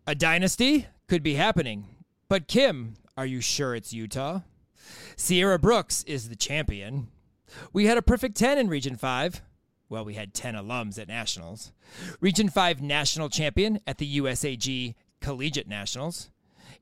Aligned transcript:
A 0.09 0.15
dynasty 0.15 0.87
could 1.09 1.25
be 1.25 1.35
happening. 1.35 1.87
But 2.29 2.47
Kim, 2.47 2.95
are 3.17 3.27
you 3.27 3.41
sure 3.41 3.75
it's 3.75 3.93
Utah? 3.93 4.43
Sierra 5.17 5.59
Brooks 5.59 6.05
is 6.05 6.29
the 6.29 6.37
champion. 6.37 7.09
We 7.73 7.87
had 7.87 7.99
a 7.99 8.03
perfect 8.03 8.37
10 8.37 8.57
in 8.57 8.69
Region 8.69 8.95
5. 8.95 9.43
Well, 9.89 10.05
we 10.05 10.15
had 10.15 10.33
10 10.33 10.55
alums 10.55 10.97
at 11.01 11.09
Nationals. 11.09 11.73
Region 12.21 12.49
5 12.49 12.81
national 12.81 13.31
champion 13.31 13.81
at 13.84 13.99
the 13.99 14.21
USAG 14.21 14.95
Collegiate 15.21 15.67
Nationals. 15.67 16.31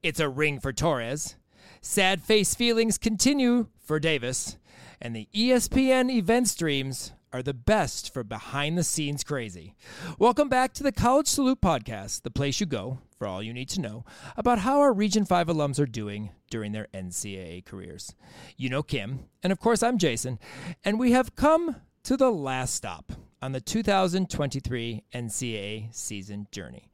It's 0.02 0.20
a 0.20 0.28
ring 0.28 0.61
for 0.61 0.75
Torrez. 0.75 1.36
Sad 1.80 2.22
face 2.22 2.55
feelings 2.55 2.98
continue 2.98 3.69
for 3.78 3.98
Davis. 3.98 4.58
And 5.00 5.17
the 5.17 5.28
ESPN 5.34 6.11
event 6.11 6.48
streams 6.48 7.12
are 7.34 7.42
the 7.42 7.52
best 7.52 8.14
for 8.14 8.22
behind 8.22 8.78
the 8.78 8.84
scenes 8.84 9.24
crazy. 9.24 9.74
Welcome 10.20 10.48
back 10.48 10.72
to 10.74 10.84
the 10.84 10.92
College 10.92 11.27
Salute 11.27 11.61
Podcast, 11.61 12.22
the 12.22 12.30
place 12.30 12.61
you 12.61 12.67
go 12.67 13.00
for 13.18 13.27
all 13.27 13.42
you 13.42 13.52
need 13.52 13.68
to 13.70 13.80
know 13.80 14.05
about 14.36 14.61
how 14.61 14.78
our 14.78 14.92
Region 14.92 15.24
5 15.24 15.48
alums 15.48 15.80
are 15.80 15.86
doing 15.86 16.30
during 16.48 16.70
their 16.70 16.86
NCAA 16.95 17.64
careers. 17.64 18.14
You 18.56 18.70
know 18.70 18.84
Kim, 18.84 19.24
and 19.42 19.50
of 19.50 19.58
course 19.58 19.83
I'm 19.83 19.98
Jason, 19.98 20.39
and 20.84 20.96
we 20.96 21.11
have 21.11 21.34
come 21.34 21.74
to 22.05 22.17
the 22.17 22.30
last 22.30 22.72
stop 22.72 23.11
on 23.42 23.51
the 23.51 23.61
2023 23.61 25.02
NCAA 25.12 25.92
season 25.92 26.46
journey. 26.52 26.89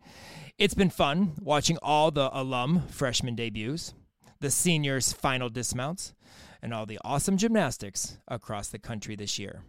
It's 0.57 0.73
been 0.73 0.89
fun 0.89 1.33
watching 1.43 1.77
all 1.83 2.11
the 2.11 2.31
alum 2.33 2.89
freshman 2.89 3.35
debuts, 3.35 3.93
the 4.41 4.51
seniors' 4.51 5.13
final 5.13 5.51
dismounts, 5.51 6.15
and 6.63 6.73
all 6.73 6.87
the 6.87 6.99
awesome 7.05 7.37
gymnastics 7.37 8.17
across 8.27 8.69
the 8.69 8.79
country 8.79 9.15
this 9.15 9.39
year. 9.39 9.65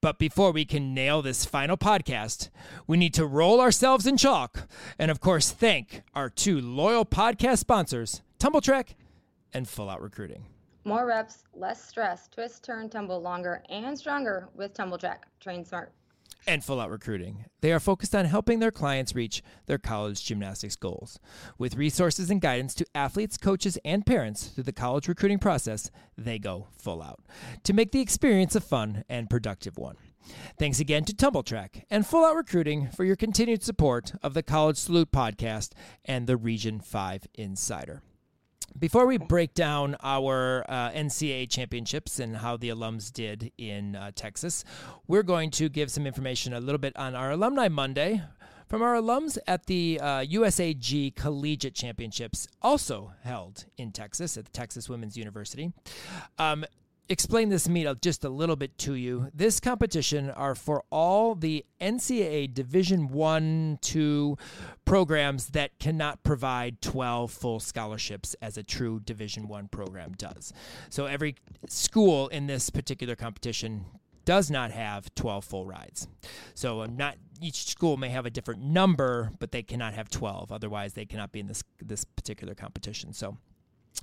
But 0.00 0.18
before 0.18 0.52
we 0.52 0.64
can 0.64 0.94
nail 0.94 1.22
this 1.22 1.44
final 1.44 1.76
podcast, 1.76 2.50
we 2.86 2.96
need 2.96 3.14
to 3.14 3.26
roll 3.26 3.60
ourselves 3.60 4.06
in 4.06 4.16
chalk 4.16 4.68
and, 4.98 5.10
of 5.10 5.20
course, 5.20 5.50
thank 5.50 6.02
our 6.14 6.30
two 6.30 6.60
loyal 6.60 7.04
podcast 7.04 7.58
sponsors, 7.58 8.22
TumbleTrack 8.38 8.94
and 9.52 9.68
Full 9.68 9.90
Out 9.90 10.02
Recruiting. 10.02 10.46
More 10.84 11.06
reps, 11.06 11.44
less 11.52 11.84
stress, 11.84 12.28
twist, 12.28 12.64
turn, 12.64 12.88
tumble 12.88 13.20
longer 13.20 13.62
and 13.68 13.98
stronger 13.98 14.48
with 14.54 14.72
Tumble 14.72 14.98
Track. 14.98 15.26
Train 15.40 15.64
smart. 15.64 15.92
And 16.48 16.64
Full 16.64 16.80
Out 16.80 16.90
Recruiting. 16.90 17.44
They 17.60 17.72
are 17.72 17.78
focused 17.78 18.14
on 18.14 18.24
helping 18.24 18.58
their 18.58 18.70
clients 18.70 19.14
reach 19.14 19.42
their 19.66 19.76
college 19.76 20.24
gymnastics 20.24 20.76
goals. 20.76 21.20
With 21.58 21.76
resources 21.76 22.30
and 22.30 22.40
guidance 22.40 22.74
to 22.76 22.86
athletes, 22.94 23.36
coaches, 23.36 23.78
and 23.84 24.06
parents 24.06 24.46
through 24.46 24.64
the 24.64 24.72
college 24.72 25.08
recruiting 25.08 25.38
process, 25.38 25.90
they 26.16 26.38
go 26.38 26.68
full 26.74 27.02
out 27.02 27.20
to 27.64 27.74
make 27.74 27.92
the 27.92 28.00
experience 28.00 28.56
a 28.56 28.62
fun 28.62 29.04
and 29.10 29.28
productive 29.28 29.76
one. 29.76 29.96
Thanks 30.58 30.80
again 30.80 31.04
to 31.04 31.14
TumbleTrack 31.14 31.84
and 31.90 32.06
Full 32.06 32.24
Out 32.24 32.36
Recruiting 32.36 32.88
for 32.88 33.04
your 33.04 33.16
continued 33.16 33.62
support 33.62 34.12
of 34.22 34.32
the 34.32 34.42
College 34.42 34.78
Salute 34.78 35.12
podcast 35.12 35.72
and 36.06 36.26
the 36.26 36.38
Region 36.38 36.80
5 36.80 37.26
Insider. 37.34 38.02
Before 38.76 39.06
we 39.06 39.18
break 39.18 39.54
down 39.54 39.96
our 40.02 40.64
uh, 40.68 40.90
NCAA 40.90 41.50
championships 41.50 42.20
and 42.20 42.36
how 42.36 42.56
the 42.56 42.68
alums 42.68 43.12
did 43.12 43.50
in 43.58 43.96
uh, 43.96 44.10
Texas, 44.14 44.64
we're 45.06 45.22
going 45.22 45.50
to 45.52 45.68
give 45.68 45.90
some 45.90 46.06
information 46.06 46.52
a 46.52 46.60
little 46.60 46.78
bit 46.78 46.96
on 46.96 47.14
our 47.14 47.32
Alumni 47.32 47.68
Monday 47.68 48.22
from 48.68 48.82
our 48.82 48.94
alums 48.94 49.38
at 49.46 49.66
the 49.66 49.98
uh, 50.00 50.20
USAG 50.20 51.16
Collegiate 51.16 51.74
Championships, 51.74 52.46
also 52.62 53.12
held 53.24 53.64
in 53.78 53.90
Texas 53.90 54.36
at 54.36 54.44
the 54.44 54.50
Texas 54.52 54.88
Women's 54.88 55.16
University. 55.16 55.72
Um, 56.38 56.64
explain 57.08 57.48
this 57.48 57.68
meet 57.68 57.86
up 57.86 58.00
just 58.00 58.24
a 58.24 58.28
little 58.28 58.56
bit 58.56 58.76
to 58.78 58.94
you. 58.94 59.30
This 59.34 59.60
competition 59.60 60.30
are 60.30 60.54
for 60.54 60.84
all 60.90 61.34
the 61.34 61.64
NCAA 61.80 62.52
Division 62.52 63.08
1, 63.08 63.78
2 63.80 64.36
programs 64.84 65.48
that 65.48 65.78
cannot 65.78 66.22
provide 66.22 66.80
12 66.82 67.30
full 67.30 67.60
scholarships 67.60 68.34
as 68.42 68.56
a 68.58 68.62
true 68.62 69.00
Division 69.00 69.48
1 69.48 69.68
program 69.68 70.12
does. 70.16 70.52
So 70.90 71.06
every 71.06 71.36
school 71.68 72.28
in 72.28 72.46
this 72.46 72.70
particular 72.70 73.16
competition 73.16 73.86
does 74.24 74.50
not 74.50 74.70
have 74.70 75.14
12 75.14 75.44
full 75.44 75.64
rides. 75.64 76.06
So 76.54 76.82
uh, 76.82 76.86
not 76.86 77.16
each 77.40 77.64
school 77.64 77.96
may 77.96 78.10
have 78.10 78.26
a 78.26 78.30
different 78.30 78.62
number, 78.62 79.30
but 79.38 79.52
they 79.52 79.62
cannot 79.62 79.94
have 79.94 80.10
12. 80.10 80.52
Otherwise, 80.52 80.92
they 80.92 81.06
cannot 81.06 81.32
be 81.32 81.40
in 81.40 81.46
this 81.46 81.64
this 81.80 82.04
particular 82.04 82.54
competition. 82.54 83.14
So 83.14 83.38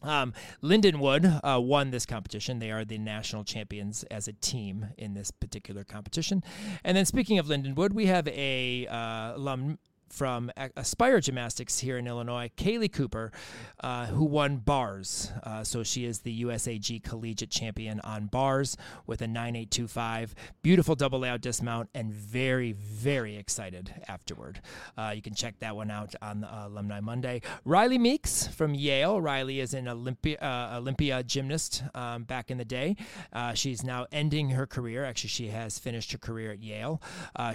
um, 0.04 0.34
Lindenwood 0.62 1.40
uh, 1.44 1.60
won 1.60 1.92
this 1.92 2.06
competition. 2.06 2.60
They 2.60 2.72
are 2.72 2.86
the 2.86 2.98
national 2.98 3.44
champions 3.44 4.04
as 4.12 4.28
a 4.28 4.34
team 4.34 4.88
in 4.98 5.14
this 5.14 5.32
particular 5.32 5.84
competition. 5.84 6.44
And 6.84 6.96
then, 6.96 7.06
speaking 7.06 7.40
of 7.40 7.48
Lindenwood, 7.48 7.94
we 7.94 8.06
have 8.08 8.28
a 8.28 8.88
uh, 8.88 9.36
alum 9.36 9.80
from 10.16 10.50
Aspire 10.78 11.20
Gymnastics 11.20 11.80
here 11.80 11.98
in 11.98 12.08
Illinois, 12.08 12.50
Kaylee 12.56 12.92
Cooper, 12.92 13.34
uh, 13.82 14.06
who 14.06 14.24
won 14.24 14.58
bars. 14.58 15.30
Uh, 15.44 15.62
so 15.64 15.84
she 15.84 16.06
is 16.06 16.20
the 16.20 16.44
USAG 16.44 17.04
Collegiate 17.04 17.50
Champion 17.50 18.00
on 18.00 18.28
bars 18.28 18.78
with 19.06 19.22
a 19.22 19.28
9825. 19.28 20.34
Beautiful 20.62 20.96
double 20.96 21.20
layout 21.20 21.42
dismount 21.42 21.90
and 21.94 22.14
very, 22.14 22.72
very 22.72 23.36
excited 23.36 23.94
afterward. 24.08 24.62
Uh, 24.98 25.12
you 25.14 25.22
can 25.22 25.36
check 25.36 25.60
that 25.60 25.76
one 25.76 25.92
out 25.92 26.16
on 26.22 26.46
uh, 26.46 26.64
Alumni 26.68 27.02
Monday. 27.02 27.42
Riley 27.66 27.98
Meeks 27.98 28.48
from 28.48 28.74
Yale. 28.74 29.20
Riley 29.20 29.60
is 29.60 29.74
an 29.74 29.90
Olympia, 29.90 30.38
uh, 30.38 30.78
Olympia 30.78 31.24
gymnast 31.24 31.84
um, 31.94 32.24
back 32.24 32.50
in 32.50 32.58
the 32.58 32.66
day. 32.66 32.96
Uh, 33.34 33.54
she's 33.54 33.84
now 33.84 34.08
ending 34.14 34.52
her 34.52 34.66
career. 34.66 35.04
Actually, 35.04 35.30
she 35.30 35.48
has 35.50 35.78
finished 35.78 36.14
her 36.14 36.18
career 36.18 36.54
at 36.54 36.64
Yale. 36.64 37.02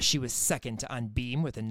She 0.01 0.19
was 0.19 0.35
second 0.35 0.85
on 0.91 1.09
beam 1.09 1.43
with 1.43 1.57
a 1.57 1.63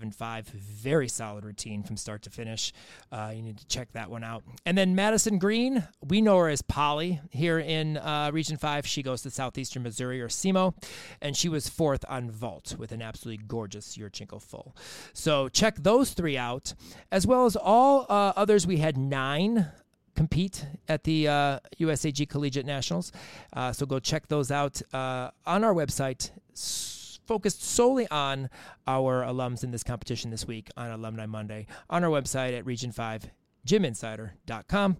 9.875. 0.00 0.46
Very 0.46 1.08
solid 1.08 1.44
routine 1.44 1.82
from 1.82 1.96
start 1.96 2.22
to 2.22 2.30
finish. 2.30 2.72
Uh, 3.10 3.32
you 3.34 3.42
need 3.42 3.58
to 3.58 3.66
check 3.66 3.92
that 3.92 4.10
one 4.10 4.24
out. 4.24 4.42
And 4.66 4.76
then 4.76 4.94
Madison 4.94 5.38
Green, 5.38 5.84
we 6.06 6.20
know 6.20 6.38
her 6.38 6.48
as 6.48 6.62
Polly 6.62 7.20
here 7.30 7.58
in 7.58 7.96
uh, 7.96 8.30
Region 8.32 8.56
5. 8.56 8.86
She 8.86 9.02
goes 9.02 9.22
to 9.22 9.30
Southeastern 9.30 9.82
Missouri 9.82 10.20
or 10.20 10.28
SEMO, 10.28 10.74
and 11.20 11.36
she 11.36 11.48
was 11.48 11.68
fourth 11.68 12.04
on 12.08 12.30
vault 12.30 12.76
with 12.78 12.92
an 12.92 13.02
absolutely 13.02 13.44
gorgeous 13.46 13.96
Yurchenko 13.96 14.40
full. 14.40 14.76
So 15.12 15.48
check 15.48 15.76
those 15.76 16.10
three 16.12 16.36
out, 16.36 16.74
as 17.10 17.26
well 17.26 17.46
as 17.46 17.56
all 17.56 18.06
uh, 18.08 18.32
others. 18.36 18.66
We 18.66 18.78
had 18.78 18.96
nine 18.96 19.66
compete 20.16 20.66
at 20.88 21.04
the 21.04 21.28
uh, 21.28 21.58
USAG 21.78 22.28
Collegiate 22.28 22.66
Nationals. 22.66 23.12
Uh, 23.52 23.72
so 23.72 23.86
go 23.86 23.98
check 23.98 24.28
those 24.28 24.50
out 24.50 24.82
uh, 24.92 25.30
on 25.46 25.64
our 25.64 25.72
website. 25.72 26.30
Focused 27.30 27.62
solely 27.62 28.08
on 28.08 28.50
our 28.88 29.22
alums 29.22 29.62
in 29.62 29.70
this 29.70 29.84
competition 29.84 30.32
this 30.32 30.48
week 30.48 30.68
on 30.76 30.90
Alumni 30.90 31.26
Monday 31.26 31.64
on 31.88 32.02
our 32.02 32.10
website 32.10 32.58
at 32.58 32.66
Region 32.66 32.90
5 32.90 33.30
gyminsider.com. 33.64 34.96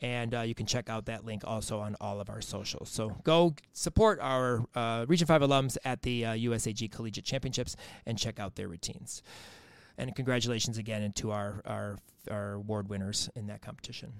And 0.00 0.34
uh, 0.36 0.42
you 0.42 0.54
can 0.54 0.66
check 0.66 0.88
out 0.88 1.06
that 1.06 1.24
link 1.24 1.42
also 1.44 1.80
on 1.80 1.96
all 2.00 2.20
of 2.20 2.30
our 2.30 2.40
socials. 2.40 2.90
So 2.90 3.16
go 3.24 3.56
support 3.72 4.20
our 4.20 4.64
uh, 4.76 5.06
Region 5.08 5.26
5 5.26 5.42
alums 5.42 5.76
at 5.84 6.02
the 6.02 6.24
uh, 6.24 6.34
USAG 6.34 6.92
Collegiate 6.92 7.24
Championships 7.24 7.74
and 8.06 8.16
check 8.16 8.38
out 8.38 8.54
their 8.54 8.68
routines. 8.68 9.24
And 9.98 10.14
congratulations 10.14 10.78
again 10.78 11.10
to 11.10 11.32
our, 11.32 11.60
our, 11.64 11.98
our 12.30 12.52
award 12.52 12.88
winners 12.88 13.28
in 13.34 13.48
that 13.48 13.62
competition. 13.62 14.12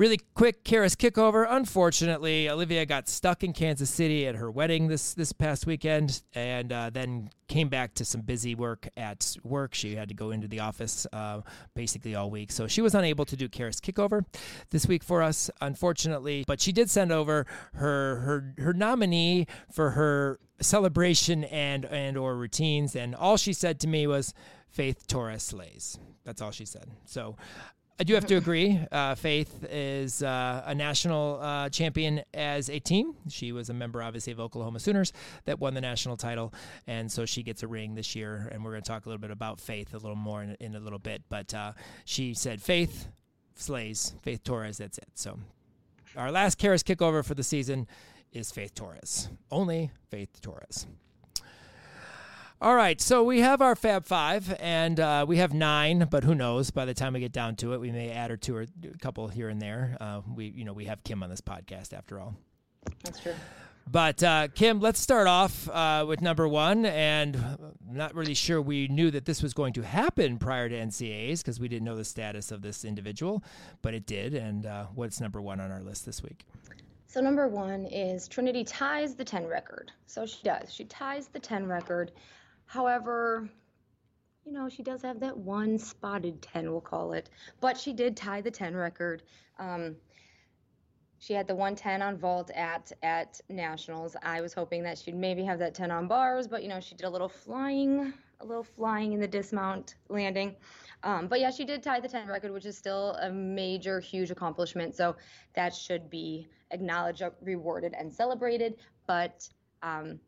Really 0.00 0.18
quick, 0.32 0.64
Karas 0.64 0.96
kickover. 0.96 1.46
Unfortunately, 1.46 2.48
Olivia 2.48 2.86
got 2.86 3.06
stuck 3.06 3.44
in 3.44 3.52
Kansas 3.52 3.90
City 3.90 4.26
at 4.26 4.34
her 4.34 4.50
wedding 4.50 4.88
this 4.88 5.12
this 5.12 5.30
past 5.30 5.66
weekend, 5.66 6.22
and 6.32 6.72
uh, 6.72 6.88
then 6.88 7.28
came 7.48 7.68
back 7.68 7.92
to 7.96 8.04
some 8.06 8.22
busy 8.22 8.54
work 8.54 8.88
at 8.96 9.36
work. 9.44 9.74
She 9.74 9.96
had 9.96 10.08
to 10.08 10.14
go 10.14 10.30
into 10.30 10.48
the 10.48 10.60
office 10.60 11.06
uh, 11.12 11.42
basically 11.74 12.14
all 12.14 12.30
week, 12.30 12.50
so 12.50 12.66
she 12.66 12.80
was 12.80 12.94
unable 12.94 13.26
to 13.26 13.36
do 13.36 13.46
Karas 13.46 13.78
kickover 13.78 14.24
this 14.70 14.86
week 14.86 15.04
for 15.04 15.22
us, 15.22 15.50
unfortunately. 15.60 16.44
But 16.46 16.62
she 16.62 16.72
did 16.72 16.88
send 16.88 17.12
over 17.12 17.44
her 17.74 18.20
her 18.20 18.54
her 18.56 18.72
nominee 18.72 19.48
for 19.70 19.90
her 19.90 20.38
celebration 20.62 21.44
and 21.44 21.84
and 21.84 22.16
or 22.16 22.36
routines, 22.36 22.96
and 22.96 23.14
all 23.14 23.36
she 23.36 23.52
said 23.52 23.78
to 23.80 23.86
me 23.86 24.06
was. 24.06 24.32
Faith 24.70 25.08
Torrez 25.08 25.40
slays. 25.40 25.98
That's 26.24 26.40
all 26.40 26.52
she 26.52 26.64
said. 26.64 26.92
So 27.04 27.34
I 28.00 28.02
do 28.02 28.14
have 28.14 28.24
to 28.28 28.36
agree. 28.36 28.80
Uh, 28.90 29.14
Faith 29.14 29.62
is 29.68 30.22
uh, 30.22 30.62
a 30.64 30.74
national 30.74 31.38
uh, 31.38 31.68
champion 31.68 32.22
as 32.32 32.70
a 32.70 32.78
team. 32.78 33.14
She 33.28 33.52
was 33.52 33.68
a 33.68 33.74
member, 33.74 34.02
obviously, 34.02 34.32
of 34.32 34.40
Oklahoma 34.40 34.80
Sooners 34.80 35.12
that 35.44 35.60
won 35.60 35.74
the 35.74 35.82
national 35.82 36.16
title, 36.16 36.54
and 36.86 37.12
so 37.12 37.26
she 37.26 37.42
gets 37.42 37.62
a 37.62 37.68
ring 37.68 37.94
this 37.94 38.16
year. 38.16 38.48
And 38.52 38.64
we're 38.64 38.70
going 38.70 38.82
to 38.82 38.88
talk 38.88 39.04
a 39.04 39.08
little 39.10 39.20
bit 39.20 39.30
about 39.30 39.60
Faith 39.60 39.92
a 39.92 39.98
little 39.98 40.16
more 40.16 40.42
in, 40.42 40.56
in 40.60 40.74
a 40.76 40.80
little 40.80 40.98
bit. 40.98 41.20
But 41.28 41.52
uh, 41.52 41.72
she 42.06 42.32
said, 42.32 42.62
"Faith 42.62 43.08
slays 43.54 44.14
Faith 44.22 44.44
Torrez." 44.44 44.78
That's 44.78 44.96
it. 44.96 45.08
So 45.12 45.38
our 46.16 46.32
last 46.32 46.58
Karas 46.58 46.82
kickover 46.82 47.22
for 47.22 47.34
the 47.34 47.44
season 47.44 47.86
is 48.32 48.50
Faith 48.50 48.74
Torrez. 48.74 49.28
Only 49.50 49.90
Faith 50.10 50.40
Torrez. 50.40 50.86
All 52.62 52.74
right, 52.74 53.00
so 53.00 53.24
we 53.24 53.40
have 53.40 53.62
our 53.62 53.74
Fab 53.74 54.04
Five, 54.04 54.54
and 54.60 55.00
uh, 55.00 55.24
we 55.26 55.38
have 55.38 55.54
nine, 55.54 56.06
but 56.10 56.24
who 56.24 56.34
knows? 56.34 56.70
By 56.70 56.84
the 56.84 56.92
time 56.92 57.14
we 57.14 57.20
get 57.20 57.32
down 57.32 57.56
to 57.56 57.72
it, 57.72 57.80
we 57.80 57.90
may 57.90 58.10
add 58.10 58.30
or 58.30 58.36
two 58.36 58.54
or 58.54 58.62
a 58.62 58.98
couple 58.98 59.28
here 59.28 59.48
and 59.48 59.62
there. 59.62 59.96
Uh, 59.98 60.20
we, 60.34 60.48
you 60.48 60.66
know, 60.66 60.74
we 60.74 60.84
have 60.84 61.02
Kim 61.02 61.22
on 61.22 61.30
this 61.30 61.40
podcast 61.40 61.94
after 61.94 62.20
all. 62.20 62.34
That's 63.02 63.18
true. 63.18 63.32
But 63.90 64.22
uh, 64.22 64.48
Kim, 64.54 64.78
let's 64.78 65.00
start 65.00 65.26
off 65.26 65.70
uh, 65.70 66.04
with 66.06 66.20
number 66.20 66.46
one, 66.46 66.84
and 66.84 67.34
I'm 67.34 67.96
not 67.96 68.14
really 68.14 68.34
sure 68.34 68.60
we 68.60 68.88
knew 68.88 69.10
that 69.10 69.24
this 69.24 69.42
was 69.42 69.54
going 69.54 69.72
to 69.72 69.80
happen 69.80 70.36
prior 70.36 70.68
to 70.68 70.74
NCAs 70.74 71.38
because 71.38 71.58
we 71.58 71.66
didn't 71.66 71.86
know 71.86 71.96
the 71.96 72.04
status 72.04 72.52
of 72.52 72.60
this 72.60 72.84
individual, 72.84 73.42
but 73.80 73.94
it 73.94 74.04
did. 74.04 74.34
And 74.34 74.66
uh, 74.66 74.84
what's 74.94 75.18
number 75.18 75.40
one 75.40 75.60
on 75.60 75.70
our 75.70 75.80
list 75.80 76.04
this 76.04 76.22
week? 76.22 76.44
So 77.06 77.22
number 77.22 77.48
one 77.48 77.86
is 77.86 78.28
Trinity 78.28 78.64
ties 78.64 79.14
the 79.14 79.24
10 79.24 79.46
record. 79.46 79.90
So 80.06 80.26
she 80.26 80.42
does. 80.44 80.70
She 80.72 80.84
ties 80.84 81.28
the 81.28 81.40
10 81.40 81.66
record. 81.66 82.12
However, 82.70 83.50
you 84.46 84.52
know, 84.52 84.68
she 84.68 84.84
does 84.84 85.02
have 85.02 85.18
that 85.18 85.36
one 85.36 85.76
spotted 85.76 86.40
10, 86.40 86.70
we'll 86.70 86.80
call 86.80 87.14
it. 87.14 87.28
But 87.60 87.76
she 87.76 87.92
did 87.92 88.16
tie 88.16 88.40
the 88.40 88.50
10 88.52 88.76
record. 88.76 89.24
Um, 89.58 89.96
she 91.18 91.32
had 91.32 91.48
the 91.48 91.54
110 91.56 92.00
on 92.00 92.16
vault 92.16 92.52
at 92.54 92.92
at 93.02 93.40
nationals. 93.48 94.14
I 94.22 94.40
was 94.40 94.54
hoping 94.54 94.84
that 94.84 94.98
she'd 94.98 95.16
maybe 95.16 95.42
have 95.42 95.58
that 95.58 95.74
10 95.74 95.90
on 95.90 96.06
bars, 96.06 96.46
but 96.46 96.62
you 96.62 96.68
know, 96.68 96.78
she 96.78 96.94
did 96.94 97.06
a 97.06 97.10
little 97.10 97.28
flying, 97.28 98.14
a 98.38 98.46
little 98.46 98.62
flying 98.62 99.14
in 99.14 99.20
the 99.20 99.26
dismount 99.26 99.96
landing. 100.08 100.54
Um, 101.02 101.26
but 101.26 101.40
yeah, 101.40 101.50
she 101.50 101.64
did 101.64 101.82
tie 101.82 101.98
the 101.98 102.08
10 102.08 102.28
record, 102.28 102.52
which 102.52 102.66
is 102.66 102.78
still 102.78 103.16
a 103.20 103.32
major, 103.32 103.98
huge 103.98 104.30
accomplishment. 104.30 104.94
So 104.94 105.16
that 105.54 105.74
should 105.74 106.08
be 106.08 106.46
acknowledged, 106.70 107.24
rewarded, 107.42 107.94
and 107.98 108.14
celebrated. 108.14 108.76
But 109.08 109.48
um, 109.82 110.20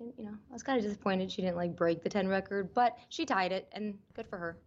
and, 0.00 0.12
you 0.16 0.24
know, 0.24 0.34
I 0.50 0.52
was 0.52 0.62
kind 0.62 0.78
of 0.78 0.84
disappointed 0.84 1.30
she 1.30 1.42
didn't 1.42 1.56
like 1.56 1.76
break 1.76 2.02
the 2.02 2.08
10 2.08 2.28
record, 2.28 2.72
but 2.74 2.98
she 3.08 3.24
tied 3.24 3.52
it, 3.52 3.68
and 3.72 3.98
good 4.14 4.26
for 4.26 4.38
her. 4.38 4.58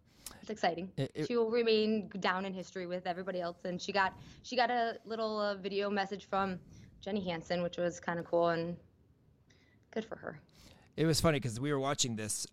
It's 0.41 0.49
exciting. 0.49 0.91
It, 0.97 1.11
it, 1.13 1.27
she 1.27 1.35
will 1.35 1.49
remain 1.49 2.09
down 2.19 2.45
in 2.45 2.53
history 2.53 2.87
with 2.87 3.05
everybody 3.05 3.41
else, 3.41 3.57
and 3.65 3.81
she 3.81 3.91
got 3.91 4.13
she 4.43 4.55
got 4.55 4.71
a 4.71 4.97
little 5.05 5.39
uh, 5.39 5.55
video 5.55 5.89
message 5.89 6.27
from 6.29 6.59
Jenny 7.01 7.23
Hansen, 7.23 7.61
which 7.61 7.77
was 7.77 7.99
kind 7.99 8.17
of 8.17 8.25
cool 8.25 8.49
and 8.49 8.77
good 9.91 10.05
for 10.05 10.15
her. 10.15 10.39
It 10.95 11.05
was 11.05 11.19
funny 11.19 11.39
because 11.39 11.59
we 11.59 11.71
were 11.71 11.79
watching 11.79 12.15
this 12.15 12.47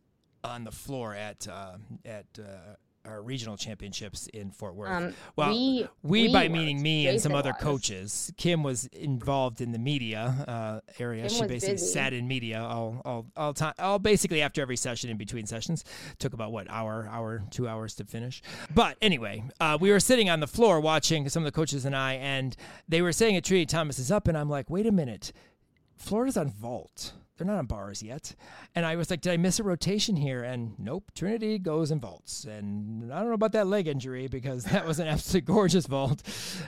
on 0.44 0.64
the 0.64 0.72
floor 0.72 1.14
at 1.14 1.46
uh, 1.48 1.76
at 2.04 2.26
uh, 2.38 2.74
our 3.08 3.22
regional 3.22 3.56
championships 3.56 4.26
in 4.28 4.50
Fort 4.50 4.74
Worth. 4.74 4.90
Um, 4.90 5.14
well, 5.36 5.50
we, 5.50 5.88
we, 6.02 6.22
we 6.22 6.32
by 6.32 6.48
meaning 6.48 6.82
me 6.82 7.04
Jason 7.04 7.14
and 7.14 7.22
some 7.22 7.34
other 7.34 7.52
was. 7.52 7.62
coaches. 7.62 8.32
Kim 8.36 8.62
was 8.62 8.86
involved 8.86 9.60
in 9.60 9.72
the 9.72 9.78
media 9.78 10.44
uh, 10.46 10.80
area. 10.98 11.28
Kim 11.28 11.30
she 11.30 11.46
basically 11.46 11.74
busy. 11.74 11.86
sat 11.86 12.12
in 12.12 12.28
media 12.28 12.60
all 12.60 13.00
all 13.04 13.26
all 13.36 13.54
time, 13.54 13.74
all 13.78 13.98
basically 13.98 14.42
after 14.42 14.60
every 14.60 14.76
session 14.76 15.10
in 15.10 15.16
between 15.16 15.46
sessions. 15.46 15.84
Took 16.18 16.34
about 16.34 16.52
what 16.52 16.68
hour, 16.70 17.08
hour, 17.10 17.42
two 17.50 17.66
hours 17.68 17.94
to 17.96 18.04
finish. 18.04 18.42
But 18.74 18.96
anyway, 19.00 19.44
uh, 19.60 19.78
we 19.80 19.90
were 19.90 20.00
sitting 20.00 20.30
on 20.30 20.40
the 20.40 20.46
floor 20.46 20.80
watching 20.80 21.28
some 21.28 21.42
of 21.42 21.44
the 21.44 21.56
coaches 21.56 21.84
and 21.84 21.96
I, 21.96 22.14
and 22.14 22.56
they 22.88 23.02
were 23.02 23.12
saying 23.12 23.34
that 23.34 23.44
Trinity 23.44 23.66
Thomas 23.66 23.98
is 23.98 24.10
up, 24.10 24.28
and 24.28 24.36
I'm 24.36 24.50
like, 24.50 24.68
wait 24.70 24.86
a 24.86 24.92
minute, 24.92 25.32
Florida's 25.96 26.36
on 26.36 26.50
vault 26.50 27.12
they're 27.38 27.46
not 27.46 27.58
on 27.58 27.66
bars 27.66 28.02
yet. 28.02 28.34
And 28.74 28.84
I 28.84 28.96
was 28.96 29.10
like, 29.10 29.20
did 29.20 29.32
I 29.32 29.36
miss 29.36 29.58
a 29.60 29.62
rotation 29.62 30.16
here? 30.16 30.42
And 30.42 30.74
nope, 30.78 31.10
Trinity 31.14 31.58
goes 31.58 31.90
and 31.90 32.02
vaults. 32.02 32.44
And 32.44 33.12
I 33.12 33.20
don't 33.20 33.28
know 33.28 33.34
about 33.34 33.52
that 33.52 33.66
leg 33.66 33.86
injury 33.86 34.26
because 34.28 34.64
that 34.64 34.86
was 34.86 34.98
an 34.98 35.08
absolutely 35.08 35.52
gorgeous 35.52 35.86
vault. 35.86 36.22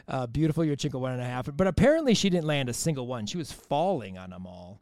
Uh, 0.09 0.27
beautiful 0.27 0.65
Yurchenko 0.65 1.01
one 1.01 1.13
and 1.13 1.21
a 1.21 1.25
half. 1.27 1.49
But 1.55 1.67
apparently 1.67 2.15
she 2.15 2.31
didn't 2.31 2.47
land 2.47 2.69
a 2.69 2.73
single 2.73 3.07
one. 3.07 3.27
She 3.27 3.37
was 3.37 3.53
falling 3.53 4.17
on 4.17 4.31
them 4.31 4.47
all. 4.47 4.81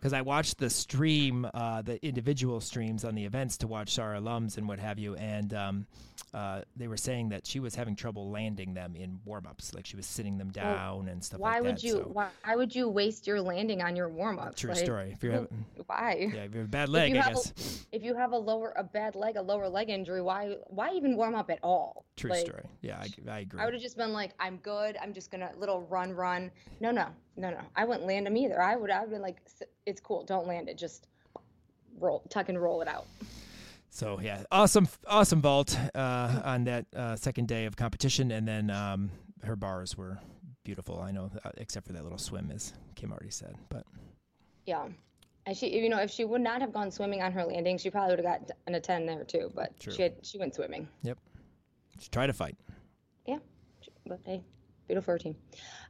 Because 0.00 0.14
I 0.14 0.22
watched 0.22 0.56
the 0.58 0.70
stream, 0.70 1.46
uh, 1.52 1.82
the 1.82 2.04
individual 2.04 2.60
streams 2.60 3.04
on 3.04 3.14
the 3.14 3.24
events 3.24 3.58
to 3.58 3.66
watch 3.66 3.98
our 3.98 4.14
alums 4.14 4.56
and 4.56 4.66
what 4.66 4.78
have 4.78 4.98
you, 4.98 5.14
and 5.16 5.52
um, 5.52 5.86
uh, 6.32 6.62
they 6.74 6.88
were 6.88 6.96
saying 6.96 7.28
that 7.30 7.46
she 7.46 7.60
was 7.60 7.74
having 7.74 7.94
trouble 7.94 8.30
landing 8.30 8.72
them 8.72 8.96
in 8.96 9.20
warm-ups, 9.26 9.74
like 9.74 9.84
she 9.84 9.96
was 9.96 10.06
sitting 10.06 10.38
them 10.38 10.50
down 10.50 11.04
well, 11.04 11.12
and 11.12 11.22
stuff. 11.22 11.38
Why 11.38 11.58
like 11.58 11.64
would 11.64 11.82
you? 11.82 11.92
So, 11.92 12.10
why 12.12 12.56
would 12.56 12.74
you 12.74 12.88
waste 12.88 13.26
your 13.26 13.42
landing 13.42 13.82
on 13.82 13.94
your 13.94 14.08
warm-ups? 14.08 14.60
True 14.60 14.70
like, 14.70 14.78
story. 14.78 15.10
If 15.12 15.22
you 15.22 15.32
have, 15.32 15.48
why? 15.86 16.30
Yeah, 16.32 16.44
if 16.44 16.54
you 16.54 16.60
have 16.60 16.68
a 16.68 16.70
bad 16.70 16.88
leg, 16.88 17.12
I 17.16 17.28
guess. 17.28 17.86
A, 17.92 17.96
if 17.96 18.02
you 18.02 18.14
have 18.14 18.32
a 18.32 18.38
lower, 18.38 18.72
a 18.76 18.84
bad 18.84 19.14
leg, 19.16 19.36
a 19.36 19.42
lower 19.42 19.68
leg 19.68 19.90
injury, 19.90 20.22
why, 20.22 20.56
why 20.68 20.92
even 20.92 21.16
warm 21.16 21.34
up 21.34 21.50
at 21.50 21.58
all? 21.62 22.06
True 22.16 22.30
like, 22.30 22.40
story. 22.40 22.64
Yeah, 22.80 22.98
I, 22.98 23.30
I 23.30 23.38
agree. 23.40 23.60
I 23.60 23.64
would 23.66 23.74
have 23.74 23.82
just 23.82 23.96
been 23.96 24.12
like, 24.12 24.32
I'm 24.40 24.56
good. 24.58 24.96
I'm 25.02 25.12
just 25.12 25.30
gonna 25.30 25.50
little 25.58 25.82
run, 25.90 26.12
run. 26.12 26.50
No, 26.80 26.90
no, 26.90 27.06
no, 27.40 27.50
no. 27.50 27.60
I 27.74 27.84
wouldn't 27.84 28.06
land 28.06 28.26
them 28.26 28.36
either. 28.36 28.60
I 28.60 28.76
would. 28.76 28.90
I 28.90 29.00
would 29.00 29.10
been 29.10 29.22
like, 29.22 29.38
it's 29.86 30.00
cool. 30.00 30.24
Don't 30.24 30.46
land 30.46 30.68
it. 30.68 30.76
Just 30.76 31.08
roll, 31.98 32.22
tuck 32.28 32.48
and 32.48 32.60
roll 32.60 32.82
it 32.82 32.88
out. 32.88 33.06
So 33.88 34.20
yeah, 34.20 34.42
awesome, 34.52 34.88
awesome 35.06 35.40
vault 35.40 35.76
uh, 35.94 36.42
on 36.44 36.64
that 36.64 36.86
uh, 36.94 37.16
second 37.16 37.48
day 37.48 37.64
of 37.64 37.76
competition, 37.76 38.30
and 38.30 38.46
then 38.46 38.70
um, 38.70 39.10
her 39.42 39.56
bars 39.56 39.96
were 39.96 40.18
beautiful. 40.64 41.00
I 41.00 41.10
know, 41.10 41.30
uh, 41.44 41.50
except 41.56 41.86
for 41.86 41.92
that 41.94 42.02
little 42.02 42.18
swim, 42.18 42.52
as 42.54 42.72
Kim 42.94 43.10
already 43.10 43.30
said. 43.30 43.56
But 43.68 43.84
yeah, 44.66 44.86
and 45.46 45.56
she, 45.56 45.76
you 45.76 45.88
know, 45.88 45.98
if 45.98 46.10
she 46.10 46.24
would 46.24 46.40
not 46.40 46.60
have 46.60 46.72
gone 46.72 46.90
swimming 46.90 47.22
on 47.22 47.32
her 47.32 47.44
landing, 47.44 47.78
she 47.78 47.90
probably 47.90 48.16
would 48.16 48.24
have 48.24 48.40
got 48.40 48.56
an 48.66 48.74
a 48.76 48.80
ten 48.80 49.06
there 49.06 49.24
too. 49.24 49.50
But 49.54 49.78
True. 49.80 49.92
she 49.92 50.02
had, 50.02 50.14
she 50.22 50.38
went 50.38 50.54
swimming. 50.54 50.86
Yep, 51.02 51.18
she 51.98 52.08
tried 52.10 52.28
to 52.28 52.32
fight. 52.32 52.56
Yeah, 53.26 53.38
but 54.06 54.20
hey, 54.24 54.42
beautiful 54.90 55.16
team. 55.16 55.36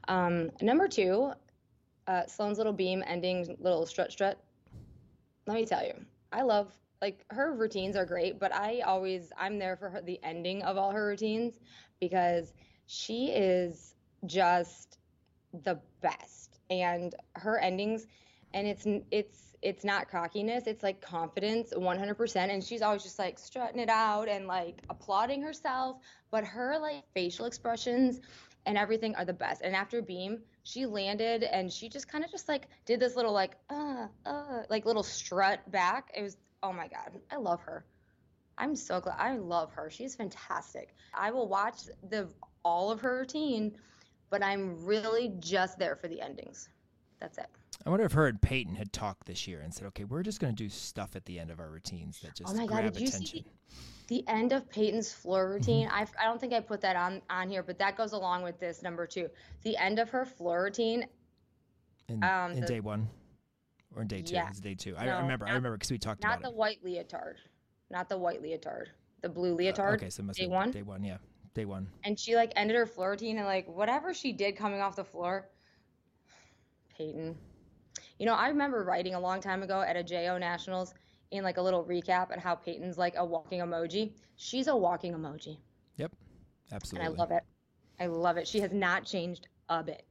Um, 0.09 0.51
number 0.61 0.87
two, 0.87 1.33
uh, 2.07 2.27
Sloane's 2.27 2.59
little 2.59 2.75
beam 2.75 3.03
ending 3.07 3.57
little 3.59 3.87
strut 3.87 4.13
strut. 4.13 4.39
Let 5.47 5.55
me 5.55 5.65
tell 5.65 5.83
you, 5.83 5.95
I 6.31 6.43
love 6.43 6.71
like 7.01 7.25
her 7.31 7.55
routines 7.55 7.97
are 7.97 8.05
great, 8.05 8.39
but 8.39 8.55
I 8.55 8.81
always 8.81 9.33
I'm 9.39 9.59
there 9.59 9.77
for 9.77 9.89
her 9.89 10.03
the 10.03 10.21
ending 10.23 10.63
of 10.65 10.77
all 10.77 10.91
her 10.91 11.07
routines 11.07 11.59
because 11.99 12.53
she 12.87 13.29
is 13.29 13.95
just 14.27 14.99
the 15.65 15.81
best. 16.03 16.59
And 16.69 17.15
her 17.37 17.59
endings 17.59 18.07
and 18.53 18.67
it's 18.67 18.87
it's 19.11 19.57
it's 19.63 19.85
not 19.85 20.11
cockiness, 20.11 20.67
it's 20.67 20.83
like 20.83 21.01
confidence 21.01 21.73
100% 21.75 22.37
and 22.37 22.63
she's 22.63 22.83
always 22.83 23.03
just 23.03 23.19
like 23.19 23.39
strutting 23.39 23.81
it 23.81 23.89
out 23.89 24.29
and 24.29 24.47
like 24.47 24.83
applauding 24.91 25.43
herself, 25.43 25.97
but 26.31 26.45
her 26.45 26.79
like 26.79 27.03
facial 27.15 27.47
expressions 27.47 28.21
and 28.67 28.77
everything 28.77 29.15
are 29.17 29.25
the 29.25 29.33
best. 29.33 29.63
And 29.63 29.75
after 29.75 30.03
beam, 30.03 30.41
she 30.63 30.87
landed 30.87 31.43
and 31.43 31.73
she 31.73 31.89
just 31.89 32.09
kind 32.09 32.25
of 32.25 32.31
just 32.31 32.49
like 32.49 32.69
did 32.85 33.01
this 33.01 33.17
little 33.17 33.33
like 33.33 33.57
uh 33.71 34.07
uh 34.27 34.63
like 34.69 34.87
little 34.87 35.03
strut 35.03 35.69
back. 35.71 36.11
It 36.15 36.23
was 36.23 36.37
oh 36.63 36.73
my 36.73 36.89
god, 36.89 37.13
I 37.31 37.37
love 37.37 37.61
her. 37.63 37.85
I'm 38.59 38.77
so 38.77 39.01
glad. 39.01 39.17
I 39.19 39.37
love 39.37 39.73
her. 39.73 39.89
She's 39.91 40.15
fantastic. 40.15 40.95
I 41.15 41.31
will 41.31 41.49
watch 41.49 41.85
the 42.11 42.29
all 42.65 42.91
of 42.91 43.01
her 43.01 43.19
routine, 43.21 43.77
but 44.29 44.43
I'm 44.43 44.85
really 44.85 45.33
just 45.39 45.79
there 45.79 45.97
for 45.97 46.09
the 46.09 46.21
endings. 46.21 46.69
That's 47.21 47.39
it. 47.39 47.47
I 47.87 47.89
wonder 47.89 48.05
if 48.05 48.13
her 48.13 48.27
and 48.27 48.41
Peyton 48.41 48.75
had 48.75 48.93
talked 48.93 49.27
this 49.27 49.49
year 49.49 49.61
and 49.61 49.73
said, 49.73 49.87
"Okay, 49.89 50.05
we're 50.05 50.23
just 50.23 50.41
going 50.41 50.55
to 50.55 50.63
do 50.63 50.69
stuff 50.69 51.17
at 51.17 51.25
the 51.25 51.39
end 51.39 51.51
of 51.51 51.61
our 51.61 51.71
routines 51.71 52.21
that 52.21 52.35
just 52.35 52.53
oh 52.53 52.57
my 52.57 52.67
God, 52.67 52.83
grab 52.83 52.93
did 52.93 53.09
attention." 53.09 53.39
You 53.39 53.43
see 53.43 53.47
the 54.11 54.25
end 54.27 54.53
of 54.53 54.69
Peyton's 54.69 55.13
floor 55.13 55.45
mm-hmm. 55.45 55.53
routine? 55.55 55.87
Mm-hmm. 55.89 55.97
I, 56.19 56.23
I 56.23 56.25
don't 56.27 56.41
think 56.41 56.53
I 56.53 56.61
put 56.61 56.83
that 56.83 56.97
on 56.97 57.23
on 57.31 57.49
here, 57.49 57.63
but 57.63 57.79
that 57.79 57.97
goes 57.97 58.13
along 58.13 58.43
with 58.43 58.59
this 58.59 58.83
number 58.83 59.07
two. 59.07 59.31
The 59.63 59.77
end 59.79 59.99
of 59.99 60.11
her 60.11 60.27
floor 60.27 60.65
routine. 60.65 61.07
In, 62.09 62.23
um, 62.25 62.53
in 62.53 62.61
the, 62.61 62.67
day 62.67 62.81
one, 62.81 63.09
or 63.95 64.03
in 64.03 64.09
day 64.09 64.21
two? 64.21 64.35
Yeah. 64.35 64.49
It's 64.49 64.61
day 64.61 64.75
two. 64.75 64.93
No, 64.93 64.99
I 64.99 65.21
remember. 65.21 65.47
Not, 65.47 65.53
I 65.53 65.55
remember 65.55 65.79
because 65.79 65.93
we 65.93 65.99
talked 65.99 66.23
about 66.23 66.41
it. 66.41 66.43
Not 66.43 66.51
the 66.51 66.57
white 66.57 66.85
leotard, 66.85 67.37
not 67.89 68.09
the 68.09 68.19
white 68.19 68.43
leotard, 68.43 68.89
the 69.23 69.29
blue 69.29 69.55
uh, 69.55 69.59
leotard. 69.59 69.93
Uh, 69.93 70.05
okay, 70.05 70.11
so 70.11 70.25
must 70.25 70.39
day 70.39 70.49
one. 70.49 70.73
Day 70.73 70.83
one, 70.83 71.05
yeah, 71.05 71.19
day 71.55 71.65
one. 71.65 71.87
And 72.05 72.19
she 72.19 72.35
like 72.35 72.53
ended 72.57 72.77
her 72.77 72.87
floor 72.87 73.11
routine 73.11 73.39
and 73.39 73.47
like 73.47 73.69
whatever 73.69 74.13
she 74.13 74.33
did 74.33 74.57
coming 74.57 74.81
off 74.81 74.97
the 74.97 75.05
floor. 75.05 75.49
Peyton. 76.99 77.37
You 78.19 78.27
know, 78.27 78.35
I 78.35 78.49
remember 78.49 78.85
writing 78.85 79.15
a 79.15 79.21
long 79.21 79.41
time 79.41 79.63
ago 79.63 79.81
at 79.81 79.97
a 79.97 80.03
JO 80.03 80.37
Nationals 80.37 80.93
in 81.31 81.45
like 81.45 81.57
a 81.57 81.63
little 81.63 81.85
recap 81.85 82.31
and 82.31 82.41
how 82.41 82.55
Peyton's 82.55 82.99
like 82.99 83.15
a 83.17 83.25
walking 83.25 83.61
emoji. 83.61 84.13
She's 84.37 84.67
a 84.67 84.77
walking 84.77 85.13
emoji. 85.15 85.59
Yep. 85.97 86.13
Absolutely. 86.73 87.07
And 87.07 87.15
I 87.15 87.19
love 87.19 87.31
it. 87.31 87.43
I 87.99 88.07
love 88.07 88.37
it. 88.37 88.49
She 88.49 88.61
has 88.61 88.73
not 88.73 89.05
changed 89.05 89.49
a 89.69 89.83
bit. 89.83 90.05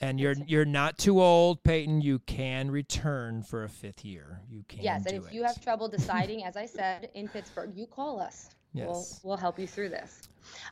And 0.00 0.18
you're 0.18 0.34
you're 0.46 0.64
not 0.64 0.98
too 0.98 1.22
old, 1.22 1.62
Peyton. 1.62 2.00
You 2.00 2.18
can 2.20 2.70
return 2.70 3.42
for 3.42 3.64
a 3.64 3.68
fifth 3.68 4.04
year. 4.04 4.40
You 4.50 4.64
can. 4.66 4.82
Yes, 4.82 5.06
and 5.06 5.16
if 5.16 5.28
it. 5.28 5.32
you 5.32 5.44
have 5.44 5.62
trouble 5.62 5.86
deciding, 5.86 6.44
as 6.44 6.56
I 6.56 6.66
said 6.66 7.10
in 7.14 7.28
Pittsburgh, 7.28 7.70
you 7.74 7.86
call 7.86 8.20
us. 8.20 8.50
Yes. 8.72 8.86
We'll 8.88 9.06
we'll 9.22 9.36
help 9.36 9.60
you 9.60 9.66
through 9.68 9.90
this. 9.90 10.28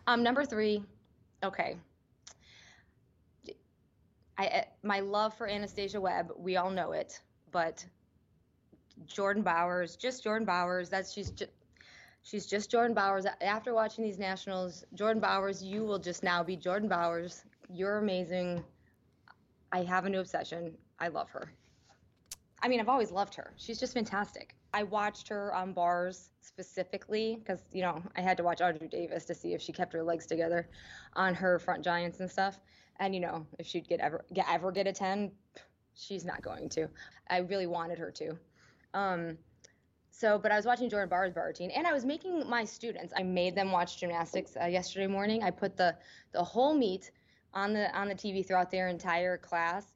Um, 0.09 0.25
number 0.25 0.45
three. 0.45 0.83
Okay. 1.45 1.77
I 4.41 4.65
my 4.83 5.01
love 5.01 5.35
for 5.35 5.47
Anastasia 5.47 6.01
Webb, 6.01 6.33
we 6.37 6.57
all 6.57 6.71
know 6.71 6.93
it, 6.93 7.21
but 7.53 7.85
Jordan 9.07 9.43
Bowers, 9.43 9.97
just 9.97 10.23
Jordan 10.23 10.47
Bowers. 10.47 10.89
That's 10.89 11.13
she's 11.13 11.31
just 11.31 11.51
she's 12.23 12.47
just 12.47 12.71
Jordan 12.71 12.95
Bowers. 12.95 13.27
After 13.41 13.75
watching 13.75 14.05
these 14.05 14.19
nationals, 14.19 14.85
Jordan 14.95 15.21
Bowers, 15.21 15.63
you 15.63 15.85
will 15.85 15.99
just 15.99 16.23
now 16.23 16.43
be 16.43 16.57
Jordan 16.57 16.89
Bowers. 16.89 17.45
You're 17.69 17.99
amazing. 17.99 18.65
I 19.73 19.83
have 19.85 20.05
a 20.05 20.11
new 20.11 20.21
obsession. 20.21 20.77
I 20.99 21.09
love 21.09 21.31
her. 21.31 21.53
I 22.63 22.69
mean, 22.69 22.81
I've 22.81 22.89
always 22.89 23.11
loved 23.11 23.35
her. 23.37 23.53
She's 23.57 23.81
just 23.81 23.95
fantastic. 23.95 24.55
I 24.75 24.83
watched 24.83 25.29
her 25.29 25.55
on 25.55 25.73
bars 25.73 26.31
specifically 26.43 27.37
because 27.39 27.61
you 27.73 27.83
know 27.83 28.03
I 28.17 28.21
had 28.21 28.37
to 28.37 28.43
watch 28.43 28.61
Audrey 28.61 28.89
Davis 28.89 29.25
to 29.27 29.35
see 29.35 29.55
if 29.55 29.63
she 29.63 29.73
kept 29.73 29.93
her 29.93 30.03
legs 30.03 30.27
together 30.27 30.69
on 31.15 31.35
her 31.35 31.59
front 31.59 31.83
giants 31.85 32.21
and 32.21 32.31
stuff. 32.31 32.61
And 32.99 33.15
you 33.15 33.21
know 33.21 33.47
if 33.59 33.67
she'd 33.67 33.89
get 33.89 34.01
ever 34.01 34.25
get 34.33 34.47
ever 34.49 34.71
get 34.71 34.87
a 34.87 34.93
ten, 34.93 35.33
she's 35.95 36.25
not 36.25 36.43
going 36.43 36.69
to. 36.71 36.89
I 37.29 37.39
really 37.39 37.67
wanted 37.67 37.99
her 37.99 38.11
to. 38.13 38.39
Um, 38.95 39.39
so, 40.11 40.39
but 40.39 40.53
I 40.53 40.57
was 40.57 40.67
watching 40.67 40.91
Jordan 40.91 41.09
Bowers' 41.09 41.33
bar 41.33 41.47
routine, 41.47 41.71
and 41.71 41.87
I 41.87 41.93
was 41.93 42.05
making 42.05 42.49
my 42.49 42.65
students. 42.65 43.13
I 43.17 43.23
made 43.23 43.55
them 43.55 43.73
watch 43.73 43.99
gymnastics 43.99 44.57
uh, 44.61 44.67
yesterday 44.67 45.07
morning. 45.07 45.43
I 45.43 45.51
put 45.51 45.77
the 45.77 45.97
the 46.33 46.43
whole 46.43 46.75
meet 46.75 47.11
on 47.55 47.73
the 47.73 47.97
on 47.99 48.09
the 48.09 48.15
TV 48.15 48.47
throughout 48.47 48.71
their 48.71 48.89
entire 48.89 49.39
class, 49.39 49.87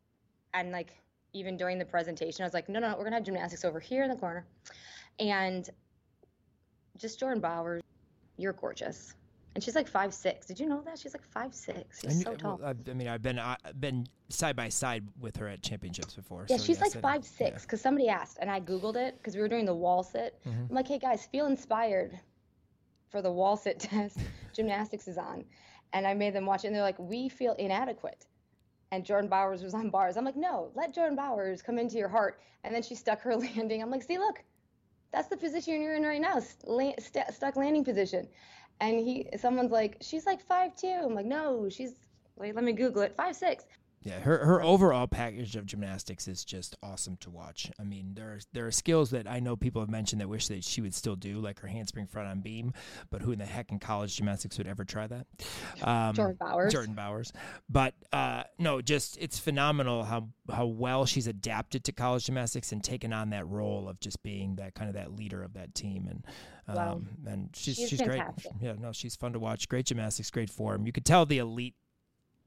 and 0.54 0.72
like 0.72 0.90
even 1.32 1.56
during 1.56 1.78
the 1.78 1.84
presentation, 1.84 2.42
I 2.42 2.46
was 2.46 2.54
like, 2.54 2.68
no, 2.68 2.80
no, 2.80 2.90
no 2.90 2.96
we're 2.96 3.04
gonna 3.04 3.16
have 3.16 3.24
gymnastics 3.24 3.64
over 3.64 3.80
here 3.80 4.04
in 4.04 4.10
the 4.10 4.16
corner, 4.16 4.46
and 5.18 5.68
just 6.96 7.18
Jordan 7.18 7.40
Bowers, 7.40 7.82
you're 8.36 8.52
gorgeous 8.52 9.14
and 9.54 9.62
she's 9.62 9.74
like 9.74 9.86
five 9.86 10.12
six. 10.12 10.46
Did 10.46 10.58
you 10.58 10.66
know 10.66 10.82
that 10.84 10.98
she's 10.98 11.14
like 11.14 11.22
five 11.22 11.54
six? 11.54 12.00
She's 12.00 12.22
so 12.22 12.34
tall. 12.34 12.60
I, 12.64 12.70
I 12.70 12.94
mean, 12.94 13.06
I've 13.06 13.22
been 13.22 13.38
I've 13.38 13.80
been 13.80 14.06
side 14.28 14.56
by 14.56 14.68
side 14.68 15.04
with 15.20 15.36
her 15.36 15.48
at 15.48 15.62
championships 15.62 16.14
before. 16.14 16.46
Yeah, 16.48 16.56
so 16.56 16.64
she's 16.64 16.80
like 16.80 16.92
five 17.00 17.24
six. 17.24 17.62
Because 17.62 17.80
yeah. 17.80 17.82
somebody 17.82 18.08
asked, 18.08 18.38
and 18.40 18.50
I 18.50 18.60
googled 18.60 18.96
it 18.96 19.16
because 19.18 19.36
we 19.36 19.40
were 19.40 19.48
doing 19.48 19.64
the 19.64 19.74
wall 19.74 20.02
sit. 20.02 20.40
Mm-hmm. 20.46 20.64
I'm 20.70 20.74
like, 20.74 20.88
hey 20.88 20.98
guys, 20.98 21.26
feel 21.26 21.46
inspired 21.46 22.18
for 23.10 23.22
the 23.22 23.30
wall 23.30 23.56
sit 23.56 23.78
test. 23.80 24.18
Gymnastics 24.52 25.06
is 25.06 25.18
on, 25.18 25.44
and 25.92 26.06
I 26.06 26.14
made 26.14 26.34
them 26.34 26.46
watch 26.46 26.64
it, 26.64 26.68
and 26.68 26.76
they're 26.76 26.82
like, 26.82 26.98
we 26.98 27.28
feel 27.28 27.52
inadequate. 27.54 28.26
And 28.90 29.04
Jordan 29.04 29.28
Bowers 29.28 29.62
was 29.62 29.74
on 29.74 29.90
bars. 29.90 30.16
I'm 30.16 30.24
like, 30.24 30.36
no, 30.36 30.70
let 30.74 30.94
Jordan 30.94 31.16
Bowers 31.16 31.62
come 31.62 31.78
into 31.78 31.96
your 31.96 32.08
heart. 32.08 32.40
And 32.62 32.72
then 32.72 32.82
she 32.82 32.94
stuck 32.94 33.20
her 33.22 33.34
landing. 33.36 33.82
I'm 33.82 33.90
like, 33.90 34.04
see, 34.04 34.18
look, 34.18 34.42
that's 35.12 35.28
the 35.28 35.36
position 35.36 35.80
you're 35.80 35.96
in 35.96 36.02
right 36.02 36.20
now, 36.20 36.40
st- 36.40 37.00
stuck 37.32 37.56
landing 37.56 37.84
position 37.84 38.28
and 38.84 39.00
he 39.00 39.26
someone's 39.38 39.72
like 39.72 39.96
she's 40.00 40.26
like 40.26 40.40
five 40.40 40.76
two. 40.76 41.00
I'm 41.02 41.14
like 41.14 41.26
no 41.26 41.68
she's 41.68 41.94
wait 42.36 42.54
let 42.54 42.64
me 42.64 42.72
google 42.72 43.02
it 43.02 43.14
five 43.16 43.34
six 43.36 43.64
yeah, 44.04 44.20
her 44.20 44.44
her 44.44 44.62
overall 44.62 45.06
package 45.06 45.56
of 45.56 45.64
gymnastics 45.64 46.28
is 46.28 46.44
just 46.44 46.76
awesome 46.82 47.16
to 47.18 47.30
watch. 47.30 47.72
I 47.80 47.84
mean, 47.84 48.12
there 48.12 48.32
are 48.32 48.38
there 48.52 48.66
are 48.66 48.70
skills 48.70 49.10
that 49.10 49.26
I 49.26 49.40
know 49.40 49.56
people 49.56 49.80
have 49.80 49.88
mentioned 49.88 50.20
that 50.20 50.28
wish 50.28 50.48
that 50.48 50.62
she 50.62 50.82
would 50.82 50.94
still 50.94 51.16
do, 51.16 51.40
like 51.40 51.58
her 51.60 51.68
handspring 51.68 52.06
front 52.06 52.28
on 52.28 52.40
beam. 52.40 52.74
But 53.08 53.22
who 53.22 53.32
in 53.32 53.38
the 53.38 53.46
heck 53.46 53.72
in 53.72 53.78
college 53.78 54.14
gymnastics 54.14 54.58
would 54.58 54.66
ever 54.66 54.84
try 54.84 55.06
that? 55.06 55.26
Um, 55.82 56.14
Jordan 56.14 56.36
Bowers. 56.38 56.72
Jordan 56.72 56.94
Bowers. 56.94 57.32
But 57.70 57.94
uh, 58.12 58.42
no, 58.58 58.82
just 58.82 59.16
it's 59.18 59.38
phenomenal 59.38 60.04
how 60.04 60.28
how 60.52 60.66
well 60.66 61.06
she's 61.06 61.26
adapted 61.26 61.84
to 61.84 61.92
college 61.92 62.26
gymnastics 62.26 62.72
and 62.72 62.84
taken 62.84 63.10
on 63.10 63.30
that 63.30 63.48
role 63.48 63.88
of 63.88 63.98
just 64.00 64.22
being 64.22 64.56
that 64.56 64.74
kind 64.74 64.90
of 64.90 64.96
that 64.96 65.16
leader 65.16 65.42
of 65.42 65.54
that 65.54 65.74
team. 65.74 66.08
And 66.10 66.26
um, 66.68 66.76
wow. 66.76 67.00
and 67.26 67.48
she's 67.54 67.76
she's, 67.76 67.88
she's 67.88 68.02
great. 68.02 68.20
Yeah, 68.60 68.74
no, 68.78 68.92
she's 68.92 69.16
fun 69.16 69.32
to 69.32 69.38
watch. 69.38 69.66
Great 69.66 69.86
gymnastics, 69.86 70.30
great 70.30 70.50
form. 70.50 70.84
You 70.84 70.92
could 70.92 71.06
tell 71.06 71.24
the 71.24 71.38
elite 71.38 71.74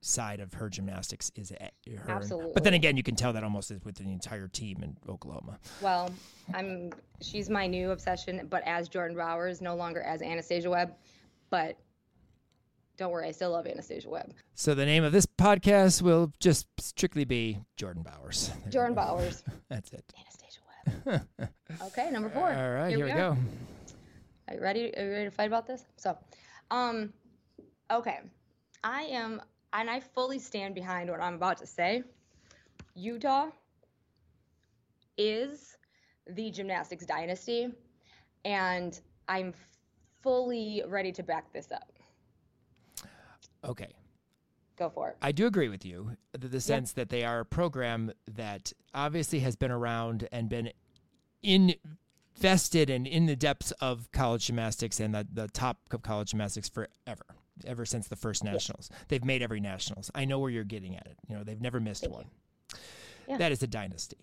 side 0.01 0.39
of 0.39 0.54
her 0.54 0.70
gymnastics 0.70 1.32
is 1.36 1.51
her. 1.51 2.12
Absolutely. 2.12 2.51
But 2.54 2.63
then 2.63 2.74
again, 2.74 2.98
you 2.98 3.04
can 3.04 3.16
tell 3.16 3.34
that 3.34 3.44
almost 3.44 3.72
with 3.84 3.96
the 3.96 4.04
entire 4.04 4.48
team 4.48 4.80
in 4.84 4.98
Oklahoma. 5.10 5.60
Well, 5.82 6.12
I'm 6.54 6.92
she's 7.22 7.50
my 7.50 7.68
new 7.68 7.92
obsession, 7.92 8.48
but 8.50 8.63
as 8.66 8.88
Jordan 8.89 9.18
Bowers, 9.18 9.62
no 9.62 9.75
longer 9.75 10.01
as 10.01 10.22
Anastasia 10.22 10.70
Webb. 10.70 10.94
But 11.50 11.77
don't 12.98 13.12
worry, 13.12 13.27
I 13.27 13.32
still 13.32 13.51
love 13.51 13.68
Anastasia 13.68 14.10
Webb. 14.10 14.34
So 14.56 14.74
the 14.74 14.86
name 14.86 15.04
of 15.04 15.12
this 15.12 15.25
podcast 15.25 16.01
will 16.01 16.34
just 16.39 16.68
strictly 16.80 17.25
be 17.25 17.60
Jordan 17.75 18.04
Bowers. 18.04 18.51
Jordan 18.70 18.96
Bowers. 18.96 19.44
That's 19.70 19.92
it. 19.94 20.04
Anastasia 20.20 20.62
Webb. 21.06 21.51
okay, 21.88 22.12
number 22.12 22.30
four. 22.30 22.50
All 22.50 22.72
right, 22.72 22.89
here, 22.89 22.98
here 22.98 23.06
we, 23.06 23.12
we 23.12 23.18
go. 23.18 23.38
Are 24.48 24.54
you 24.56 24.62
ready? 24.62 24.98
Are 24.98 25.04
you 25.04 25.12
ready 25.12 25.25
to 25.25 25.32
fight 25.32 25.48
about 25.48 25.68
this? 25.68 25.86
So, 25.98 26.18
um, 26.72 27.13
okay, 27.92 28.20
I 28.84 29.04
am 29.04 29.42
and 29.74 29.90
I 29.90 30.00
fully 30.00 30.40
stand 30.40 30.76
behind 30.76 31.10
what 31.10 31.22
I'm 31.22 31.36
about 31.36 31.58
to 31.58 31.68
say. 31.68 32.04
Utah 32.96 33.50
is 35.18 35.78
the 36.30 36.52
gymnastics 36.52 37.06
dynasty, 37.06 37.70
and 38.46 39.00
I'm 39.28 39.54
fully 40.22 40.84
ready 40.88 41.12
to 41.14 41.24
back 41.24 41.52
this 41.54 41.70
up. 41.72 41.92
Okay. 43.64 43.94
Go 44.78 44.90
for 44.90 45.10
it. 45.10 45.18
I 45.22 45.32
do 45.32 45.48
agree 45.48 45.70
with 45.70 45.86
you, 45.86 46.12
the, 46.34 46.48
the 46.48 46.62
sense 46.62 46.92
that 46.94 47.10
they 47.10 47.24
are 47.24 47.40
a 47.40 47.46
program 47.46 48.12
that 48.28 48.74
obviously 48.94 49.40
has 49.40 49.56
been 49.56 49.72
around 49.72 50.28
and 50.32 50.50
been 50.50 50.72
invested 51.42 52.90
and 52.90 53.08
in 53.08 53.26
the 53.26 53.36
depths 53.36 53.72
of 53.82 54.12
college 54.12 54.46
gymnastics 54.46 55.00
and 55.00 55.16
the, 55.16 55.28
the 55.32 55.48
top 55.48 55.78
of 55.92 56.04
college 56.04 56.32
gymnastics 56.32 56.70
forever 56.70 57.26
ever 57.66 57.86
since 57.86 58.08
the 58.08 58.16
first 58.16 58.44
nationals. 58.44 58.90
Yeah. 58.92 58.98
They've 59.08 59.26
made 59.26 59.42
every 59.42 59.60
nationals. 59.60 60.12
I 60.14 60.26
know 60.26 60.40
where 60.40 60.50
you're 60.50 60.64
getting 60.64 60.96
at 60.96 61.08
it. 61.08 61.18
You 61.28 61.36
know, 61.36 61.44
they've 61.44 61.62
never 61.62 61.80
missed 61.80 62.02
Thank 62.02 62.14
one. 62.14 62.26
Yeah. 63.28 63.38
That 63.38 63.52
is 63.52 63.62
a 63.64 63.68
dynasty 63.68 64.18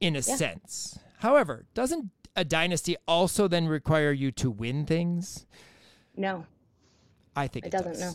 in 0.00 0.14
a 0.14 0.20
yeah. 0.20 0.36
sense. 0.36 0.98
However, 1.18 1.66
doesn't 1.74 2.10
a 2.34 2.44
dynasty 2.44 2.96
also 3.06 3.48
then 3.48 3.66
require 3.68 4.12
you 4.12 4.32
to 4.32 4.50
win 4.50 4.86
things? 4.86 5.46
No. 6.16 6.46
I 7.36 7.46
think 7.46 7.66
it, 7.66 7.68
it 7.68 7.72
doesn't. 7.72 7.92
Does. 7.92 8.00
No. 8.00 8.14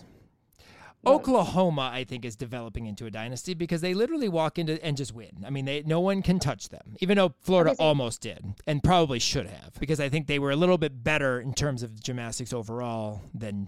Oklahoma, 1.06 1.92
I 1.94 2.04
think, 2.04 2.26
is 2.26 2.36
developing 2.36 2.86
into 2.86 3.06
a 3.06 3.12
dynasty 3.12 3.54
because 3.54 3.82
they 3.82 3.94
literally 3.94 4.28
walk 4.28 4.58
into 4.58 4.84
and 4.84 4.98
just 4.98 5.14
win. 5.14 5.46
I 5.46 5.50
mean, 5.50 5.66
they 5.66 5.84
no 5.84 6.00
one 6.00 6.22
can 6.22 6.40
touch 6.40 6.70
them, 6.70 6.96
even 7.00 7.18
though 7.18 7.34
Florida 7.40 7.76
almost 7.80 8.22
did 8.22 8.44
and 8.66 8.84
probably 8.84 9.20
should 9.20 9.46
have 9.46 9.74
because 9.80 10.00
I 10.00 10.10
think 10.10 10.28
they 10.28 10.40
were 10.40 10.52
a 10.52 10.56
little 10.56 10.78
bit 10.78 11.04
better 11.04 11.40
in 11.40 11.54
terms 11.54 11.84
of 11.84 12.02
gymnastics 12.02 12.52
overall 12.52 13.22
than 13.34 13.68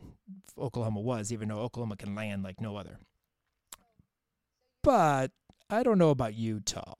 Oklahoma 0.60 1.00
was, 1.00 1.32
even 1.32 1.50
though 1.50 1.60
Oklahoma 1.60 1.96
can 1.96 2.16
land 2.16 2.44
like 2.44 2.62
no 2.62 2.76
other. 2.76 3.00
But 4.84 5.32
I 5.70 5.84
don't 5.84 5.98
know 5.98 6.10
about 6.10 6.36
Utah 6.36 6.94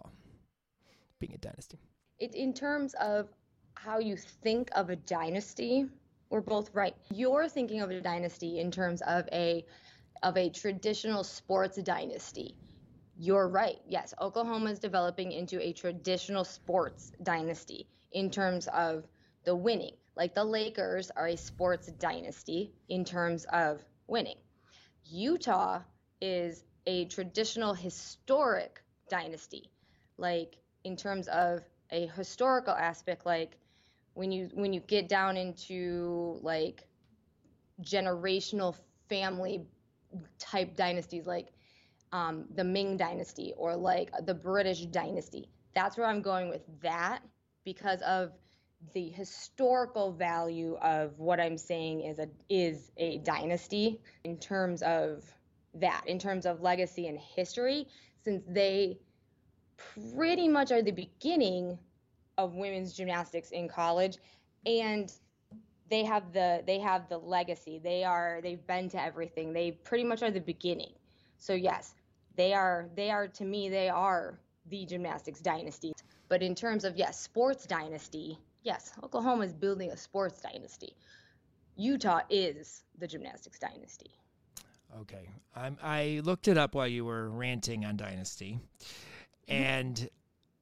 being 1.20 1.34
a 1.34 1.38
dynasty. 1.38 1.80
It, 2.20 2.36
in 2.36 2.54
terms 2.54 2.94
of 2.96 3.30
how 3.76 4.00
you 4.00 4.16
think 4.18 4.70
of 4.76 4.90
a 4.90 4.96
dynasty, 4.96 5.88
we're 6.30 6.42
both 6.42 6.74
right. 6.74 6.96
You're 7.14 7.48
thinking 7.48 7.82
of 7.82 7.90
a 7.90 8.02
dynasty 8.02 8.60
in 8.60 8.72
terms 8.72 9.02
of 9.02 9.28
a 9.32 9.66
of 10.22 10.36
a 10.36 10.50
traditional 10.50 11.24
sports 11.24 11.78
dynasty. 11.78 12.56
You're 13.18 13.48
right. 13.48 13.80
Yes, 13.88 14.14
Oklahoma 14.20 14.72
is 14.72 14.80
developing 14.80 15.32
into 15.32 15.62
a 15.62 15.72
traditional 15.74 16.44
sports 16.44 17.12
dynasty 17.24 17.88
in 18.12 18.30
terms 18.30 18.68
of 18.68 19.08
the 19.46 19.56
winning 19.56 19.94
Like 20.20 20.36
the 20.36 20.44
Lakers 20.44 21.12
are 21.16 21.28
a 21.28 21.38
sports 21.38 21.88
dynasty 21.94 22.74
in 22.90 23.06
terms 23.06 23.46
of 23.54 23.82
winning. 24.06 24.36
Utah 25.06 25.80
is 26.20 26.66
a 26.86 27.06
traditional 27.06 27.74
historic 27.74 28.84
dynasty, 29.10 29.72
like 30.18 30.58
in 30.84 30.98
terms 30.98 31.30
of 31.30 31.62
a 31.92 32.08
historical 32.08 32.74
aspect, 32.74 33.26
like 33.26 33.58
when 34.14 34.30
you 34.30 34.50
when 34.56 34.74
you 34.74 34.82
get 34.82 35.08
down 35.08 35.38
into 35.38 36.38
like 36.42 36.86
generational 37.82 38.76
family 39.08 39.66
type 40.38 40.76
dynasties 40.76 41.28
like 41.28 41.48
um, 42.12 42.44
the 42.56 42.64
Ming 42.66 42.98
dynasty 42.98 43.54
or 43.56 43.74
like 43.74 44.12
the 44.26 44.34
British 44.34 44.82
dynasty. 44.88 45.48
That's 45.74 45.98
where 45.98 46.08
I'm 46.08 46.22
going 46.22 46.50
with 46.50 46.64
that 46.82 47.22
because 47.64 48.02
of 48.02 48.34
the 48.94 49.10
historical 49.10 50.12
value 50.12 50.78
of 50.82 51.20
what 51.20 51.40
I'm 51.40 51.58
saying 51.58 52.02
is 52.02 52.20
a 52.20 52.28
is 52.50 52.92
a 52.98 53.18
dynasty 53.20 54.00
in 54.24 54.38
terms 54.38 54.82
of 54.82 55.24
that, 55.76 56.04
in 56.08 56.18
terms 56.18 56.46
of 56.46 56.62
legacy 56.62 57.08
and 57.08 57.18
history, 57.18 57.88
since 58.24 58.44
they 58.48 59.00
pretty 60.16 60.48
much 60.48 60.72
are 60.72 60.82
the 60.82 60.92
beginning 60.92 61.78
of 62.38 62.56
women's 62.56 62.94
gymnastics 62.94 63.52
in 63.52 63.68
college 63.68 64.18
and 64.66 65.12
they 65.90 66.04
have 66.04 66.32
the 66.34 66.64
they 66.66 66.80
have 66.80 67.10
the 67.10 67.18
legacy. 67.18 67.80
They 67.84 68.04
are 68.04 68.40
they've 68.42 68.66
been 68.66 68.90
to 68.90 69.02
everything. 69.02 69.54
They 69.54 69.72
pretty 69.72 70.04
much 70.04 70.24
are 70.24 70.32
the 70.32 70.40
beginning. 70.40 70.94
So 71.38 71.54
yes, 71.54 71.96
they 72.36 72.54
are 72.54 72.90
they 72.96 73.10
are 73.10 73.28
to 73.28 73.46
me 73.46 73.70
they 73.70 73.90
are 73.90 74.40
the 74.68 74.86
gymnastics 74.86 75.40
dynasty. 75.40 75.94
But 76.28 76.44
in 76.44 76.54
terms 76.56 76.86
of 76.86 76.96
yes, 76.96 77.20
sports 77.20 77.66
dynasty, 77.66 78.40
yes, 78.64 78.94
Oklahoma 79.04 79.46
is 79.46 79.54
building 79.54 79.92
a 79.92 79.98
sports 79.98 80.42
dynasty. 80.42 80.96
Utah 81.76 82.22
is 82.30 82.84
the 82.98 83.08
gymnastics 83.08 83.60
dynasty. 83.60 84.12
Okay, 85.02 85.30
I'm, 85.56 85.78
I 85.84 86.22
looked 86.24 86.48
it 86.48 86.58
up 86.58 86.76
while 86.76 86.88
you 86.88 87.06
were 87.06 87.30
ranting 87.30 87.86
on 87.86 87.96
dynasty, 87.96 88.60
mm-hmm. 89.48 89.54
and 89.54 90.10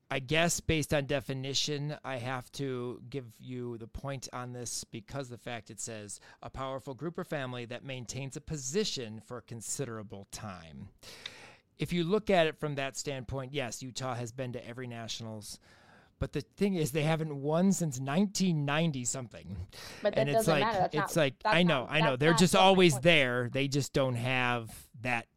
I 0.09 0.19
guess 0.19 0.61
based 0.61 0.93
on 0.93 1.05
definition, 1.05 1.95
I 2.05 2.17
have 2.17 2.49
to 2.53 3.01
give 3.09 3.25
you 3.39 3.77
the 3.77 3.87
point 3.87 4.29
on 4.31 4.53
this 4.53 4.85
because 4.85 5.27
the 5.27 5.37
fact 5.37 5.69
it 5.69 5.81
says 5.81 6.21
a 6.41 6.49
powerful 6.49 6.93
group 6.93 7.17
or 7.17 7.25
family 7.25 7.65
that 7.65 7.83
maintains 7.83 8.37
a 8.37 8.41
position 8.41 9.21
for 9.25 9.37
a 9.37 9.41
considerable 9.41 10.27
time. 10.31 10.89
If 11.77 11.91
you 11.91 12.05
look 12.05 12.29
at 12.29 12.47
it 12.47 12.57
from 12.57 12.75
that 12.75 12.95
standpoint, 12.95 13.53
yes, 13.53 13.83
Utah 13.83 14.15
has 14.15 14.31
been 14.31 14.53
to 14.53 14.67
every 14.67 14.87
nationals. 14.87 15.59
But 16.19 16.33
the 16.33 16.41
thing 16.41 16.75
is, 16.75 16.91
they 16.91 17.03
haven't 17.03 17.35
won 17.35 17.71
since 17.71 17.99
1990 17.99 19.05
something. 19.05 19.57
But 20.01 20.15
that 20.15 20.21
and 20.21 20.29
it's 20.29 20.39
doesn't 20.39 20.53
like, 20.53 20.63
matter. 20.63 20.79
That's 20.79 20.95
it's 20.95 21.15
not, 21.15 21.21
like 21.21 21.33
I 21.45 21.63
know, 21.63 21.81
not, 21.81 21.91
I 21.91 21.99
know. 22.01 22.15
They're 22.15 22.33
just 22.33 22.55
always 22.55 22.99
there. 22.99 23.49
They 23.51 23.67
just 23.67 23.93
don't 23.93 24.15
have 24.15 24.69
that 25.01 25.27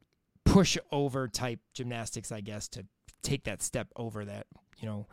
push 0.45 0.79
over 0.91 1.29
type 1.29 1.61
gymnastics, 1.75 2.33
I 2.33 2.41
guess, 2.41 2.69
to 2.69 2.87
take 3.23 3.45
that 3.45 3.63
step 3.63 3.89
over 3.97 4.25
that, 4.25 4.47
you 4.79 4.89
know. 4.89 5.07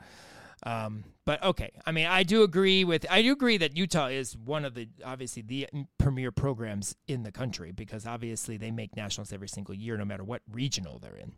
Um, 0.64 1.04
but 1.26 1.44
okay, 1.44 1.72
I 1.86 1.92
mean, 1.92 2.08
I 2.08 2.24
do 2.24 2.42
agree 2.42 2.84
with 2.84 3.06
I 3.12 3.22
do 3.22 3.32
agree 3.32 3.58
that 3.58 3.78
Utah 3.78 4.08
is 4.08 4.36
one 4.36 4.66
of 4.66 4.74
the 4.74 4.90
obviously 5.06 5.44
the 5.44 5.68
premier 6.00 6.32
programs 6.32 6.96
in 7.08 7.22
the 7.22 7.32
country 7.32 7.72
because 7.72 8.08
obviously 8.08 8.58
they 8.58 8.72
make 8.72 8.96
nationals 8.96 9.32
every 9.32 9.50
single 9.50 9.76
year, 9.76 9.98
no 9.98 10.06
matter 10.06 10.24
what 10.24 10.42
regional 10.52 10.98
they're 10.98 11.18
in. 11.18 11.34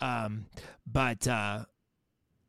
Um, 0.00 0.46
but 0.86 1.28
uh, 1.28 1.66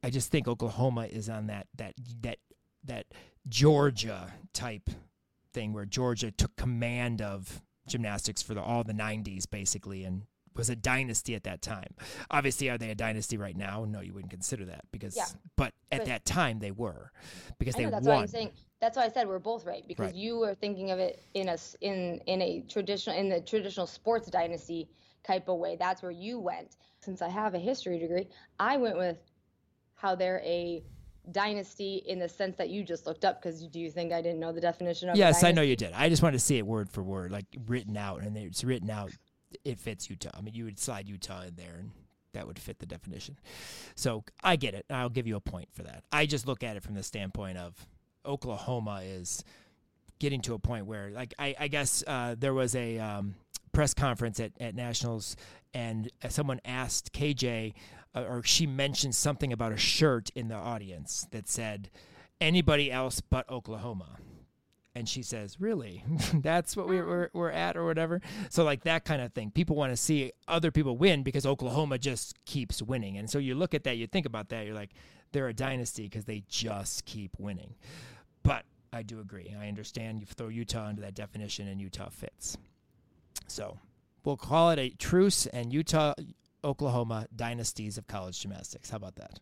I 0.03 0.10
just 0.10 0.32
think 0.32 0.48
Oklahoma 0.48 1.06
is 1.06 1.29
on 1.29 1.48
that 1.48 1.68
that 1.77 1.94
that 2.22 2.38
that 2.86 3.06
Georgia 3.48 4.34
type 4.53 4.89
thing 5.53 5.74
where 5.74 5.86
Georgia 5.86 6.32
took 6.32 6.56
command 6.56 7.22
of 7.22 7.62
gymnastics 7.88 8.41
for 8.41 8.53
the, 8.53 8.62
all 8.62 8.84
the 8.84 8.94
90s 8.94 9.50
basically 9.50 10.03
and 10.03 10.24
was 10.56 10.70
a 10.70 10.75
dynasty 10.75 11.36
at 11.36 11.44
that 11.44 11.62
time. 11.62 11.94
Obviously, 12.29 12.70
are 12.70 12.77
they 12.77 12.89
a 12.89 12.96
dynasty 12.96 13.38
right 13.38 13.56
now? 13.56 13.86
No, 13.86 14.01
you 14.01 14.14
wouldn't 14.14 14.31
consider 14.31 14.66
that 14.66 14.83
because. 14.92 15.16
Yeah. 15.16 15.25
But 15.55 15.74
at 15.92 16.00
but, 16.00 16.07
that 16.07 16.25
time, 16.25 16.59
they 16.59 16.72
were 16.72 17.12
because 17.57 17.75
they 17.75 17.85
know, 17.85 17.92
that's 17.92 18.05
won. 18.05 18.16
Why 18.18 18.22
I'm 18.24 18.27
saying, 18.27 18.51
that's 18.81 18.98
why 18.98 19.05
I 19.05 19.09
said 19.09 19.27
we're 19.27 19.40
both 19.40 19.66
right 19.66 19.83
because 19.88 20.07
right. 20.07 20.16
you 20.16 20.38
were 20.38 20.55
thinking 20.55 20.92
of 20.92 21.00
it 21.00 21.22
in 21.33 21.50
a 21.50 21.57
in 21.81 22.20
in 22.25 22.42
a 22.42 22.64
traditional 22.68 23.16
in 23.16 23.29
the 23.29 23.42
traditional 23.42 23.88
sports 23.88 24.29
dynasty 24.29 24.90
type 25.24 25.48
of 25.48 25.57
way. 25.57 25.75
That's 25.77 26.01
where 26.01 26.12
you 26.12 26.40
went. 26.40 26.77
Since 27.01 27.22
I 27.22 27.29
have 27.29 27.55
a 27.55 27.59
history 27.59 27.98
degree, 27.98 28.27
I 28.59 28.75
went 28.77 28.98
with 28.98 29.18
how 30.00 30.16
they're 30.16 30.42
a 30.44 30.83
dynasty 31.31 32.03
in 32.07 32.18
the 32.18 32.29
sense 32.29 32.55
that 32.57 32.70
you 32.70 32.83
just 32.83 33.05
looked 33.05 33.24
up 33.24 33.42
because 33.42 33.68
do 33.68 33.79
you 33.79 33.92
think 33.92 34.12
I 34.12 34.22
didn't 34.22 34.40
know 34.40 34.51
the 34.51 34.62
definition 34.62 35.09
of 35.09 35.18
Yes, 35.18 35.44
I 35.44 35.51
know 35.51 35.62
you 35.62 35.75
did. 35.75 35.94
I 35.94 36.09
just 36.09 36.24
wanted 36.24 36.38
to 36.38 36.44
see 36.44 36.57
it 36.57 36.66
word 36.66 36.90
for 36.90 37.03
word, 37.03 37.31
like 37.31 37.46
written 37.68 37.98
out, 37.98 38.22
and 38.22 38.35
it's 38.38 38.64
written 38.64 38.90
out 38.90 39.12
it 39.64 39.79
fits 39.79 40.09
Utah. 40.09 40.29
I 40.33 40.42
mean, 40.42 40.53
you 40.53 40.66
would 40.66 40.79
slide 40.79 41.07
Utah 41.07 41.42
in 41.44 41.55
there 41.55 41.75
and 41.79 41.92
that 42.33 42.48
would 42.48 42.59
fit 42.59 42.79
the 42.79 42.85
definition. 42.85 43.38
So 43.96 44.24
I 44.44 44.55
get 44.55 44.74
it. 44.74 44.85
I'll 44.90 45.09
give 45.09 45.27
you 45.27 45.35
a 45.35 45.42
point 45.42 45.70
for 45.72 45.83
that. 45.83 46.03
I 46.12 46.25
just 46.25 46.48
look 46.48 46.64
at 46.64 46.77
it 46.77 46.83
from 46.83 46.96
the 46.96 47.03
standpoint 47.03 47.57
of 47.57 47.88
Oklahoma 48.25 49.01
is 49.03 49.44
getting 50.20 50.42
to 50.42 50.53
a 50.53 50.59
point 50.59 50.85
where, 50.85 51.09
like, 51.09 51.33
I, 51.40 51.55
I 51.59 51.68
guess 51.68 52.03
uh, 52.05 52.35
there 52.38 52.53
was 52.53 52.75
a 52.75 53.00
um, 53.00 53.35
press 53.72 53.94
conference 53.94 54.40
at, 54.40 54.51
at 54.59 54.75
Nationals 54.75 55.35
and 55.74 56.09
someone 56.29 56.59
asked 56.66 57.14
KJ, 57.14 57.74
uh, 58.15 58.24
or 58.27 58.43
she 58.43 58.65
mentioned 58.67 59.15
something 59.15 59.53
about 59.53 59.72
a 59.72 59.77
shirt 59.77 60.29
in 60.35 60.48
the 60.48 60.55
audience 60.55 61.27
that 61.31 61.48
said, 61.48 61.89
anybody 62.41 62.91
else 62.91 63.22
but 63.22 63.50
Oklahoma 63.50 64.17
and 64.95 65.07
she 65.07 65.24
says, 65.24 65.61
"Really? 65.61 66.03
That's 66.33 66.75
what 66.75 66.87
we, 66.87 67.00
we're 67.01 67.29
we're 67.33 67.51
at, 67.51 67.77
or 67.77 67.85
whatever." 67.85 68.22
So 68.50 68.63
like 68.63 68.83
that 68.83 69.05
kind 69.05 69.22
of 69.22 69.33
thing. 69.33 69.51
People 69.51 69.75
want 69.75 69.93
to 69.93 69.98
see 69.98 70.31
other 70.48 70.72
people 70.72 70.98
win 70.98 71.24
because 71.24 71.45
Oklahoma 71.45 71.98
just 71.98 72.35
keeps 72.45 72.81
winning, 72.81 73.17
and 73.17 73.29
so 73.29 73.39
you 73.39 73.55
look 73.55 73.74
at 73.74 73.83
that, 73.85 73.98
you 73.98 74.07
think 74.07 74.25
about 74.25 74.50
that, 74.50 74.65
you're 74.65 74.75
like, 74.75 74.91
they're 75.31 75.48
a 75.48 75.53
dynasty 75.53 76.03
because 76.03 76.25
they 76.25 76.43
just 76.50 77.05
keep 77.05 77.31
winning. 77.37 77.75
But 78.43 78.65
I 78.91 79.03
do 79.03 79.19
agree. 79.19 79.55
I 79.59 79.67
understand 79.67 80.19
you 80.19 80.25
throw 80.25 80.48
Utah 80.48 80.89
into 80.89 81.01
that 81.03 81.13
definition, 81.13 81.67
and 81.67 81.79
Utah 81.79 82.09
fits. 82.09 82.57
So 83.48 83.77
we'll 84.25 84.37
call 84.37 84.72
it 84.72 84.79
a 84.79 84.89
truce 84.89 85.45
and 85.45 85.72
Utah, 85.72 86.13
Oklahoma 86.63 87.27
dynasties 87.35 87.98
of 87.98 88.07
college 88.07 88.39
gymnastics. 88.39 88.89
How 88.89 88.98
about 88.98 89.15
that? 89.15 89.39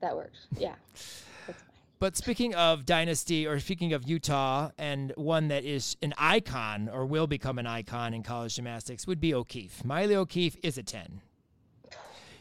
That 0.00 0.16
works. 0.16 0.46
Yeah. 0.56 0.74
But 2.00 2.16
speaking 2.16 2.54
of 2.54 2.84
dynasty, 2.84 3.46
or 3.46 3.58
speaking 3.60 3.94
of 3.94 4.06
Utah, 4.06 4.70
and 4.76 5.12
one 5.16 5.48
that 5.48 5.64
is 5.64 5.96
an 6.02 6.12
icon 6.18 6.90
or 6.92 7.06
will 7.06 7.26
become 7.26 7.58
an 7.58 7.66
icon 7.66 8.12
in 8.12 8.22
college 8.22 8.56
gymnastics 8.56 9.06
would 9.06 9.20
be 9.20 9.32
O'Keefe. 9.32 9.82
Maile 9.86 10.12
O'Keefe 10.18 10.58
is 10.62 10.76
a 10.76 10.82
10. 10.82 11.22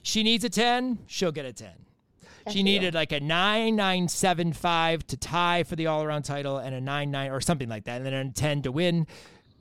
She 0.01 0.21
needs 0.21 0.43
a 0.43 0.49
10, 0.49 0.99
she'll 1.07 1.31
get 1.31 1.45
a 1.45 1.53
10. 1.53 1.69
she 2.51 2.61
needed 2.61 2.93
like 2.93 3.13
a 3.13 3.21
9975 3.21 5.07
to 5.07 5.15
tie 5.15 5.63
for 5.63 5.77
the 5.77 5.87
all 5.87 6.03
around 6.03 6.23
title 6.23 6.57
and 6.57 6.75
a 6.75 6.81
99 6.81 7.31
or 7.31 7.39
something 7.39 7.69
like 7.69 7.85
that, 7.85 8.01
and 8.01 8.05
then 8.05 8.13
a 8.13 8.31
10 8.31 8.63
to 8.63 8.71
win. 8.71 9.07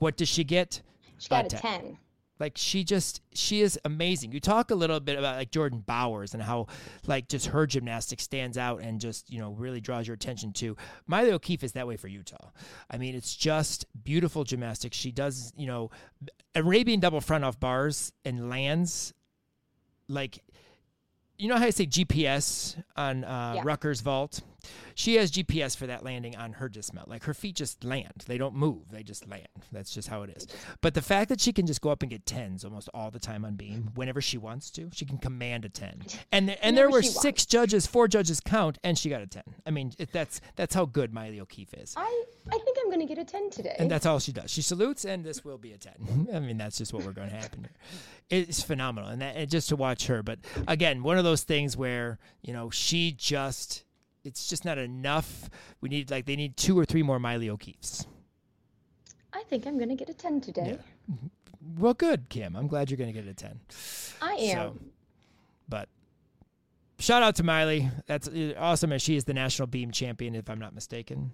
What 0.01 0.17
does 0.17 0.29
she 0.29 0.43
get? 0.43 0.83
She 1.19 1.29
got 1.29 1.45
a 1.45 1.49
10. 1.49 1.61
10. 1.61 1.99
Like 2.43 2.55
she 2.57 2.83
just 2.83 3.23
she 3.35 3.61
is 3.61 3.79
amazing. 3.85 4.33
You 4.33 4.41
talk 4.41 4.73
a 4.73 4.75
little 4.75 4.99
bit 4.99 5.17
about 5.17 5.37
like 5.37 5.53
Jordan 5.53 5.79
Bowers 5.87 6.35
and 6.35 6.43
how 6.43 6.67
like 7.07 7.29
just 7.29 7.47
her 7.47 7.69
gymnastics 7.69 8.25
stands 8.25 8.59
out 8.59 8.81
and 8.83 9.01
just, 9.01 9.31
you 9.31 9.39
know, 9.39 9.53
really 9.53 9.81
draws 9.81 10.09
your 10.09 10.15
attention 10.15 10.53
to. 10.55 10.77
Maile 11.07 11.35
O'Keefe 11.35 11.63
is 11.63 11.71
that 11.75 11.87
way 11.87 11.97
for 11.97 12.09
Utah. 12.09 12.51
I 12.91 12.99
mean, 12.99 13.15
it's 13.15 13.37
just 13.37 13.87
beautiful 14.03 14.43
gymnastics. 14.43 14.97
She 14.97 15.13
does, 15.13 15.53
you 15.57 15.69
know, 15.69 15.93
Arabian 16.57 16.99
double 16.99 17.21
front 17.21 17.45
off 17.45 17.61
bars 17.61 18.13
and 18.25 18.51
lands 18.51 19.15
like 20.09 20.41
you 21.43 21.49
know 21.49 21.57
how 21.57 21.65
I 21.65 21.71
say 21.71 21.87
GPS 21.87 22.81
on 22.97 23.25
uh, 23.25 23.55
yeah. 23.57 23.63
Rutgers 23.65 24.01
vault? 24.01 24.43
She 24.95 25.17
has 25.17 25.33
GPS 25.33 25.77
for 25.77 25.89
that 25.89 26.05
landing 26.05 26.37
on 26.37 26.53
her 26.53 26.69
dismount. 26.69 27.09
Like 27.09 27.25
her 27.25 27.35
feet 27.35 27.57
just 27.57 27.83
land. 27.83 28.25
They 28.29 28.39
don't 28.39 28.55
move. 28.55 28.91
They 28.93 29.03
just 29.03 29.29
land. 29.29 29.49
That's 29.73 29.93
just 29.93 30.07
how 30.07 30.23
it 30.23 30.31
is. 30.37 30.47
But 30.81 30.95
the 30.95 31.03
fact 31.03 31.31
that 31.31 31.41
she 31.41 31.53
can 31.53 31.67
just 31.67 31.81
go 31.81 31.91
up 31.91 32.03
and 32.03 32.11
get 32.11 32.27
tens 32.27 32.65
almost 32.65 32.89
all 32.95 33.11
the 33.11 33.19
time 33.19 33.45
on 33.45 33.57
beam, 33.57 33.91
whenever 33.97 34.21
she 34.21 34.39
wants 34.39 34.71
to, 34.73 34.89
she 34.93 35.05
can 35.05 35.19
command 35.19 35.65
a 35.65 35.69
ten. 35.69 36.03
And 36.31 36.47
th- 36.47 36.59
and 36.63 36.77
there 36.77 36.91
were 36.91 37.03
six 37.03 37.25
wants. 37.25 37.47
judges, 37.47 37.87
four 37.89 38.07
judges 38.07 38.39
count, 38.39 38.79
and 38.85 38.97
she 38.97 39.09
got 39.09 39.21
a 39.23 39.27
ten. 39.27 39.43
I 39.67 39.71
mean, 39.73 39.93
it, 39.99 40.13
that's 40.13 40.41
that's 40.55 40.75
how 40.77 40.85
good 40.85 41.13
Maile 41.13 41.43
O'Keefe 41.43 41.75
is. 41.75 41.95
I 41.97 42.25
I 42.49 42.59
think 42.59 42.72
going 42.93 43.07
to 43.07 43.15
get 43.15 43.21
a 43.21 43.25
ten 43.25 43.51
today. 43.51 43.75
And 43.79 43.91
that's 43.91 44.07
all 44.07 44.19
she 44.19 44.33
does. 44.33 44.51
She 44.51 44.63
salutes, 44.63 45.05
and 45.05 45.25
this 45.25 45.45
will 45.45 45.59
be 45.59 45.73
a 45.73 45.79
ten. 45.79 46.29
I 46.35 46.41
mean, 46.41 46.59
that's 46.59 46.79
just 46.79 46.93
what 46.93 47.05
we're 47.05 47.13
going 47.13 47.31
to 47.31 47.37
happen 47.37 47.61
here. 47.61 48.41
It's 48.41 48.63
phenomenal, 48.63 49.11
and, 49.11 49.23
that, 49.23 49.37
and 49.37 49.51
just 49.51 49.69
to 49.71 49.77
watch 49.77 50.07
her. 50.07 50.23
But 50.23 50.39
again, 50.69 51.03
one 51.03 51.19
of 51.19 51.25
those 51.25 51.43
things 51.43 51.77
where 51.77 52.19
you 52.43 52.53
know 52.53 52.71
she 52.71 53.13
just 53.13 53.85
it's 54.25 54.49
just 54.49 54.65
not 54.65 54.79
enough. 54.79 55.51
We 55.81 55.89
need 55.89 56.11
like 56.11 56.27
they 56.27 56.37
need 56.37 56.57
two 56.57 56.79
or 56.79 56.85
three 56.85 57.03
more 57.03 57.19
Maile 57.19 57.51
O'Keefes. 57.51 58.07
I 59.33 59.43
think 59.45 59.67
I'm 59.67 59.79
gonna 59.79 59.97
get 59.97 60.09
a 60.11 60.15
ten 60.15 60.41
today. 60.41 60.79
Yeah. 60.79 61.15
Well, 61.79 61.95
good, 61.95 62.29
Kim. 62.29 62.57
I'm 62.57 62.67
glad 62.67 62.91
you're 62.91 62.99
gonna 62.99 63.13
get 63.13 63.27
a 63.27 63.35
ten. 63.35 63.61
I 64.21 64.35
am. 64.35 64.57
So, 64.57 64.79
but 65.69 65.89
shout 66.99 67.23
out 67.23 67.37
to 67.37 67.43
Maile. 67.43 67.91
That's 68.07 68.29
uh, 68.29 68.55
awesome, 68.59 68.93
and 68.93 69.03
she 69.03 69.17
is 69.17 69.25
the 69.25 69.35
national 69.35 69.69
beam 69.69 69.91
champion, 69.91 70.35
if 70.35 70.49
I'm 70.49 70.59
not 70.59 70.75
mistaken. 70.75 71.33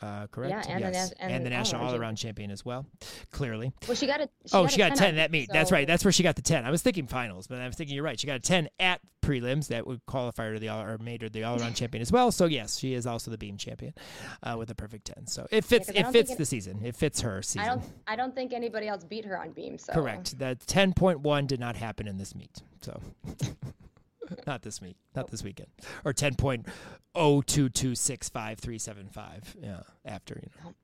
Uh, 0.00 0.26
correct? 0.28 0.66
Yeah, 0.66 0.74
and 0.74 0.80
yes. 0.80 1.10
the, 1.10 1.16
na- 1.16 1.34
and 1.34 1.46
the 1.46 1.50
national 1.50 1.82
all 1.82 1.94
around 1.94 2.16
champion 2.16 2.50
as 2.50 2.64
well. 2.64 2.86
Clearly. 3.30 3.72
Well, 3.86 3.96
she 3.96 4.06
got 4.06 4.20
a. 4.20 4.28
She 4.46 4.54
oh, 4.54 4.62
got 4.62 4.72
she 4.72 4.82
a 4.82 4.88
got 4.88 4.96
10 4.96 5.18
at 5.18 5.30
meet. 5.30 5.48
So... 5.48 5.52
That's 5.52 5.72
right. 5.72 5.86
That's 5.86 6.04
where 6.04 6.12
she 6.12 6.22
got 6.22 6.36
the 6.36 6.42
10. 6.42 6.64
I 6.64 6.70
was 6.70 6.82
thinking 6.82 7.06
finals, 7.06 7.46
but 7.46 7.60
I 7.60 7.66
was 7.66 7.76
thinking 7.76 7.94
you're 7.94 8.04
right. 8.04 8.18
She 8.18 8.26
got 8.26 8.36
a 8.36 8.40
10 8.40 8.68
at 8.78 9.00
prelims 9.22 9.68
that 9.68 9.86
would 9.86 10.04
qualify 10.06 10.46
her 10.46 10.54
to 10.54 10.60
the 10.60 10.68
all 10.68 10.82
or 10.82 10.98
made 10.98 11.22
her 11.22 11.28
the 11.28 11.44
all 11.44 11.60
around 11.60 11.74
champion 11.74 12.00
as 12.00 12.12
well. 12.12 12.30
So 12.32 12.46
yes, 12.46 12.78
she 12.78 12.94
is 12.94 13.06
also 13.06 13.30
the 13.30 13.38
beam 13.38 13.56
champion 13.56 13.94
uh, 14.42 14.56
with 14.58 14.70
a 14.70 14.74
perfect 14.74 15.06
10. 15.06 15.26
So 15.26 15.46
it 15.50 15.64
fits. 15.64 15.90
Yeah, 15.92 16.08
it 16.08 16.12
fits 16.12 16.34
the 16.34 16.46
season. 16.46 16.80
It 16.84 16.96
fits 16.96 17.20
her 17.20 17.42
season. 17.42 17.60
I 17.60 17.66
don't. 17.66 17.82
I 18.06 18.16
don't 18.16 18.34
think 18.34 18.52
anybody 18.52 18.88
else 18.88 19.04
beat 19.04 19.24
her 19.24 19.38
on 19.40 19.52
beam. 19.52 19.78
So 19.78 19.92
correct. 19.92 20.38
The 20.38 20.58
10.1 20.66 21.46
did 21.46 21.60
not 21.60 21.76
happen 21.76 22.06
in 22.08 22.18
this 22.18 22.34
meet. 22.34 22.62
So. 22.82 23.00
not 24.46 24.62
this 24.62 24.80
week, 24.80 24.96
not 25.14 25.30
this 25.30 25.42
weekend, 25.42 25.68
or 26.04 26.12
ten 26.12 26.34
point 26.34 26.66
oh 27.14 27.42
two 27.42 27.68
two 27.68 27.94
six 27.94 28.28
five 28.28 28.58
three 28.58 28.78
seven 28.78 29.08
five. 29.08 29.56
Yeah, 29.60 29.80
after 30.04 30.40
you 30.42 30.50
know. 30.64 30.74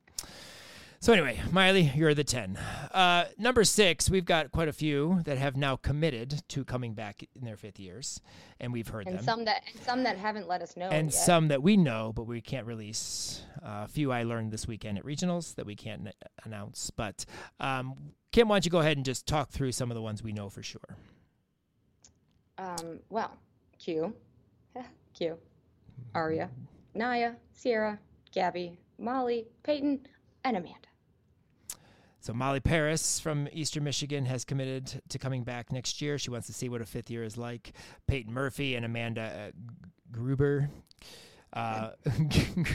So 1.04 1.12
anyway, 1.12 1.38
Maile, 1.52 1.76
you're 1.76 2.14
the 2.14 2.24
ten. 2.24 2.56
Uh, 2.90 3.26
number 3.36 3.62
six, 3.64 4.08
we've 4.08 4.24
got 4.24 4.50
quite 4.52 4.68
a 4.68 4.72
few 4.72 5.20
that 5.26 5.36
have 5.36 5.54
now 5.54 5.76
committed 5.76 6.42
to 6.48 6.64
coming 6.64 6.94
back 6.94 7.22
in 7.34 7.44
their 7.44 7.58
fifth 7.58 7.78
years, 7.78 8.22
and 8.58 8.72
we've 8.72 8.88
heard 8.88 9.06
and 9.06 9.18
them. 9.18 9.24
some 9.24 9.44
that 9.44 9.64
and 9.70 9.82
some 9.82 10.02
that 10.04 10.16
haven't 10.16 10.48
let 10.48 10.62
us 10.62 10.78
know, 10.78 10.88
and 10.88 11.08
yet. 11.08 11.14
some 11.14 11.48
that 11.48 11.62
we 11.62 11.76
know 11.76 12.14
but 12.16 12.22
we 12.22 12.40
can't 12.40 12.66
release. 12.66 13.42
Uh, 13.62 13.82
a 13.84 13.88
few 13.88 14.12
I 14.12 14.22
learned 14.22 14.50
this 14.50 14.66
weekend 14.66 14.96
at 14.96 15.04
regionals 15.04 15.54
that 15.56 15.66
we 15.66 15.76
can't 15.76 16.08
announce. 16.44 16.90
But 16.90 17.26
um, 17.60 18.14
Kim, 18.32 18.48
why 18.48 18.56
don't 18.56 18.64
you 18.64 18.70
go 18.70 18.80
ahead 18.80 18.96
and 18.96 19.04
just 19.04 19.26
talk 19.26 19.50
through 19.50 19.72
some 19.72 19.90
of 19.90 19.94
the 19.94 20.02
ones 20.02 20.22
we 20.22 20.32
know 20.32 20.48
for 20.48 20.62
sure? 20.62 20.96
Um, 22.58 23.00
well, 23.10 23.36
Q, 23.78 24.14
Q, 25.14 25.36
Aria, 26.14 26.50
Naya, 26.94 27.32
Sierra, 27.52 27.98
Gabby, 28.32 28.78
Molly, 28.98 29.46
Peyton, 29.62 30.06
and 30.44 30.56
Amanda. 30.56 30.78
So 32.20 32.32
Molly 32.32 32.60
Paris 32.60 33.20
from 33.20 33.48
Eastern 33.52 33.84
Michigan 33.84 34.24
has 34.24 34.46
committed 34.46 35.02
to 35.10 35.18
coming 35.18 35.44
back 35.44 35.70
next 35.70 36.00
year. 36.00 36.16
She 36.16 36.30
wants 36.30 36.46
to 36.46 36.54
see 36.54 36.70
what 36.70 36.80
a 36.80 36.86
fifth 36.86 37.10
year 37.10 37.22
is 37.22 37.36
like. 37.36 37.74
Peyton 38.06 38.32
Murphy 38.32 38.76
and 38.76 38.86
Amanda 38.86 39.52
Gruber. 40.10 40.70
Uh, 41.52 41.90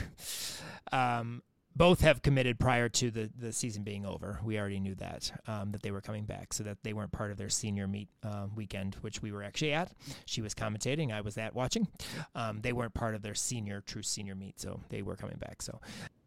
um, 0.92 1.42
both 1.80 2.02
have 2.02 2.20
committed 2.20 2.58
prior 2.58 2.90
to 2.90 3.10
the, 3.10 3.30
the 3.38 3.50
season 3.54 3.82
being 3.82 4.04
over. 4.04 4.38
We 4.44 4.58
already 4.58 4.80
knew 4.80 4.94
that 4.96 5.32
um, 5.46 5.72
that 5.72 5.82
they 5.82 5.90
were 5.90 6.02
coming 6.02 6.26
back, 6.26 6.52
so 6.52 6.62
that 6.64 6.76
they 6.82 6.92
weren't 6.92 7.10
part 7.10 7.30
of 7.30 7.38
their 7.38 7.48
senior 7.48 7.88
meet 7.88 8.10
uh, 8.22 8.48
weekend, 8.54 8.96
which 9.00 9.22
we 9.22 9.32
were 9.32 9.42
actually 9.42 9.72
at. 9.72 9.90
She 10.26 10.42
was 10.42 10.54
commentating, 10.54 11.10
I 11.10 11.22
was 11.22 11.38
at 11.38 11.54
watching. 11.54 11.88
Um, 12.34 12.60
they 12.60 12.74
weren't 12.74 12.92
part 12.92 13.14
of 13.14 13.22
their 13.22 13.34
senior 13.34 13.80
true 13.80 14.02
senior 14.02 14.34
meet, 14.34 14.60
so 14.60 14.82
they 14.90 15.00
were 15.00 15.16
coming 15.16 15.38
back. 15.38 15.62
So 15.62 15.80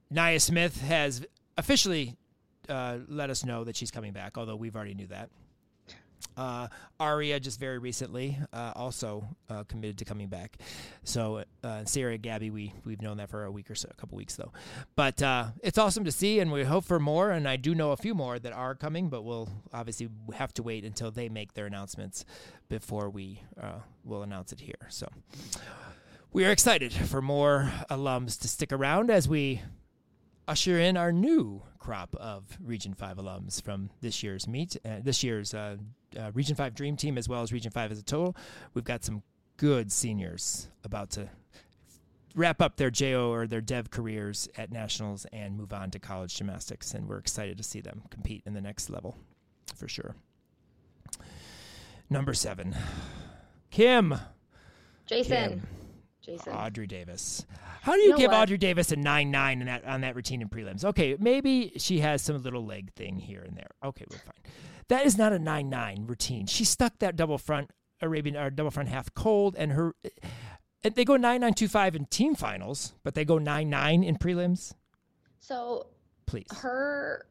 Nia 0.09 0.39
Smith 0.39 0.81
has 0.81 1.23
officially 1.55 2.17
uh, 2.67 2.97
let 3.07 3.29
us 3.29 3.45
know 3.45 3.63
that 3.63 3.75
she's 3.75 3.91
coming 3.91 4.11
back, 4.11 4.39
although 4.39 4.55
we've 4.55 4.75
already 4.75 4.95
knew 4.95 5.07
that. 5.07 5.29
Uh, 6.35 6.67
Aria 6.99 7.39
just 7.39 7.59
very 7.59 7.77
recently 7.77 8.37
uh, 8.53 8.73
also 8.75 9.27
uh, 9.49 9.63
committed 9.65 9.97
to 9.99 10.05
coming 10.05 10.27
back. 10.27 10.57
So 11.03 11.43
uh, 11.63 11.85
Sarah, 11.85 12.17
Gabby, 12.17 12.49
we 12.49 12.73
we've 12.85 13.01
known 13.01 13.17
that 13.17 13.29
for 13.29 13.45
a 13.45 13.51
week 13.51 13.69
or 13.69 13.75
so, 13.75 13.89
a 13.91 13.95
couple 13.95 14.17
weeks 14.17 14.35
though. 14.35 14.51
But 14.95 15.21
uh, 15.21 15.47
it's 15.61 15.77
awesome 15.77 16.05
to 16.05 16.11
see, 16.11 16.39
and 16.39 16.51
we 16.51 16.63
hope 16.63 16.85
for 16.85 16.99
more. 16.99 17.31
And 17.31 17.47
I 17.47 17.55
do 17.55 17.75
know 17.75 17.91
a 17.91 17.97
few 17.97 18.15
more 18.15 18.39
that 18.39 18.53
are 18.53 18.75
coming, 18.75 19.09
but 19.09 19.23
we'll 19.23 19.49
obviously 19.71 20.09
have 20.33 20.53
to 20.55 20.63
wait 20.63 20.85
until 20.85 21.11
they 21.11 21.29
make 21.29 21.53
their 21.53 21.65
announcements 21.65 22.25
before 22.69 23.09
we 23.09 23.41
uh, 23.61 23.79
will 24.03 24.23
announce 24.23 24.51
it 24.51 24.61
here. 24.61 24.87
So 24.89 25.07
we 26.31 26.45
are 26.45 26.51
excited 26.51 26.93
for 26.93 27.21
more 27.21 27.71
alums 27.89 28.39
to 28.41 28.47
stick 28.47 28.73
around 28.73 29.11
as 29.11 29.27
we 29.27 29.61
usher 30.47 30.79
in 30.79 30.97
our 30.97 31.11
new 31.11 31.61
crop 31.83 32.15
of 32.15 32.45
Region 32.63 32.93
5 32.93 33.17
alums 33.17 33.61
from 33.61 33.89
this 33.99 34.23
year's 34.23 34.47
meet, 34.47 34.77
uh, 34.85 34.99
this 35.03 35.21
year's 35.21 35.53
uh, 35.53 35.75
uh, 36.17 36.31
Region 36.33 36.55
5 36.55 36.73
Dream 36.73 36.95
Team, 36.95 37.17
as 37.17 37.27
well 37.27 37.41
as 37.41 37.51
Region 37.51 37.71
5 37.71 37.91
as 37.91 37.99
a 37.99 38.03
total. 38.03 38.37
We've 38.73 38.85
got 38.85 39.03
some 39.03 39.21
good 39.57 39.91
seniors 39.91 40.69
about 40.85 41.09
to 41.11 41.29
wrap 42.35 42.61
up 42.61 42.77
their 42.77 42.89
JO 42.89 43.31
or 43.31 43.47
their 43.47 43.61
dev 43.61 43.91
careers 43.91 44.47
at 44.57 44.71
nationals 44.71 45.27
and 45.33 45.57
move 45.57 45.73
on 45.73 45.91
to 45.91 45.99
college 45.99 46.35
gymnastics. 46.35 46.93
And 46.93 47.07
we're 47.07 47.17
excited 47.17 47.57
to 47.57 47.63
see 47.63 47.81
them 47.81 48.03
compete 48.09 48.43
in 48.45 48.53
the 48.53 48.61
next 48.61 48.89
level 48.89 49.17
for 49.75 49.89
sure. 49.89 50.15
Number 52.09 52.33
seven, 52.33 52.75
Kim. 53.71 54.15
Jason. 55.05 55.49
Kim. 55.49 55.82
Jason. 56.23 56.53
Audrey 56.53 56.87
Davis. 56.87 57.45
How 57.81 57.93
do 57.93 57.99
you, 57.99 58.05
you 58.05 58.11
know 58.11 58.17
give 58.17 58.31
what? 58.31 58.43
Audrey 58.43 58.57
Davis 58.57 58.91
a 58.91 58.95
nine 58.95 59.29
nine 59.29 59.59
in 59.59 59.67
that 59.67 59.85
on 59.85 60.01
that 60.01 60.15
routine 60.15 60.41
in 60.41 60.49
prelims? 60.49 60.85
Okay, 60.85 61.17
maybe 61.19 61.73
she 61.77 61.99
has 61.99 62.21
some 62.21 62.41
little 62.41 62.65
leg 62.65 62.93
thing 62.93 63.19
here 63.19 63.41
and 63.41 63.57
there. 63.57 63.71
Okay, 63.83 64.05
we're 64.09 64.17
fine. 64.17 64.53
That 64.87 65.05
is 65.05 65.17
not 65.17 65.33
a 65.33 65.39
nine 65.39 65.69
nine 65.69 66.05
routine. 66.07 66.47
She 66.47 66.63
stuck 66.63 66.99
that 66.99 67.15
double 67.15 67.37
front 67.37 67.71
Arabian 68.01 68.37
or 68.37 68.49
double 68.49 68.71
front 68.71 68.89
half 68.89 69.13
cold, 69.13 69.55
and 69.57 69.73
her 69.73 69.95
and 70.83 70.95
they 70.95 71.05
go 71.05 71.17
nine 71.17 71.41
nine 71.41 71.53
two 71.53 71.67
five 71.67 71.95
in 71.95 72.05
team 72.05 72.35
finals, 72.35 72.93
but 73.03 73.15
they 73.15 73.25
go 73.25 73.37
nine 73.37 73.69
nine 73.69 74.03
in 74.03 74.17
prelims. 74.17 74.73
So 75.39 75.87
please, 76.25 76.47
her 76.55 77.25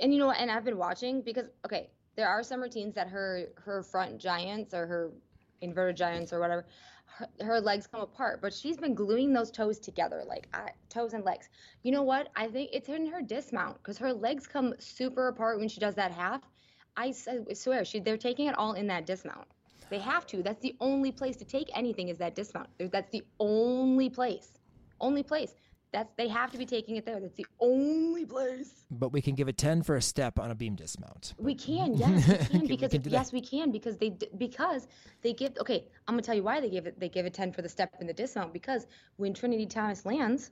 and 0.00 0.12
you 0.12 0.20
know, 0.20 0.26
what? 0.28 0.38
and 0.38 0.50
I've 0.50 0.64
been 0.64 0.78
watching 0.78 1.22
because 1.22 1.46
okay, 1.66 1.90
there 2.16 2.28
are 2.28 2.42
some 2.42 2.60
routines 2.60 2.94
that 2.94 3.08
her 3.08 3.46
her 3.56 3.82
front 3.82 4.18
giants 4.18 4.74
or 4.74 4.86
her 4.86 5.10
inverted 5.60 5.96
giants 5.96 6.32
or 6.32 6.38
whatever 6.38 6.66
her, 7.18 7.28
her, 7.40 7.60
legs 7.60 7.86
come 7.86 8.00
apart, 8.00 8.40
but 8.40 8.54
she's 8.54 8.76
been 8.76 8.94
gluing 8.94 9.32
those 9.32 9.50
toes 9.50 9.78
together, 9.78 10.22
like 10.26 10.48
uh, 10.54 10.68
toes 10.88 11.14
and 11.14 11.24
legs. 11.24 11.48
You 11.82 11.92
know 11.92 12.02
what? 12.02 12.28
I 12.36 12.46
think 12.48 12.70
it's 12.72 12.88
in 12.88 13.06
her 13.08 13.22
dismount 13.22 13.78
because 13.78 13.98
her 13.98 14.12
legs 14.12 14.46
come 14.46 14.74
super 14.78 15.28
apart 15.28 15.58
when 15.58 15.68
she 15.68 15.80
does 15.80 15.94
that 15.96 16.12
half. 16.12 16.42
I, 16.96 17.14
I 17.28 17.54
swear, 17.54 17.84
she 17.84 18.00
they're 18.00 18.16
taking 18.16 18.46
it 18.46 18.56
all 18.56 18.72
in 18.74 18.86
that 18.88 19.06
dismount. 19.06 19.46
They 19.90 19.98
have 19.98 20.26
to. 20.28 20.42
That's 20.42 20.60
the 20.60 20.76
only 20.80 21.12
place 21.12 21.36
to 21.36 21.44
take 21.44 21.70
anything 21.74 22.08
is 22.08 22.18
that 22.18 22.34
dismount. 22.34 22.68
That's 22.78 23.10
the 23.10 23.24
only 23.40 24.10
place. 24.10 24.52
Only 25.00 25.22
place. 25.22 25.54
That's 25.92 26.12
they 26.16 26.28
have 26.28 26.50
to 26.52 26.58
be 26.58 26.66
taking 26.66 26.96
it 26.96 27.06
there. 27.06 27.18
That's 27.18 27.34
the 27.36 27.46
only 27.60 28.26
place. 28.26 28.84
But 28.90 29.12
we 29.12 29.22
can 29.22 29.34
give 29.34 29.48
a 29.48 29.52
ten 29.52 29.82
for 29.82 29.96
a 29.96 30.02
step 30.02 30.38
on 30.38 30.50
a 30.50 30.54
beam 30.54 30.74
dismount. 30.74 31.34
We 31.38 31.54
can, 31.54 31.94
yes, 31.96 32.50
we 32.52 32.58
can 32.58 32.66
because 32.66 32.92
we 32.92 32.98
can 32.98 33.12
yes, 33.12 33.32
we 33.32 33.40
can 33.40 33.70
because 33.70 33.96
they 33.96 34.10
because 34.36 34.86
they 35.22 35.32
give. 35.32 35.56
Okay, 35.58 35.86
I'm 36.06 36.14
gonna 36.14 36.22
tell 36.22 36.34
you 36.34 36.42
why 36.42 36.60
they 36.60 36.68
give 36.68 36.86
it. 36.86 37.00
They 37.00 37.08
give 37.08 37.24
a 37.24 37.30
ten 37.30 37.52
for 37.52 37.62
the 37.62 37.68
step 37.68 37.94
in 38.00 38.06
the 38.06 38.12
dismount 38.12 38.52
because 38.52 38.86
when 39.16 39.32
Trinity 39.32 39.66
Thomas 39.66 40.04
lands, 40.04 40.50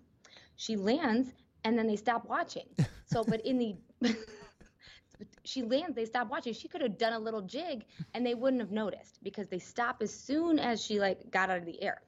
she 0.56 0.76
lands 0.76 1.32
and 1.64 1.78
then 1.78 1.86
they 1.86 1.96
stop 1.96 2.28
watching. 2.28 2.66
So, 3.08 3.22
but 3.22 3.40
in 3.46 3.56
the 3.56 3.76
she 5.44 5.62
lands, 5.62 5.94
they 5.94 6.06
stop 6.06 6.28
watching. 6.28 6.52
She 6.52 6.66
could 6.66 6.80
have 6.80 6.98
done 6.98 7.12
a 7.12 7.18
little 7.20 7.40
jig 7.40 7.84
and 8.14 8.26
they 8.26 8.34
wouldn't 8.34 8.60
have 8.60 8.72
noticed 8.72 9.20
because 9.22 9.46
they 9.46 9.60
stop 9.60 9.98
as 10.02 10.12
soon 10.12 10.58
as 10.58 10.84
she 10.84 10.98
like 10.98 11.30
got 11.30 11.48
out 11.48 11.58
of 11.58 11.66
the 11.66 11.80
air 11.80 12.02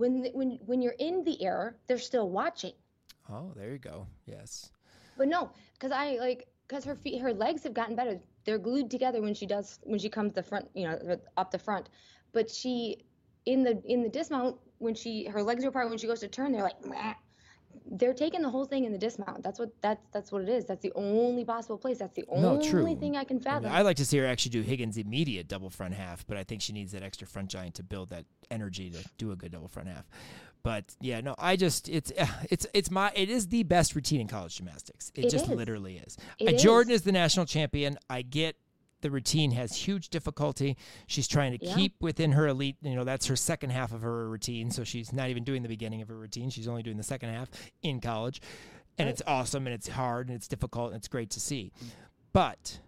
when 0.00 0.24
when 0.32 0.58
when 0.64 0.80
you're 0.80 0.98
in 0.98 1.24
the 1.24 1.42
air, 1.44 1.76
they're 1.86 1.98
still 1.98 2.30
watching. 2.30 2.72
Oh, 3.28 3.52
there 3.54 3.70
you 3.70 3.78
go. 3.78 4.06
Yes. 4.26 4.70
But 5.18 5.28
no, 5.28 5.50
because 5.74 5.92
I 5.92 6.16
like 6.16 6.48
because 6.66 6.84
her 6.84 6.96
feet, 6.96 7.20
her 7.20 7.34
legs 7.34 7.62
have 7.64 7.74
gotten 7.74 7.94
better. 7.94 8.18
They're 8.44 8.58
glued 8.58 8.90
together 8.90 9.20
when 9.20 9.34
she 9.34 9.46
does 9.46 9.78
when 9.82 9.98
she 9.98 10.08
comes 10.08 10.32
the 10.32 10.42
front, 10.42 10.68
you 10.74 10.88
know, 10.88 11.18
up 11.36 11.50
the 11.50 11.58
front. 11.58 11.90
But 12.32 12.50
she 12.50 13.04
in 13.44 13.62
the 13.62 13.82
in 13.84 14.02
the 14.02 14.08
dismount 14.08 14.56
when 14.78 14.94
she 14.94 15.26
her 15.26 15.42
legs 15.42 15.64
are 15.64 15.68
apart 15.68 15.90
when 15.90 15.98
she 15.98 16.06
goes 16.06 16.20
to 16.20 16.28
turn, 16.28 16.52
they're 16.52 16.62
like. 16.62 16.84
Meh 16.84 17.14
they're 17.92 18.14
taking 18.14 18.42
the 18.42 18.48
whole 18.48 18.64
thing 18.64 18.84
in 18.84 18.92
the 18.92 18.98
dismount. 18.98 19.42
That's 19.42 19.58
what 19.58 19.70
that's 19.82 20.06
that's 20.12 20.30
what 20.30 20.42
it 20.42 20.48
is. 20.48 20.64
That's 20.64 20.82
the 20.82 20.92
only 20.94 21.44
possible 21.44 21.76
place. 21.76 21.98
That's 21.98 22.14
the 22.14 22.24
no, 22.30 22.52
only 22.52 22.68
true. 22.68 22.96
thing 22.96 23.16
I 23.16 23.24
can 23.24 23.40
fathom. 23.40 23.66
I, 23.66 23.68
mean, 23.68 23.78
I 23.78 23.82
like 23.82 23.96
to 23.96 24.04
see 24.04 24.18
her 24.18 24.26
actually 24.26 24.50
do 24.50 24.62
Higgins' 24.62 24.96
immediate 24.96 25.48
double 25.48 25.70
front 25.70 25.94
half, 25.94 26.26
but 26.26 26.36
I 26.36 26.44
think 26.44 26.62
she 26.62 26.72
needs 26.72 26.92
that 26.92 27.02
extra 27.02 27.26
front 27.26 27.50
giant 27.50 27.74
to 27.76 27.82
build 27.82 28.10
that 28.10 28.26
energy 28.50 28.90
to 28.90 29.04
do 29.18 29.32
a 29.32 29.36
good 29.36 29.52
double 29.52 29.68
front 29.68 29.88
half. 29.88 30.08
But 30.62 30.94
yeah, 31.00 31.20
no, 31.20 31.34
I 31.38 31.56
just 31.56 31.88
it's 31.88 32.12
it's 32.50 32.66
it's 32.72 32.90
my 32.90 33.12
it 33.14 33.28
is 33.28 33.48
the 33.48 33.62
best 33.64 33.94
routine 33.94 34.20
in 34.20 34.28
college 34.28 34.56
gymnastics. 34.56 35.10
It, 35.14 35.26
it 35.26 35.30
just 35.30 35.46
is. 35.46 35.50
literally 35.50 35.98
is. 35.98 36.16
Uh, 36.46 36.52
Jordan 36.52 36.92
is. 36.92 37.00
is 37.00 37.04
the 37.04 37.12
national 37.12 37.46
champion. 37.46 37.98
I 38.08 38.22
get 38.22 38.56
the 39.00 39.10
routine 39.10 39.52
has 39.52 39.74
huge 39.74 40.08
difficulty. 40.08 40.76
She's 41.06 41.28
trying 41.28 41.58
to 41.58 41.64
yeah. 41.64 41.74
keep 41.74 41.94
within 42.00 42.32
her 42.32 42.46
elite. 42.48 42.76
You 42.82 42.94
know, 42.94 43.04
that's 43.04 43.26
her 43.26 43.36
second 43.36 43.70
half 43.70 43.92
of 43.92 44.02
her 44.02 44.28
routine. 44.28 44.70
So 44.70 44.84
she's 44.84 45.12
not 45.12 45.30
even 45.30 45.44
doing 45.44 45.62
the 45.62 45.68
beginning 45.68 46.02
of 46.02 46.08
her 46.08 46.16
routine. 46.16 46.50
She's 46.50 46.68
only 46.68 46.82
doing 46.82 46.96
the 46.96 47.02
second 47.02 47.30
half 47.30 47.48
in 47.82 48.00
college. 48.00 48.40
And 48.98 49.08
it's 49.08 49.22
awesome 49.26 49.66
and 49.66 49.74
it's 49.74 49.88
hard 49.88 50.28
and 50.28 50.36
it's 50.36 50.46
difficult 50.48 50.88
and 50.88 50.96
it's 50.96 51.08
great 51.08 51.30
to 51.30 51.40
see. 51.40 51.72
Mm. 51.82 51.88
But 52.32 52.80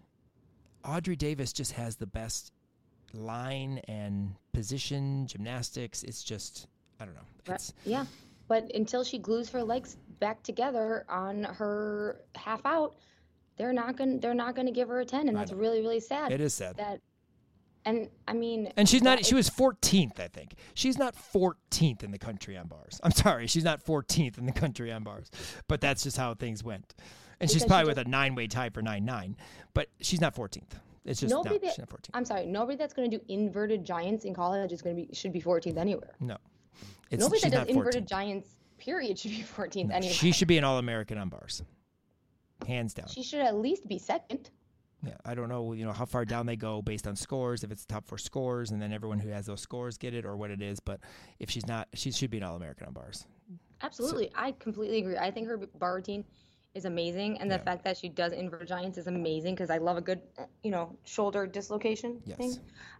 Audrey 0.85 1.15
Davis 1.15 1.51
just 1.51 1.71
has 1.71 1.95
the 1.95 2.05
best 2.05 2.51
line 3.13 3.79
and 3.87 4.35
position, 4.53 5.25
gymnastics. 5.27 6.03
It's 6.03 6.23
just, 6.23 6.67
I 6.99 7.05
don't 7.05 7.15
know. 7.15 7.53
It's, 7.53 7.73
yeah. 7.85 8.05
But 8.47 8.69
until 8.75 9.03
she 9.03 9.17
glues 9.17 9.49
her 9.49 9.63
legs 9.63 9.97
back 10.19 10.43
together 10.43 11.05
on 11.09 11.45
her 11.45 12.21
half 12.35 12.65
out, 12.65 12.95
they're 13.57 13.73
not 13.73 13.95
going 13.95 14.19
they're 14.19 14.33
not 14.33 14.55
going 14.55 14.65
to 14.65 14.71
give 14.71 14.89
her 14.89 15.01
a 15.01 15.05
10 15.05 15.27
and 15.27 15.37
that's 15.37 15.51
really 15.51 15.81
really 15.81 15.99
sad 15.99 16.31
it 16.31 16.41
is 16.41 16.53
sad 16.53 16.75
that 16.77 16.99
And 17.85 18.09
I 18.27 18.33
mean, 18.33 18.71
and 18.77 18.87
she's 18.87 19.03
not. 19.03 19.25
She 19.25 19.35
was 19.35 19.49
14th, 19.49 20.19
I 20.19 20.27
think. 20.27 20.55
She's 20.73 20.97
not 20.97 21.15
14th 21.15 22.03
in 22.03 22.11
the 22.11 22.17
country 22.17 22.57
on 22.57 22.67
bars. 22.67 22.99
I'm 23.03 23.11
sorry, 23.11 23.47
she's 23.47 23.65
not 23.65 23.83
14th 23.83 24.37
in 24.37 24.45
the 24.45 24.53
country 24.53 24.91
on 24.91 25.03
bars. 25.03 25.29
But 25.67 25.81
that's 25.81 26.03
just 26.03 26.15
how 26.17 26.33
things 26.33 26.63
went. 26.63 26.95
And 27.39 27.51
she's 27.51 27.65
probably 27.65 27.85
she 27.85 27.87
with 27.89 27.97
a 27.97 28.09
nine-way 28.09 28.47
tie 28.47 28.69
for 28.69 28.81
nine 28.81 29.03
nine. 29.03 29.35
But 29.73 29.89
she's 29.99 30.21
not 30.21 30.33
14th. 30.33 30.79
It's 31.05 31.19
just 31.19 31.31
nobody 31.31 31.55
no, 31.55 31.59
that, 31.59 31.69
she's 31.71 31.79
not 31.79 31.89
14th. 31.89 32.09
I'm 32.13 32.25
sorry, 32.25 32.45
nobody 32.45 32.77
that's 32.77 32.93
going 32.93 33.11
to 33.11 33.17
do 33.17 33.23
inverted 33.27 33.83
giants 33.83 34.23
in 34.23 34.33
college 34.33 34.71
is 34.71 34.81
going 34.81 34.95
to 34.95 35.05
be 35.05 35.13
should 35.13 35.33
be 35.33 35.41
14th 35.41 35.77
anywhere. 35.77 36.15
No, 36.21 36.37
it's, 37.11 37.19
nobody 37.19 37.41
that 37.49 37.51
does 37.51 37.67
inverted 37.67 38.07
giants 38.07 38.55
period 38.77 39.19
should 39.19 39.31
be 39.31 39.43
14th 39.43 39.89
no, 39.89 39.95
anyway. 39.95 40.13
She 40.13 40.31
should 40.31 40.47
be 40.47 40.57
an 40.57 40.63
All-American 40.63 41.17
on 41.17 41.27
bars, 41.27 41.63
hands 42.65 42.93
down. 42.93 43.07
She 43.07 43.23
should 43.23 43.41
at 43.41 43.55
least 43.55 43.87
be 43.87 43.99
second. 43.99 44.49
Yeah, 45.05 45.17
I 45.25 45.35
don't 45.35 45.49
know, 45.49 45.73
you 45.73 45.83
know, 45.83 45.91
how 45.91 46.05
far 46.05 46.23
down 46.23 46.45
they 46.45 46.55
go 46.55 46.81
based 46.81 47.07
on 47.07 47.15
scores. 47.15 47.63
If 47.63 47.71
it's 47.71 47.85
top 47.85 48.07
four 48.07 48.17
scores, 48.17 48.71
and 48.71 48.81
then 48.81 48.93
everyone 48.93 49.19
who 49.19 49.29
has 49.29 49.45
those 49.45 49.59
scores 49.59 49.97
get 49.97 50.13
it, 50.13 50.25
or 50.25 50.37
what 50.37 50.49
it 50.49 50.61
is. 50.61 50.79
But 50.79 51.01
if 51.39 51.49
she's 51.49 51.67
not, 51.67 51.89
she 51.93 52.11
should 52.11 52.29
be 52.31 52.37
an 52.37 52.43
All 52.43 52.55
American 52.55 52.87
on 52.87 52.93
bars. 52.93 53.25
Absolutely, 53.81 54.27
so, 54.27 54.41
I 54.41 54.53
completely 54.53 54.99
agree. 54.99 55.17
I 55.17 55.29
think 55.29 55.47
her 55.47 55.57
bar 55.57 55.95
routine 55.95 56.23
is 56.73 56.85
amazing, 56.85 57.39
and 57.39 57.51
the 57.51 57.55
yeah. 57.55 57.63
fact 57.63 57.83
that 57.83 57.97
she 57.97 58.07
does 58.07 58.31
invert 58.31 58.67
giants 58.67 58.97
is 58.97 59.07
amazing 59.07 59.55
because 59.55 59.69
I 59.69 59.77
love 59.77 59.97
a 59.97 60.01
good, 60.01 60.21
you 60.63 60.71
know, 60.71 60.95
shoulder 61.03 61.45
dislocation 61.45 62.21
yes. 62.25 62.37
thing. 62.37 62.57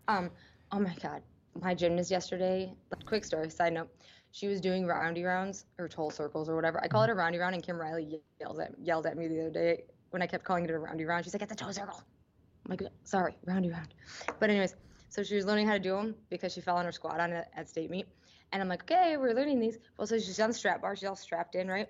Um, 0.09 0.29
oh 0.73 0.79
my 0.79 0.93
god, 1.01 1.21
my 1.61 1.73
gymnast 1.73 2.11
yesterday. 2.11 2.73
Quick 3.05 3.23
story, 3.23 3.49
side 3.49 3.73
note. 3.73 3.89
She 4.33 4.47
was 4.47 4.59
doing 4.59 4.85
roundy 4.85 5.23
rounds 5.23 5.65
or 5.79 5.87
toe 5.87 6.09
circles 6.09 6.49
or 6.49 6.55
whatever. 6.55 6.83
I 6.83 6.89
call 6.89 7.01
mm-hmm. 7.03 7.11
it 7.11 7.13
a 7.13 7.15
roundy 7.15 7.37
round, 7.37 7.55
and 7.55 7.63
Kim 7.63 7.79
Riley 7.79 8.19
yelled 8.39 8.59
at 8.59 8.77
yelled 8.77 9.05
at 9.05 9.15
me 9.15 9.27
the 9.29 9.39
other 9.39 9.49
day 9.49 9.83
when 10.13 10.21
I 10.21 10.27
kept 10.27 10.43
calling 10.43 10.63
it 10.63 10.69
a 10.69 10.77
roundy 10.77 11.05
round, 11.05 11.25
she's 11.25 11.33
like, 11.33 11.41
it's 11.41 11.51
a 11.51 11.55
toe 11.55 11.71
circle. 11.71 12.03
I'm 12.65 12.69
like, 12.69 12.83
sorry, 13.03 13.35
roundy 13.45 13.71
round. 13.71 13.95
But 14.39 14.51
anyways, 14.51 14.75
so 15.09 15.23
she 15.23 15.35
was 15.35 15.45
learning 15.45 15.65
how 15.65 15.73
to 15.73 15.79
do 15.79 15.95
them 15.95 16.13
because 16.29 16.53
she 16.53 16.61
fell 16.61 16.77
on 16.77 16.85
her 16.85 16.91
squat 16.91 17.19
on 17.19 17.33
it 17.33 17.47
at 17.55 17.67
state 17.67 17.89
meet. 17.89 18.05
And 18.51 18.61
I'm 18.61 18.69
like, 18.69 18.83
okay, 18.83 19.17
we're 19.17 19.33
learning 19.33 19.59
these. 19.59 19.79
Well, 19.97 20.05
so 20.05 20.19
she's 20.19 20.39
on 20.39 20.49
the 20.49 20.53
strap 20.53 20.83
bar. 20.83 20.95
She's 20.95 21.09
all 21.09 21.15
strapped 21.15 21.55
in, 21.55 21.67
right? 21.67 21.89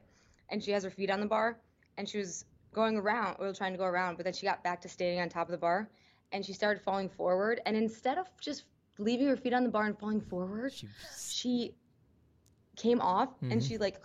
And 0.49 0.63
she 0.63 0.71
has 0.71 0.86
her 0.86 0.89
feet 0.89 1.12
on 1.12 1.19
the 1.19 1.25
bar. 1.25 1.60
And 1.97 2.08
she 2.08 2.17
was 2.17 2.45
going 2.71 2.95
around, 2.95 3.36
or 3.39 3.51
trying 3.53 3.73
to 3.73 3.77
go 3.77 3.84
around, 3.84 4.15
but 4.15 4.23
then 4.23 4.34
she 4.34 4.45
got 4.45 4.63
back 4.63 4.79
to 4.82 4.89
standing 4.89 5.19
on 5.19 5.27
top 5.27 5.47
of 5.47 5.51
the 5.51 5.58
bar. 5.58 5.89
And 6.32 6.45
she 6.45 6.53
started 6.53 6.82
falling 6.82 7.10
forward. 7.10 7.60
And 7.65 7.75
instead 7.75 8.17
of 8.17 8.27
just 8.39 8.63
leaving 8.99 9.27
her 9.27 9.36
feet 9.36 9.53
on 9.53 9.65
the 9.65 9.69
bar 9.69 9.84
and 9.84 9.99
falling 9.99 10.21
forward, 10.21 10.71
she, 10.71 10.88
she 11.17 11.75
came 12.75 13.01
off 13.01 13.29
mm-hmm. 13.36 13.51
and 13.51 13.63
she 13.63 13.77
like, 13.77 14.01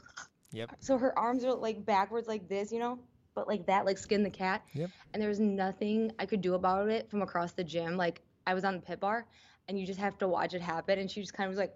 yep. 0.52 0.70
So 0.80 0.98
her 0.98 1.18
arms 1.18 1.44
are 1.44 1.54
like 1.54 1.84
backwards 1.84 2.28
like 2.28 2.48
this, 2.48 2.72
you 2.72 2.78
know? 2.78 2.98
but 3.38 3.46
like 3.46 3.64
that, 3.66 3.86
like 3.86 3.96
skin 3.96 4.24
the 4.24 4.30
cat. 4.30 4.64
Yep. 4.74 4.90
And 5.12 5.22
there 5.22 5.28
was 5.28 5.38
nothing 5.38 6.10
I 6.18 6.26
could 6.26 6.40
do 6.40 6.54
about 6.54 6.88
it 6.88 7.08
from 7.08 7.22
across 7.22 7.52
the 7.52 7.62
gym. 7.62 7.96
Like 7.96 8.20
I 8.48 8.54
was 8.54 8.64
on 8.64 8.74
the 8.74 8.80
pit 8.80 8.98
bar, 8.98 9.26
and 9.68 9.78
you 9.78 9.86
just 9.86 10.00
have 10.00 10.18
to 10.18 10.26
watch 10.26 10.54
it 10.54 10.60
happen. 10.60 10.98
And 10.98 11.08
she 11.08 11.20
just 11.20 11.34
kind 11.34 11.46
of 11.46 11.52
was 11.52 11.58
like, 11.58 11.72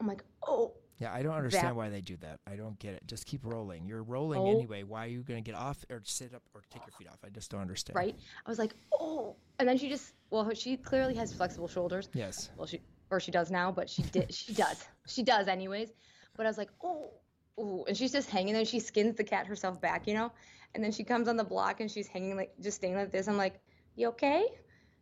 I'm 0.00 0.06
like, 0.06 0.22
oh. 0.46 0.74
Yeah, 1.00 1.12
I 1.12 1.22
don't 1.22 1.34
understand 1.34 1.68
that. 1.68 1.76
why 1.76 1.88
they 1.88 2.00
do 2.00 2.16
that. 2.18 2.38
I 2.46 2.54
don't 2.54 2.78
get 2.78 2.94
it. 2.94 3.02
Just 3.06 3.26
keep 3.26 3.44
rolling. 3.44 3.86
You're 3.86 4.02
rolling 4.02 4.40
oh. 4.40 4.50
anyway. 4.50 4.84
Why 4.84 5.04
are 5.04 5.08
you 5.08 5.22
going 5.22 5.42
to 5.42 5.48
get 5.48 5.58
off 5.58 5.84
or 5.90 6.00
sit 6.04 6.34
up 6.34 6.42
or 6.54 6.62
take 6.70 6.82
your 6.86 6.92
feet 6.98 7.08
off? 7.08 7.18
I 7.24 7.28
just 7.28 7.50
don't 7.50 7.60
understand. 7.60 7.96
Right? 7.96 8.16
I 8.44 8.48
was 8.48 8.58
like, 8.58 8.74
oh. 8.92 9.36
And 9.58 9.68
then 9.68 9.78
she 9.78 9.88
just, 9.88 10.14
well, 10.30 10.48
she 10.54 10.76
clearly 10.76 11.14
has 11.14 11.32
flexible 11.32 11.68
shoulders. 11.68 12.08
Yes. 12.14 12.50
Well, 12.56 12.66
she, 12.66 12.80
or 13.10 13.20
she 13.20 13.30
does 13.30 13.50
now, 13.50 13.70
but 13.72 13.88
she 13.88 14.02
did, 14.02 14.32
she 14.34 14.52
does. 14.52 14.84
She 15.06 15.22
does 15.22 15.48
anyways. 15.48 15.92
But 16.36 16.46
I 16.46 16.48
was 16.48 16.58
like, 16.58 16.70
oh, 16.82 17.10
oh. 17.58 17.84
And 17.88 17.96
she's 17.96 18.12
just 18.12 18.30
hanging 18.30 18.54
there. 18.54 18.64
She 18.64 18.80
skins 18.80 19.16
the 19.16 19.24
cat 19.24 19.46
herself 19.46 19.80
back, 19.80 20.06
you 20.06 20.14
know? 20.14 20.32
And 20.74 20.84
then 20.84 20.92
she 20.92 21.02
comes 21.04 21.28
on 21.28 21.36
the 21.36 21.44
block 21.44 21.80
and 21.80 21.90
she's 21.90 22.06
hanging 22.06 22.36
like 22.36 22.52
just 22.60 22.76
staying 22.76 22.94
like 22.94 23.10
this. 23.10 23.26
I'm 23.26 23.36
like, 23.36 23.60
you 23.96 24.08
okay? 24.08 24.46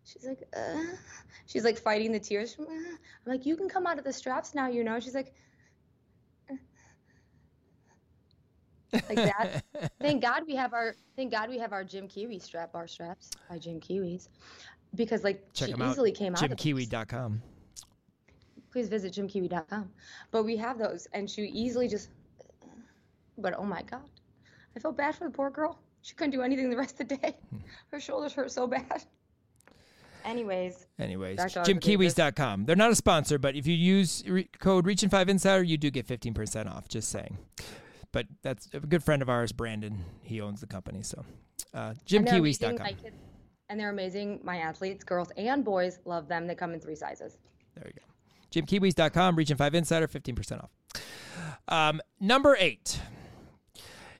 She's 0.04 0.24
like, 0.24 0.42
uh. 0.56 0.78
She's 1.46 1.64
like 1.64 1.78
fighting 1.78 2.12
the 2.12 2.20
tears. 2.20 2.56
I'm 2.58 2.98
like, 3.26 3.44
you 3.44 3.56
can 3.56 3.68
come 3.68 3.86
out 3.86 3.98
of 3.98 4.04
the 4.04 4.12
straps 4.12 4.54
now, 4.54 4.68
you 4.68 4.84
know. 4.84 4.98
She's 5.00 5.14
like, 5.14 5.34
uh. 6.50 6.56
like 8.92 9.16
that. 9.16 9.64
thank 10.00 10.22
God 10.22 10.44
we 10.46 10.54
have 10.54 10.72
our 10.72 10.94
thank 11.16 11.32
God 11.32 11.48
we 11.48 11.58
have 11.58 11.72
our 11.72 11.84
GymKiwi 11.84 12.40
strap 12.40 12.72
bar 12.72 12.86
straps 12.86 13.30
by 13.48 13.58
GymKiwis, 13.58 14.28
because 14.94 15.24
like 15.24 15.52
Check 15.52 15.68
she 15.68 15.74
easily 15.84 16.12
came 16.12 16.34
out, 16.34 16.40
came 16.40 16.52
out. 16.52 16.58
GymKiwi.com. 16.58 17.42
Please 18.76 18.90
visit 18.90 19.14
GymKiwi.com. 19.14 19.88
But 20.30 20.42
we 20.42 20.54
have 20.58 20.78
those, 20.78 21.08
and 21.14 21.30
she 21.30 21.44
easily 21.44 21.88
just. 21.88 22.10
But 23.38 23.54
oh 23.56 23.64
my 23.64 23.80
God. 23.80 24.02
I 24.76 24.80
felt 24.80 24.98
bad 24.98 25.14
for 25.14 25.24
the 25.24 25.30
poor 25.30 25.48
girl. 25.48 25.78
She 26.02 26.14
couldn't 26.14 26.32
do 26.32 26.42
anything 26.42 26.68
the 26.68 26.76
rest 26.76 27.00
of 27.00 27.08
the 27.08 27.16
day. 27.16 27.38
Hmm. 27.48 27.56
Her 27.90 27.98
shoulders 27.98 28.34
hurt 28.34 28.52
so 28.52 28.66
bad. 28.66 29.02
Anyways. 30.26 30.88
Anyways, 30.98 31.38
gymkiwis.com. 31.38 32.66
They're 32.66 32.76
not 32.76 32.90
a 32.90 32.94
sponsor, 32.94 33.38
but 33.38 33.56
if 33.56 33.66
you 33.66 33.72
use 33.72 34.22
re- 34.28 34.50
code 34.58 34.84
Region5Insider, 34.84 35.66
you 35.66 35.78
do 35.78 35.90
get 35.90 36.06
15% 36.06 36.70
off. 36.70 36.86
Just 36.86 37.08
saying. 37.08 37.38
But 38.12 38.26
that's 38.42 38.68
a 38.74 38.80
good 38.80 39.02
friend 39.02 39.22
of 39.22 39.30
ours, 39.30 39.52
Brandon. 39.52 40.04
He 40.20 40.42
owns 40.42 40.60
the 40.60 40.66
company. 40.66 41.02
So 41.02 41.24
uh, 41.72 41.94
gymkiwis.com. 42.06 42.86
And 43.70 43.80
they're 43.80 43.88
amazing. 43.88 44.40
My 44.44 44.58
athletes, 44.58 45.02
girls 45.02 45.32
and 45.38 45.64
boys, 45.64 45.98
love 46.04 46.28
them. 46.28 46.46
They 46.46 46.54
come 46.54 46.74
in 46.74 46.80
three 46.80 46.94
sizes. 46.94 47.38
There 47.74 47.86
you 47.86 47.94
go. 47.94 48.15
Gymkiwis.com, 48.52 49.36
Region 49.36 49.56
5 49.56 49.74
Insider, 49.74 50.08
15% 50.08 50.62
off. 50.62 50.70
Um, 51.68 52.00
number 52.20 52.56
eight. 52.58 53.00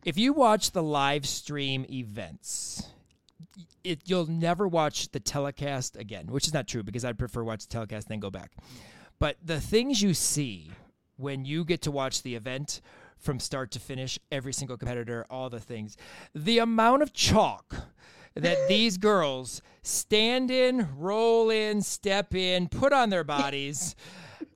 If 0.05 0.19
you 0.19 0.33
watch 0.33 0.71
the 0.71 0.83
live 0.83 1.27
stream 1.27 1.85
events, 1.91 2.87
it, 3.83 4.03
you'll 4.05 4.27
never 4.27 4.69
watch 4.69 5.11
the 5.11 5.21
telecast 5.21 5.97
again, 5.97 6.27
which 6.27 6.47
is 6.47 6.55
not 6.55 6.69
true 6.69 6.83
because 6.83 7.05
I'd 7.05 7.19
prefer 7.19 7.43
watch 7.43 7.67
the 7.67 7.73
telecast 7.73 8.09
then 8.09 8.21
go 8.21 8.31
back. 8.31 8.53
But 9.19 9.37
the 9.43 9.61
things 9.61 10.03
you 10.03 10.15
see 10.15 10.71
when 11.17 11.45
you 11.45 11.65
get 11.65 11.83
to 11.83 11.91
watch 11.91 12.23
the 12.23 12.35
event 12.35 12.81
from 13.17 13.41
start 13.41 13.71
to 13.73 13.81
finish, 13.81 14.19
every 14.31 14.53
single 14.53 14.77
competitor, 14.77 15.27
all 15.31 15.49
the 15.49 15.61
things, 15.61 15.97
the 16.35 16.59
amount 16.59 17.03
of 17.03 17.13
chalk 17.13 17.75
that 18.37 18.69
these 18.69 18.99
girls 18.99 19.63
stand 19.83 20.51
in, 20.51 20.89
roll 20.97 21.51
in, 21.51 21.83
step 21.83 22.35
in, 22.35 22.69
put 22.69 22.93
on 22.93 23.11
their 23.11 23.25
bodies. 23.25 23.97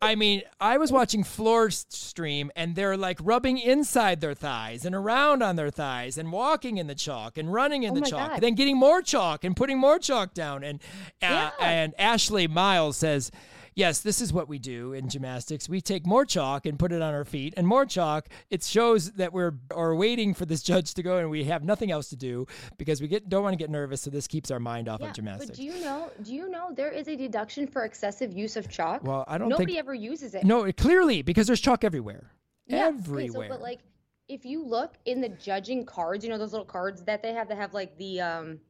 I 0.02 0.14
mean, 0.14 0.42
I 0.60 0.78
was 0.78 0.90
watching 0.90 1.24
floor 1.24 1.70
stream 1.70 2.50
and 2.56 2.74
they're 2.74 2.96
like 2.96 3.18
rubbing 3.22 3.58
inside 3.58 4.20
their 4.20 4.34
thighs 4.34 4.84
and 4.84 4.94
around 4.94 5.42
on 5.42 5.56
their 5.56 5.70
thighs 5.70 6.16
and 6.16 6.32
walking 6.32 6.78
in 6.78 6.86
the 6.86 6.94
chalk 6.94 7.36
and 7.36 7.52
running 7.52 7.82
in 7.82 7.92
oh 7.92 8.00
the 8.00 8.06
chalk, 8.08 8.32
and 8.34 8.42
then 8.42 8.54
getting 8.54 8.78
more 8.78 9.02
chalk 9.02 9.44
and 9.44 9.54
putting 9.56 9.78
more 9.78 9.98
chalk 9.98 10.32
down. 10.32 10.64
And 10.64 10.80
uh, 11.22 11.26
yeah. 11.26 11.50
and 11.60 11.94
Ashley 11.98 12.48
Miles 12.48 12.96
says, 12.96 13.30
yes, 13.74 14.00
this 14.00 14.20
is 14.20 14.32
what 14.32 14.48
we 14.48 14.58
do 14.58 14.92
in 14.92 15.08
gymnastics. 15.08 15.68
We 15.68 15.80
take 15.80 16.06
more 16.06 16.24
chalk 16.24 16.66
and 16.66 16.78
put 16.78 16.92
it 16.92 17.02
on 17.02 17.14
our 17.14 17.24
feet, 17.24 17.54
and 17.56 17.66
more 17.66 17.86
chalk. 17.86 18.28
It 18.50 18.62
shows 18.62 19.12
that 19.12 19.32
we're 19.32 19.54
are 19.74 19.94
waiting 19.94 20.34
for 20.34 20.46
this 20.46 20.62
judge 20.62 20.94
to 20.94 21.02
go, 21.02 21.18
and 21.18 21.30
we 21.30 21.44
have 21.44 21.64
nothing 21.64 21.90
else 21.90 22.08
to 22.10 22.16
do 22.16 22.46
because 22.78 23.00
we 23.00 23.08
get 23.08 23.28
don't 23.28 23.42
want 23.42 23.52
to 23.54 23.58
get 23.58 23.70
nervous. 23.70 24.02
So 24.02 24.10
this 24.10 24.26
keeps 24.26 24.50
our 24.50 24.60
mind 24.60 24.88
off 24.88 25.00
yeah, 25.00 25.08
of 25.08 25.14
gymnastics. 25.14 25.50
But 25.50 25.56
do 25.56 25.64
you 25.64 25.80
know? 25.80 26.10
Do 26.22 26.34
you 26.34 26.48
know 26.50 26.72
there 26.74 26.90
is 26.90 27.08
a 27.08 27.16
deduction 27.16 27.66
for 27.66 27.84
excessive 27.84 28.32
use 28.32 28.56
of 28.56 28.68
chalk? 28.68 29.04
Well, 29.04 29.24
I 29.28 29.38
don't. 29.38 29.48
Nobody 29.48 29.72
think, 29.72 29.78
ever 29.78 29.94
uses 29.94 30.34
it. 30.34 30.44
No, 30.44 30.64
it 30.64 30.76
clearly 30.76 31.22
because 31.22 31.46
there's 31.46 31.60
chalk 31.60 31.84
everywhere. 31.84 32.30
Yeah, 32.66 32.86
everywhere. 32.86 33.24
Okay, 33.24 33.48
so, 33.48 33.48
but 33.48 33.60
like, 33.60 33.80
if 34.28 34.44
you 34.44 34.64
look 34.64 34.94
in 35.06 35.20
the 35.20 35.28
judging 35.28 35.84
cards, 35.84 36.24
you 36.24 36.30
know 36.30 36.38
those 36.38 36.52
little 36.52 36.66
cards 36.66 37.02
that 37.02 37.22
they 37.22 37.32
have 37.32 37.48
that 37.48 37.56
have 37.56 37.74
like 37.74 37.96
the 37.98 38.20
um, 38.20 38.60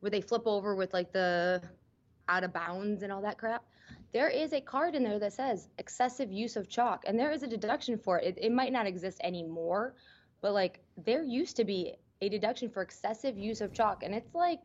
where 0.00 0.10
they 0.10 0.20
flip 0.20 0.42
over 0.46 0.74
with 0.74 0.92
like 0.92 1.12
the 1.12 1.62
out 2.28 2.44
of 2.44 2.52
bounds 2.52 3.02
and 3.02 3.12
all 3.12 3.22
that 3.22 3.38
crap 3.38 3.62
there 4.12 4.28
is 4.28 4.52
a 4.52 4.60
card 4.60 4.94
in 4.94 5.02
there 5.02 5.18
that 5.18 5.32
says 5.32 5.68
excessive 5.78 6.32
use 6.32 6.56
of 6.56 6.68
chalk 6.68 7.04
and 7.06 7.18
there 7.18 7.32
is 7.32 7.42
a 7.42 7.46
deduction 7.46 7.98
for 7.98 8.18
it. 8.18 8.38
it. 8.38 8.46
It 8.46 8.52
might 8.52 8.72
not 8.72 8.86
exist 8.86 9.20
anymore, 9.22 9.94
but 10.40 10.52
like 10.52 10.80
there 11.04 11.22
used 11.22 11.56
to 11.56 11.64
be 11.64 11.94
a 12.22 12.28
deduction 12.28 12.70
for 12.70 12.82
excessive 12.82 13.36
use 13.36 13.60
of 13.60 13.72
chalk 13.72 14.02
and 14.02 14.14
it's 14.14 14.34
like 14.34 14.62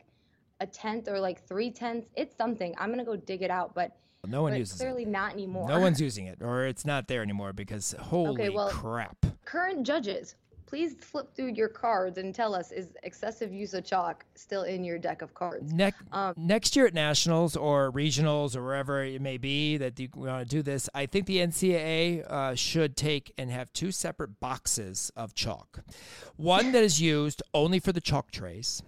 a 0.60 0.66
tenth 0.66 1.08
or 1.08 1.20
like 1.20 1.46
three 1.46 1.70
tenths. 1.70 2.08
It's 2.16 2.36
something. 2.36 2.74
I'm 2.78 2.90
gonna 2.90 3.04
go 3.04 3.16
dig 3.16 3.42
it 3.42 3.50
out, 3.50 3.74
but 3.74 3.96
no 4.26 4.42
one 4.42 4.56
uses 4.56 4.78
clearly 4.78 5.02
it. 5.02 5.08
not 5.08 5.32
anymore. 5.32 5.68
No 5.68 5.80
one's 5.80 6.00
using 6.08 6.26
it, 6.26 6.38
or 6.40 6.64
it's 6.64 6.86
not 6.86 7.08
there 7.08 7.22
anymore 7.22 7.52
because 7.52 7.94
holy 7.98 8.30
okay, 8.30 8.48
well, 8.48 8.70
crap. 8.70 9.26
Current 9.44 9.84
judges, 9.84 10.36
please 10.72 10.94
flip 11.00 11.34
through 11.36 11.52
your 11.52 11.68
cards 11.68 12.16
and 12.16 12.34
tell 12.34 12.54
us 12.54 12.72
is 12.72 12.88
excessive 13.02 13.52
use 13.52 13.74
of 13.74 13.84
chalk 13.84 14.24
still 14.34 14.62
in 14.62 14.82
your 14.82 14.96
deck 14.96 15.20
of 15.20 15.34
cards? 15.34 15.70
Next 15.70 16.00
um, 16.12 16.32
next 16.34 16.74
year 16.74 16.86
at 16.86 16.94
nationals 16.94 17.56
or 17.56 17.92
regionals 17.92 18.56
or 18.56 18.62
wherever 18.62 19.04
it 19.04 19.20
may 19.20 19.36
be 19.36 19.76
that 19.76 20.00
you 20.00 20.08
want 20.14 20.48
to 20.48 20.56
do 20.56 20.62
this 20.62 20.88
i 20.94 21.04
think 21.04 21.26
the 21.26 21.38
ncaa 21.38 22.24
uh, 22.26 22.54
should 22.54 22.96
take 22.96 23.34
and 23.36 23.50
have 23.50 23.70
two 23.74 23.92
separate 23.92 24.40
boxes 24.40 25.12
of 25.14 25.34
chalk. 25.34 25.80
One 26.36 26.72
that 26.72 26.82
is 26.82 27.02
used 27.02 27.42
only 27.52 27.78
for 27.78 27.92
the 27.92 28.00
chalk 28.00 28.30
trays 28.30 28.82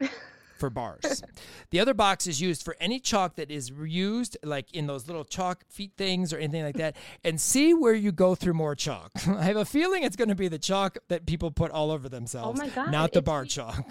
for 0.64 0.70
bars. 0.70 1.22
the 1.70 1.78
other 1.78 1.92
box 1.92 2.26
is 2.26 2.40
used 2.40 2.62
for 2.62 2.74
any 2.80 2.98
chalk 2.98 3.36
that 3.36 3.50
is 3.50 3.70
used, 3.70 4.38
like 4.42 4.72
in 4.72 4.86
those 4.86 5.06
little 5.06 5.24
chalk 5.24 5.62
feet 5.68 5.92
things 5.98 6.32
or 6.32 6.38
anything 6.38 6.62
like 6.62 6.76
that, 6.76 6.96
and 7.24 7.38
see 7.38 7.74
where 7.74 7.92
you 7.92 8.12
go 8.12 8.34
through 8.34 8.54
more 8.54 8.74
chalk. 8.74 9.10
I 9.28 9.42
have 9.42 9.56
a 9.56 9.66
feeling 9.66 10.04
it's 10.04 10.16
going 10.16 10.30
to 10.30 10.34
be 10.34 10.48
the 10.48 10.58
chalk 10.58 10.96
that 11.08 11.26
people 11.26 11.50
put 11.50 11.70
all 11.70 11.90
over 11.90 12.08
themselves, 12.08 12.58
oh 12.58 12.64
my 12.64 12.70
God. 12.70 12.90
not 12.90 13.12
the 13.12 13.20
bar 13.20 13.42
you, 13.42 13.50
chalk. 13.50 13.84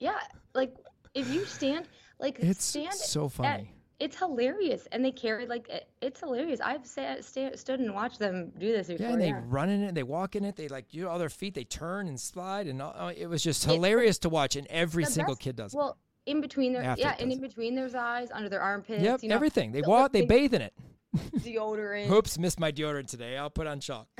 yeah, 0.00 0.18
like 0.54 0.74
if 1.14 1.32
you 1.32 1.44
stand, 1.44 1.86
like 2.18 2.40
it's 2.40 2.64
stand 2.64 2.94
so 2.94 3.28
funny. 3.28 3.70
It's 4.02 4.18
hilarious, 4.18 4.88
and 4.90 5.04
they 5.04 5.12
carry 5.12 5.46
like 5.46 5.68
it, 5.68 5.88
it's 6.00 6.18
hilarious. 6.18 6.60
I've 6.60 6.84
sat, 6.84 7.24
st- 7.24 7.56
stood 7.56 7.78
and 7.78 7.94
watched 7.94 8.18
them 8.18 8.50
do 8.58 8.72
this 8.72 8.88
before. 8.88 9.06
Yeah, 9.06 9.12
and 9.12 9.22
they 9.22 9.32
run 9.32 9.68
in 9.68 9.82
it, 9.84 9.94
they 9.94 10.02
walk 10.02 10.34
in 10.34 10.44
it, 10.44 10.56
they 10.56 10.66
like 10.66 10.92
you 10.92 11.04
know 11.04 11.10
all 11.10 11.20
their 11.20 11.28
feet, 11.28 11.54
they 11.54 11.62
turn 11.62 12.08
and 12.08 12.18
slide, 12.18 12.66
and 12.66 12.82
all, 12.82 13.08
it 13.08 13.26
was 13.26 13.44
just 13.44 13.64
hilarious 13.64 14.18
to 14.18 14.28
watch. 14.28 14.56
And 14.56 14.66
every 14.66 15.04
single 15.04 15.34
best, 15.34 15.42
kid 15.42 15.56
does. 15.56 15.72
It. 15.72 15.76
Well, 15.76 15.96
in 16.26 16.40
between 16.40 16.72
their 16.72 16.82
After 16.82 17.00
yeah, 17.00 17.14
and 17.20 17.30
in 17.30 17.40
between 17.40 17.76
their 17.76 17.88
eyes, 17.96 18.30
under 18.32 18.48
their 18.48 18.60
armpits. 18.60 19.02
Yep, 19.02 19.22
you 19.22 19.28
know, 19.28 19.36
everything. 19.36 19.70
They 19.70 19.82
walk, 19.82 20.12
they 20.12 20.26
bathe 20.26 20.54
in 20.54 20.62
it. 20.62 20.74
Deodorant. 21.36 22.10
Oops, 22.10 22.38
missed 22.38 22.58
my 22.58 22.72
deodorant 22.72 23.06
today. 23.06 23.36
I'll 23.36 23.50
put 23.50 23.68
on 23.68 23.78
chalk. 23.78 24.08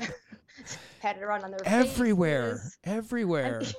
Pat 1.01 1.17
it 1.17 1.23
around 1.23 1.43
on 1.43 1.51
their 1.51 1.59
everywhere, 1.65 2.55
faces. 2.55 2.77
everywhere. 2.85 3.61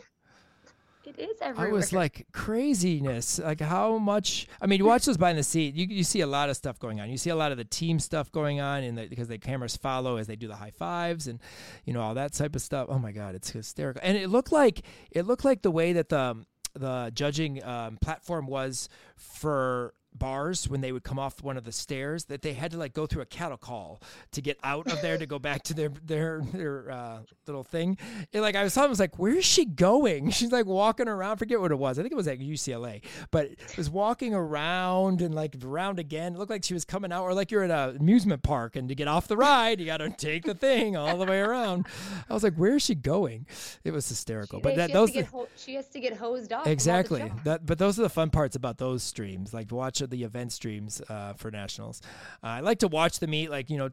It 1.16 1.31
is 1.31 1.37
everywhere. 1.40 1.68
I 1.68 1.72
was 1.72 1.92
like 1.92 2.27
craziness. 2.33 3.38
Like 3.38 3.61
how 3.61 3.98
much? 3.98 4.48
I 4.61 4.66
mean, 4.66 4.79
you 4.79 4.85
watch 4.85 5.05
those 5.05 5.16
behind 5.16 5.38
the 5.38 5.42
seat. 5.42 5.74
You 5.74 5.87
you 5.88 6.05
see 6.05 6.20
a 6.20 6.27
lot 6.27 6.50
of 6.50 6.57
stuff 6.57 6.79
going 6.79 7.00
on. 7.00 7.11
You 7.11 7.16
see 7.16 7.31
a 7.31 7.37
lot 7.37 7.53
of 7.53 7.59
the 7.59 7.64
team 7.64 7.98
stuff 7.98 8.33
going 8.33 8.61
on, 8.61 8.83
and 8.83 9.09
because 9.09 9.29
the 9.29 9.38
cameras 9.38 9.77
follow 9.77 10.16
as 10.16 10.27
they 10.27 10.37
do 10.37 10.48
the 10.48 10.57
high 10.57 10.72
fives 10.72 11.27
and 11.27 11.40
you 11.85 11.92
know 11.92 12.00
all 12.00 12.14
that 12.14 12.33
type 12.33 12.57
of 12.57 12.62
stuff. 12.62 12.87
Oh 12.88 12.98
my 12.98 13.12
god, 13.12 13.35
it's 13.35 13.50
hysterical. 13.50 14.00
And 14.05 14.16
it 14.16 14.29
looked 14.29 14.53
like 14.53 14.83
it 15.11 15.27
looked 15.27 15.44
like 15.44 15.62
the 15.62 15.70
way 15.70 15.92
that 15.92 16.09
the 16.09 16.44
the 16.74 17.12
judging 17.14 17.62
um, 17.64 17.98
platform 18.00 18.46
was 18.46 18.88
for 19.16 19.94
bars 20.14 20.68
when 20.68 20.81
they 20.81 20.92
would 20.92 21.03
come 21.03 21.18
off 21.18 21.42
one 21.42 21.57
of 21.57 21.64
the 21.64 21.72
stairs 21.72 22.24
that 22.27 22.42
they 22.42 22.53
had 22.53 22.70
to 22.70 22.79
like 22.79 22.94
go 22.94 23.07
through 23.07 23.22
a 23.22 23.27
cattle 23.27 23.57
call 23.59 24.00
to 24.33 24.40
get 24.40 24.59
out 24.62 24.90
of 24.90 25.00
there 25.03 25.18
to 25.18 25.27
go 25.27 25.38
back 25.38 25.62
to 25.64 25.74
their 25.74 25.90
their 26.05 26.40
their 26.53 26.90
uh, 26.90 27.18
little 27.46 27.64
thing. 27.64 27.98
And 28.33 28.42
like 28.42 28.55
I 28.55 28.62
was 28.62 28.74
telling, 28.74 28.88
I 28.88 28.90
was 28.90 29.00
like, 29.00 29.18
where 29.18 29.37
is 29.37 29.44
she 29.44 29.64
going? 29.64 30.31
She's 30.35 30.53
like 30.53 30.66
walking 30.66 31.09
around. 31.09 31.38
Forget 31.38 31.61
what 31.61 31.72
it 31.72 31.79
was. 31.79 31.98
I 31.98 32.03
think 32.03 32.12
it 32.12 32.16
was 32.16 32.29
at 32.29 32.38
UCLA, 32.38 33.03
but 33.31 33.46
it 33.46 33.77
was 33.77 33.90
walking 33.90 34.35
around 34.35 35.20
and 35.20 35.35
like 35.35 35.57
around 35.64 35.98
again. 35.98 36.35
It 36.35 36.38
looked 36.38 36.50
like 36.50 36.64
she 36.64 36.74
was 36.74 36.85
coming 36.85 37.12
out, 37.12 37.24
or 37.24 37.35
like 37.35 37.50
you're 37.50 37.64
at 37.64 37.70
an 37.70 37.96
amusement 37.96 38.42
park 38.42 38.77
and 38.77 38.88
to 38.88 38.94
get 38.94 39.09
off 39.09 39.29
the 39.29 39.37
ride, 39.37 39.81
you 39.81 39.87
got 39.87 39.98
to 39.98 40.11
take 40.11 40.44
the 40.44 40.55
thing 40.55 40.96
all 40.96 41.16
the 41.18 41.27
way 41.27 41.40
around. 41.40 41.87
I 42.29 42.35
was 42.35 42.42
like, 42.42 42.55
where 42.55 42.77
is 42.77 42.83
she 42.83 42.94
going? 42.94 43.46
It 43.83 43.92
was 43.92 44.09
hysterical. 44.09 44.61
She, 44.61 44.62
but 44.62 44.77
that 44.77 44.92
those 44.92 45.14
ho- 45.27 45.48
she 45.57 45.74
has 45.74 45.88
to 45.88 46.00
get 46.00 46.16
hosed 46.16 46.53
off. 46.53 46.66
exactly 46.66 47.31
that. 47.44 47.66
But 47.66 47.79
those 47.79 47.98
are 47.98 48.03
the 48.03 48.09
fun 48.09 48.31
parts 48.31 48.57
about 48.57 48.79
those 48.79 49.03
streams. 49.03 49.53
Like 49.53 49.70
watch 49.72 50.00
the 50.07 50.25
event 50.25 50.53
streams 50.53 51.03
uh, 51.09 51.35
for 51.35 51.51
nationals. 51.51 52.01
Uh, 52.43 52.47
I 52.47 52.61
like 52.61 52.79
to 52.81 52.88
watch 52.88 53.19
the 53.19 53.27
meet. 53.27 53.51
Like 53.51 53.71
you 53.71 53.79
know, 53.79 53.90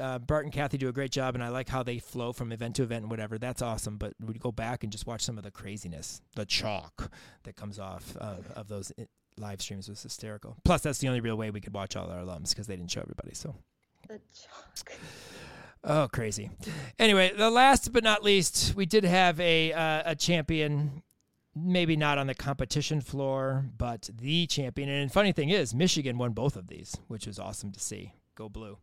uh, 0.00 0.18
Bart 0.18 0.44
and 0.44 0.52
Kathy 0.52 0.78
do 0.78 0.88
a 0.88 0.92
great 0.92 1.10
job, 1.10 1.34
and 1.34 1.42
I 1.42 1.48
like 1.48 1.68
how 1.68 1.82
they 1.82 1.98
flow 1.98 2.32
from 2.32 2.52
event 2.52 2.76
to 2.76 2.82
event 2.82 3.02
and 3.02 3.10
whatever. 3.10 3.38
That's 3.38 3.62
awesome. 3.62 3.96
But 3.96 4.14
we 4.24 4.34
go 4.34 4.52
back 4.52 4.82
and 4.82 4.92
just 4.92 5.06
watch 5.06 5.22
some 5.22 5.38
of 5.38 5.44
the 5.44 5.50
craziness, 5.50 6.20
the 6.36 6.46
chalk 6.46 7.10
that 7.44 7.56
comes 7.56 7.78
off 7.78 8.16
of 8.16 8.68
those 8.68 8.92
live 9.36 9.60
streams 9.60 9.88
was 9.88 10.02
hysterical. 10.02 10.56
Plus, 10.64 10.82
that's 10.82 10.98
the 10.98 11.08
only 11.08 11.20
real 11.20 11.36
way 11.36 11.50
we 11.50 11.60
could 11.60 11.74
watch 11.74 11.96
all 11.96 12.10
our 12.10 12.22
alums 12.22 12.50
because 12.50 12.66
they 12.66 12.76
didn't 12.76 12.90
show 12.90 13.00
everybody. 13.00 13.34
So 13.34 13.54
the 14.08 14.20
chalk. 14.34 14.98
Oh, 15.82 16.08
crazy. 16.12 16.50
Anyway, 16.98 17.32
the 17.34 17.50
last 17.50 17.92
but 17.92 18.04
not 18.04 18.22
least, 18.22 18.74
we 18.76 18.84
did 18.84 19.04
have 19.04 19.40
a 19.40 19.72
uh, 19.72 20.02
a 20.04 20.14
champion 20.14 21.02
maybe 21.54 21.96
not 21.96 22.18
on 22.18 22.26
the 22.26 22.34
competition 22.34 23.00
floor, 23.00 23.64
but 23.76 24.08
the 24.12 24.46
champion. 24.46 24.88
And 24.88 25.12
funny 25.12 25.32
thing 25.32 25.50
is, 25.50 25.74
Michigan 25.74 26.18
won 26.18 26.32
both 26.32 26.56
of 26.56 26.68
these, 26.68 26.96
which 27.08 27.26
was 27.26 27.38
awesome 27.38 27.72
to 27.72 27.80
see. 27.80 28.12
Go 28.34 28.48
blue. 28.48 28.78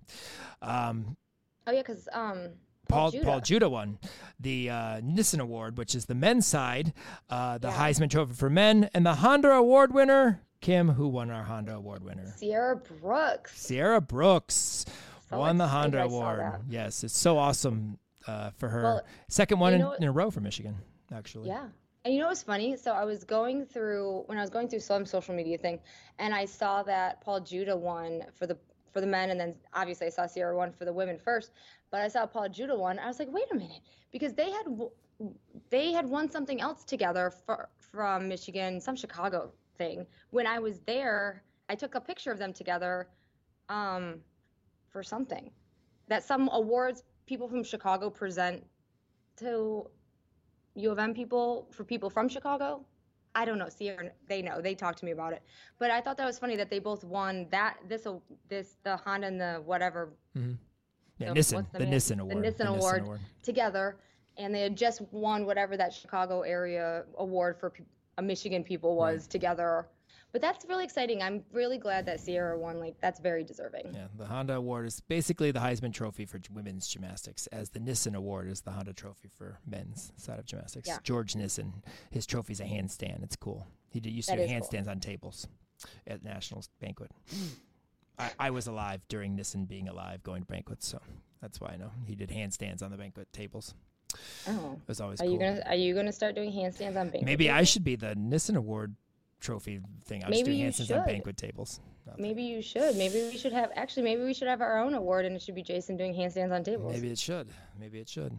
Um, 0.61 1.17
oh 1.65 1.71
yeah, 1.71 1.81
because 1.81 2.07
um, 2.13 2.49
Paul 2.87 3.11
Paul 3.11 3.11
Juda. 3.11 3.25
Paul 3.25 3.41
Juda 3.41 3.69
won 3.69 3.99
the 4.39 4.69
uh, 4.69 5.01
Nissen 5.03 5.39
Award, 5.39 5.77
which 5.77 5.95
is 5.95 6.05
the 6.05 6.15
men's 6.15 6.45
side, 6.45 6.93
uh, 7.29 7.57
the 7.57 7.69
Yeah. 7.69 7.77
Heisman 7.89 8.09
Trophy 8.09 8.33
for 8.33 8.49
men, 8.49 8.89
and 8.93 9.05
the 9.05 9.15
Honda 9.15 9.51
Award 9.51 9.93
winner 9.93 10.41
Kim, 10.61 10.89
who 10.89 11.07
won 11.07 11.29
our 11.31 11.43
Honda 11.43 11.75
Award 11.75 12.03
winner. 12.03 12.33
Sierra 12.37 12.75
Brooks. 12.75 13.59
Sierra 13.59 14.01
Brooks 14.01 14.85
So 15.29 15.37
won 15.39 15.57
the 15.57 15.67
Honda 15.67 16.03
Award. 16.03 16.61
Yes, 16.69 17.03
it's 17.03 17.17
so 17.17 17.37
awesome 17.37 17.99
uh, 18.25 18.51
for 18.57 18.69
her. 18.69 18.83
Well, 18.83 19.05
Second 19.27 19.59
one 19.59 19.73
in, 19.73 19.79
know 19.79 19.91
in 19.93 20.03
a 20.03 20.11
row 20.11 20.31
for 20.31 20.41
Michigan, 20.41 20.75
actually. 21.13 21.49
Yeah. 21.49 21.67
And 22.05 22.13
you 22.13 22.21
know 22.21 22.27
what's 22.27 22.43
funny? 22.43 22.77
So 22.77 22.91
I 22.91 23.03
was 23.03 23.23
going 23.23 23.65
through 23.65 24.23
when 24.27 24.37
I 24.37 24.41
was 24.41 24.49
going 24.49 24.69
through 24.69 24.79
some 24.79 25.05
social 25.05 25.35
media 25.35 25.57
thing, 25.57 25.79
and 26.19 26.33
I 26.33 26.45
saw 26.45 26.83
that 26.83 27.21
Paul 27.21 27.41
Juda 27.41 27.77
won 27.77 28.23
for 28.33 28.47
the 28.47 28.57
for 28.93 29.01
the 29.01 29.07
men, 29.07 29.29
and 29.29 29.39
then 29.39 29.55
obviously 29.73 30.07
I 30.07 30.09
saw 30.09 30.25
Sierra 30.25 30.55
won 30.55 30.71
for 30.71 30.85
the 30.85 30.93
women 30.93 31.17
first. 31.17 31.51
But 31.91 32.01
I 32.01 32.07
saw 32.07 32.25
Paul 32.25 32.49
Juda 32.49 32.77
won. 32.77 32.99
I 32.99 33.07
was 33.07 33.19
like, 33.19 33.31
wait 33.31 33.45
a 33.51 33.55
minute, 33.55 33.81
because 34.11 34.33
they 34.33 34.51
had 34.51 34.65
they 35.69 35.91
had 35.91 36.05
won 36.05 36.31
something 36.31 36.61
else 36.61 36.83
together 36.83 37.31
for, 37.45 37.69
from 37.77 38.27
Michigan, 38.27 38.79
some 38.79 38.95
Chicago 38.95 39.51
thing. 39.77 40.05
When 40.29 40.47
I 40.47 40.59
was 40.59 40.79
there, 40.81 41.43
I 41.69 41.75
took 41.75 41.95
a 41.95 42.01
picture 42.01 42.31
of 42.31 42.37
them 42.37 42.53
together, 42.53 43.07
um, 43.69 44.21
for 44.89 45.03
something 45.03 45.51
that 46.07 46.23
some 46.23 46.49
awards 46.51 47.03
people 47.25 47.47
from 47.47 47.63
Chicago 47.63 48.09
present 48.09 48.65
to 49.37 49.89
U 50.77 50.91
of 50.91 50.99
M 50.99 51.13
people 51.13 51.67
for 51.71 51.83
people 51.83 52.09
from 52.09 52.29
Chicago. 52.29 52.85
I 53.35 53.45
don't 53.45 53.59
know. 53.59 53.69
Sierra, 53.69 54.09
they 54.27 54.41
know. 54.41 54.61
They 54.61 54.73
talked 54.73 54.99
to 54.99 55.05
me 55.05 55.11
about 55.11 55.33
it. 55.33 55.43
But 55.77 55.91
I 55.91 56.01
thought 56.01 56.17
that 56.17 56.25
was 56.25 56.39
funny 56.39 56.55
that 56.55 56.69
they 56.69 56.79
both 56.79 57.03
won 57.03 57.47
that 57.51 57.77
this 57.87 58.07
uh, 58.07 58.15
this 58.49 58.77
the 58.83 58.97
Honda 58.97 59.27
and 59.27 59.39
the 59.39 59.61
whatever 59.65 60.13
mm-hmm. 60.35 60.53
Yeah, 61.19 61.29
So 61.29 61.33
Nissen, 61.33 61.67
the 61.73 61.79
the 61.79 61.85
name? 61.85 62.41
Nissen 62.41 62.67
The 62.67 62.73
Award. 62.73 63.01
Nissen 63.01 63.05
Award. 63.05 63.19
together, 63.41 63.97
and 64.37 64.53
they 64.53 64.61
had 64.61 64.75
just 64.75 65.01
won 65.11 65.45
whatever 65.45 65.75
that 65.77 65.93
Chicago 65.93 66.41
area 66.41 67.05
award 67.17 67.57
for 67.59 67.73
a 68.17 68.21
uh, 68.21 68.23
Michigan 68.23 68.63
people 68.63 68.95
was 68.95 69.27
together. 69.27 69.87
But 70.33 70.41
that's 70.41 70.65
really 70.67 70.83
exciting. 70.83 71.23
I'm 71.23 71.43
really 71.53 71.77
glad 71.77 72.05
that 72.05 72.19
Sierra 72.19 72.57
won. 72.59 72.79
Like 72.79 72.95
that's 73.01 73.19
very 73.19 73.43
deserving. 73.43 73.91
Yeah, 73.93 74.07
the 74.17 74.25
Honda 74.25 74.55
Award 74.55 74.85
is 74.87 74.99
basically 74.99 75.51
the 75.51 75.59
Heisman 75.59 75.93
Trophy 75.93 76.25
for 76.25 76.39
women's 76.53 76.87
gymnastics, 76.87 77.47
as 77.47 77.69
the 77.69 77.79
Nissen 77.79 78.13
Award 78.13 78.49
is 78.49 78.61
the 78.61 78.71
Honda 78.71 78.93
Trophy 78.93 79.29
for 79.29 79.59
men's 79.65 80.11
side 80.17 80.37
of 80.39 80.45
gymnastics. 80.45 80.87
Yeah. 80.87 80.97
George 81.03 81.35
Nissen, 81.35 81.81
his 82.11 82.25
trophy's 82.25 82.59
a 82.59 82.65
handstand. 82.65 83.23
It's 83.23 83.35
cool. 83.35 83.65
He 83.89 83.99
did 83.99 84.11
used 84.11 84.27
to 84.29 84.35
That 84.35 84.47
do 84.47 84.53
is 84.53 84.61
cool. 84.69 84.79
handstands 84.79 84.87
on 84.89 84.99
tables 84.99 85.47
at 86.05 86.23
nationals 86.23 86.69
banquet. 86.81 87.11
I, 88.19 88.31
I 88.39 88.49
was 88.51 88.67
alive 88.67 89.01
during 89.07 89.35
Nissen 89.35 89.65
being 89.65 89.87
alive, 89.87 90.23
going 90.23 90.41
to 90.41 90.47
banquets, 90.47 90.87
so 90.87 90.99
that's 91.41 91.61
why 91.61 91.69
I 91.73 91.77
know 91.77 91.91
he 92.05 92.15
did 92.15 92.29
handstands 92.29 92.81
on 92.83 92.91
the 92.91 92.97
banquet 92.97 93.31
tables. 93.31 93.73
Oh. 94.47 94.73
It 94.81 94.87
was 94.87 94.99
always 95.01 95.21
Are 95.21 95.23
cool. 95.25 95.33
you 95.33 95.39
gonna 95.39 95.61
Are 95.67 95.75
you 95.75 95.93
gonna 95.93 96.11
start 96.13 96.33
doing 96.35 96.51
handstands 96.51 96.95
on 96.97 97.09
banquet? 97.09 97.23
Maybe 97.23 97.49
I 97.49 97.63
should 97.63 97.83
be 97.83 97.95
the 97.95 98.15
Nissen 98.15 98.55
Award 98.55 98.95
trophy 99.39 99.79
thing. 100.05 100.23
I 100.23 100.29
was 100.29 100.37
Maybe 100.37 100.55
you 100.55 100.67
handstands 100.67 100.79
on 100.81 100.85
should. 100.87 101.05
banquet 101.05 101.37
tables. 101.37 101.79
Maybe 102.17 102.43
you 102.43 102.61
should. 102.61 102.95
Maybe 102.95 103.15
we 103.31 103.37
should 103.37 103.51
have. 103.51 103.69
Actually, 103.75 104.03
maybe 104.03 104.23
we 104.23 104.33
should 104.33 104.47
have 104.47 104.61
our 104.61 104.79
own 104.79 104.93
award, 104.93 105.25
and 105.25 105.35
it 105.35 105.41
should 105.41 105.55
be 105.55 105.61
Jason 105.63 105.97
doing 105.97 106.13
handstands 106.13 106.53
on 106.53 106.63
tables. 106.63 106.93
Maybe 106.93 107.09
it 107.09 107.19
should. 107.19 107.49
Maybe 107.79 107.99
it 107.99 108.07
should. 108.07 108.31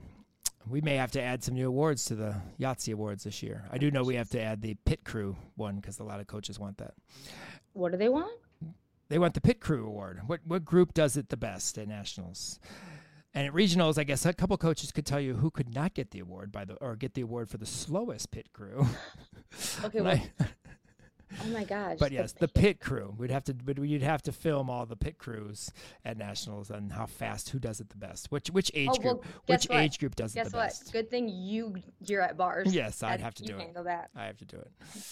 We 0.68 0.80
may 0.80 0.96
have 0.96 1.10
to 1.12 1.22
add 1.22 1.44
some 1.44 1.54
new 1.54 1.68
awards 1.68 2.04
to 2.06 2.14
the 2.14 2.34
Yahtzee 2.58 2.92
Awards 2.94 3.24
this 3.24 3.42
year. 3.42 3.64
I 3.70 3.78
do 3.78 3.90
know 3.90 4.02
we 4.04 4.16
have 4.16 4.30
to 4.30 4.40
add 4.40 4.60
the 4.62 4.74
pit 4.84 5.04
crew 5.04 5.36
one 5.56 5.76
because 5.76 5.98
a 5.98 6.04
lot 6.04 6.20
of 6.20 6.26
coaches 6.26 6.58
want 6.58 6.78
that. 6.78 6.94
What 7.74 7.92
do 7.92 7.98
they 7.98 8.08
want? 8.08 8.32
They 9.08 9.18
want 9.18 9.34
the 9.34 9.40
pit 9.40 9.60
crew 9.60 9.86
award. 9.86 10.20
What 10.26 10.40
what 10.46 10.64
group 10.64 10.92
does 10.94 11.16
it 11.16 11.28
the 11.28 11.36
best 11.36 11.78
at 11.78 11.88
nationals? 11.88 12.58
And 13.34 13.46
at 13.46 13.52
regionals, 13.52 13.98
I 13.98 14.04
guess 14.04 14.24
a 14.26 14.32
couple 14.32 14.56
coaches 14.56 14.90
could 14.90 15.06
tell 15.06 15.20
you 15.20 15.34
who 15.34 15.50
could 15.50 15.74
not 15.74 15.94
get 15.94 16.10
the 16.10 16.20
award 16.20 16.50
by 16.50 16.64
the 16.64 16.74
or 16.76 16.96
get 16.96 17.14
the 17.14 17.20
award 17.20 17.48
for 17.48 17.58
the 17.58 17.66
slowest 17.66 18.30
pit 18.30 18.48
crew. 18.52 18.86
Okay, 19.84 20.00
well, 20.02 20.08
I- 20.40 20.46
oh 21.44 21.48
my 21.48 21.64
gosh. 21.64 21.96
but 21.98 22.12
yes, 22.12 22.32
the 22.32 22.48
pit 22.48 22.80
crew. 22.80 23.14
We'd 23.16 23.30
have 23.30 23.44
to, 23.44 23.54
but 23.54 23.78
you'd 23.78 24.02
have 24.02 24.22
to 24.22 24.32
film 24.32 24.68
all 24.70 24.86
the 24.86 24.96
pit 24.96 25.18
crews 25.18 25.70
at 26.04 26.16
nationals 26.16 26.70
and 26.70 26.92
how 26.92 27.06
fast, 27.06 27.50
who 27.50 27.58
does 27.58 27.80
it 27.80 27.88
the 27.90 27.96
best, 27.96 28.30
which 28.30 28.50
which 28.50 28.70
oh, 28.74 28.78
age 28.78 28.88
Oh, 28.90 28.92
well, 29.02 29.14
group, 29.14 29.24
which 29.46 29.64
what? 29.66 29.78
age 29.80 29.98
group 29.98 30.14
does 30.14 30.32
it 30.32 30.36
Guess 30.36 30.50
the 30.50 30.56
what? 30.56 30.66
best. 30.66 30.92
Good 30.92 31.10
thing 31.10 31.28
you 31.28 31.76
you're 32.06 32.22
at 32.22 32.36
bars. 32.36 32.74
Yes, 32.74 33.02
I'd 33.02 33.20
have 33.20 33.34
to 33.36 33.44
you 33.44 33.54
do 33.54 33.58
it. 33.58 33.84
that. 33.84 34.10
I 34.16 34.24
have 34.24 34.38
to 34.38 34.44
do 34.44 34.56
it. 34.56 34.70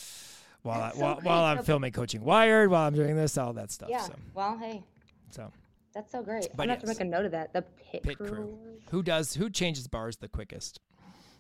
While 0.63 0.81
I, 0.83 0.91
so 0.91 0.99
while, 0.99 1.21
while, 1.23 1.45
I'm 1.45 1.63
filming 1.63 1.93
coaching 1.93 2.25
wired, 2.25 2.71
while 2.73 2.89
I'm 2.89 2.95
doing 2.95 3.15
this, 3.15 3.39
all 3.39 3.53
that 3.53 3.71
stuff. 3.71 3.89
Yeah. 3.89 4.01
So, 4.01 4.15
Well, 4.35 4.59
hey, 4.59 4.83
so 5.31 5.53
that's 5.95 6.11
so 6.11 6.23
great. 6.25 6.49
But 6.57 6.65
I'm 6.65 6.69
gonna 6.69 6.73
have 6.73 6.81
to 6.81 6.87
make 6.89 7.01
a 7.01 7.05
note 7.05 7.25
of 7.25 7.31
that. 7.31 7.53
The 7.53 7.63
pit, 7.63 8.03
pit 8.03 8.19
crew. 8.19 8.29
crew. 8.29 8.59
Who 8.91 9.05
does 9.05 9.35
who 9.35 9.49
changes 9.49 9.87
bars 9.87 10.17
the 10.17 10.27
quickest? 10.29 10.81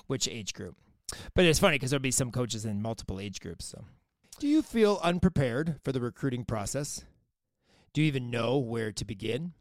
Which 0.06 0.28
age 0.28 0.54
group? 0.54 0.76
But 1.34 1.44
it's 1.44 1.58
funny 1.58 1.74
because 1.74 1.90
there'll 1.90 2.00
be 2.02 2.10
some 2.12 2.30
coaches 2.30 2.64
in 2.64 2.80
multiple 2.80 3.18
age 3.18 3.40
groups. 3.40 3.64
So, 3.64 3.84
do 4.38 4.46
you 4.46 4.62
feel 4.62 5.00
unprepared 5.02 5.80
for 5.82 5.92
the 5.92 6.00
recruiting 6.00 6.44
process? 6.44 7.04
Do 7.92 8.02
you 8.02 8.06
even 8.06 8.30
know 8.30 8.58
where 8.58 8.92
to 8.92 9.04
begin? 9.04 9.52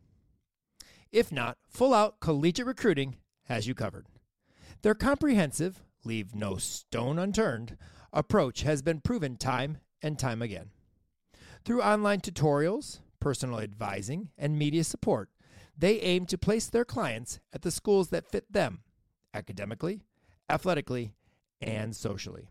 If 1.11 1.31
not, 1.31 1.57
Full 1.69 1.93
Out 1.93 2.19
Collegiate 2.19 2.67
Recruiting 2.67 3.17
has 3.43 3.67
you 3.67 3.73
covered. 3.73 4.07
Their 4.81 4.95
comprehensive, 4.95 5.81
leave 6.03 6.35
no 6.35 6.57
stone 6.57 7.17
unturned 7.17 7.77
approach 8.11 8.61
has 8.61 8.81
been 8.81 9.01
proven 9.01 9.35
time 9.35 9.77
and 10.01 10.17
time 10.17 10.41
again. 10.41 10.69
Through 11.65 11.81
online 11.81 12.21
tutorials, 12.21 12.99
personal 13.19 13.59
advising, 13.59 14.29
and 14.37 14.57
media 14.57 14.83
support, 14.83 15.29
they 15.77 15.99
aim 15.99 16.25
to 16.27 16.37
place 16.37 16.67
their 16.67 16.85
clients 16.85 17.39
at 17.51 17.61
the 17.61 17.71
schools 17.71 18.09
that 18.09 18.31
fit 18.31 18.51
them 18.51 18.79
academically, 19.33 20.01
athletically, 20.49 21.13
and 21.61 21.93
socially. 21.95 22.47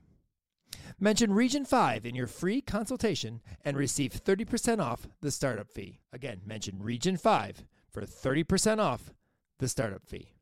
Mention 0.98 1.32
Region 1.32 1.64
5 1.64 2.06
in 2.06 2.14
your 2.14 2.26
free 2.26 2.60
consultation 2.60 3.40
and 3.64 3.76
receive 3.76 4.12
30% 4.12 4.80
off 4.80 5.08
the 5.20 5.30
startup 5.30 5.70
fee. 5.70 6.00
Again, 6.12 6.40
mention 6.46 6.82
Region 6.82 7.16
5 7.16 7.64
for 7.90 8.02
30% 8.02 8.78
off 8.78 9.12
the 9.58 9.68
startup 9.68 10.06
fee. 10.06 10.34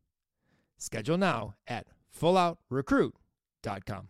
Schedule 0.78 1.18
now 1.18 1.54
at 1.66 1.86
fulloutrecruit.com. 2.18 4.08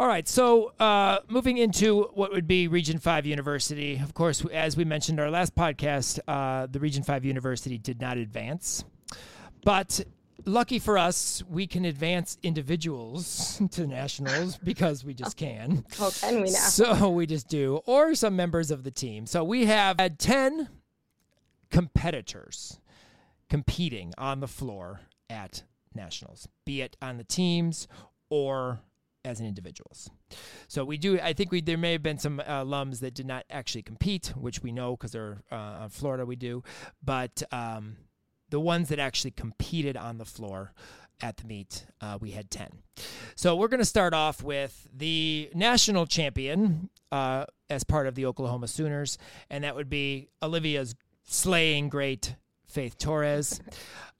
All 0.00 0.06
right, 0.06 0.28
so 0.28 0.72
uh, 0.78 1.18
moving 1.28 1.58
into 1.58 2.04
what 2.14 2.30
would 2.30 2.46
be 2.46 2.68
Region 2.68 2.98
5 2.98 3.26
University. 3.26 3.96
Of 3.96 4.14
course, 4.14 4.44
as 4.52 4.76
we 4.76 4.84
mentioned 4.84 5.18
in 5.18 5.24
our 5.24 5.30
last 5.30 5.56
podcast, 5.56 6.20
uh, 6.28 6.68
the 6.70 6.78
Region 6.78 7.02
5 7.02 7.24
University 7.24 7.78
did 7.78 8.00
not 8.00 8.16
advance. 8.16 8.84
But 9.64 10.00
lucky 10.44 10.78
for 10.78 10.98
us, 10.98 11.42
we 11.48 11.66
can 11.66 11.84
advance 11.84 12.38
individuals 12.42 13.60
to 13.72 13.86
nationals 13.86 14.56
because 14.56 15.04
we 15.04 15.14
just 15.14 15.36
can. 15.36 15.84
Oh, 16.00 16.12
can 16.20 16.42
we 16.42 16.50
now? 16.50 16.58
So 16.58 17.10
we 17.10 17.26
just 17.26 17.48
do, 17.48 17.80
or 17.86 18.14
some 18.14 18.36
members 18.36 18.70
of 18.70 18.84
the 18.84 18.90
team. 18.90 19.26
So 19.26 19.44
we 19.44 19.66
have 19.66 19.98
had 19.98 20.18
10 20.18 20.68
competitors 21.70 22.80
competing 23.48 24.12
on 24.18 24.40
the 24.40 24.48
floor 24.48 25.00
at 25.30 25.62
nationals, 25.94 26.48
be 26.64 26.80
it 26.82 26.96
on 27.02 27.16
the 27.16 27.24
teams 27.24 27.88
or 28.30 28.80
as 29.24 29.40
an 29.40 29.46
individuals. 29.46 30.10
So 30.68 30.84
we 30.84 30.96
do. 30.96 31.20
I 31.20 31.32
think 31.32 31.50
we 31.50 31.60
there 31.60 31.76
may 31.76 31.92
have 31.92 32.02
been 32.02 32.18
some 32.18 32.40
uh, 32.40 32.64
alums 32.64 33.00
that 33.00 33.14
did 33.14 33.26
not 33.26 33.44
actually 33.50 33.82
compete, 33.82 34.32
which 34.36 34.62
we 34.62 34.72
know 34.72 34.96
because 34.96 35.12
they're 35.12 35.42
uh, 35.50 35.54
on 35.54 35.88
Florida. 35.90 36.24
We 36.24 36.36
do, 36.36 36.62
but 37.02 37.42
um, 37.52 37.96
the 38.50 38.60
ones 38.60 38.88
that 38.88 38.98
actually 38.98 39.30
competed 39.32 39.96
on 39.96 40.18
the 40.18 40.24
floor 40.24 40.72
at 41.20 41.36
the 41.38 41.46
meet, 41.46 41.84
uh, 42.00 42.16
we 42.20 42.30
had 42.30 42.50
ten. 42.50 42.68
So 43.34 43.56
we're 43.56 43.68
going 43.68 43.80
to 43.80 43.84
start 43.84 44.14
off 44.14 44.42
with 44.42 44.86
the 44.94 45.50
national 45.54 46.06
champion 46.06 46.90
uh, 47.10 47.46
as 47.68 47.82
part 47.84 48.06
of 48.06 48.14
the 48.14 48.26
Oklahoma 48.26 48.68
Sooners, 48.68 49.18
and 49.50 49.64
that 49.64 49.74
would 49.74 49.90
be 49.90 50.28
Olivia's 50.42 50.94
slaying 51.24 51.88
great 51.88 52.36
Faith 52.66 52.98
Torrez. 52.98 53.60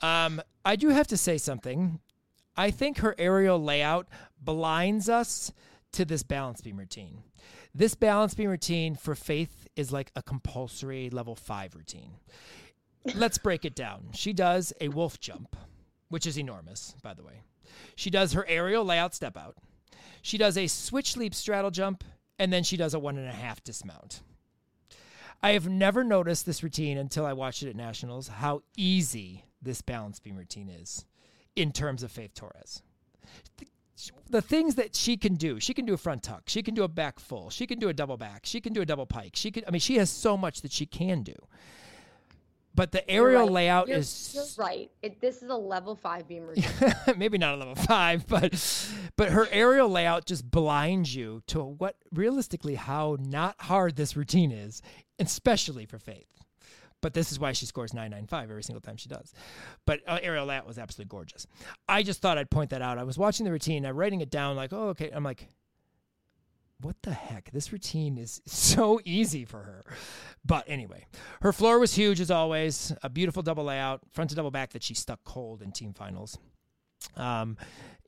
Um, 0.01 0.43
I 0.64 0.76
do 0.76 0.89
have 0.89 1.07
to 1.09 1.16
say 1.16 1.39
something. 1.39 2.01
I 2.57 2.70
think 2.70 2.99
her 2.99 3.14
aerial 3.18 3.62
layout 3.62 4.09
blinds 4.41 5.09
us 5.09 5.53
to 5.93 6.05
this 6.05 6.22
balance 6.22 6.61
beam 6.61 6.76
routine. 6.76 7.22
This 7.74 7.95
balance 7.95 8.35
beam 8.35 8.51
routine 8.51 8.97
for 8.97 9.14
Faith 9.14 9.68
is 9.76 9.93
like 9.93 10.11
a 10.16 10.22
compulsory 10.22 11.11
level 11.11 11.37
five 11.37 11.74
routine. 11.76 12.14
Let's 13.14 13.38
break 13.38 13.64
it 13.64 13.74
down. 13.74 14.09
She 14.12 14.32
does 14.32 14.72
a 14.80 14.88
wolf 14.88 15.20
jump, 15.20 15.56
which 16.09 16.26
is 16.26 16.38
enormous, 16.38 16.94
by 17.02 17.14
the 17.14 17.22
way. 17.22 17.42
She 17.96 18.11
does 18.11 18.32
her 18.32 18.46
aerial 18.48 18.84
layout 18.84 19.14
step 19.14 19.36
out. 19.36 19.56
She 20.22 20.38
does 20.38 20.56
a 20.56 20.66
switch 20.66 21.16
leap 21.16 21.34
straddle 21.34 21.70
jump, 21.70 22.04
and 22.38 22.52
then 22.52 22.64
she 22.64 22.76
does 22.76 22.94
a 22.94 22.98
one 22.98 23.18
and 23.18 23.28
a 23.28 23.32
half 23.32 23.62
dismount. 23.62 24.20
I 25.42 25.50
have 25.50 25.68
never 25.68 26.02
noticed 26.02 26.46
this 26.46 26.62
routine 26.62 26.98
until 26.98 27.24
I 27.24 27.32
watched 27.32 27.62
it 27.62 27.68
at 27.68 27.76
Nationals, 27.76 28.28
how 28.28 28.62
easy 28.76 29.44
this 29.62 29.82
balance 29.82 30.18
beam 30.18 30.36
routine 30.36 30.68
is 30.68 31.04
in 31.54 31.72
terms 31.72 32.02
of 32.02 32.11
Faith 32.11 32.34
Torrez. 32.34 32.82
The, 34.30 34.40
things 34.40 34.76
that 34.76 34.94
she 34.94 35.16
can 35.16 35.34
do, 35.34 35.59
she 35.59 35.74
can 35.74 35.84
do 35.84 35.94
a 35.94 35.98
front 35.98 36.22
tuck, 36.22 36.42
she 36.46 36.62
can 36.62 36.74
do 36.74 36.84
a 36.84 36.88
back 36.88 37.18
full, 37.18 37.50
she 37.50 37.66
can 37.66 37.78
do 37.80 37.88
a 37.88 37.92
double 37.92 38.16
back, 38.16 38.46
she 38.46 38.61
can 38.61 38.72
do 38.72 38.80
a 38.80 38.86
double 38.86 39.06
pike. 39.06 39.34
She 39.34 39.50
can, 39.50 39.64
I 39.66 39.70
mean, 39.72 39.80
she 39.80 39.96
has 39.96 40.09
so 40.09 40.36
much 40.36 40.62
that 40.62 40.70
she 40.70 40.86
can 40.86 41.22
do. 41.22 41.34
But 42.79 42.93
the 42.93 43.11
aerial 43.11 43.43
right. 43.43 43.51
layout 43.51 43.89
you're, 43.89 43.99
is 43.99 44.31
you're 44.33 44.64
right. 44.64 44.89
It, 45.03 45.20
this 45.20 45.43
is 45.43 45.51
a 45.51 45.57
level 45.57 45.97
five 45.97 46.29
beam 46.29 46.47
routine. 46.47 46.64
maybe 47.16 47.37
not 47.37 47.55
a 47.55 47.57
level 47.57 47.74
five, 47.74 48.24
but 48.29 48.89
but 49.16 49.31
her 49.31 49.49
aerial 49.51 49.89
layout 49.89 50.26
just 50.26 50.49
blinds 50.49 51.12
you 51.12 51.43
to 51.49 51.61
what 51.61 51.97
realistically 52.12 52.76
how 52.76 53.16
not 53.18 53.61
hard 53.62 53.97
this 53.97 54.16
routine 54.16 54.53
is, 54.53 54.81
especially 55.18 55.87
for 55.87 55.99
Faith. 55.99 56.29
But 57.01 57.14
this 57.14 57.33
is 57.33 57.41
why 57.41 57.51
she 57.51 57.66
scores 57.66 57.93
995 57.93 58.49
every 58.49 58.62
single 58.62 58.81
time 58.81 58.97
she 58.97 59.09
does. 59.09 59.33
But 59.85 60.01
uh, 60.07 60.20
aerial 60.22 60.47
layout 60.47 60.66
was 60.66 60.79
absolutely 60.79 61.09
gorgeous. 61.09 61.49
I 61.89 62.05
just 62.05 62.22
thought 62.22 62.39
I'd 62.39 62.51
point 62.51 62.70
that 62.70 62.83
out. 62.83 62.97
I 62.97 63.03
was 63.03 63.18
watching 63.18 63.45
the 63.45 63.51
routine, 63.51 63.87
I'm 63.87 63.97
writing 63.97 64.20
it 64.20 64.31
down 64.31 64.55
like, 64.55 64.72
oh, 64.72 64.91
okay. 64.91 65.11
I'm 65.12 65.24
like, 65.24 65.49
what 66.81 66.97
the 67.03 67.12
heck? 67.12 67.51
This 67.51 67.72
routine 67.72 68.18
is 68.18 68.41
so 68.47 69.01
easy 69.05 69.45
for 69.45 69.62
her. 69.62 69.85
But 70.45 70.64
anyway, 70.68 71.07
her 71.43 71.53
floor 71.53 71.79
was 71.79 71.95
huge 71.95 72.20
as 72.20 72.31
always. 72.31 72.93
A 73.03 73.09
beautiful 73.09 73.43
double 73.43 73.64
layout, 73.64 74.01
front 74.12 74.31
to 74.31 74.37
double 74.37 74.51
back 74.51 74.70
that 74.72 74.83
she 74.83 74.95
stuck 74.95 75.24
cold 75.24 75.61
in 75.62 75.72
team 75.72 75.93
finals. 75.93 76.39
Um, 77.16 77.57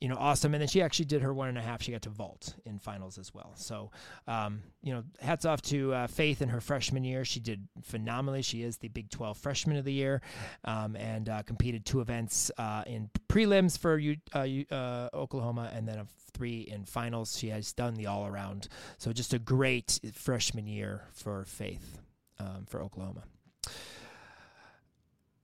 you 0.01 0.07
know, 0.07 0.17
awesome. 0.17 0.55
And 0.55 0.61
then 0.61 0.67
she 0.67 0.81
actually 0.81 1.05
did 1.05 1.21
her 1.21 1.31
one 1.31 1.47
and 1.47 1.59
a 1.59 1.61
half. 1.61 1.83
She 1.83 1.91
got 1.91 2.01
to 2.01 2.09
vault 2.09 2.55
in 2.65 2.79
finals 2.79 3.19
as 3.19 3.33
well. 3.35 3.53
So, 3.55 3.91
um, 4.27 4.63
you 4.81 4.91
know, 4.93 5.03
hats 5.21 5.45
off 5.45 5.61
to 5.63 5.93
uh, 5.93 6.07
Faith 6.07 6.41
in 6.41 6.49
her 6.49 6.59
freshman 6.59 7.03
year. 7.03 7.23
She 7.23 7.39
did 7.39 7.67
phenomenally. 7.83 8.41
She 8.41 8.63
is 8.63 8.77
the 8.77 8.87
Big 8.87 9.11
12 9.11 9.37
Freshman 9.37 9.77
of 9.77 9.85
the 9.85 9.93
Year 9.93 10.23
um, 10.65 10.95
and 10.95 11.29
uh, 11.29 11.43
competed 11.43 11.85
two 11.85 12.01
events 12.01 12.49
uh, 12.57 12.83
in 12.87 13.11
prelims 13.29 13.77
for 13.77 13.99
U- 13.99 14.17
uh, 14.33 14.47
uh, 14.71 15.09
Oklahoma 15.13 15.71
and 15.71 15.87
then 15.87 16.01
three 16.33 16.61
in 16.61 16.83
finals. 16.83 17.37
She 17.37 17.49
has 17.49 17.71
done 17.71 17.93
the 17.93 18.07
all 18.07 18.25
around. 18.25 18.69
So, 18.97 19.13
just 19.13 19.35
a 19.35 19.39
great 19.39 19.99
freshman 20.15 20.65
year 20.65 21.03
for 21.13 21.45
Faith 21.45 21.99
um, 22.39 22.65
for 22.67 22.81
Oklahoma. 22.81 23.21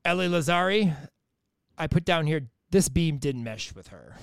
Ellie 0.03 0.30
Lazzari, 0.30 0.95
I 1.78 1.86
put 1.86 2.05
down 2.05 2.26
here 2.26 2.47
this 2.72 2.89
beam 2.89 3.18
didn't 3.18 3.43
mesh 3.43 3.74
with 3.74 3.88
her. 3.88 4.15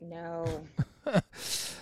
No. 0.00 0.64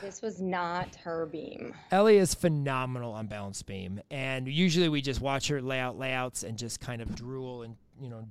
this 0.00 0.20
was 0.22 0.40
not 0.40 0.94
her 0.96 1.26
beam. 1.26 1.74
Ellie 1.90 2.18
is 2.18 2.34
phenomenal 2.34 3.12
on 3.12 3.26
balance 3.26 3.62
beam. 3.62 4.00
And 4.10 4.48
usually 4.48 4.88
we 4.88 5.00
just 5.00 5.20
watch 5.20 5.48
her 5.48 5.60
layout 5.60 5.98
layouts 5.98 6.42
and 6.42 6.58
just 6.58 6.80
kind 6.80 7.02
of 7.02 7.14
drool 7.14 7.62
and, 7.62 7.76
you 8.00 8.08
know, 8.08 8.26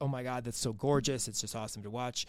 oh 0.00 0.08
my 0.08 0.22
God, 0.22 0.44
that's 0.44 0.58
so 0.58 0.72
gorgeous. 0.72 1.28
It's 1.28 1.40
just 1.40 1.56
awesome 1.56 1.82
to 1.82 1.90
watch. 1.90 2.26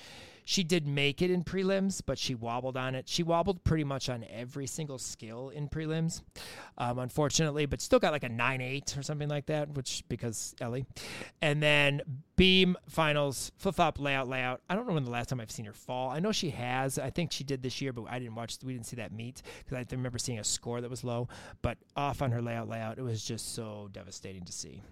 She 0.48 0.64
did 0.64 0.86
make 0.86 1.24
it 1.24 1.32
in 1.32 1.44
prelims, 1.44 2.02
but 2.06 2.20
she 2.20 2.36
wobbled 2.36 2.78
on 2.78 2.94
it. 2.94 3.10
She 3.10 3.24
wobbled 3.24 3.64
pretty 3.64 3.84
much 3.84 4.10
on 4.10 4.24
every 4.30 4.68
single 4.68 5.00
skill 5.00 5.50
in 5.50 5.68
prelims, 5.68 6.22
um, 6.78 7.00
unfortunately, 7.00 7.66
but 7.66 7.82
still 7.82 7.98
got 7.98 8.14
like 8.14 8.24
a 8.24 8.30
9 8.30 8.62
8 8.62 8.98
or 8.98 9.02
something 9.02 9.28
like 9.28 9.48
that, 9.48 9.70
which 9.72 10.04
because 10.08 10.54
Ellie. 10.62 10.86
And 11.42 11.64
then 11.64 12.02
beam 12.36 12.78
finals, 12.88 13.52
flip 13.58 13.76
flop 13.76 14.00
layout, 14.00 14.28
layout. 14.28 14.62
I 14.70 14.76
don't 14.76 14.88
know 14.88 14.94
when 14.94 15.04
the 15.04 15.12
last 15.12 15.30
time 15.30 15.42
I've 15.42 15.52
seen 15.52 15.66
her 15.66 15.74
fall. 15.74 16.12
I 16.12 16.20
know 16.20 16.32
she 16.32 16.52
has. 16.52 17.00
I 17.00 17.10
think 17.10 17.32
she 17.32 17.44
did 17.44 17.64
this 17.64 17.82
year, 17.82 17.92
but 17.92 18.06
I 18.08 18.20
didn't 18.20 18.36
watch, 18.36 18.58
we 18.64 18.74
didn't 18.74 18.86
see 18.86 18.98
that 18.98 19.12
meet 19.12 19.42
because 19.60 19.78
I 19.78 19.96
remember 19.96 20.20
seeing 20.20 20.38
a 20.38 20.44
score 20.44 20.80
that 20.80 20.90
was 20.90 21.04
low, 21.04 21.28
but 21.64 21.80
off 21.96 22.22
on 22.22 22.32
her 22.32 22.42
layout, 22.42 22.70
layout. 22.70 23.00
It 23.00 23.04
was 23.04 23.24
just 23.24 23.56
so 23.56 23.90
devastating 23.92 24.44
to 24.44 24.54
see 24.54 24.84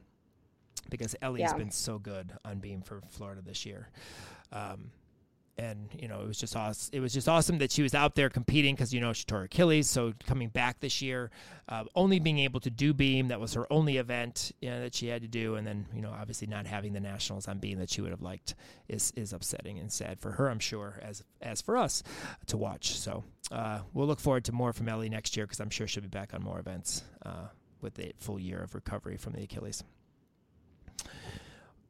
because 0.89 1.15
Ellie's 1.21 1.41
yeah. 1.41 1.57
been 1.57 1.71
so 1.71 1.99
good 1.99 2.34
on 2.45 2.59
beam 2.59 2.81
for 2.81 3.01
Florida 3.09 3.41
this 3.41 3.65
year. 3.65 3.89
Um, 4.51 4.91
and 5.57 5.89
you 5.99 6.07
know 6.07 6.21
it 6.21 6.27
was 6.27 6.39
just 6.39 6.55
awesome. 6.55 6.89
It 6.93 6.99
was 6.99 7.13
just 7.13 7.29
awesome 7.29 7.59
that 7.59 7.71
she 7.71 7.84
was 7.84 7.93
out 7.93 8.15
there 8.15 8.29
competing 8.29 8.73
because 8.73 8.93
you 8.93 8.99
know 8.99 9.13
she 9.13 9.25
tore 9.25 9.43
Achilles. 9.43 9.88
So 9.88 10.13
coming 10.25 10.49
back 10.49 10.79
this 10.79 11.01
year, 11.01 11.29
uh, 11.69 11.84
only 11.95 12.19
being 12.19 12.39
able 12.39 12.59
to 12.61 12.69
do 12.69 12.93
beam 12.93 13.27
that 13.27 13.39
was 13.39 13.53
her 13.53 13.71
only 13.71 13.97
event 13.97 14.51
you 14.61 14.69
know, 14.69 14.81
that 14.81 14.95
she 14.95 15.07
had 15.07 15.21
to 15.21 15.27
do, 15.27 15.55
and 15.55 15.65
then 15.65 15.86
you 15.93 16.01
know 16.01 16.11
obviously 16.11 16.47
not 16.47 16.65
having 16.65 16.93
the 16.93 16.99
nationals 16.99 17.47
on 17.47 17.59
beam 17.59 17.77
that 17.79 17.89
she 17.89 18.01
would 18.01 18.11
have 18.11 18.21
liked 18.21 18.55
is 18.88 19.13
is 19.15 19.31
upsetting 19.31 19.77
and 19.77 19.91
sad 19.91 20.19
for 20.19 20.31
her. 20.31 20.49
I'm 20.49 20.59
sure 20.59 20.99
as 21.03 21.23
as 21.41 21.61
for 21.61 21.77
us 21.77 22.01
to 22.47 22.57
watch. 22.57 22.97
So 22.97 23.23
uh, 23.51 23.79
we'll 23.93 24.07
look 24.07 24.19
forward 24.19 24.45
to 24.45 24.51
more 24.51 24.73
from 24.73 24.89
Ellie 24.89 25.09
next 25.09 25.38
year 25.38 25.45
because 25.45 25.59
I'm 25.59 25.69
sure 25.69 25.88
she'll 25.88 26.03
be 26.03 26.09
back 26.09 26.34
on 26.34 26.41
more 26.41 26.59
events 26.59 27.03
uh, 27.25 27.47
with 27.79 27.93
the 27.93 28.13
full 28.17 28.39
year 28.39 28.63
of 28.63 28.73
recovery 28.73 29.17
from 29.17 29.34
the 29.34 29.43
Achilles. 29.43 29.84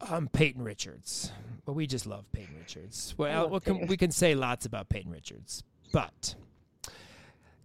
Um, 0.10 0.28
Peyton 0.28 0.64
Richards. 0.64 1.32
Well, 1.66 1.76
we 1.76 1.88
just 1.88 2.06
love 2.06 2.30
Peyton 2.32 2.56
Richards. 2.60 3.14
Well, 3.18 3.50
we 3.50 3.60
can, 3.60 3.88
we 3.88 3.98
can 3.98 4.12
say 4.12 4.36
lots 4.36 4.66
about 4.66 4.90
Peyton 4.90 5.12
Richards, 5.12 5.64
but 5.92 6.36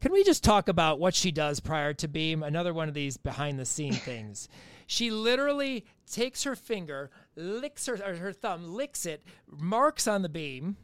can 0.00 0.12
we 0.12 0.22
just 0.22 0.44
talk 0.44 0.68
about 0.68 1.00
what 1.00 1.14
she 1.14 1.32
does 1.32 1.58
prior 1.58 1.92
to 1.94 2.06
Beam? 2.08 2.42
Another 2.42 2.72
one 2.72 2.88
of 2.88 2.94
these 2.94 3.16
behind 3.16 3.58
the 3.58 3.64
scene 3.64 3.92
things. 3.94 4.48
She 4.86 5.10
literally 5.10 5.84
takes 6.10 6.44
her 6.44 6.54
finger, 6.54 7.10
licks 7.36 7.86
her 7.86 7.94
or 7.94 8.14
her 8.14 8.32
thumb, 8.32 8.74
licks 8.74 9.04
it, 9.04 9.24
marks 9.46 10.06
on 10.06 10.22
the 10.22 10.28
beam, 10.28 10.76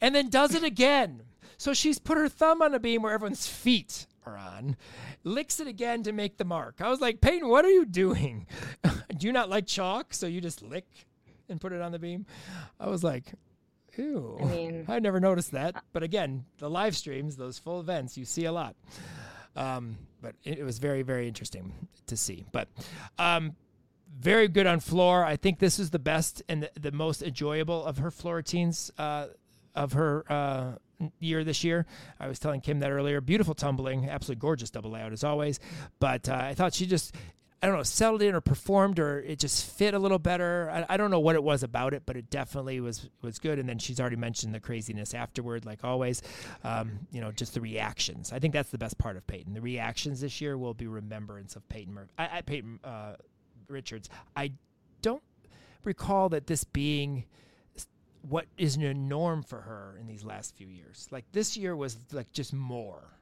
and 0.00 0.14
then 0.14 0.30
does 0.30 0.54
it 0.54 0.62
again. 0.62 1.22
So 1.58 1.74
she's 1.74 1.98
put 1.98 2.18
her 2.18 2.28
thumb 2.28 2.62
on 2.62 2.74
a 2.74 2.78
beam 2.78 3.02
where 3.02 3.12
everyone's 3.12 3.46
feet 3.46 4.06
on, 4.34 4.76
licks 5.24 5.60
it 5.60 5.66
again 5.66 6.02
to 6.04 6.12
make 6.12 6.38
the 6.38 6.44
mark. 6.44 6.80
I 6.80 6.88
was 6.88 7.00
like, 7.00 7.20
Peyton, 7.20 7.48
what 7.48 7.64
are 7.64 7.70
you 7.70 7.84
doing? 7.84 8.46
Do 9.16 9.26
you 9.26 9.32
not 9.32 9.50
like 9.50 9.66
chalk? 9.66 10.14
So 10.14 10.26
you 10.26 10.40
just 10.40 10.62
lick 10.62 10.86
and 11.48 11.60
put 11.60 11.72
it 11.72 11.82
on 11.82 11.92
the 11.92 11.98
beam? 11.98 12.26
I 12.80 12.88
was 12.88 13.04
like, 13.04 13.32
ew. 13.96 14.38
I 14.40 14.44
mean, 14.44 14.84
I 14.88 14.98
never 14.98 15.20
noticed 15.20 15.52
that. 15.52 15.82
But 15.92 16.02
again, 16.02 16.44
the 16.58 16.70
live 16.70 16.96
streams, 16.96 17.36
those 17.36 17.58
full 17.58 17.80
events, 17.80 18.16
you 18.16 18.24
see 18.24 18.46
a 18.46 18.52
lot. 18.52 18.74
Um, 19.54 19.98
but 20.20 20.34
it, 20.44 20.58
it, 20.58 20.64
was 20.64 20.78
very, 20.78 21.02
very 21.02 21.28
interesting 21.28 21.72
to 22.06 22.16
see. 22.16 22.44
But 22.52 22.68
um, 23.18 23.54
very 24.18 24.48
good 24.48 24.66
on 24.66 24.80
floor. 24.80 25.24
I 25.24 25.36
think 25.36 25.58
this 25.58 25.78
is 25.78 25.90
the 25.90 25.98
best 25.98 26.42
and 26.48 26.64
the, 26.64 26.70
the 26.78 26.92
most 26.92 27.22
enjoyable 27.22 27.84
of 27.84 27.98
her 27.98 28.10
floor 28.10 28.36
routines. 28.36 28.90
Uh, 28.98 29.28
of 29.76 29.92
her 29.92 30.24
uh, 30.32 30.72
year 31.18 31.44
this 31.44 31.64
year. 31.64 31.86
I 32.18 32.28
was 32.28 32.38
telling 32.38 32.60
Kim 32.60 32.80
that 32.80 32.90
earlier. 32.90 33.20
Beautiful 33.20 33.54
tumbling, 33.54 34.08
absolutely 34.08 34.40
gorgeous 34.40 34.70
double 34.70 34.90
layout 34.90 35.12
as 35.12 35.24
always. 35.24 35.60
But 35.98 36.28
uh, 36.28 36.34
I 36.34 36.54
thought 36.54 36.74
she 36.74 36.86
just 36.86 37.14
I 37.62 37.68
don't 37.68 37.76
know, 37.76 37.82
settled 37.84 38.20
in 38.20 38.34
or 38.34 38.42
performed 38.42 38.98
or 38.98 39.20
it 39.20 39.38
just 39.38 39.68
fit 39.76 39.94
a 39.94 39.98
little 39.98 40.18
better. 40.18 40.70
I, 40.70 40.94
I, 40.94 40.96
don't 40.98 41.10
know 41.10 41.20
what 41.20 41.36
it 41.36 41.42
was 41.42 41.62
about 41.62 41.94
it, 41.94 42.02
but 42.04 42.16
it 42.16 42.28
definitely 42.28 42.80
was 42.80 43.08
was 43.22 43.38
good. 43.38 43.58
And 43.58 43.66
then 43.66 43.78
she's 43.78 43.98
already 43.98 44.16
mentioned 44.16 44.54
the 44.54 44.60
craziness 44.60 45.14
afterward, 45.14 45.64
like 45.64 45.82
always. 45.82 46.20
Um, 46.64 47.06
you 47.10 47.20
know, 47.20 47.32
just 47.32 47.54
the 47.54 47.62
reactions. 47.62 48.30
I 48.32 48.38
think 48.38 48.52
that's 48.52 48.70
the 48.70 48.78
best 48.78 48.98
part 48.98 49.16
of 49.16 49.26
Peyton. 49.26 49.54
The 49.54 49.62
reactions 49.62 50.20
this 50.20 50.40
year 50.40 50.58
will 50.58 50.74
be 50.74 50.86
remembrance 50.86 51.56
of 51.56 51.66
Peyton 51.68 51.94
Mur- 51.94 52.08
I, 52.18 52.38
I, 52.38 52.40
Peyton 52.42 52.78
uh, 52.84 53.14
Richards. 53.68 54.10
I 54.36 54.52
don't 55.00 55.22
recall 55.82 56.28
that 56.28 56.46
this 56.46 56.64
being 56.64 57.24
what 58.28 58.46
is 58.58 58.76
a 58.76 58.94
norm 58.94 59.42
for 59.42 59.60
her 59.60 59.96
in 60.00 60.06
these 60.06 60.24
last 60.24 60.56
few 60.56 60.66
years. 60.66 61.08
Like 61.10 61.24
this 61.32 61.56
year 61.56 61.76
was 61.76 61.98
like 62.12 62.32
just 62.32 62.52
more. 62.52 63.18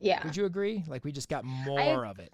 Yeah. 0.00 0.22
Would 0.24 0.36
you 0.36 0.44
agree? 0.44 0.84
Like 0.86 1.04
we 1.04 1.12
just 1.12 1.28
got 1.28 1.44
more 1.44 2.06
I, 2.06 2.10
of 2.10 2.18
it. 2.18 2.32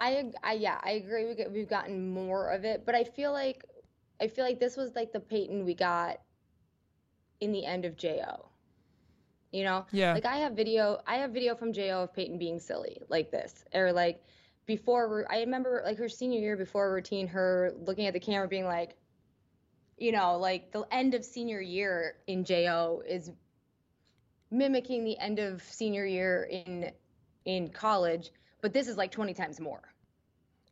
I, 0.00 0.30
I 0.42 0.52
yeah, 0.54 0.78
I 0.82 0.92
agree. 0.92 1.26
We 1.26 1.34
get, 1.34 1.50
we've 1.50 1.68
gotten 1.68 2.10
more 2.10 2.50
of 2.50 2.64
it, 2.64 2.84
but 2.86 2.94
I 2.94 3.04
feel 3.04 3.32
like 3.32 3.64
I 4.20 4.28
feel 4.28 4.44
like 4.44 4.60
this 4.60 4.76
was 4.76 4.94
like 4.94 5.12
the 5.12 5.20
Peyton 5.20 5.64
we 5.64 5.74
got 5.74 6.20
in 7.40 7.52
the 7.52 7.64
end 7.64 7.84
of 7.84 7.96
Jo. 7.96 8.48
You 9.52 9.64
know? 9.64 9.86
Yeah. 9.92 10.14
Like 10.14 10.26
I 10.26 10.36
have 10.36 10.52
video 10.52 11.00
I 11.06 11.16
have 11.16 11.32
video 11.32 11.54
from 11.54 11.72
Jo 11.72 12.02
of 12.02 12.14
Peyton 12.14 12.38
being 12.38 12.60
silly 12.60 13.00
like 13.08 13.30
this. 13.30 13.64
Or 13.74 13.92
like 13.92 14.22
before 14.66 15.26
I 15.30 15.40
remember 15.40 15.82
like 15.84 15.98
her 15.98 16.08
senior 16.08 16.38
year 16.38 16.56
before 16.56 16.92
routine, 16.92 17.26
her 17.26 17.72
looking 17.86 18.06
at 18.06 18.12
the 18.12 18.20
camera 18.20 18.46
being 18.46 18.66
like, 18.66 18.94
you 19.98 20.12
know, 20.12 20.38
like 20.38 20.72
the 20.72 20.84
end 20.90 21.14
of 21.14 21.24
senior 21.24 21.60
year 21.60 22.16
in 22.26 22.44
Jo 22.44 23.02
is 23.06 23.30
mimicking 24.50 25.04
the 25.04 25.18
end 25.18 25.38
of 25.38 25.62
senior 25.62 26.06
year 26.06 26.48
in 26.50 26.90
in 27.44 27.68
college 27.68 28.30
but 28.60 28.72
this 28.72 28.88
is 28.88 28.96
like 28.96 29.10
20 29.10 29.34
times 29.34 29.60
more. 29.60 29.80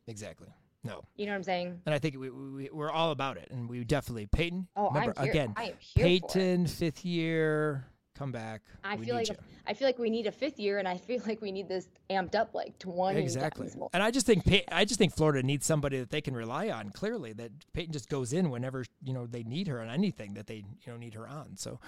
Exactly. 0.07 0.47
No. 0.83 1.03
You 1.15 1.25
know 1.25 1.31
what 1.33 1.37
I'm 1.37 1.43
saying? 1.43 1.81
And 1.85 1.93
I 1.93 1.99
think 1.99 2.17
we, 2.17 2.29
we 2.29 2.69
we're 2.71 2.91
all 2.91 3.11
about 3.11 3.37
it, 3.37 3.49
and 3.51 3.67
we 3.67 3.83
definitely 3.83 4.27
Peyton. 4.27 4.67
Oh, 4.75 4.89
remember, 4.89 5.13
I'm 5.17 5.23
here. 5.23 5.31
again. 5.31 5.53
I 5.57 5.63
am 5.65 5.73
here 5.79 6.05
Peyton, 6.05 6.67
fifth 6.67 7.03
year, 7.03 7.87
come 8.17 8.31
back. 8.31 8.61
I 8.83 8.95
we 8.95 9.05
feel 9.05 9.15
like 9.15 9.29
you. 9.29 9.35
I 9.65 9.73
feel 9.73 9.87
like 9.87 9.99
we 9.99 10.09
need 10.09 10.27
a 10.27 10.31
fifth 10.31 10.59
year, 10.59 10.79
and 10.79 10.87
I 10.87 10.97
feel 10.97 11.21
like 11.27 11.41
we 11.41 11.51
need 11.51 11.67
this 11.67 11.87
amped 12.09 12.35
up 12.35 12.53
like 12.53 12.77
20 12.79 13.19
exactly. 13.19 13.69
And 13.93 14.01
I 14.01 14.11
just 14.11 14.25
think 14.25 14.43
I 14.71 14.85
just 14.85 14.97
think 14.97 15.15
Florida 15.15 15.45
needs 15.45 15.65
somebody 15.65 15.99
that 15.99 16.09
they 16.09 16.21
can 16.21 16.35
rely 16.35 16.69
on. 16.69 16.89
Clearly, 16.89 17.33
that 17.33 17.51
Peyton 17.73 17.93
just 17.93 18.09
goes 18.09 18.33
in 18.33 18.49
whenever 18.49 18.85
you 19.03 19.13
know 19.13 19.25
they 19.25 19.43
need 19.43 19.67
her 19.67 19.81
on 19.81 19.89
anything 19.89 20.33
that 20.35 20.47
they 20.47 20.63
you 20.85 20.91
know 20.91 20.97
need 20.97 21.13
her 21.13 21.27
on. 21.27 21.57
So 21.57 21.79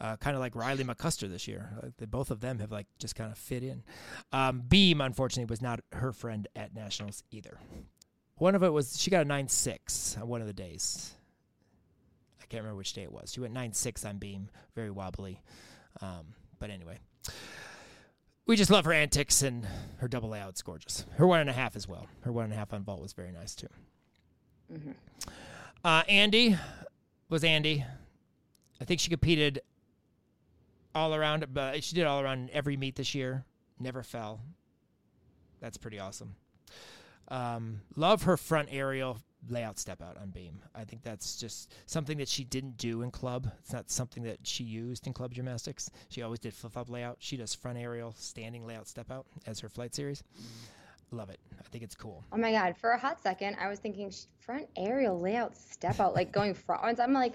uh, 0.00 0.16
kind 0.16 0.34
of 0.34 0.40
like 0.40 0.56
Riley 0.56 0.84
McCusker 0.84 1.30
this 1.30 1.46
year. 1.46 1.70
Uh, 1.82 1.88
they, 1.98 2.06
both 2.06 2.30
of 2.30 2.40
them 2.40 2.58
have 2.58 2.72
like 2.72 2.86
just 2.98 3.14
kind 3.14 3.30
of 3.30 3.38
fit 3.38 3.62
in. 3.62 3.82
Um, 4.32 4.62
Beam, 4.66 5.00
unfortunately, 5.00 5.50
was 5.50 5.62
not 5.62 5.80
her 5.92 6.12
friend 6.12 6.48
at 6.56 6.74
nationals 6.74 7.22
either. 7.30 7.58
One 8.36 8.54
of 8.54 8.62
it 8.62 8.72
was 8.72 8.98
she 8.98 9.10
got 9.10 9.22
a 9.22 9.28
nine 9.28 9.48
six 9.48 10.16
on 10.20 10.26
one 10.26 10.40
of 10.40 10.46
the 10.46 10.52
days. 10.52 11.12
I 12.40 12.46
can't 12.46 12.62
remember 12.62 12.78
which 12.78 12.94
day 12.94 13.02
it 13.02 13.12
was. 13.12 13.32
She 13.32 13.40
went 13.40 13.52
nine 13.52 13.74
six 13.74 14.04
on 14.04 14.16
Beam, 14.16 14.48
very 14.74 14.90
wobbly. 14.90 15.42
Um, 16.00 16.34
but 16.58 16.70
anyway, 16.70 16.98
we 18.46 18.56
just 18.56 18.70
love 18.70 18.84
her 18.84 18.92
antics 18.92 19.42
and 19.42 19.66
her 19.98 20.08
double 20.08 20.28
layout's 20.28 20.62
gorgeous. 20.62 21.04
Her 21.16 21.26
one 21.26 21.40
and 21.40 21.50
a 21.50 21.52
half 21.52 21.76
as 21.76 21.86
well. 21.86 22.06
Her 22.22 22.32
one 22.32 22.44
and 22.44 22.52
a 22.52 22.56
half 22.56 22.72
on 22.72 22.82
vault 22.84 23.00
was 23.00 23.12
very 23.12 23.32
nice 23.32 23.54
too. 23.54 23.68
Mm-hmm. 24.72 24.92
Uh, 25.84 26.02
Andy 26.08 26.56
was 27.28 27.44
Andy. 27.44 27.84
I 28.80 28.84
think 28.84 29.00
she 29.00 29.10
competed 29.10 29.60
all 30.94 31.14
around, 31.14 31.46
but 31.52 31.82
she 31.84 31.94
did 31.94 32.06
all 32.06 32.20
around 32.20 32.50
every 32.50 32.76
meet 32.76 32.96
this 32.96 33.14
year. 33.14 33.44
Never 33.78 34.02
fell. 34.02 34.40
That's 35.60 35.76
pretty 35.76 35.98
awesome. 35.98 36.36
Um, 37.28 37.82
love 37.96 38.24
her 38.24 38.36
front 38.36 38.68
aerial 38.72 39.18
layout 39.48 39.78
step 39.78 40.02
out 40.02 40.16
on 40.16 40.30
beam. 40.30 40.60
I 40.74 40.84
think 40.84 41.02
that's 41.02 41.36
just 41.36 41.72
something 41.86 42.18
that 42.18 42.28
she 42.28 42.44
didn't 42.44 42.76
do 42.76 43.02
in 43.02 43.10
club. 43.10 43.50
It's 43.60 43.72
not 43.72 43.90
something 43.90 44.22
that 44.24 44.38
she 44.42 44.64
used 44.64 45.06
in 45.06 45.12
club 45.12 45.34
gymnastics. 45.34 45.90
She 46.08 46.22
always 46.22 46.40
did 46.40 46.54
flip 46.54 46.72
flop 46.72 46.90
layout. 46.90 47.16
She 47.20 47.36
does 47.36 47.54
front 47.54 47.78
aerial 47.78 48.14
standing 48.16 48.66
layout 48.66 48.88
step 48.88 49.10
out 49.10 49.26
as 49.46 49.60
her 49.60 49.68
flight 49.68 49.94
series. 49.94 50.22
Love 51.12 51.30
it. 51.30 51.40
I 51.58 51.62
think 51.70 51.82
it's 51.82 51.96
cool. 51.96 52.24
Oh 52.32 52.36
my 52.36 52.52
god! 52.52 52.76
For 52.76 52.90
a 52.90 52.98
hot 52.98 53.20
second, 53.20 53.56
I 53.60 53.68
was 53.68 53.80
thinking 53.80 54.12
front 54.38 54.68
aerial 54.76 55.18
layout 55.18 55.56
step 55.56 55.98
out, 55.98 56.14
like 56.14 56.30
going 56.30 56.54
front. 56.54 57.00
I'm 57.00 57.12
like, 57.12 57.34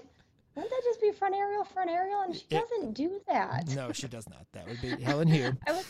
wouldn't 0.56 0.70
that 0.70 0.82
just 0.84 1.02
be 1.02 1.12
front 1.12 1.34
aerial, 1.34 1.64
front 1.64 1.90
aerial? 1.90 2.22
And 2.22 2.34
she 2.34 2.46
it, 2.50 2.62
doesn't 2.68 2.94
do 2.94 3.20
that. 3.28 3.68
No, 3.74 3.92
she 3.92 4.08
does 4.08 4.26
not. 4.30 4.46
That 4.52 4.66
would 4.66 4.80
be 4.80 5.02
Helen 5.02 5.28
Hugh. 5.28 5.52
I, 5.68 5.72
was, 5.72 5.84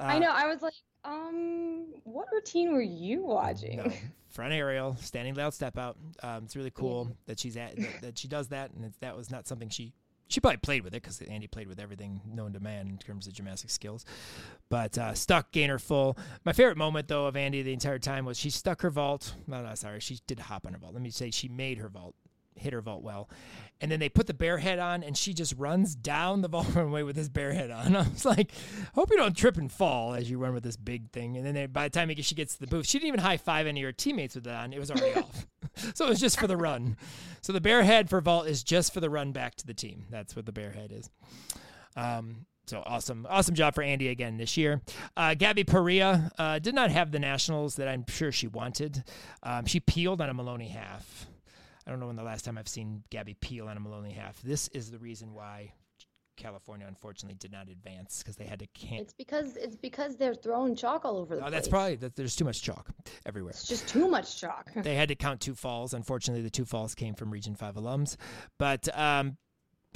uh, 0.00 0.02
I 0.02 0.18
know. 0.18 0.30
I 0.30 0.46
was 0.46 0.62
like, 0.62 0.72
um, 1.06 1.86
what 2.04 2.26
routine 2.32 2.72
were 2.72 2.82
you 2.82 3.22
watching? 3.22 3.78
No. 3.78 3.92
Front 4.28 4.52
aerial, 4.52 4.96
standing 5.00 5.34
layout 5.34 5.54
step 5.54 5.78
out. 5.78 5.96
Um, 6.22 6.44
it's 6.44 6.56
really 6.56 6.70
cool 6.70 7.06
yeah. 7.08 7.14
that 7.26 7.38
she's 7.38 7.56
at 7.56 7.76
that, 7.76 8.00
that, 8.02 8.18
she 8.18 8.28
does 8.28 8.48
that, 8.48 8.70
and 8.72 8.92
that 9.00 9.16
was 9.16 9.30
not 9.30 9.46
something 9.46 9.68
she 9.70 9.94
she 10.28 10.40
probably 10.40 10.58
played 10.58 10.82
with 10.82 10.92
it 10.92 11.02
because 11.02 11.22
Andy 11.22 11.46
played 11.46 11.68
with 11.68 11.78
everything 11.78 12.20
known 12.26 12.52
to 12.52 12.60
man 12.60 12.88
in 12.88 12.98
terms 12.98 13.26
of 13.28 13.32
gymnastic 13.32 13.70
skills. 13.70 14.04
But 14.68 14.98
uh, 14.98 15.14
stuck 15.14 15.52
gainer 15.52 15.78
full. 15.78 16.18
My 16.44 16.52
favorite 16.52 16.76
moment 16.76 17.08
though 17.08 17.26
of 17.26 17.36
Andy 17.36 17.62
the 17.62 17.72
entire 17.72 17.98
time 17.98 18.24
was 18.24 18.38
she 18.38 18.50
stuck 18.50 18.82
her 18.82 18.90
vault. 18.90 19.34
No, 19.46 19.62
no, 19.62 19.74
sorry, 19.74 20.00
she 20.00 20.18
did 20.26 20.40
hop 20.40 20.66
on 20.66 20.72
her 20.72 20.78
vault. 20.78 20.92
Let 20.92 21.02
me 21.02 21.10
say 21.10 21.30
she 21.30 21.48
made 21.48 21.78
her 21.78 21.88
vault 21.88 22.14
hit 22.56 22.72
her 22.72 22.80
vault 22.80 23.02
well. 23.02 23.28
And 23.80 23.90
then 23.90 24.00
they 24.00 24.08
put 24.08 24.26
the 24.26 24.34
bear 24.34 24.58
head 24.58 24.78
on, 24.78 25.02
and 25.02 25.16
she 25.16 25.34
just 25.34 25.54
runs 25.58 25.94
down 25.94 26.40
the 26.40 26.48
vault 26.56 26.74
runway 26.74 27.02
with 27.02 27.16
this 27.16 27.28
bear 27.28 27.52
head 27.52 27.70
on. 27.70 27.94
I 27.96 28.08
was 28.08 28.24
like, 28.24 28.52
hope 28.94 29.10
you 29.10 29.16
don't 29.16 29.36
trip 29.36 29.56
and 29.56 29.70
fall 29.70 30.14
as 30.14 30.30
you 30.30 30.38
run 30.38 30.54
with 30.54 30.62
this 30.62 30.76
big 30.76 31.10
thing. 31.10 31.36
And 31.36 31.46
then 31.46 31.54
they, 31.54 31.66
by 31.66 31.84
the 31.84 31.90
time 31.90 32.14
she 32.14 32.34
gets 32.34 32.54
to 32.54 32.60
the 32.60 32.66
booth, 32.66 32.86
she 32.86 32.98
didn't 32.98 33.08
even 33.08 33.20
high 33.20 33.36
five 33.36 33.66
any 33.66 33.82
of 33.82 33.86
her 33.86 33.92
teammates 33.92 34.34
with 34.34 34.44
that 34.44 34.64
on. 34.64 34.72
It 34.72 34.78
was 34.78 34.90
already 34.90 35.14
off. 35.20 35.46
So 35.94 36.06
it 36.06 36.08
was 36.08 36.20
just 36.20 36.40
for 36.40 36.46
the 36.46 36.56
run. 36.56 36.96
So 37.42 37.52
the 37.52 37.60
bear 37.60 37.82
head 37.82 38.08
for 38.08 38.20
vault 38.20 38.46
is 38.46 38.62
just 38.62 38.94
for 38.94 39.00
the 39.00 39.10
run 39.10 39.32
back 39.32 39.56
to 39.56 39.66
the 39.66 39.74
team. 39.74 40.06
That's 40.10 40.34
what 40.34 40.46
the 40.46 40.52
bear 40.52 40.70
head 40.70 40.92
is. 40.92 41.10
Um, 41.96 42.46
so 42.66 42.82
awesome, 42.84 43.26
awesome 43.30 43.54
job 43.54 43.76
for 43.76 43.82
Andy 43.82 44.08
again 44.08 44.38
this 44.38 44.56
year. 44.56 44.82
Uh, 45.16 45.34
Gabby 45.34 45.62
Perea 45.62 46.32
uh, 46.36 46.58
did 46.58 46.74
not 46.74 46.90
have 46.90 47.12
the 47.12 47.20
nationals 47.20 47.76
that 47.76 47.86
I'm 47.86 48.04
sure 48.08 48.32
she 48.32 48.48
wanted. 48.48 49.04
Um, 49.44 49.66
she 49.66 49.78
peeled 49.78 50.20
on 50.20 50.28
a 50.28 50.34
Maloney 50.34 50.68
half. 50.68 51.26
I 51.86 51.90
don't 51.90 52.00
know 52.00 52.06
when 52.06 52.16
the 52.16 52.22
last 52.22 52.44
time 52.44 52.58
I've 52.58 52.68
seen 52.68 53.04
Gabby 53.10 53.34
peel 53.34 53.68
on 53.68 53.76
a 53.76 53.80
Maloney 53.80 54.12
half. 54.12 54.40
This 54.42 54.68
is 54.68 54.90
the 54.90 54.98
reason 54.98 55.32
why 55.34 55.72
California 56.36 56.86
unfortunately 56.86 57.36
did 57.38 57.52
not 57.52 57.68
advance 57.68 58.18
because 58.18 58.36
they 58.36 58.44
had 58.44 58.58
to 58.58 58.66
can 58.68 58.98
It's 58.98 59.14
because 59.14 59.56
it's 59.56 59.76
because 59.76 60.16
they're 60.16 60.34
throwing 60.34 60.76
chalk 60.76 61.04
all 61.04 61.16
over 61.16 61.34
the 61.34 61.40
oh, 61.40 61.44
place. 61.44 61.52
That's 61.52 61.68
probably 61.68 61.96
that. 61.96 62.16
There's 62.16 62.36
too 62.36 62.44
much 62.44 62.62
chalk 62.62 62.90
everywhere. 63.24 63.50
It's 63.50 63.66
just 63.66 63.88
too 63.88 64.08
much 64.08 64.40
chalk. 64.40 64.70
they 64.74 64.94
had 64.94 65.08
to 65.08 65.14
count 65.14 65.40
two 65.40 65.54
falls. 65.54 65.94
Unfortunately, 65.94 66.42
the 66.42 66.50
two 66.50 66.64
falls 66.64 66.94
came 66.94 67.14
from 67.14 67.30
Region 67.30 67.54
Five 67.54 67.74
alums, 67.76 68.16
but 68.58 68.86
um, 68.96 69.36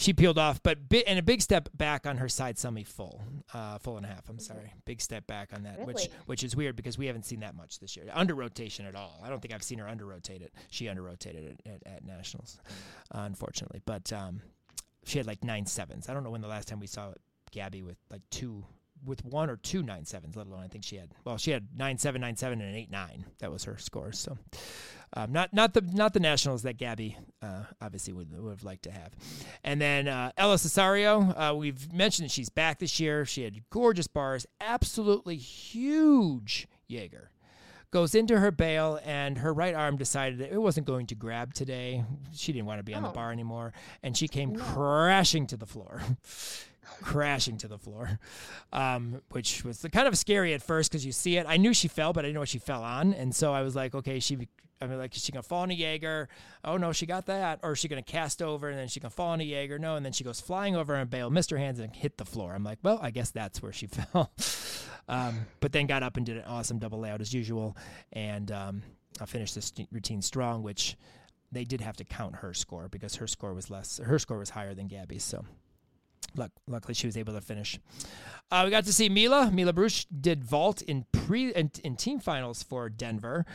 she 0.01 0.14
peeled 0.14 0.38
off, 0.38 0.62
but 0.62 0.88
bi- 0.88 1.05
and 1.07 1.18
a 1.18 1.22
big 1.22 1.42
step 1.42 1.68
back 1.74 2.07
on 2.07 2.16
her 2.16 2.28
side 2.28 2.59
semi 2.59 2.84
full, 2.84 3.22
uh, 3.53 3.78
full 3.78 3.98
and 3.98 4.07
a 4.07 4.09
half. 4.09 4.28
I'm 4.28 4.36
mm-hmm. 4.36 4.42
sorry, 4.42 4.72
big 4.86 5.01
step 5.01 5.26
back 5.26 5.51
on 5.55 5.64
that, 5.64 5.78
really? 5.78 5.92
which 5.92 6.09
which 6.26 6.42
is 6.42 6.57
weird 6.57 6.74
because 6.74 6.96
we 6.96 7.07
haven't 7.07 7.26
seen 7.26 7.40
that 7.40 7.55
much 7.55 7.78
this 7.78 7.96
year. 7.96 8.07
Under 8.12 8.34
rotation 8.34 8.86
at 8.86 8.94
all. 8.94 9.20
I 9.22 9.28
don't 9.28 9.40
think 9.40 9.53
I've 9.53 9.62
seen 9.62 9.78
her 9.78 9.88
under 9.88 10.07
rotate 10.07 10.40
it. 10.42 10.55
She 10.70 10.88
under 10.88 11.03
rotated 11.03 11.44
it 11.44 11.61
at, 11.86 11.92
at 11.94 12.05
nationals, 12.05 12.59
uh, 13.14 13.20
unfortunately. 13.20 13.82
But 13.84 14.12
um, 14.12 14.40
she 15.05 15.18
had 15.18 15.26
like 15.26 15.44
nine 15.44 15.66
sevens. 15.66 16.09
I 16.09 16.14
don't 16.14 16.24
know 16.24 16.30
when 16.30 16.40
the 16.40 16.48
last 16.48 16.68
time 16.68 16.80
we 16.80 16.86
saw 16.86 17.12
Gabby 17.51 17.82
with 17.82 17.98
like 18.11 18.22
two 18.30 18.64
with 19.05 19.24
one 19.24 19.51
or 19.51 19.57
two 19.57 19.82
nine 19.82 20.05
sevens, 20.05 20.36
let 20.36 20.46
alone 20.46 20.62
I 20.62 20.68
think 20.68 20.84
she 20.84 20.96
had 20.96 21.11
well 21.24 21.38
she 21.38 21.51
had 21.51 21.68
nine 21.76 21.98
seven 21.98 22.20
nine 22.20 22.36
seven 22.36 22.61
and 22.61 22.70
an 22.70 22.76
eight 22.76 22.90
nine. 22.90 23.24
That 23.38 23.53
was 23.53 23.64
her 23.64 23.78
scores. 23.78 24.18
So 24.18 24.38
um, 25.12 25.32
not 25.32 25.53
not 25.53 25.74
the 25.74 25.80
not 25.80 26.12
the 26.12 26.20
nationals 26.20 26.62
that 26.62 26.76
Gabby 26.76 27.16
uh, 27.42 27.64
obviously 27.80 28.12
would 28.12 28.32
would 28.40 28.51
have 28.51 28.64
liked 28.64 28.84
to 28.84 28.92
have. 28.92 29.11
And 29.64 29.80
then 29.80 30.07
uh, 30.07 30.32
Ella 30.36 30.57
Cesario, 30.57 31.34
uh, 31.36 31.55
we've 31.55 31.92
mentioned 31.92 32.26
that 32.28 32.32
she's 32.32 32.48
back 32.48 32.78
this 32.78 33.01
year. 33.01 33.24
She 33.24 33.42
had 33.42 33.68
gorgeous 33.70 34.07
bars, 34.07 34.46
absolutely 34.61 35.36
huge 35.36 36.68
Jaeger. 36.86 37.30
Goes 37.92 38.14
into 38.14 38.38
her 38.38 38.53
bail, 38.53 39.01
and 39.05 39.38
her 39.38 39.53
right 39.53 39.74
arm 39.74 39.96
decided 39.96 40.38
that 40.38 40.53
it 40.53 40.59
wasn't 40.59 40.86
going 40.86 41.07
to 41.09 41.16
grab 41.16 41.55
today. 41.55 42.05
She 42.32 42.53
didn't 42.53 42.66
want 42.66 42.78
to 42.78 42.84
be 42.84 42.94
on 42.94 43.05
oh. 43.05 43.09
the 43.09 43.12
bar 43.12 43.32
anymore, 43.32 43.72
and 44.05 44.16
she 44.16 44.28
came 44.28 44.53
no. 44.53 44.62
crashing 44.62 45.48
to 45.48 45.57
the 45.57 45.66
floor. 45.66 46.01
Crashing 47.03 47.57
to 47.59 47.68
the 47.68 47.78
floor, 47.78 48.18
um, 48.72 49.22
which 49.30 49.64
was 49.64 49.84
kind 49.93 50.09
of 50.09 50.16
scary 50.16 50.55
at 50.55 50.62
first 50.62 50.91
because 50.91 51.05
you 51.05 51.12
see 51.12 51.36
it. 51.36 51.47
I 51.49 51.57
knew 51.57 51.72
she 51.74 51.88
fell, 51.88 52.12
but 52.12 52.24
I 52.24 52.28
didn't 52.28 52.34
know 52.34 52.41
what 52.41 52.49
she 52.49 52.59
fell 52.59 52.82
on, 52.82 53.12
and 53.14 53.34
so 53.34 53.53
I 53.53 53.62
was 53.62 53.74
like, 53.76 53.95
okay, 53.95 54.20
she. 54.20 54.49
I 54.82 54.86
mean, 54.86 54.99
like, 54.99 55.14
is 55.14 55.22
she 55.22 55.30
gonna 55.30 55.43
fall 55.43 55.61
on 55.61 55.70
a 55.70 55.74
Jaeger? 55.74 56.30
Oh 56.64 56.78
no, 56.78 56.93
she 56.93 57.05
got 57.05 57.26
that. 57.26 57.61
Or 57.62 57.72
is 57.72 57.78
she 57.78 57.86
gonna 57.86 58.03
cast 58.03 58.41
over 58.41 58.70
and 58.70 58.78
then 58.78 58.88
she 58.88 58.99
gonna 58.99 59.11
fall 59.11 59.28
on 59.28 59.41
a 59.43 59.45
Jaeger? 59.45 59.78
No, 59.78 59.97
and 59.97 60.07
then 60.07 60.12
she 60.14 60.24
goes 60.24 60.41
flying 60.41 60.74
over 60.74 60.95
and 60.95 61.11
bail, 61.11 61.28
missed 61.28 61.51
her 61.51 61.59
hands 61.59 61.80
and 61.80 61.95
hit 61.95 62.16
the 62.16 62.24
floor. 62.24 62.55
I'm 62.55 62.64
like, 62.64 62.78
well, 62.82 62.99
I 63.03 63.11
guess 63.11 63.30
that's 63.30 63.62
where 63.62 63.72
she 63.72 63.86
fell. 63.88 64.32
um, 65.07 65.41
but 65.61 65.72
then 65.72 65.86
got 65.86 66.03
up 66.03 66.16
and 66.16 66.24
did 66.24 66.38
an 66.38 66.45
awesome 66.45 66.78
double 66.78 66.99
layout 66.99 67.20
as 67.20 67.34
usual, 67.34 67.76
and 68.14 68.51
um, 68.51 68.82
I 69.20 69.26
finished 69.26 69.55
this 69.55 69.70
routine 69.93 70.22
strong, 70.22 70.62
which 70.62 70.97
they 71.53 71.64
did 71.64 71.82
have 71.82 71.97
to 71.97 72.05
count 72.05 72.36
her 72.36 72.55
score 72.55 72.88
because 72.88 73.16
her 73.16 73.26
score 73.26 73.53
was 73.53 73.68
less. 73.68 74.01
Her 74.03 74.18
score 74.18 74.38
was 74.38 74.49
higher 74.49 74.72
than 74.72 74.86
Gabby's, 74.86 75.24
so 75.24 75.45
Luck, 76.37 76.53
luckily, 76.66 76.95
she 76.95 77.07
was 77.07 77.16
able 77.16 77.35
to 77.35 77.41
finish. 77.41 77.78
Uh, 78.51 78.62
we 78.64 78.70
got 78.70 78.85
to 78.85 78.93
see 78.93 79.09
Mila. 79.09 79.51
Mila 79.51 79.72
Bruce 79.72 80.05
did 80.07 80.45
vault 80.45 80.83
in 80.83 81.07
pre 81.12 81.53
in, 81.53 81.70
in 81.85 81.97
team 81.97 82.18
finals 82.18 82.62
for 82.62 82.89
Denver 82.89 83.47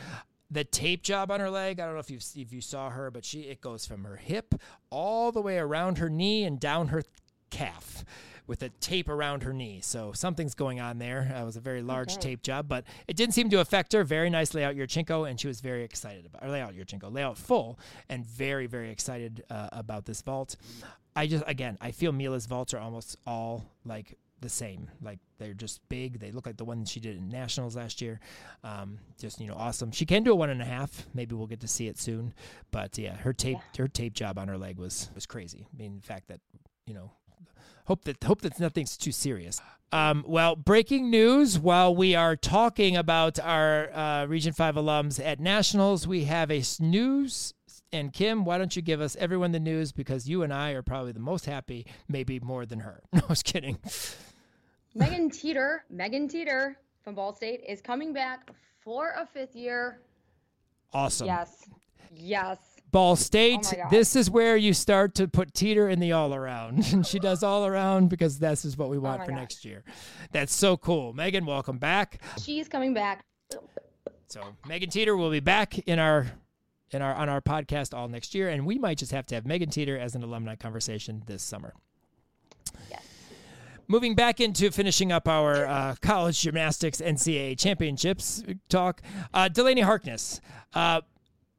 the 0.50 0.64
tape 0.64 1.02
job 1.02 1.30
on 1.30 1.40
her 1.40 1.50
leg. 1.50 1.80
I 1.80 1.84
don't 1.84 1.94
know 1.94 2.00
if 2.00 2.10
you 2.10 2.18
if 2.36 2.52
you 2.52 2.60
saw 2.60 2.90
her, 2.90 3.10
but 3.10 3.24
she 3.24 3.42
it 3.42 3.60
goes 3.60 3.86
from 3.86 4.04
her 4.04 4.16
hip 4.16 4.54
all 4.90 5.32
the 5.32 5.42
way 5.42 5.58
around 5.58 5.98
her 5.98 6.08
knee 6.08 6.44
and 6.44 6.60
down 6.60 6.88
her 6.88 7.02
calf 7.50 8.04
with 8.46 8.62
a 8.62 8.68
tape 8.68 9.08
around 9.08 9.42
her 9.42 9.52
knee. 9.52 9.80
So 9.82 10.12
something's 10.12 10.54
going 10.54 10.80
on 10.80 10.98
there. 10.98 11.34
It 11.36 11.44
was 11.44 11.56
a 11.56 11.60
very 11.60 11.82
large 11.82 12.12
okay. 12.12 12.20
tape 12.20 12.42
job, 12.42 12.68
but 12.68 12.84
it 13.08 13.16
didn't 13.16 13.34
seem 13.34 13.50
to 13.50 13.60
affect 13.60 13.92
her. 13.92 14.04
Very 14.04 14.30
nice 14.30 14.54
layout 14.54 14.76
Yurchenko, 14.76 15.28
and 15.28 15.40
she 15.40 15.48
was 15.48 15.60
very 15.60 15.82
excited 15.82 16.26
about 16.26 16.44
or 16.44 16.50
layout 16.50 16.74
Yurchenko, 16.74 17.12
layout 17.12 17.38
full, 17.38 17.78
and 18.08 18.24
very 18.24 18.66
very 18.66 18.90
excited 18.90 19.42
uh, 19.50 19.68
about 19.72 20.06
this 20.06 20.22
vault. 20.22 20.56
I 21.16 21.26
just 21.26 21.44
again 21.46 21.78
I 21.80 21.90
feel 21.90 22.12
Mila's 22.12 22.46
vaults 22.46 22.74
are 22.74 22.78
almost 22.78 23.16
all 23.26 23.64
like 23.84 24.16
the 24.40 24.48
same. 24.48 24.90
Like 25.02 25.18
they're 25.38 25.54
just 25.54 25.80
big. 25.88 26.20
They 26.20 26.30
look 26.30 26.46
like 26.46 26.56
the 26.56 26.64
one 26.64 26.84
she 26.84 27.00
did 27.00 27.16
in 27.16 27.28
nationals 27.28 27.76
last 27.76 28.00
year. 28.00 28.20
Um, 28.62 28.98
just 29.18 29.40
you 29.40 29.48
know, 29.48 29.54
awesome. 29.54 29.90
She 29.90 30.06
can 30.06 30.22
do 30.22 30.32
a 30.32 30.34
one 30.34 30.50
and 30.50 30.62
a 30.62 30.66
half. 30.66 31.06
Maybe 31.14 31.34
we'll 31.34 31.46
get 31.46 31.60
to 31.60 31.68
see 31.68 31.88
it 31.88 31.98
soon. 31.98 32.34
But 32.70 32.96
yeah, 32.98 33.16
her 33.16 33.32
tape 33.32 33.58
yeah. 33.58 33.82
her 33.82 33.88
tape 33.88 34.12
job 34.12 34.38
on 34.38 34.48
her 34.48 34.58
leg 34.58 34.78
was 34.78 35.10
was 35.14 35.26
crazy. 35.26 35.66
I 35.72 35.76
mean, 35.76 35.96
the 36.00 36.06
fact 36.06 36.28
that 36.28 36.40
you 36.86 36.94
know, 36.94 37.10
hope 37.86 38.04
that 38.04 38.22
hope 38.22 38.42
that 38.42 38.60
nothing's 38.60 38.96
too 38.96 39.12
serious. 39.12 39.60
Um, 39.92 40.24
well, 40.26 40.56
breaking 40.56 41.10
news 41.10 41.58
while 41.58 41.94
we 41.94 42.14
are 42.14 42.34
talking 42.34 42.96
about 42.96 43.38
our 43.38 43.92
uh, 43.94 44.26
Region 44.26 44.52
5 44.52 44.74
alums 44.74 45.24
at 45.24 45.38
Nationals, 45.38 46.08
we 46.08 46.24
have 46.24 46.50
a 46.50 46.62
news. 46.80 47.54
And 47.92 48.12
Kim, 48.12 48.44
why 48.44 48.58
don't 48.58 48.74
you 48.74 48.82
give 48.82 49.00
us 49.00 49.16
everyone 49.18 49.52
the 49.52 49.60
news 49.60 49.92
because 49.92 50.28
you 50.28 50.42
and 50.42 50.52
I 50.52 50.72
are 50.72 50.82
probably 50.82 51.12
the 51.12 51.20
most 51.20 51.46
happy, 51.46 51.86
maybe 52.08 52.40
more 52.40 52.66
than 52.66 52.80
her. 52.80 53.02
No, 53.12 53.22
I 53.22 53.26
was 53.28 53.42
kidding. 53.42 53.78
Megan 54.94 55.30
Teeter, 55.30 55.84
Megan 55.90 56.28
Teeter 56.28 56.78
from 57.02 57.14
Ball 57.14 57.32
State 57.32 57.62
is 57.66 57.80
coming 57.80 58.12
back 58.12 58.50
for 58.80 59.12
a 59.16 59.26
fifth 59.26 59.54
year. 59.54 60.00
Awesome. 60.92 61.26
Yes. 61.26 61.68
Yes. 62.14 62.58
Ball 62.92 63.16
State, 63.16 63.74
oh 63.76 63.88
this 63.90 64.16
is 64.16 64.30
where 64.30 64.56
you 64.56 64.72
start 64.72 65.14
to 65.16 65.28
put 65.28 65.52
Teeter 65.54 65.88
in 65.88 66.00
the 66.00 66.12
all 66.12 66.34
around. 66.34 66.84
and 66.92 67.06
she 67.06 67.18
does 67.18 67.42
all 67.42 67.66
around 67.66 68.08
because 68.08 68.38
this 68.38 68.64
is 68.64 68.76
what 68.76 68.88
we 68.88 68.96
oh 68.96 69.00
want 69.00 69.22
oh 69.22 69.26
for 69.26 69.32
next 69.32 69.64
year. 69.64 69.84
That's 70.32 70.54
so 70.54 70.76
cool. 70.76 71.12
Megan, 71.12 71.44
welcome 71.46 71.78
back. 71.78 72.22
She's 72.42 72.68
coming 72.68 72.94
back. 72.94 73.24
So 74.28 74.42
Megan 74.66 74.90
Teeter 74.90 75.16
will 75.16 75.30
be 75.30 75.40
back 75.40 75.78
in 75.80 75.98
our 75.98 76.26
in 76.90 77.02
our 77.02 77.14
on 77.14 77.28
our 77.28 77.40
podcast 77.40 77.94
all 77.94 78.08
next 78.08 78.34
year, 78.34 78.48
and 78.48 78.66
we 78.66 78.78
might 78.78 78.98
just 78.98 79.12
have 79.12 79.26
to 79.26 79.34
have 79.34 79.46
Megan 79.46 79.70
Teeter 79.70 79.98
as 79.98 80.14
an 80.14 80.22
alumni 80.22 80.56
conversation 80.56 81.22
this 81.26 81.42
summer. 81.42 81.74
Yes. 82.90 83.02
Moving 83.88 84.14
back 84.14 84.40
into 84.40 84.70
finishing 84.70 85.12
up 85.12 85.28
our 85.28 85.66
uh, 85.66 85.94
college 86.00 86.40
gymnastics 86.40 87.00
NCAA 87.00 87.58
championships 87.58 88.42
talk, 88.68 89.00
uh, 89.32 89.48
Delaney 89.48 89.82
Harkness. 89.82 90.40
Uh, 90.74 91.02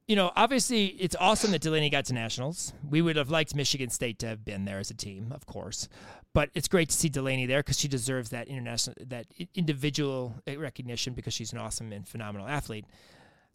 you 0.06 0.16
know, 0.16 0.32
obviously, 0.36 0.86
it's 0.86 1.14
awesome 1.20 1.50
that 1.50 1.60
Delaney 1.60 1.90
got 1.90 2.06
to 2.06 2.14
nationals. 2.14 2.72
We 2.88 3.02
would 3.02 3.16
have 3.16 3.30
liked 3.30 3.54
Michigan 3.54 3.90
State 3.90 4.18
to 4.20 4.26
have 4.26 4.42
been 4.42 4.64
there 4.64 4.78
as 4.78 4.90
a 4.90 4.94
team, 4.94 5.32
of 5.32 5.44
course, 5.44 5.86
but 6.32 6.48
it's 6.54 6.66
great 6.66 6.88
to 6.88 6.96
see 6.96 7.10
Delaney 7.10 7.44
there 7.44 7.60
because 7.60 7.78
she 7.78 7.88
deserves 7.88 8.30
that 8.30 8.48
international, 8.48 8.96
that 9.06 9.26
individual 9.54 10.34
recognition 10.46 11.12
because 11.12 11.34
she's 11.34 11.52
an 11.52 11.58
awesome 11.58 11.92
and 11.92 12.08
phenomenal 12.08 12.48
athlete. 12.48 12.86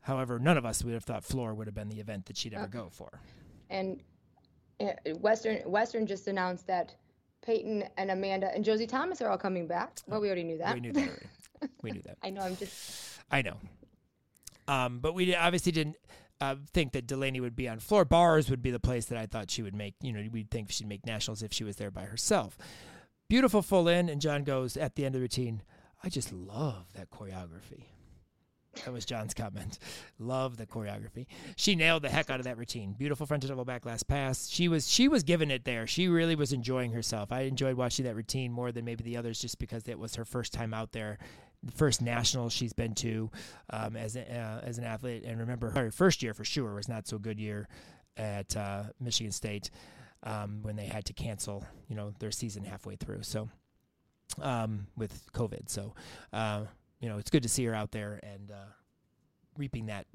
However, 0.03 0.37
none 0.37 0.57
of 0.57 0.65
us 0.65 0.83
would 0.83 0.93
have 0.93 1.03
thought 1.03 1.23
floor 1.23 1.53
would 1.53 1.67
have 1.67 1.73
been 1.73 1.89
the 1.89 1.99
event 1.99 2.25
that 2.25 2.37
she'd 2.37 2.53
ever 2.53 2.67
go 2.67 2.89
for. 2.91 3.21
And 3.69 4.01
uh, 4.79 4.91
Western 5.19 5.59
Western 5.59 6.05
just 6.05 6.27
announced 6.27 6.67
that 6.67 6.95
Peyton 7.41 7.85
and 7.97 8.11
Amanda 8.11 8.53
and 8.53 8.63
Josie 8.63 8.87
Thomas 8.87 9.21
are 9.21 9.29
all 9.29 9.37
coming 9.37 9.65
back. 9.65 9.99
Well, 10.07 10.21
we 10.21 10.27
already 10.27 10.43
knew 10.43 10.57
that. 10.57 10.73
We 10.75 10.81
knew 10.81 10.93
that. 10.93 11.07
Already. 11.07 11.73
we 11.81 11.91
knew 11.91 12.01
that. 12.01 12.17
I 12.23 12.29
know. 12.29 12.41
I'm 12.41 12.57
just. 12.57 13.19
I 13.31 13.41
know. 13.41 13.57
Um, 14.67 14.99
but 14.99 15.13
we 15.13 15.33
obviously 15.35 15.71
didn't 15.71 15.95
uh, 16.41 16.55
think 16.73 16.91
that 16.93 17.07
Delaney 17.07 17.39
would 17.39 17.55
be 17.55 17.69
on 17.69 17.79
floor. 17.79 18.03
Bars 18.03 18.49
would 18.49 18.61
be 18.61 18.71
the 18.71 18.79
place 18.79 19.05
that 19.05 19.17
I 19.17 19.25
thought 19.25 19.49
she 19.49 19.63
would 19.63 19.75
make. 19.75 19.95
You 20.01 20.11
know, 20.11 20.27
we'd 20.31 20.51
think 20.51 20.71
she'd 20.71 20.87
make 20.87 21.05
nationals 21.05 21.41
if 21.43 21.53
she 21.53 21.63
was 21.63 21.77
there 21.77 21.91
by 21.91 22.03
herself. 22.03 22.57
Beautiful 23.29 23.61
full 23.61 23.87
in, 23.87 24.09
and 24.09 24.19
John 24.19 24.43
goes 24.43 24.75
at 24.75 24.95
the 24.95 25.05
end 25.05 25.15
of 25.15 25.19
the 25.19 25.23
routine. 25.23 25.63
I 26.03 26.09
just 26.09 26.33
love 26.33 26.87
that 26.93 27.09
choreography. 27.09 27.85
That 28.75 28.91
was 28.91 29.05
John's 29.05 29.33
comment. 29.33 29.77
Love 30.17 30.57
the 30.57 30.65
choreography. 30.65 31.27
She 31.55 31.75
nailed 31.75 32.03
the 32.03 32.09
heck 32.09 32.29
out 32.29 32.39
of 32.39 32.45
that 32.45 32.57
routine. 32.57 32.93
Beautiful 32.93 33.25
front 33.25 33.47
double 33.47 33.65
back 33.65 33.85
last 33.85 34.07
pass. 34.07 34.49
She 34.49 34.67
was 34.67 34.89
she 34.89 35.07
was 35.07 35.23
giving 35.23 35.51
it 35.51 35.63
there. 35.63 35.85
She 35.85 36.07
really 36.07 36.35
was 36.35 36.53
enjoying 36.53 36.91
herself. 36.91 37.31
I 37.31 37.41
enjoyed 37.41 37.75
watching 37.75 38.05
that 38.05 38.15
routine 38.15 38.51
more 38.51 38.71
than 38.71 38.83
maybe 38.83 39.03
the 39.03 39.17
others, 39.17 39.39
just 39.39 39.59
because 39.59 39.87
it 39.87 39.99
was 39.99 40.15
her 40.15 40.25
first 40.25 40.53
time 40.53 40.73
out 40.73 40.91
there, 40.91 41.19
the 41.61 41.71
first 41.71 42.01
national 42.01 42.49
she's 42.49 42.73
been 42.73 42.95
to 42.95 43.29
um, 43.69 43.95
as 43.95 44.15
uh, 44.17 44.61
as 44.63 44.79
an 44.79 44.85
athlete. 44.85 45.23
And 45.23 45.39
remember, 45.39 45.69
her 45.69 45.91
first 45.91 46.23
year 46.23 46.33
for 46.33 46.43
sure 46.43 46.73
was 46.73 46.89
not 46.89 47.07
so 47.07 47.19
good 47.19 47.39
year 47.39 47.67
at 48.17 48.57
uh, 48.57 48.83
Michigan 48.99 49.31
State 49.31 49.69
um, 50.23 50.59
when 50.63 50.75
they 50.75 50.85
had 50.85 51.05
to 51.05 51.13
cancel, 51.13 51.63
you 51.87 51.95
know, 51.95 52.13
their 52.19 52.31
season 52.31 52.63
halfway 52.63 52.95
through. 52.95 53.21
So 53.21 53.49
um, 54.41 54.87
with 54.97 55.31
COVID, 55.33 55.69
so. 55.69 55.93
Uh, 56.31 56.65
you 57.03 57.09
know, 57.09 57.17
it's 57.17 57.29
good 57.29 57.43
to 57.43 57.49
see 57.49 57.65
her 57.65 57.75
out 57.75 57.91
there 57.91 58.17
and 58.23 58.49
uh, 58.49 58.71
reaping 59.57 59.87
that 59.87 60.07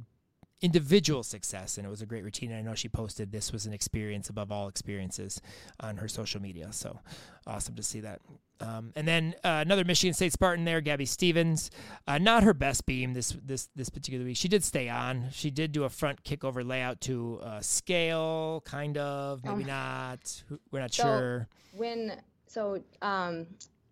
individual 0.63 1.23
success. 1.23 1.77
And 1.77 1.87
it 1.87 1.91
was 1.91 2.01
a 2.01 2.07
great 2.07 2.25
routine. 2.25 2.51
And 2.51 2.59
I 2.59 2.63
know 2.63 2.75
she 2.75 2.89
posted 2.89 3.31
this 3.31 3.53
was 3.53 3.67
an 3.67 3.75
experience 3.75 4.31
above 4.31 4.51
all 4.51 4.69
experiences 4.69 5.39
on 5.81 5.99
her 5.99 6.09
social 6.09 6.41
media. 6.41 6.73
So 6.73 6.99
awesome 7.47 7.75
to 7.75 7.83
see 7.83 8.01
that. 8.01 8.23
Um, 8.61 8.93
and 8.97 9.07
then 9.07 9.35
uh, 9.45 9.63
another 9.67 9.85
Michigan 9.85 10.15
State 10.15 10.33
Spartan 10.33 10.65
there, 10.65 10.81
Gabby 10.81 11.05
Stevens. 11.05 11.71
Uh, 12.07 12.17
not 12.17 12.43
her 12.43 12.55
best 12.55 12.87
beam 12.87 13.13
this 13.13 13.37
this 13.45 13.69
this 13.77 13.91
particular 13.91 14.25
week. 14.25 14.39
She 14.39 14.49
did 14.49 14.65
stay 14.65 14.89
on. 14.89 15.27
She 15.31 15.51
did 15.51 15.73
do 15.73 15.85
a 15.85 15.91
front 15.91 16.25
kickover 16.25 16.67
layout 16.67 17.03
to 17.03 17.39
uh, 17.43 17.61
scale, 17.61 18.63
kind 18.65 18.97
of, 18.97 19.45
maybe 19.45 19.63
um, 19.65 19.69
not. 19.69 20.43
We're 20.73 20.81
not 20.81 20.95
so 20.95 21.03
sure. 21.03 21.49
When 21.73 22.15
so 22.47 22.83
um, 23.03 23.47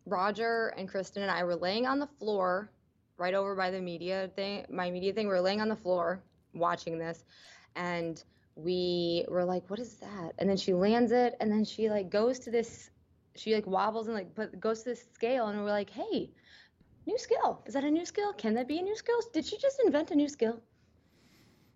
Roger 0.06 0.72
and 0.78 0.88
Kristen 0.88 1.22
and 1.22 1.30
I 1.30 1.44
were 1.44 1.56
laying 1.56 1.86
on 1.86 1.98
the 1.98 2.08
floor 2.18 2.70
right 3.18 3.34
over 3.34 3.54
by 3.54 3.70
the 3.70 3.80
media 3.80 4.30
thing, 4.34 4.66
my 4.70 4.90
media 4.90 5.12
thing. 5.12 5.28
We 5.28 5.34
are 5.34 5.40
laying 5.40 5.60
on 5.60 5.68
the 5.68 5.76
floor 5.76 6.20
watching 6.54 6.98
this, 6.98 7.24
and 7.74 8.22
we 8.54 9.24
were 9.28 9.44
like, 9.44 9.68
"What 9.68 9.78
is 9.78 9.94
that?" 9.96 10.32
And 10.38 10.48
then 10.48 10.56
she 10.56 10.74
lands 10.74 11.12
it, 11.12 11.36
and 11.40 11.50
then 11.50 11.64
she 11.64 11.90
like 11.90 12.10
goes 12.10 12.38
to 12.40 12.50
this, 12.50 12.90
she 13.34 13.54
like 13.54 13.66
wobbles 13.66 14.06
and 14.08 14.16
like 14.16 14.34
but 14.34 14.58
goes 14.60 14.82
to 14.82 14.90
this 14.90 15.04
scale, 15.14 15.46
and 15.46 15.58
we're 15.58 15.70
like, 15.70 15.90
"Hey, 15.90 16.30
new 17.06 17.18
skill. 17.18 17.62
Is 17.66 17.74
that 17.74 17.84
a 17.84 17.90
new 17.90 18.04
skill? 18.04 18.32
Can 18.34 18.54
that 18.54 18.68
be 18.68 18.78
a 18.78 18.82
new 18.82 18.96
skill? 18.96 19.18
Did 19.32 19.46
she 19.46 19.58
just 19.58 19.80
invent 19.84 20.10
a 20.10 20.14
new 20.14 20.28
skill?" 20.28 20.60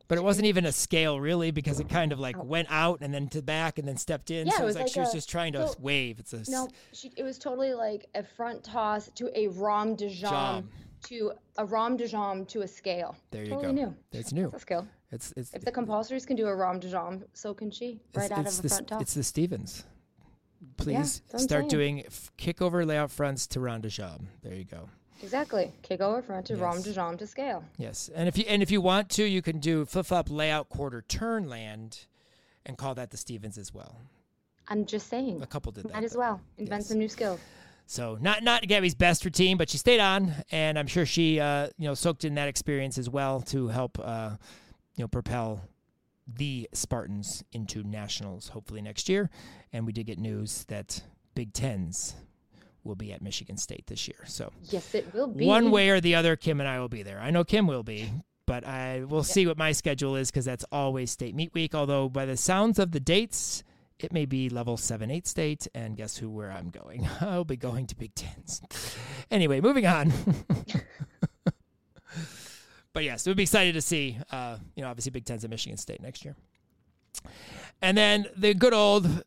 But 0.08 0.18
it 0.18 0.22
wasn't 0.22 0.46
even 0.46 0.66
a 0.66 0.72
scale 0.72 1.20
really 1.20 1.52
because 1.52 1.78
it 1.78 1.88
kind 1.88 2.10
of 2.10 2.18
like 2.18 2.36
oh. 2.36 2.42
went 2.42 2.66
out 2.68 2.98
and 3.00 3.14
then 3.14 3.28
to 3.28 3.42
back 3.42 3.78
and 3.78 3.86
then 3.86 3.96
stepped 3.96 4.32
in. 4.32 4.48
Yeah, 4.48 4.56
so 4.56 4.64
it 4.64 4.66
was, 4.66 4.74
like, 4.74 4.84
like 4.86 4.92
she 4.92 4.98
a, 4.98 5.02
was 5.04 5.12
just 5.12 5.30
trying 5.30 5.52
to 5.52 5.68
so, 5.68 5.76
wave. 5.78 6.18
It's 6.18 6.32
a 6.32 6.50
no. 6.50 6.68
She, 6.92 7.12
it 7.16 7.22
was 7.22 7.38
totally 7.38 7.74
like 7.74 8.06
a 8.16 8.24
front 8.24 8.64
toss 8.64 9.08
to 9.14 9.30
a 9.38 9.46
rond 9.46 9.98
de 9.98 10.08
jambe 10.08 10.64
to 11.04 11.32
a 11.58 11.64
rond 11.64 11.98
de 11.98 12.06
jambe 12.06 12.46
to 12.48 12.62
a 12.62 12.68
scale. 12.68 13.16
There 13.30 13.44
you 13.44 13.50
totally 13.50 13.74
go. 13.74 13.84
New. 13.84 13.96
It's 14.12 14.32
new. 14.32 14.46
It's 14.46 14.56
a 14.56 14.60
skill. 14.60 14.88
It's 15.12 15.32
it's. 15.36 15.54
If 15.54 15.64
the 15.64 15.72
compulsories 15.72 16.26
can 16.26 16.36
do 16.36 16.46
a 16.46 16.54
rond 16.54 16.82
de 16.82 16.88
jambe, 16.88 17.24
so 17.32 17.54
can 17.54 17.70
she. 17.70 18.00
Right 18.14 18.30
out 18.30 18.46
of 18.46 18.62
the, 18.62 18.68
front 18.68 18.88
top. 18.88 19.02
It's 19.02 19.14
the 19.14 19.22
Stevens. 19.22 19.84
Please 20.76 21.22
yeah, 21.32 21.38
start 21.38 21.68
doing 21.68 22.04
f- 22.06 22.30
kick 22.36 22.60
over 22.60 22.84
layout 22.84 23.10
fronts 23.10 23.46
to 23.48 23.60
rond 23.60 23.82
de 23.82 23.88
jambe. 23.88 24.26
There 24.42 24.54
you 24.54 24.64
go. 24.64 24.88
Exactly. 25.22 25.72
Kick 25.82 26.00
over 26.00 26.22
front 26.22 26.46
to 26.46 26.54
yes. 26.54 26.62
rond 26.62 26.84
de 26.84 26.92
jambe 26.92 27.18
to 27.18 27.26
scale. 27.26 27.64
Yes, 27.78 28.10
and 28.14 28.28
if 28.28 28.38
you 28.38 28.44
and 28.46 28.62
if 28.62 28.70
you 28.70 28.80
want 28.80 29.08
to, 29.10 29.24
you 29.24 29.42
can 29.42 29.58
do 29.58 29.84
flip 29.84 30.06
flop 30.06 30.30
layout 30.30 30.68
quarter 30.68 31.02
turn 31.02 31.48
land, 31.48 32.06
and 32.66 32.76
call 32.76 32.94
that 32.94 33.10
the 33.10 33.16
Stevens 33.16 33.58
as 33.58 33.72
well. 33.72 33.96
I'm 34.68 34.86
just 34.86 35.08
saying. 35.08 35.42
A 35.42 35.46
couple 35.46 35.72
did 35.72 35.84
that. 35.84 35.92
Might 35.92 36.04
as 36.04 36.16
well 36.16 36.40
invent 36.58 36.82
yes. 36.82 36.88
some 36.88 36.98
new 36.98 37.08
skills. 37.08 37.40
So 37.90 38.16
not 38.20 38.44
not 38.44 38.68
Gabby's 38.68 38.94
best 38.94 39.24
routine, 39.24 39.56
but 39.56 39.68
she 39.68 39.76
stayed 39.76 39.98
on, 39.98 40.32
and 40.52 40.78
I'm 40.78 40.86
sure 40.86 41.04
she 41.04 41.40
uh, 41.40 41.70
you 41.76 41.88
know 41.88 41.94
soaked 41.94 42.24
in 42.24 42.36
that 42.36 42.46
experience 42.46 42.98
as 42.98 43.10
well 43.10 43.40
to 43.46 43.66
help 43.66 43.98
uh, 44.00 44.36
you 44.94 45.02
know 45.02 45.08
propel 45.08 45.60
the 46.24 46.68
Spartans 46.72 47.42
into 47.50 47.82
nationals 47.82 48.46
hopefully 48.46 48.80
next 48.80 49.08
year. 49.08 49.28
And 49.72 49.86
we 49.86 49.92
did 49.92 50.06
get 50.06 50.20
news 50.20 50.64
that 50.68 51.02
Big 51.34 51.52
Tens 51.52 52.14
will 52.84 52.94
be 52.94 53.12
at 53.12 53.22
Michigan 53.22 53.56
State 53.56 53.88
this 53.88 54.06
year. 54.06 54.22
So 54.24 54.52
yes, 54.68 54.94
it 54.94 55.12
will 55.12 55.26
be 55.26 55.44
one 55.44 55.72
way 55.72 55.90
or 55.90 56.00
the 56.00 56.14
other. 56.14 56.36
Kim 56.36 56.60
and 56.60 56.68
I 56.68 56.78
will 56.78 56.88
be 56.88 57.02
there. 57.02 57.18
I 57.18 57.30
know 57.30 57.42
Kim 57.42 57.66
will 57.66 57.82
be, 57.82 58.08
but 58.46 58.64
I 58.64 59.02
will 59.02 59.24
see 59.24 59.48
what 59.48 59.58
my 59.58 59.72
schedule 59.72 60.14
is 60.14 60.30
because 60.30 60.44
that's 60.44 60.64
always 60.70 61.10
state 61.10 61.34
meet 61.34 61.52
week. 61.54 61.74
Although 61.74 62.08
by 62.08 62.24
the 62.24 62.36
sounds 62.36 62.78
of 62.78 62.92
the 62.92 63.00
dates, 63.00 63.64
it 64.04 64.12
may 64.12 64.24
be 64.24 64.48
level 64.48 64.76
7 64.76 65.10
8 65.10 65.26
state, 65.26 65.66
and 65.74 65.96
guess 65.96 66.16
who, 66.16 66.30
where 66.30 66.50
I'm 66.50 66.70
going? 66.70 67.08
I'll 67.20 67.44
be 67.44 67.56
going 67.56 67.86
to 67.88 67.96
Big 67.96 68.14
Tens. 68.14 68.62
anyway, 69.30 69.60
moving 69.60 69.86
on. 69.86 70.12
but 72.92 73.04
yes, 73.04 73.26
we'd 73.26 73.36
be 73.36 73.42
excited 73.42 73.74
to 73.74 73.82
see, 73.82 74.18
uh, 74.30 74.58
you 74.74 74.82
know, 74.82 74.90
obviously 74.90 75.10
Big 75.10 75.24
Tens 75.24 75.44
at 75.44 75.50
Michigan 75.50 75.76
State 75.76 76.00
next 76.02 76.24
year. 76.24 76.36
And 77.82 77.96
then 77.96 78.26
the 78.36 78.54
good 78.54 78.74
old 78.74 79.24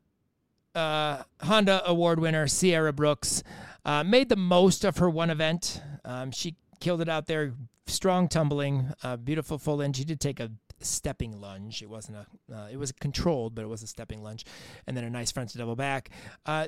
uh, 0.75 1.23
Honda 1.41 1.81
Award 1.85 2.19
winner 2.19 2.47
Sierra 2.47 2.93
Brooks 2.93 3.43
uh, 3.85 4.03
made 4.03 4.29
the 4.29 4.35
most 4.35 4.83
of 4.83 4.97
her 4.97 5.09
one 5.09 5.29
event. 5.29 5.81
Um, 6.05 6.31
she 6.31 6.55
killed 6.79 7.01
it 7.01 7.09
out 7.09 7.27
there, 7.27 7.53
strong 7.87 8.27
tumbling, 8.27 8.93
uh, 9.03 9.17
beautiful 9.17 9.57
full 9.57 9.81
in. 9.81 9.93
She 9.93 10.03
did 10.03 10.19
take 10.19 10.39
a 10.39 10.51
stepping 10.83 11.39
lunge. 11.39 11.81
It 11.81 11.89
wasn't 11.89 12.17
a, 12.17 12.55
uh, 12.55 12.67
it 12.71 12.77
was 12.77 12.91
controlled, 12.91 13.55
but 13.55 13.63
it 13.63 13.67
was 13.67 13.83
a 13.83 13.87
stepping 13.87 14.23
lunge, 14.23 14.45
and 14.87 14.95
then 14.95 15.03
a 15.03 15.09
nice 15.09 15.31
front 15.31 15.49
to 15.49 15.57
double 15.57 15.75
back. 15.75 16.09
Uh, 16.45 16.67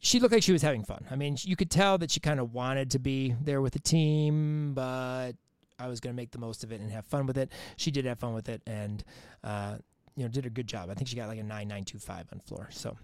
she 0.00 0.20
looked 0.20 0.34
like 0.34 0.42
she 0.42 0.52
was 0.52 0.62
having 0.62 0.84
fun. 0.84 1.06
I 1.10 1.16
mean, 1.16 1.36
you 1.40 1.56
could 1.56 1.70
tell 1.70 1.96
that 1.98 2.10
she 2.10 2.20
kind 2.20 2.38
of 2.38 2.52
wanted 2.52 2.90
to 2.90 2.98
be 2.98 3.34
there 3.40 3.62
with 3.62 3.72
the 3.72 3.78
team, 3.78 4.74
but 4.74 5.32
I 5.78 5.88
was 5.88 6.00
going 6.00 6.14
to 6.14 6.16
make 6.16 6.30
the 6.30 6.38
most 6.38 6.62
of 6.62 6.72
it 6.72 6.80
and 6.80 6.90
have 6.90 7.06
fun 7.06 7.26
with 7.26 7.38
it. 7.38 7.50
She 7.76 7.90
did 7.90 8.04
have 8.04 8.18
fun 8.18 8.34
with 8.34 8.48
it, 8.48 8.62
and 8.66 9.02
uh, 9.42 9.76
you 10.16 10.22
know, 10.22 10.28
did 10.28 10.46
a 10.46 10.50
good 10.50 10.66
job. 10.66 10.90
I 10.90 10.94
think 10.94 11.08
she 11.08 11.16
got 11.16 11.28
like 11.28 11.38
a 11.38 11.42
nine 11.42 11.68
nine 11.68 11.84
two 11.84 11.98
five 11.98 12.26
on 12.32 12.40
floor. 12.40 12.68
So, 12.70 12.96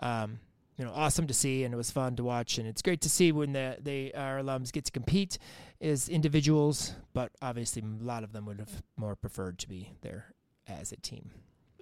um, 0.00 0.38
you 0.76 0.84
know, 0.84 0.92
awesome 0.94 1.26
to 1.26 1.34
see, 1.34 1.64
and 1.64 1.72
it 1.72 1.76
was 1.76 1.90
fun 1.90 2.16
to 2.16 2.24
watch, 2.24 2.58
and 2.58 2.68
it's 2.68 2.82
great 2.82 3.00
to 3.02 3.10
see 3.10 3.32
when 3.32 3.52
the 3.52 3.76
they 3.80 4.12
our 4.12 4.38
alums 4.38 4.72
get 4.72 4.84
to 4.84 4.92
compete 4.92 5.38
as 5.80 6.08
individuals, 6.08 6.94
but 7.14 7.32
obviously 7.40 7.82
a 7.82 8.04
lot 8.04 8.24
of 8.24 8.32
them 8.32 8.46
would 8.46 8.58
have 8.58 8.82
more 8.96 9.16
preferred 9.16 9.58
to 9.60 9.68
be 9.68 9.92
there 10.02 10.34
as 10.66 10.92
a 10.92 10.96
team. 10.96 11.30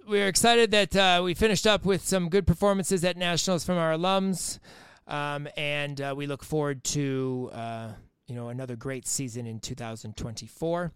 We're 0.07 0.27
excited 0.27 0.71
that 0.71 0.95
uh, 0.95 1.21
we 1.23 1.33
finished 1.33 1.65
up 1.65 1.83
with 1.83 2.05
some 2.05 2.29
good 2.29 2.45
performances 2.45 3.03
at 3.03 3.17
nationals 3.17 3.65
from 3.65 3.77
our 3.77 3.93
alums, 3.93 4.59
um, 5.07 5.47
and 5.57 5.99
uh, 5.99 6.13
we 6.15 6.27
look 6.27 6.43
forward 6.43 6.83
to. 6.85 7.49
Uh, 7.53 7.89
you 8.27 8.35
know 8.35 8.49
another 8.49 8.75
great 8.75 9.07
season 9.07 9.45
in 9.45 9.59
2024 9.59 10.91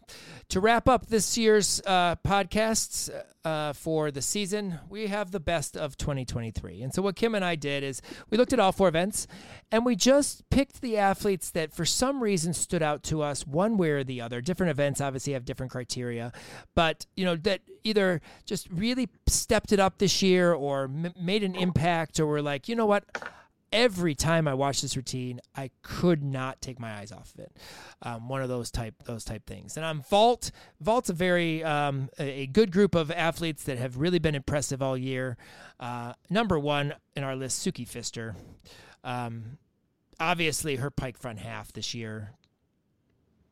to 0.49 0.59
wrap 0.59 0.89
up 0.89 1.07
this 1.07 1.37
year's 1.37 1.81
uh, 1.85 2.15
podcasts 2.17 3.09
uh, 3.45 3.73
for 3.73 4.11
the 4.11 4.21
season 4.21 4.79
we 4.89 5.07
have 5.07 5.31
the 5.31 5.39
best 5.39 5.77
of 5.77 5.97
2023 5.97 6.81
and 6.81 6.93
so 6.93 7.01
what 7.01 7.15
kim 7.15 7.35
and 7.35 7.45
i 7.45 7.55
did 7.55 7.83
is 7.83 8.01
we 8.29 8.37
looked 8.37 8.53
at 8.53 8.59
all 8.59 8.71
four 8.71 8.87
events 8.87 9.27
and 9.71 9.85
we 9.85 9.95
just 9.95 10.49
picked 10.49 10.81
the 10.81 10.97
athletes 10.97 11.51
that 11.51 11.73
for 11.73 11.85
some 11.85 12.21
reason 12.23 12.53
stood 12.53 12.81
out 12.81 13.03
to 13.03 13.21
us 13.21 13.45
one 13.45 13.77
way 13.77 13.91
or 13.91 14.03
the 14.03 14.19
other. 14.19 14.41
Different 14.41 14.71
events 14.71 14.99
obviously 14.99 15.33
have 15.33 15.45
different 15.45 15.71
criteria 15.71 16.31
but 16.75 17.05
you 17.15 17.25
know 17.25 17.35
that 17.35 17.61
either 17.83 18.21
just 18.45 18.69
really 18.71 19.07
stepped 19.27 19.71
it 19.71 19.79
up 19.79 19.97
this 19.99 20.21
year 20.21 20.53
or 20.53 20.83
m- 20.83 21.13
made 21.19 21.43
an 21.43 21.55
impact 21.55 22.19
or 22.19 22.25
were 22.25 22.41
like 22.41 22.67
you 22.67 22.75
know 22.75 22.85
what 22.85 23.05
every 23.71 24.15
time 24.15 24.47
I 24.47 24.53
watch 24.53 24.81
this 24.81 24.95
routine, 24.95 25.39
I 25.55 25.71
could 25.81 26.23
not 26.23 26.61
take 26.61 26.79
my 26.79 26.97
eyes 26.97 27.11
off 27.11 27.33
of 27.33 27.41
it. 27.41 27.57
Um, 28.01 28.27
one 28.27 28.41
of 28.41 28.49
those 28.49 28.71
type 28.71 28.95
those 29.05 29.23
type 29.23 29.45
things. 29.45 29.77
And 29.77 29.85
on 29.85 30.01
vault, 30.01 30.51
vault's 30.79 31.09
a 31.09 31.13
very 31.13 31.63
um, 31.63 32.09
a, 32.19 32.41
a, 32.41 32.47
good 32.47 32.71
group 32.71 32.95
of 32.95 33.11
athletes 33.11 33.63
that 33.63 33.77
have 33.77 33.97
really 33.97 34.19
been 34.19 34.35
impressive 34.35 34.81
all 34.81 34.97
year. 34.97 35.37
Uh, 35.79 36.13
number 36.29 36.57
one 36.57 36.93
in 37.15 37.23
our 37.23 37.35
list, 37.35 37.65
Suki 37.65 37.87
Fister. 37.87 38.35
Um, 39.03 39.57
obviously, 40.19 40.77
her 40.77 40.89
pike 40.89 41.17
front 41.17 41.39
half 41.39 41.71
this 41.73 41.93
year, 41.93 42.33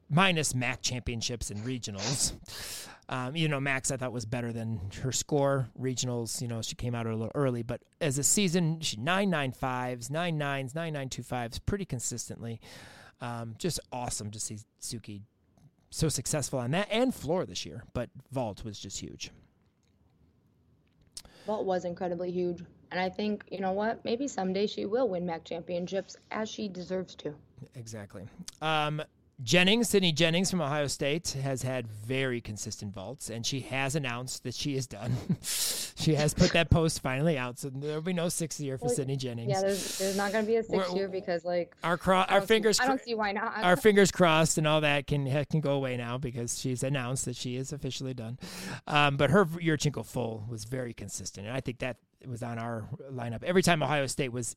minus 0.10 0.56
MAC 0.56 0.82
championships 0.82 1.50
and 1.52 1.60
regionals. 1.66 2.34
Um, 3.10 3.36
you 3.36 3.48
know, 3.48 3.60
MACs 3.60 3.92
I 3.92 3.98
thought 3.98 4.12
was 4.12 4.26
better 4.26 4.52
than 4.52 4.82
her 5.02 5.12
score. 5.12 5.70
Regionals, 5.80 6.42
you 6.42 6.48
know, 6.48 6.62
she 6.62 6.76
came 6.76 6.94
out 6.94 7.06
a 7.06 7.12
little 7.12 7.32
early, 7.36 7.64
but 7.64 7.82
as 8.02 8.18
a 8.18 8.24
season, 8.24 8.82
she 8.82 8.98
nine 8.98 9.30
nine 9.30 9.54
fives, 9.54 10.10
nine 10.10 10.38
nines, 10.38 10.76
nine 10.76 10.94
nine 10.94 11.10
two 11.10 11.24
fives, 11.24 11.58
pretty 11.58 11.86
consistently. 11.86 12.60
Um, 13.22 13.56
just 13.58 13.80
awesome 13.92 14.30
to 14.32 14.40
see 14.40 14.60
Suki 14.82 15.22
so 15.90 16.10
successful 16.10 16.60
on 16.60 16.72
that 16.72 16.88
and 16.92 17.16
floor 17.16 17.46
this 17.46 17.66
year. 17.66 17.84
But 17.94 18.10
vault 18.32 18.64
was 18.66 18.78
just 18.78 19.00
huge. 19.00 19.32
Vault 21.46 21.66
was 21.66 21.86
incredibly 21.86 22.30
huge, 22.30 22.62
and 22.92 23.00
I 23.00 23.10
think 23.10 23.46
you 23.50 23.62
know 23.62 23.72
what? 23.72 24.04
Maybe 24.04 24.28
someday 24.28 24.68
she 24.68 24.86
will 24.86 25.08
win 25.08 25.26
MAC 25.26 25.46
championships 25.46 26.18
as 26.30 26.50
she 26.50 26.68
deserves 26.68 27.16
to. 27.16 27.34
Exactly. 27.76 28.26
Um, 28.62 29.02
Jennings, 29.44 29.90
Sydney 29.90 30.12
Jennings 30.12 30.50
from 30.50 30.62
Ohio 30.62 30.88
State, 30.88 31.38
has 31.44 31.62
had 31.62 31.88
very 31.88 32.42
consistent 32.42 32.92
vaults, 32.92 33.30
and 33.30 33.46
she 33.46 33.60
has 33.60 33.96
announced 33.96 34.44
that 34.44 34.56
she 34.56 34.76
is 34.76 34.88
done. 34.88 35.16
she 35.44 36.16
has 36.16 36.34
put 36.34 36.54
that 36.54 36.72
post 36.72 37.02
finally 37.04 37.38
out, 37.38 37.60
so 37.60 37.70
there'll 37.70 38.02
be 38.02 38.14
no 38.14 38.30
sixth 38.30 38.60
year 38.60 38.80
for 38.80 38.86
well, 38.88 38.96
Sydney 38.96 39.16
Jennings. 39.16 39.52
Yeah, 39.52 39.62
there's, 39.62 40.00
there's 40.00 40.18
not 40.18 40.32
going 40.32 40.44
to 40.44 40.48
be 40.48 40.56
a 40.56 40.64
6th 40.64 40.96
year 40.96 41.08
because 41.08 41.46
like 41.46 41.76
our 41.84 41.98
cro- 41.98 42.26
our 42.28 42.42
fingers. 42.42 42.80
See, 42.80 42.84
I 42.84 42.88
don't 42.88 43.02
see 43.02 43.14
why 43.14 43.32
not. 43.32 43.54
Our 43.58 43.76
fingers 43.78 44.12
crossed 44.12 44.58
and 44.58 44.66
all 44.66 44.82
that 44.82 45.06
can 45.06 45.28
can 45.46 45.62
go 45.62 45.74
away 45.74 45.98
now 45.98 46.18
because 46.18 46.60
she's 46.60 46.82
announced 46.82 47.26
that 47.26 47.36
she 47.36 47.58
is 47.58 47.72
officially 47.72 48.16
done. 48.16 48.40
Um, 48.88 49.18
but 49.18 49.30
her 49.30 49.46
Yurchenko 49.46 50.04
full 50.04 50.46
was 50.50 50.66
very 50.66 50.94
consistent, 50.94 51.46
and 51.46 51.56
I 51.56 51.62
think 51.62 51.80
that 51.80 51.98
was 52.26 52.42
on 52.42 52.58
our 52.58 52.90
lineup 53.12 53.44
every 53.44 53.62
time 53.62 53.84
Ohio 53.84 54.08
State 54.08 54.32
was 54.32 54.56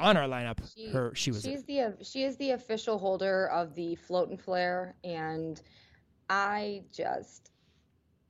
on 0.00 0.16
our 0.16 0.28
lineup. 0.28 0.58
She, 0.74 0.88
her 0.88 1.12
she 1.14 1.30
was 1.30 1.42
she's 1.42 1.64
the 1.64 1.96
she 2.02 2.24
is 2.24 2.36
the 2.36 2.50
official 2.50 2.98
holder 2.98 3.48
of 3.48 3.74
the 3.74 3.94
float 3.94 4.28
and 4.28 4.40
flare, 4.40 4.96
and 5.04 5.60
I 6.28 6.82
just 6.92 7.50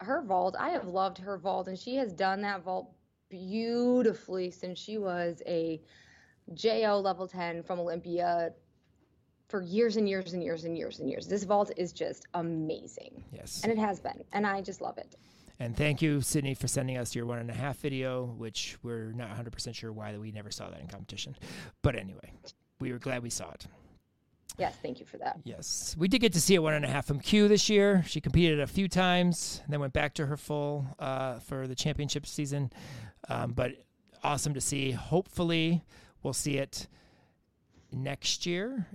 her 0.00 0.22
vault. 0.22 0.56
I 0.58 0.70
have 0.70 0.86
loved 0.86 1.18
her 1.18 1.38
vault, 1.38 1.68
and 1.68 1.78
she 1.78 1.96
has 1.96 2.12
done 2.12 2.42
that 2.42 2.62
vault 2.62 2.92
beautifully 3.28 4.50
since 4.50 4.78
she 4.78 4.98
was 4.98 5.42
a 5.46 5.80
JO 6.54 7.00
level 7.00 7.26
10 7.26 7.62
from 7.62 7.80
Olympia 7.80 8.52
for 9.48 9.62
years 9.62 9.96
and 9.96 10.08
years 10.08 10.32
and 10.32 10.42
years 10.42 10.64
and 10.64 10.76
years 10.76 11.00
and 11.00 11.08
years. 11.08 11.26
This 11.26 11.44
vault 11.44 11.70
is 11.76 11.92
just 11.92 12.26
amazing. 12.34 13.24
Yes. 13.32 13.60
And 13.62 13.72
it 13.72 13.78
has 13.78 14.00
been. 14.00 14.24
And 14.32 14.46
I 14.46 14.60
just 14.60 14.80
love 14.80 14.98
it. 14.98 15.16
And 15.58 15.76
thank 15.76 16.02
you, 16.02 16.20
Sydney, 16.20 16.54
for 16.54 16.68
sending 16.68 16.98
us 16.98 17.14
your 17.14 17.24
one 17.24 17.38
and 17.38 17.50
a 17.50 17.54
half 17.54 17.78
video, 17.78 18.26
which 18.26 18.76
we're 18.82 19.12
not 19.12 19.30
100% 19.30 19.74
sure 19.74 19.92
why 19.92 20.16
we 20.18 20.30
never 20.30 20.50
saw 20.50 20.68
that 20.68 20.80
in 20.80 20.86
competition. 20.86 21.34
But 21.82 21.96
anyway, 21.96 22.32
we 22.78 22.92
were 22.92 22.98
glad 22.98 23.22
we 23.22 23.30
saw 23.30 23.50
it. 23.50 23.66
Yes, 24.58 24.74
thank 24.82 25.00
you 25.00 25.06
for 25.06 25.18
that. 25.18 25.38
Yes, 25.44 25.94
we 25.98 26.08
did 26.08 26.20
get 26.20 26.32
to 26.32 26.40
see 26.40 26.54
a 26.54 26.62
one 26.62 26.74
and 26.74 26.84
a 26.84 26.88
half 26.88 27.06
from 27.06 27.20
Q 27.20 27.46
this 27.48 27.68
year. 27.68 28.02
She 28.06 28.20
competed 28.20 28.60
a 28.60 28.66
few 28.66 28.88
times, 28.88 29.60
and 29.64 29.72
then 29.72 29.80
went 29.80 29.92
back 29.92 30.14
to 30.14 30.26
her 30.26 30.36
full 30.36 30.86
uh, 30.98 31.40
for 31.40 31.66
the 31.66 31.74
championship 31.74 32.26
season. 32.26 32.72
Um, 33.28 33.52
but 33.52 33.72
awesome 34.24 34.54
to 34.54 34.60
see. 34.60 34.92
Hopefully, 34.92 35.84
we'll 36.22 36.32
see 36.32 36.56
it 36.56 36.88
next 37.92 38.46
year. 38.46 38.86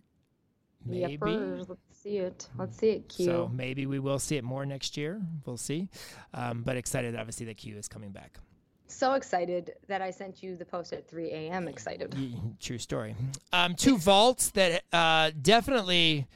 Maybe. 0.84 1.18
Yepers. 1.18 1.70
Let's 1.70 1.91
see 2.02 2.18
it. 2.18 2.48
Let's 2.58 2.78
see 2.78 2.92
it, 2.92 3.10
Q. 3.10 3.26
So 3.26 3.52
maybe 3.54 3.86
we 3.86 4.00
will 4.00 4.20
see 4.20 4.38
it 4.38 4.44
more 4.44 4.66
next 4.66 4.98
year. 4.98 5.22
We'll 5.46 5.58
see. 5.58 5.90
Um, 6.34 6.64
but 6.64 6.78
excited, 6.78 7.16
obviously, 7.16 7.46
that 7.48 7.58
Q 7.58 7.78
is 7.78 7.88
coming 7.88 8.12
back. 8.12 8.40
So 8.88 9.14
excited 9.14 9.74
that 9.88 10.02
I 10.02 10.12
sent 10.12 10.44
you 10.44 10.58
the 10.58 10.66
post 10.66 10.92
at 10.92 11.08
3 11.08 11.30
a.m. 11.32 11.68
Excited. 11.68 12.14
True 12.60 12.78
story. 12.78 13.16
Um, 13.54 13.76
two 13.76 13.98
vaults 13.98 14.52
that 14.52 14.84
uh, 14.92 15.32
definitely 15.42 16.28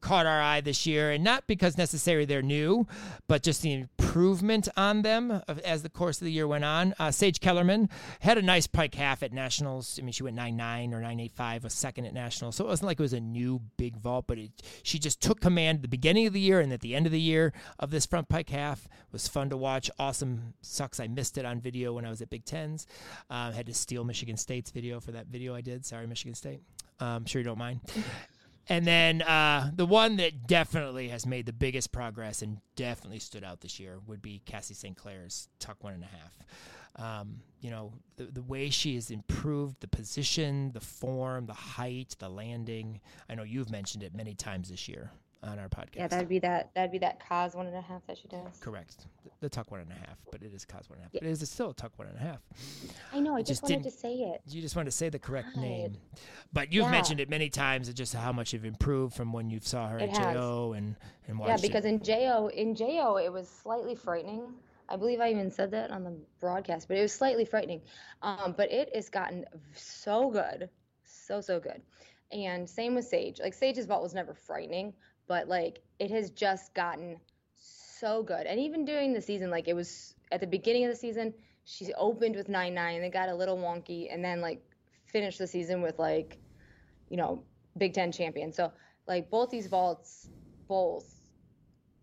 caught 0.00 0.26
our 0.26 0.40
eye 0.40 0.60
this 0.60 0.86
year, 0.86 1.10
and 1.10 1.24
not 1.24 1.46
because 1.46 1.76
necessarily 1.76 2.24
they're 2.24 2.42
new, 2.42 2.86
but 3.26 3.42
just 3.42 3.62
the 3.62 3.72
improvement 3.72 4.68
on 4.76 5.02
them 5.02 5.42
as 5.64 5.82
the 5.82 5.88
course 5.88 6.20
of 6.20 6.24
the 6.24 6.32
year 6.32 6.46
went 6.46 6.64
on. 6.64 6.94
Uh, 6.98 7.10
Sage 7.10 7.40
Kellerman 7.40 7.88
had 8.20 8.38
a 8.38 8.42
nice 8.42 8.66
pike 8.66 8.94
half 8.94 9.22
at 9.22 9.32
nationals. 9.32 9.98
I 10.00 10.04
mean, 10.04 10.12
she 10.12 10.22
went 10.22 10.36
nine 10.36 10.56
nine 10.56 10.94
or 10.94 11.00
nine 11.00 11.20
eight 11.20 11.32
five, 11.32 11.64
a 11.64 11.70
second 11.70 12.06
at 12.06 12.14
nationals, 12.14 12.56
so 12.56 12.64
it 12.64 12.68
wasn't 12.68 12.86
like 12.86 13.00
it 13.00 13.02
was 13.02 13.12
a 13.12 13.20
new 13.20 13.60
big 13.76 13.96
vault, 13.96 14.26
but 14.26 14.38
it, 14.38 14.50
she 14.82 14.98
just 14.98 15.20
took 15.20 15.40
command 15.40 15.76
at 15.76 15.82
the 15.82 15.88
beginning 15.88 16.26
of 16.26 16.32
the 16.32 16.40
year 16.40 16.60
and 16.60 16.72
at 16.72 16.80
the 16.80 16.94
end 16.94 17.06
of 17.06 17.12
the 17.12 17.20
year 17.20 17.52
of 17.78 17.90
this 17.90 18.06
front 18.06 18.28
pike 18.28 18.50
half. 18.50 18.86
It 18.86 19.12
was 19.12 19.28
fun 19.28 19.50
to 19.50 19.56
watch. 19.56 19.90
Awesome. 19.98 20.54
Sucks 20.62 21.00
I 21.00 21.06
missed 21.06 21.38
it 21.38 21.44
on 21.44 21.60
video 21.60 21.92
when 21.94 22.04
I 22.04 22.10
was 22.10 22.22
at 22.22 22.30
Big 22.30 22.44
Tens. 22.44 22.86
Um, 23.30 23.52
had 23.52 23.66
to 23.66 23.74
steal 23.74 24.04
Michigan 24.04 24.36
State's 24.36 24.70
video 24.70 25.00
for 25.00 25.12
that 25.12 25.26
video 25.26 25.54
I 25.54 25.60
did. 25.60 25.84
Sorry, 25.84 26.06
Michigan 26.06 26.34
State. 26.34 26.60
I'm 27.00 27.08
um, 27.08 27.24
sure 27.26 27.40
you 27.40 27.44
don't 27.44 27.58
mind. 27.58 27.80
And 28.68 28.84
then 28.84 29.22
uh, 29.22 29.70
the 29.74 29.86
one 29.86 30.16
that 30.16 30.46
definitely 30.46 31.08
has 31.08 31.24
made 31.24 31.46
the 31.46 31.52
biggest 31.52 31.92
progress 31.92 32.42
and 32.42 32.58
definitely 32.74 33.20
stood 33.20 33.44
out 33.44 33.60
this 33.60 33.78
year 33.78 33.98
would 34.06 34.20
be 34.20 34.42
Cassie 34.44 34.74
St. 34.74 34.96
Clair's 34.96 35.48
tuck 35.60 35.84
one 35.84 35.94
and 35.94 36.02
a 36.02 36.06
half. 36.06 36.38
Um, 36.98 37.40
you 37.60 37.70
know, 37.70 37.92
the, 38.16 38.24
the 38.24 38.42
way 38.42 38.70
she 38.70 38.94
has 38.94 39.10
improved 39.10 39.80
the 39.80 39.88
position, 39.88 40.72
the 40.72 40.80
form, 40.80 41.46
the 41.46 41.52
height, 41.52 42.16
the 42.18 42.28
landing. 42.28 43.00
I 43.28 43.34
know 43.34 43.44
you've 43.44 43.70
mentioned 43.70 44.02
it 44.02 44.14
many 44.14 44.34
times 44.34 44.70
this 44.70 44.88
year 44.88 45.10
on 45.42 45.58
our 45.58 45.68
podcast. 45.68 45.96
Yeah, 45.96 46.08
that'd 46.08 46.28
be 46.28 46.38
that. 46.40 46.70
That'd 46.74 46.92
be 46.92 46.98
that 46.98 47.20
Kas 47.26 47.54
one 47.54 47.66
and 47.66 47.76
a 47.76 47.80
half 47.80 48.06
that 48.06 48.18
she 48.18 48.28
does. 48.28 48.58
Correct. 48.60 49.06
The, 49.24 49.30
the 49.40 49.48
tuck 49.48 49.70
one 49.70 49.80
and 49.80 49.90
a 49.90 49.94
half, 49.94 50.18
but 50.30 50.42
it 50.42 50.52
is 50.54 50.64
Kas 50.64 50.88
one 50.88 50.98
and 50.98 51.00
a 51.00 51.04
half. 51.04 51.14
Yeah. 51.14 51.20
But 51.22 51.28
it 51.28 51.42
is 51.42 51.50
still 51.50 51.70
a 51.70 51.74
tuck 51.74 51.92
one 51.96 52.08
and 52.08 52.16
a 52.16 52.20
half. 52.20 52.40
I 53.12 53.20
know. 53.20 53.34
I 53.34 53.40
just, 53.40 53.62
just 53.62 53.62
wanted 53.62 53.84
to 53.84 53.90
say 53.90 54.14
it. 54.14 54.42
You 54.48 54.60
just 54.60 54.76
wanted 54.76 54.90
to 54.90 54.96
say 54.96 55.08
the 55.08 55.18
correct 55.18 55.54
God. 55.54 55.62
name, 55.62 55.96
but 56.52 56.72
you've 56.72 56.84
yeah. 56.84 56.90
mentioned 56.90 57.20
it 57.20 57.28
many 57.28 57.48
times. 57.48 57.92
Just 57.92 58.14
how 58.14 58.32
much 58.32 58.52
you've 58.52 58.64
improved 58.64 59.14
from 59.14 59.32
when 59.32 59.50
you 59.50 59.60
saw 59.62 59.88
her 59.88 59.98
it 59.98 60.10
at 60.10 60.16
has. 60.16 60.34
Jo 60.34 60.74
and 60.76 60.96
and 61.28 61.38
watched. 61.38 61.62
Yeah, 61.62 61.68
because 61.68 61.84
it. 61.84 61.88
in 61.88 62.02
Jo, 62.02 62.50
in 62.52 62.74
Jo, 62.74 63.18
it 63.18 63.32
was 63.32 63.48
slightly 63.48 63.94
frightening. 63.94 64.42
I 64.88 64.96
believe 64.96 65.20
I 65.20 65.30
even 65.30 65.50
said 65.50 65.70
that 65.72 65.90
on 65.90 66.04
the 66.04 66.16
broadcast, 66.40 66.88
but 66.88 66.96
it 66.96 67.02
was 67.02 67.12
slightly 67.12 67.44
frightening. 67.44 67.82
Um, 68.22 68.54
but 68.56 68.70
it 68.70 68.90
has 68.94 69.08
gotten 69.08 69.44
so 69.74 70.30
good, 70.30 70.68
so 71.04 71.40
so 71.40 71.58
good. 71.58 71.82
And 72.32 72.68
same 72.68 72.94
with 72.94 73.04
Sage. 73.04 73.40
Like 73.40 73.54
Sage's 73.54 73.86
vault 73.86 74.02
was 74.02 74.14
never 74.14 74.34
frightening, 74.34 74.92
but 75.26 75.48
like 75.48 75.80
it 75.98 76.10
has 76.10 76.30
just 76.30 76.74
gotten 76.74 77.16
so 77.56 78.22
good. 78.22 78.46
And 78.46 78.60
even 78.60 78.84
during 78.84 79.12
the 79.12 79.20
season, 79.20 79.50
like 79.50 79.68
it 79.68 79.74
was 79.74 80.14
at 80.32 80.40
the 80.40 80.46
beginning 80.46 80.84
of 80.84 80.90
the 80.90 80.96
season, 80.96 81.32
she 81.64 81.92
opened 81.94 82.36
with 82.36 82.48
nine 82.48 82.74
nine, 82.74 82.96
and 82.96 83.04
then 83.04 83.10
got 83.10 83.28
a 83.28 83.34
little 83.34 83.56
wonky, 83.56 84.12
and 84.12 84.24
then 84.24 84.40
like 84.40 84.62
finished 85.06 85.38
the 85.38 85.46
season 85.46 85.82
with 85.82 85.98
like, 85.98 86.38
you 87.08 87.16
know, 87.16 87.42
Big 87.76 87.94
Ten 87.94 88.12
champion. 88.12 88.52
So 88.52 88.72
like 89.06 89.30
both 89.30 89.50
these 89.50 89.66
vaults 89.66 90.28
both 90.68 91.12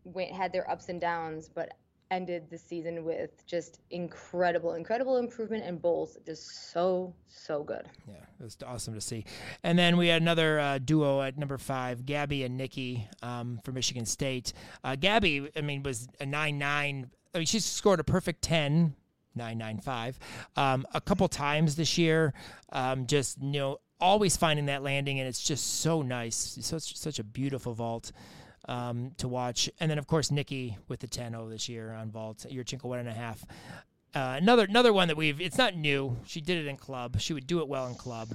went 0.04 0.32
had 0.32 0.52
their 0.52 0.70
ups 0.70 0.90
and 0.90 1.00
downs, 1.00 1.50
but 1.54 1.74
ended 2.14 2.43
the 2.49 2.57
season 2.57 3.03
with 3.03 3.45
just 3.47 3.80
incredible, 3.89 4.74
incredible 4.74 5.18
improvement 5.18 5.64
and 5.66 5.82
bowls. 5.82 6.18
Just 6.26 6.72
so, 6.72 7.14
so 7.28 7.64
good. 7.64 7.89
Yeah, 8.07 8.16
it 8.39 8.43
was 8.43 8.57
awesome 8.66 8.93
to 8.93 9.01
see. 9.01 9.26
And 9.64 9.78
then 9.78 9.97
we 9.97 10.07
had 10.07 10.22
another 10.22 10.59
uh, 10.59 10.78
duo 10.78 11.22
at 11.22 11.38
number 11.38 11.57
five, 11.57 12.05
Gabby 12.05 12.43
and 12.43 12.55
Nikki 12.55 13.07
um, 13.24 13.59
for 13.64 13.72
Michigan 13.72 14.05
State. 14.05 14.53
Uh, 14.84 14.95
Gabby, 14.95 15.49
I 15.55 15.61
mean, 15.61 15.82
was 15.84 16.07
a 16.20 16.26
9 16.26 16.57
9. 16.57 17.09
I 17.34 17.38
mean, 17.38 17.47
she 17.47 17.59
scored 17.59 17.99
a 17.99 18.03
perfect 18.03 18.41
10. 18.43 18.95
995 19.36 20.20
um, 20.57 20.86
a 20.93 21.01
couple 21.01 21.28
times 21.28 21.76
this 21.76 21.97
year 21.97 22.36
um, 22.72 23.07
just 23.07 23.41
you 23.41 23.53
know 23.53 23.80
always 23.99 24.38
finding 24.38 24.68
that 24.68 24.84
landing 24.84 25.20
and 25.20 25.28
it's 25.28 25.43
just 25.43 25.80
so 25.80 26.03
nice 26.03 26.36
such 26.61 26.95
such 26.95 27.18
a 27.18 27.24
beautiful 27.24 27.74
vault 27.74 28.11
um, 28.68 29.11
to 29.18 29.28
watch. 29.28 29.70
And 29.80 29.89
then, 29.89 29.97
of 29.97 30.07
course, 30.07 30.32
Nikki 30.32 30.78
with 30.88 30.99
the 30.99 31.07
10 31.07 31.32
0 31.32 31.49
this 31.49 31.70
year 31.70 31.93
on 31.93 32.11
vault, 32.11 32.45
your 32.49 32.64
Yurchenko 32.64 32.86
one 32.86 32.99
and 32.99 33.09
a 33.09 33.14
half. 33.14 33.43
Uh, 34.16 34.36
another 34.38 34.66
another 34.66 34.93
one 34.93 35.07
that 35.07 35.18
we've 35.18 35.41
it's 35.41 35.57
not 35.57 35.76
new. 35.76 36.16
She 36.26 36.39
did 36.39 36.59
it 36.59 36.68
in 36.68 36.78
club. 36.78 37.20
She 37.20 37.34
would 37.34 37.47
do 37.47 37.61
it 37.61 37.68
well 37.68 37.88
in 37.88 37.95
club. 37.95 38.30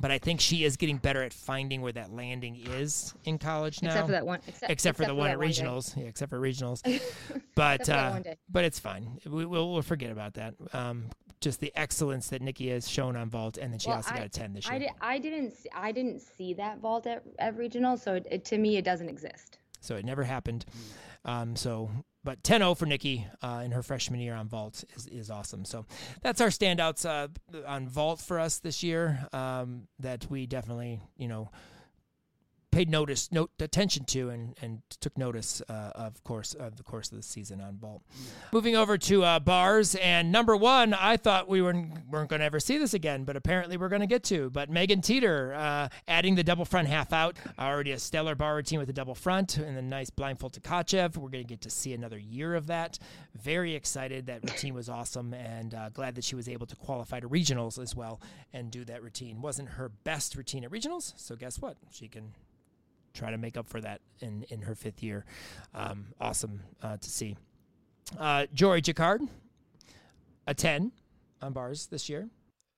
But 0.00 0.10
I 0.10 0.18
think 0.18 0.40
she 0.40 0.64
is 0.64 0.76
getting 0.76 0.96
better 0.96 1.22
at 1.22 1.34
finding 1.34 1.82
where 1.82 1.92
that 1.92 2.10
landing 2.12 2.56
is 2.56 3.12
in 3.24 3.38
college 3.38 3.82
now. 3.82 3.90
Except 3.90 4.06
for 4.06 4.12
that 4.12 4.26
one. 4.26 4.38
Except, 4.38 4.54
except, 4.56 4.72
except 4.72 4.96
for 4.96 5.02
the 5.04 5.10
for 5.10 5.14
one 5.14 5.30
at 5.30 5.38
regionals. 5.38 5.94
One 5.94 6.04
yeah, 6.04 6.10
except 6.10 6.30
for 6.30 6.40
regionals. 6.40 6.82
but 7.54 7.88
uh, 7.88 8.20
but 8.48 8.64
it's 8.64 8.78
fine. 8.78 9.18
We, 9.26 9.44
will 9.44 9.72
we'll 9.72 9.82
forget 9.82 10.10
about 10.10 10.34
that. 10.34 10.54
Um, 10.72 11.06
just 11.42 11.60
the 11.60 11.72
excellence 11.74 12.28
that 12.28 12.40
Nikki 12.40 12.68
has 12.70 12.88
shown 12.88 13.16
on 13.16 13.28
vault, 13.28 13.58
and 13.58 13.72
then 13.72 13.78
she 13.78 13.88
well, 13.88 13.98
also 13.98 14.12
I, 14.12 14.18
got 14.18 14.26
a 14.26 14.30
ten 14.30 14.54
this 14.54 14.66
year. 14.66 14.74
I, 14.74 14.78
did, 14.78 14.90
I 15.00 15.18
didn't 15.18 15.52
see, 15.52 15.68
I 15.74 15.92
didn't 15.92 16.20
see 16.20 16.54
that 16.54 16.78
vault 16.78 17.06
at, 17.06 17.22
at 17.38 17.56
regional, 17.56 17.96
so 17.96 18.14
it, 18.14 18.26
it, 18.30 18.44
to 18.46 18.58
me 18.58 18.76
it 18.76 18.84
doesn't 18.84 19.08
exist. 19.08 19.58
So 19.80 19.96
it 19.96 20.04
never 20.04 20.22
happened. 20.22 20.64
Um, 21.24 21.54
so 21.54 21.90
but 22.24 22.42
10-0 22.42 22.76
for 22.76 22.86
Nikki 22.86 23.26
uh, 23.42 23.62
in 23.64 23.72
her 23.72 23.82
freshman 23.82 24.20
year 24.20 24.34
on 24.34 24.48
vault 24.48 24.84
is, 24.94 25.06
is 25.08 25.30
awesome. 25.30 25.64
So 25.64 25.86
that's 26.22 26.40
our 26.40 26.48
standouts 26.48 27.04
uh, 27.04 27.28
on 27.66 27.88
vault 27.88 28.20
for 28.20 28.38
us 28.38 28.58
this 28.58 28.82
year 28.82 29.26
um, 29.32 29.88
that 29.98 30.26
we 30.30 30.46
definitely 30.46 31.00
you 31.16 31.28
know 31.28 31.50
paid 32.72 32.90
notice, 32.90 33.30
note 33.30 33.50
attention 33.60 34.04
to, 34.06 34.30
and, 34.30 34.56
and 34.62 34.80
took 35.00 35.16
notice, 35.16 35.62
uh, 35.68 35.90
of 35.94 36.24
course, 36.24 36.54
of 36.54 36.76
the 36.76 36.82
course 36.82 37.12
of 37.12 37.18
the 37.18 37.22
season 37.22 37.60
on 37.60 37.76
vault. 37.76 38.02
Moving 38.52 38.74
over 38.74 38.96
to 38.98 39.22
uh, 39.22 39.38
bars, 39.38 39.94
and 39.96 40.32
number 40.32 40.56
one, 40.56 40.94
I 40.94 41.18
thought 41.18 41.48
we 41.48 41.60
weren't, 41.60 42.08
weren't 42.10 42.30
going 42.30 42.40
to 42.40 42.46
ever 42.46 42.58
see 42.58 42.78
this 42.78 42.94
again, 42.94 43.24
but 43.24 43.36
apparently 43.36 43.76
we're 43.76 43.90
going 43.90 44.00
to 44.00 44.06
get 44.06 44.24
to. 44.24 44.50
But 44.50 44.70
Megan 44.70 45.02
Teeter 45.02 45.54
uh, 45.54 45.88
adding 46.08 46.34
the 46.34 46.42
double 46.42 46.64
front 46.64 46.88
half 46.88 47.12
out, 47.12 47.36
already 47.58 47.92
a 47.92 47.98
stellar 47.98 48.34
bar 48.34 48.56
routine 48.56 48.78
with 48.78 48.88
a 48.88 48.94
double 48.94 49.14
front 49.14 49.58
and 49.58 49.76
a 49.76 49.82
nice 49.82 50.08
blindfold 50.10 50.54
to 50.54 50.60
Tkachev. 50.60 51.16
We're 51.16 51.28
going 51.28 51.44
to 51.44 51.48
get 51.48 51.60
to 51.60 51.70
see 51.70 51.92
another 51.92 52.18
year 52.18 52.54
of 52.54 52.68
that. 52.68 52.98
Very 53.34 53.74
excited. 53.74 54.26
That 54.26 54.42
routine 54.42 54.72
was 54.72 54.88
awesome, 54.88 55.34
and 55.34 55.74
uh, 55.74 55.90
glad 55.90 56.14
that 56.14 56.24
she 56.24 56.36
was 56.36 56.48
able 56.48 56.66
to 56.66 56.76
qualify 56.76 57.20
to 57.20 57.28
regionals 57.28 57.80
as 57.80 57.94
well 57.94 58.20
and 58.52 58.70
do 58.70 58.84
that 58.86 59.02
routine. 59.02 59.42
Wasn't 59.42 59.68
her 59.70 59.90
best 59.90 60.36
routine 60.36 60.64
at 60.64 60.70
regionals, 60.70 61.12
so 61.16 61.36
guess 61.36 61.60
what? 61.60 61.76
She 61.90 62.08
can 62.08 62.32
try 63.12 63.30
to 63.30 63.38
make 63.38 63.56
up 63.56 63.68
for 63.68 63.80
that 63.80 64.00
in, 64.20 64.44
in 64.50 64.62
her 64.62 64.74
fifth 64.74 65.02
year. 65.02 65.24
Um, 65.74 66.06
awesome 66.20 66.62
uh, 66.82 66.96
to 66.96 67.10
see. 67.10 67.36
Uh, 68.18 68.46
Jory 68.52 68.80
Jacquard, 68.80 69.22
a 70.46 70.54
10 70.54 70.92
on 71.40 71.52
bars 71.52 71.86
this 71.86 72.08
year. 72.08 72.28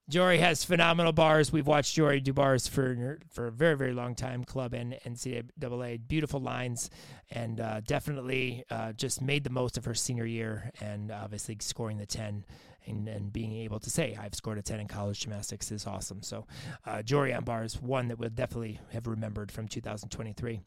Jory 0.08 0.36
has 0.38 0.64
phenomenal 0.64 1.12
bars. 1.12 1.50
We've 1.50 1.66
watched 1.66 1.94
Jory 1.94 2.20
do 2.20 2.34
bars 2.34 2.68
for 2.68 3.18
for 3.32 3.46
a 3.46 3.50
very 3.50 3.74
very 3.74 3.94
long 3.94 4.14
time, 4.14 4.44
club 4.44 4.74
and 4.74 4.98
NCAA. 5.06 5.98
Beautiful 6.06 6.40
lines, 6.40 6.90
and 7.30 7.58
uh, 7.58 7.80
definitely 7.80 8.64
uh, 8.70 8.92
just 8.92 9.22
made 9.22 9.44
the 9.44 9.50
most 9.50 9.78
of 9.78 9.86
her 9.86 9.94
senior 9.94 10.26
year, 10.26 10.70
and 10.82 11.10
obviously 11.10 11.56
scoring 11.60 11.96
the 11.96 12.04
ten 12.04 12.44
and, 12.86 13.08
and 13.08 13.32
being 13.32 13.52
able 13.52 13.78
to 13.80 13.90
say 13.90 14.16
I've 14.20 14.34
scored 14.34 14.58
a 14.58 14.62
10 14.62 14.80
in 14.80 14.88
college 14.88 15.20
gymnastics 15.20 15.70
is 15.70 15.86
awesome. 15.86 16.22
So 16.22 16.46
uh, 16.86 17.02
Jory 17.02 17.32
on 17.32 17.44
bars, 17.44 17.80
one 17.80 18.08
that 18.08 18.18
we'll 18.18 18.30
definitely 18.30 18.80
have 18.92 19.06
remembered 19.06 19.50
from 19.50 19.68
2023. 19.68 20.60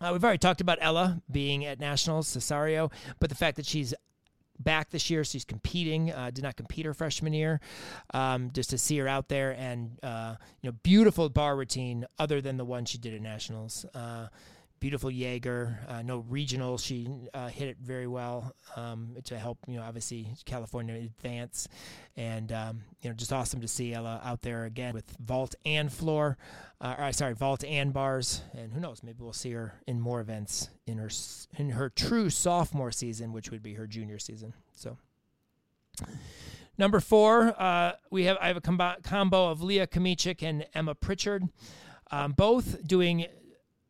Uh, 0.00 0.10
we've 0.12 0.24
already 0.24 0.38
talked 0.38 0.60
about 0.60 0.78
Ella 0.80 1.22
being 1.30 1.64
at 1.64 1.78
nationals, 1.78 2.28
Cesario, 2.28 2.90
but 3.20 3.30
the 3.30 3.36
fact 3.36 3.56
that 3.56 3.66
she's 3.66 3.94
back 4.58 4.90
this 4.90 5.10
year. 5.10 5.24
She's 5.24 5.44
competing. 5.44 6.12
Uh, 6.12 6.30
did 6.30 6.44
not 6.44 6.56
compete 6.56 6.86
her 6.86 6.94
freshman 6.94 7.32
year. 7.32 7.60
Um, 8.12 8.50
just 8.52 8.70
to 8.70 8.78
see 8.78 8.98
her 8.98 9.08
out 9.08 9.28
there 9.28 9.52
and 9.52 9.98
uh, 10.02 10.36
you 10.62 10.70
know 10.70 10.76
beautiful 10.82 11.28
bar 11.28 11.56
routine 11.56 12.06
other 12.18 12.40
than 12.40 12.56
the 12.56 12.64
one 12.64 12.84
she 12.84 12.98
did 12.98 13.14
at 13.14 13.20
nationals. 13.20 13.84
Uh, 13.94 14.28
beautiful 14.84 15.10
Jaeger. 15.10 15.78
Uh, 15.88 16.02
no 16.02 16.18
regional. 16.28 16.76
She 16.76 17.08
uh, 17.32 17.48
hit 17.48 17.68
it 17.68 17.78
very 17.80 18.06
well 18.06 18.54
um, 18.76 19.16
to 19.24 19.38
help, 19.38 19.56
you 19.66 19.76
know, 19.76 19.82
obviously 19.82 20.28
California 20.44 20.94
advance. 20.94 21.66
And, 22.18 22.52
um, 22.52 22.82
you 23.00 23.08
know, 23.08 23.16
just 23.16 23.32
awesome 23.32 23.62
to 23.62 23.66
see 23.66 23.94
Ella 23.94 24.20
out 24.22 24.42
there 24.42 24.66
again 24.66 24.92
with 24.92 25.06
vault 25.18 25.54
and 25.64 25.90
floor. 25.90 26.36
Uh, 26.82 26.96
or, 26.98 27.12
sorry, 27.12 27.32
vault 27.32 27.64
and 27.64 27.94
bars. 27.94 28.42
And 28.52 28.74
who 28.74 28.80
knows, 28.80 29.02
maybe 29.02 29.16
we'll 29.20 29.32
see 29.32 29.52
her 29.52 29.72
in 29.86 30.02
more 30.02 30.20
events 30.20 30.68
in 30.86 30.98
her 30.98 31.08
in 31.56 31.70
her 31.70 31.88
true 31.88 32.28
sophomore 32.28 32.92
season, 32.92 33.32
which 33.32 33.50
would 33.50 33.62
be 33.62 33.72
her 33.72 33.86
junior 33.86 34.18
season. 34.18 34.52
So. 34.74 34.98
Number 36.76 37.00
four, 37.00 37.58
uh, 37.58 37.92
we 38.10 38.24
have 38.24 38.36
I 38.38 38.48
have 38.48 38.58
a 38.58 38.96
combo, 39.02 39.50
of 39.50 39.62
Leah 39.62 39.86
Kmiecik 39.86 40.42
and 40.42 40.66
Emma 40.74 40.94
Pritchard, 40.94 41.44
um, 42.10 42.32
both 42.32 42.86
doing 42.86 43.24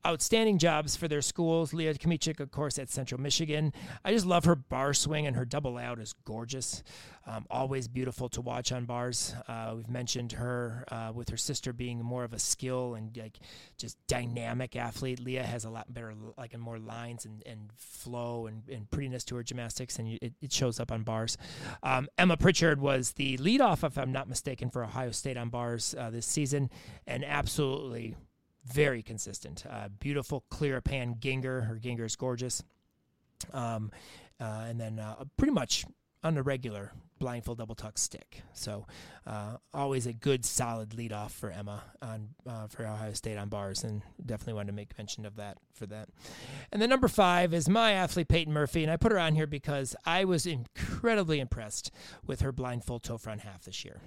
outstanding 0.06 0.58
jobs 0.58 0.96
for 0.96 1.08
their 1.08 1.22
schools. 1.22 1.72
Leah 1.72 1.94
Kmiecik, 1.94 2.40
of 2.40 2.50
course, 2.50 2.78
at 2.78 2.90
Central 2.90 3.20
Michigan. 3.20 3.72
I 4.04 4.12
just 4.12 4.26
love 4.26 4.44
her 4.44 4.54
bar 4.54 4.94
swing, 4.94 5.26
and 5.26 5.36
her 5.36 5.44
double 5.44 5.78
out 5.78 5.98
is 5.98 6.14
gorgeous. 6.24 6.82
Um, 7.26 7.46
always 7.50 7.88
beautiful 7.88 8.28
to 8.30 8.42
watch 8.42 8.70
on 8.70 8.84
bars. 8.84 9.34
Uh, 9.48 9.72
we've 9.76 9.88
mentioned 9.88 10.32
her 10.32 10.84
uh, 10.90 11.10
with 11.14 11.30
her 11.30 11.38
sister 11.38 11.72
being 11.72 12.02
more 12.02 12.22
of 12.22 12.34
a 12.34 12.38
skill 12.38 12.94
and 12.94 13.16
like 13.16 13.38
just 13.78 13.96
dynamic 14.06 14.76
athlete. 14.76 15.20
Leah 15.20 15.42
has 15.42 15.64
a 15.64 15.70
lot 15.70 15.92
better, 15.92 16.12
like, 16.36 16.52
and 16.52 16.62
more 16.62 16.78
lines 16.78 17.24
and, 17.24 17.42
and 17.46 17.70
flow 17.76 18.46
and, 18.46 18.68
and 18.68 18.90
prettiness 18.90 19.24
to 19.24 19.36
her 19.36 19.42
gymnastics, 19.42 19.98
and 19.98 20.18
it, 20.20 20.34
it 20.42 20.52
shows 20.52 20.78
up 20.78 20.92
on 20.92 21.02
bars. 21.02 21.38
Um, 21.82 22.08
Emma 22.18 22.36
Pritchard 22.36 22.80
was 22.80 23.12
the 23.12 23.38
leadoff, 23.38 23.84
if 23.84 23.96
I'm 23.96 24.12
not 24.12 24.28
mistaken, 24.28 24.68
for 24.68 24.84
Ohio 24.84 25.10
State 25.10 25.38
on 25.38 25.48
bars 25.48 25.94
uh, 25.98 26.10
this 26.10 26.26
season, 26.26 26.70
and 27.06 27.24
absolutely 27.24 28.16
very 28.64 29.02
consistent. 29.02 29.64
Uh, 29.68 29.88
beautiful 30.00 30.44
clear 30.50 30.80
pan 30.80 31.16
Gienger. 31.18 31.66
Her 31.66 31.76
Gienger 31.76 32.04
is 32.04 32.16
gorgeous. 32.16 32.62
Um, 33.52 33.90
uh, 34.40 34.64
and 34.68 34.80
then 34.80 34.98
uh, 34.98 35.24
pretty 35.36 35.52
much 35.52 35.84
on 36.22 36.38
a 36.38 36.42
regular 36.42 36.92
blindfold 37.18 37.58
double 37.58 37.74
tuck 37.74 37.98
stick. 37.98 38.42
So 38.54 38.86
uh, 39.26 39.58
always 39.72 40.06
a 40.06 40.12
good 40.12 40.44
solid 40.44 40.94
lead 40.94 41.12
off 41.12 41.32
for 41.32 41.50
Emma 41.50 41.82
on 42.02 42.30
uh, 42.46 42.66
for 42.66 42.86
Ohio 42.86 43.12
State 43.12 43.36
on 43.36 43.48
bars, 43.48 43.84
and 43.84 44.02
definitely 44.24 44.54
wanted 44.54 44.68
to 44.68 44.72
make 44.72 44.96
mention 44.98 45.26
of 45.26 45.36
that 45.36 45.58
for 45.72 45.86
that. 45.86 46.08
And 46.72 46.80
then 46.80 46.90
number 46.90 47.08
five 47.08 47.54
is 47.54 47.68
my 47.68 47.92
athlete 47.92 48.28
Peyton 48.28 48.52
Murphy, 48.52 48.82
and 48.82 48.90
I 48.90 48.96
put 48.96 49.12
her 49.12 49.18
on 49.18 49.34
here 49.34 49.46
because 49.46 49.94
I 50.04 50.24
was 50.24 50.46
incredibly 50.46 51.40
impressed 51.40 51.90
with 52.26 52.40
her 52.40 52.52
blindfold 52.52 53.02
toe 53.04 53.18
front 53.18 53.42
half 53.42 53.64
this 53.64 53.84
year. 53.84 54.00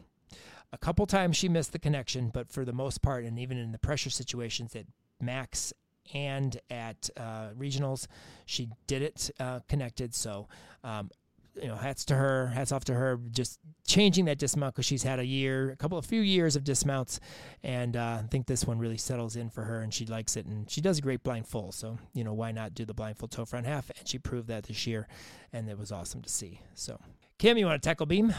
A 0.73 0.77
couple 0.77 1.05
times 1.05 1.37
she 1.37 1.47
missed 1.47 1.71
the 1.71 1.79
connection, 1.79 2.29
but 2.29 2.51
for 2.51 2.65
the 2.65 2.73
most 2.73 3.01
part, 3.01 3.23
and 3.23 3.39
even 3.39 3.57
in 3.57 3.71
the 3.71 3.79
pressure 3.79 4.09
situations 4.09 4.75
at 4.75 4.85
MACs 5.23 5.71
and 6.13 6.59
at 6.69 7.09
uh, 7.17 7.49
regionals, 7.57 8.07
she 8.45 8.69
did 8.85 9.01
it 9.01 9.31
uh, 9.39 9.61
connected. 9.69 10.13
So, 10.13 10.47
um, 10.83 11.09
you 11.55 11.67
know, 11.67 11.75
hats 11.75 12.05
to 12.05 12.15
her, 12.15 12.47
hats 12.47 12.71
off 12.71 12.85
to 12.85 12.93
her, 12.93 13.19
just 13.31 13.59
changing 13.87 14.25
that 14.25 14.37
dismount 14.37 14.75
because 14.75 14.85
she's 14.85 15.03
had 15.03 15.19
a 15.19 15.25
year, 15.25 15.71
a 15.71 15.75
couple, 15.75 15.97
a 15.97 16.03
few 16.03 16.21
years 16.21 16.55
of 16.55 16.63
dismounts, 16.63 17.19
and 17.63 17.95
uh, 17.95 18.19
I 18.23 18.27
think 18.29 18.45
this 18.45 18.65
one 18.65 18.77
really 18.77 18.97
settles 18.97 19.35
in 19.35 19.49
for 19.49 19.63
her, 19.63 19.79
and 19.79 19.93
she 19.93 20.05
likes 20.05 20.35
it, 20.35 20.45
and 20.45 20.69
she 20.69 20.81
does 20.81 20.99
a 20.99 21.01
great 21.01 21.23
blindfold. 21.23 21.73
So, 21.73 21.97
you 22.13 22.23
know, 22.23 22.33
why 22.33 22.51
not 22.51 22.75
do 22.75 22.85
the 22.85 22.93
blindfold 22.93 23.31
toe 23.31 23.45
front 23.45 23.65
half? 23.65 23.89
And 23.97 24.07
she 24.07 24.19
proved 24.19 24.49
that 24.49 24.65
this 24.65 24.85
year, 24.85 25.07
and 25.51 25.67
it 25.69 25.79
was 25.79 25.91
awesome 25.91 26.21
to 26.21 26.29
see. 26.29 26.61
So, 26.75 26.99
Kim, 27.39 27.57
you 27.57 27.65
want 27.65 27.81
to 27.81 27.89
tackle 27.89 28.05
beam? 28.05 28.33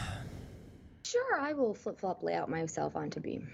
Sure, 1.09 1.39
I 1.41 1.53
will 1.53 1.73
flip 1.73 1.99
flop 1.99 2.21
layout 2.21 2.49
myself 2.49 2.95
onto 2.95 3.19
beam. 3.19 3.49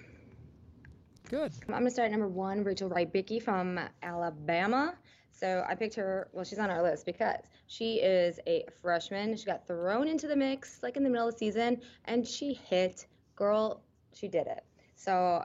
Good. 1.29 1.53
I'm 1.61 1.69
going 1.69 1.85
to 1.85 1.89
start 1.89 2.07
at 2.07 2.11
number 2.11 2.27
one, 2.27 2.65
Rachel 2.65 2.89
Rybicki 2.89 3.41
from 3.41 3.79
Alabama. 4.03 4.93
So 5.31 5.65
I 5.65 5.73
picked 5.75 5.95
her, 5.95 6.27
well, 6.33 6.43
she's 6.43 6.59
on 6.59 6.69
our 6.69 6.83
list 6.83 7.05
because 7.05 7.39
she 7.67 8.01
is 8.01 8.41
a 8.45 8.65
freshman. 8.81 9.37
She 9.37 9.45
got 9.45 9.65
thrown 9.65 10.09
into 10.09 10.27
the 10.27 10.35
mix 10.35 10.83
like 10.83 10.97
in 10.97 11.03
the 11.03 11.09
middle 11.09 11.29
of 11.29 11.35
the 11.35 11.37
season 11.37 11.79
and 12.03 12.27
she 12.27 12.59
hit. 12.69 13.07
Girl, 13.37 13.81
she 14.13 14.27
did 14.27 14.47
it. 14.47 14.65
So 14.97 15.41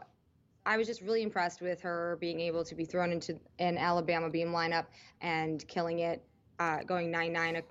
I 0.66 0.78
was 0.78 0.88
just 0.88 1.02
really 1.02 1.22
impressed 1.22 1.60
with 1.60 1.80
her 1.82 2.18
being 2.20 2.40
able 2.40 2.64
to 2.64 2.74
be 2.74 2.84
thrown 2.84 3.12
into 3.12 3.38
an 3.60 3.78
Alabama 3.78 4.30
beam 4.30 4.48
lineup 4.48 4.86
and 5.20 5.66
killing 5.68 6.00
it, 6.00 6.24
uh, 6.58 6.82
going 6.82 7.12
9 7.12 7.32
9 7.32 7.62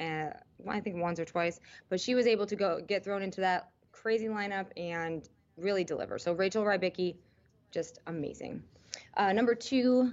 uh, 0.00 0.30
I 0.68 0.80
think 0.80 0.96
once 0.96 1.20
or 1.20 1.24
twice, 1.24 1.60
but 1.88 2.00
she 2.00 2.14
was 2.14 2.26
able 2.26 2.46
to 2.46 2.56
go 2.56 2.80
get 2.80 3.04
thrown 3.04 3.22
into 3.22 3.40
that 3.40 3.70
crazy 4.06 4.28
lineup 4.28 4.66
and 4.76 5.30
really 5.56 5.82
deliver. 5.82 6.16
So 6.16 6.32
Rachel 6.32 6.62
Rybicki, 6.62 7.16
just 7.72 7.98
amazing. 8.06 8.62
Uh, 9.16 9.32
number 9.32 9.52
two, 9.52 10.12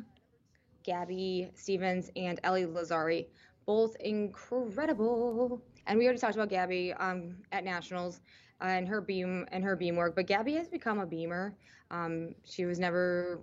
Gabby 0.81 1.51
Stevens 1.53 2.09
and 2.15 2.39
Ellie 2.43 2.65
Lazzari, 2.65 3.27
both 3.67 3.95
incredible. 3.99 5.61
And 5.85 5.99
we 5.99 6.05
already 6.05 6.17
talked 6.17 6.33
about 6.33 6.49
Gabby 6.49 6.91
um, 6.93 7.35
at 7.51 7.63
nationals 7.63 8.21
and 8.61 8.87
her 8.87 8.99
beam 8.99 9.45
and 9.51 9.63
her 9.63 9.75
beam 9.75 9.95
work, 9.95 10.15
but 10.15 10.25
Gabby 10.25 10.53
has 10.55 10.67
become 10.67 10.97
a 10.97 11.05
beamer. 11.05 11.53
Um, 11.91 12.33
she 12.43 12.65
was 12.65 12.79
never 12.79 13.41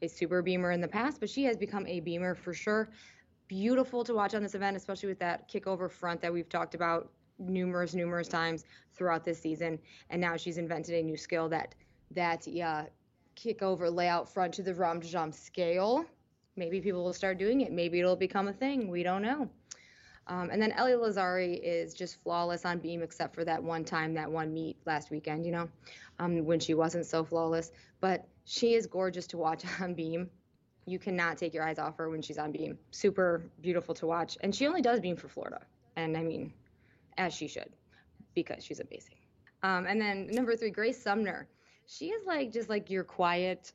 a 0.00 0.08
super 0.08 0.40
beamer 0.40 0.70
in 0.70 0.80
the 0.80 0.88
past, 0.88 1.20
but 1.20 1.28
she 1.28 1.44
has 1.44 1.58
become 1.58 1.86
a 1.86 2.00
beamer 2.00 2.34
for 2.34 2.54
sure. 2.54 2.88
Beautiful 3.48 4.02
to 4.04 4.14
watch 4.14 4.34
on 4.34 4.42
this 4.42 4.54
event, 4.54 4.78
especially 4.78 5.10
with 5.10 5.18
that 5.18 5.46
kick 5.46 5.66
over 5.66 5.90
front 5.90 6.22
that 6.22 6.32
we've 6.32 6.48
talked 6.48 6.74
about 6.74 7.10
numerous, 7.40 7.94
numerous 7.94 8.28
times 8.28 8.64
throughout 8.94 9.24
this 9.24 9.40
season. 9.40 9.78
And 10.10 10.20
now 10.20 10.36
she's 10.36 10.58
invented 10.58 10.94
a 10.94 11.02
new 11.02 11.16
skill 11.16 11.48
that 11.48 11.74
that 12.12 12.46
kick 13.34 13.62
over 13.62 13.88
layout 13.90 14.28
front 14.28 14.52
to 14.54 14.62
the 14.62 14.74
rom 14.74 15.00
jump 15.00 15.34
scale. 15.34 16.04
Maybe 16.56 16.80
people 16.80 17.02
will 17.02 17.12
start 17.12 17.38
doing 17.38 17.62
it. 17.62 17.72
Maybe 17.72 18.00
it'll 18.00 18.16
become 18.16 18.48
a 18.48 18.52
thing. 18.52 18.90
We 18.90 19.02
don't 19.02 19.22
know. 19.22 19.48
Um, 20.26 20.50
and 20.50 20.60
then 20.60 20.72
Ellie 20.72 20.92
Lazzari 20.92 21.58
is 21.62 21.94
just 21.94 22.22
flawless 22.22 22.64
on 22.64 22.78
beam, 22.78 23.02
except 23.02 23.34
for 23.34 23.44
that 23.44 23.62
one 23.62 23.84
time, 23.84 24.14
that 24.14 24.30
one 24.30 24.52
meet 24.52 24.76
last 24.86 25.10
weekend, 25.10 25.44
you 25.44 25.52
know, 25.52 25.68
um, 26.18 26.44
when 26.44 26.60
she 26.60 26.74
wasn't 26.74 27.06
so 27.06 27.24
flawless. 27.24 27.72
But 28.00 28.26
she 28.44 28.74
is 28.74 28.86
gorgeous 28.86 29.26
to 29.28 29.38
watch 29.38 29.64
on 29.80 29.94
beam. 29.94 30.28
You 30.86 30.98
cannot 30.98 31.38
take 31.38 31.54
your 31.54 31.64
eyes 31.64 31.78
off 31.78 31.96
her 31.96 32.10
when 32.10 32.22
she's 32.22 32.38
on 32.38 32.52
beam. 32.52 32.78
Super 32.90 33.42
beautiful 33.60 33.94
to 33.96 34.06
watch. 34.06 34.36
And 34.40 34.54
she 34.54 34.66
only 34.66 34.82
does 34.82 35.00
beam 35.00 35.16
for 35.16 35.28
Florida. 35.28 35.60
And 35.96 36.16
I 36.16 36.22
mean, 36.22 36.52
as 37.20 37.34
she 37.34 37.46
should, 37.46 37.70
because 38.34 38.64
she's 38.64 38.80
amazing. 38.80 39.16
Um, 39.62 39.86
and 39.86 40.00
then 40.00 40.26
number 40.32 40.56
three, 40.56 40.70
Grace 40.70 41.00
Sumner. 41.00 41.46
She 41.86 42.06
is 42.06 42.26
like 42.26 42.50
just 42.50 42.68
like 42.68 42.88
your 42.88 43.04
quiet 43.04 43.72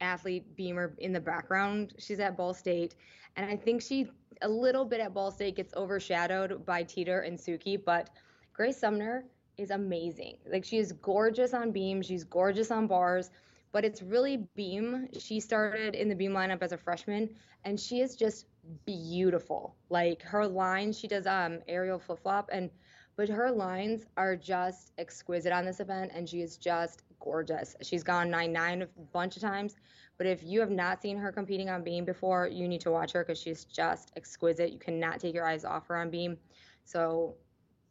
athlete 0.00 0.54
beamer 0.56 0.94
in 0.98 1.12
the 1.12 1.20
background. 1.20 1.94
She's 1.98 2.20
at 2.20 2.36
Ball 2.36 2.54
State. 2.54 2.94
And 3.36 3.50
I 3.50 3.56
think 3.56 3.82
she 3.82 4.08
a 4.42 4.48
little 4.48 4.84
bit 4.84 5.00
at 5.00 5.12
Ball 5.12 5.30
State 5.30 5.56
gets 5.56 5.74
overshadowed 5.74 6.64
by 6.64 6.82
Teeter 6.84 7.20
and 7.20 7.36
Suki, 7.36 7.82
but 7.82 8.10
Grace 8.52 8.78
Sumner 8.78 9.24
is 9.58 9.70
amazing. 9.70 10.36
Like 10.50 10.64
she 10.64 10.78
is 10.78 10.92
gorgeous 10.92 11.52
on 11.52 11.72
beam, 11.72 12.00
she's 12.00 12.24
gorgeous 12.24 12.70
on 12.70 12.86
bars, 12.86 13.30
but 13.72 13.84
it's 13.84 14.02
really 14.02 14.46
beam. 14.54 15.08
She 15.18 15.40
started 15.40 15.94
in 15.94 16.08
the 16.08 16.14
beam 16.14 16.32
lineup 16.32 16.62
as 16.62 16.72
a 16.72 16.78
freshman 16.78 17.30
and 17.64 17.80
she 17.80 18.00
is 18.00 18.14
just 18.14 18.46
beautiful. 18.84 19.76
Like 19.90 20.22
her 20.22 20.46
lines, 20.46 20.98
she 20.98 21.08
does 21.08 21.26
um 21.26 21.60
aerial 21.68 21.98
flip 21.98 22.20
flop 22.20 22.50
and 22.52 22.70
but 23.16 23.28
her 23.30 23.50
lines 23.50 24.04
are 24.18 24.36
just 24.36 24.92
exquisite 24.98 25.52
on 25.52 25.64
this 25.64 25.80
event 25.80 26.12
and 26.14 26.28
she 26.28 26.42
is 26.42 26.58
just 26.58 27.02
gorgeous. 27.18 27.74
She's 27.80 28.02
gone 28.02 28.28
9-9 28.28 28.82
a 28.82 28.86
bunch 29.12 29.36
of 29.36 29.42
times, 29.42 29.76
but 30.18 30.26
if 30.26 30.42
you 30.42 30.60
have 30.60 30.70
not 30.70 31.00
seen 31.00 31.16
her 31.16 31.32
competing 31.32 31.70
on 31.70 31.82
beam 31.82 32.04
before, 32.04 32.46
you 32.46 32.68
need 32.68 32.82
to 32.82 32.90
watch 32.90 33.12
her 33.12 33.24
because 33.24 33.40
she's 33.40 33.64
just 33.64 34.12
exquisite. 34.16 34.70
You 34.70 34.78
cannot 34.78 35.18
take 35.18 35.34
your 35.34 35.46
eyes 35.46 35.64
off 35.64 35.86
her 35.88 35.96
on 35.96 36.10
beam. 36.10 36.36
So 36.84 37.36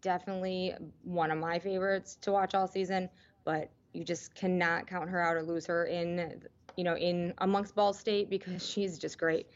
definitely 0.02 0.76
one 1.04 1.32
of 1.32 1.40
my 1.40 1.58
favorites 1.58 2.18
to 2.22 2.32
watch 2.32 2.54
all 2.54 2.68
season, 2.68 3.10
but 3.44 3.72
you 3.94 4.04
just 4.04 4.36
cannot 4.36 4.86
count 4.86 5.10
her 5.10 5.22
out 5.22 5.36
or 5.36 5.42
lose 5.42 5.66
her 5.66 5.86
in 5.86 6.44
you 6.78 6.84
know 6.84 6.96
in 6.98 7.34
amongst 7.40 7.76
Ball 7.76 7.94
State 7.94 8.30
because 8.30 8.68
she's 8.70 9.00
just 9.00 9.18
great. 9.18 9.48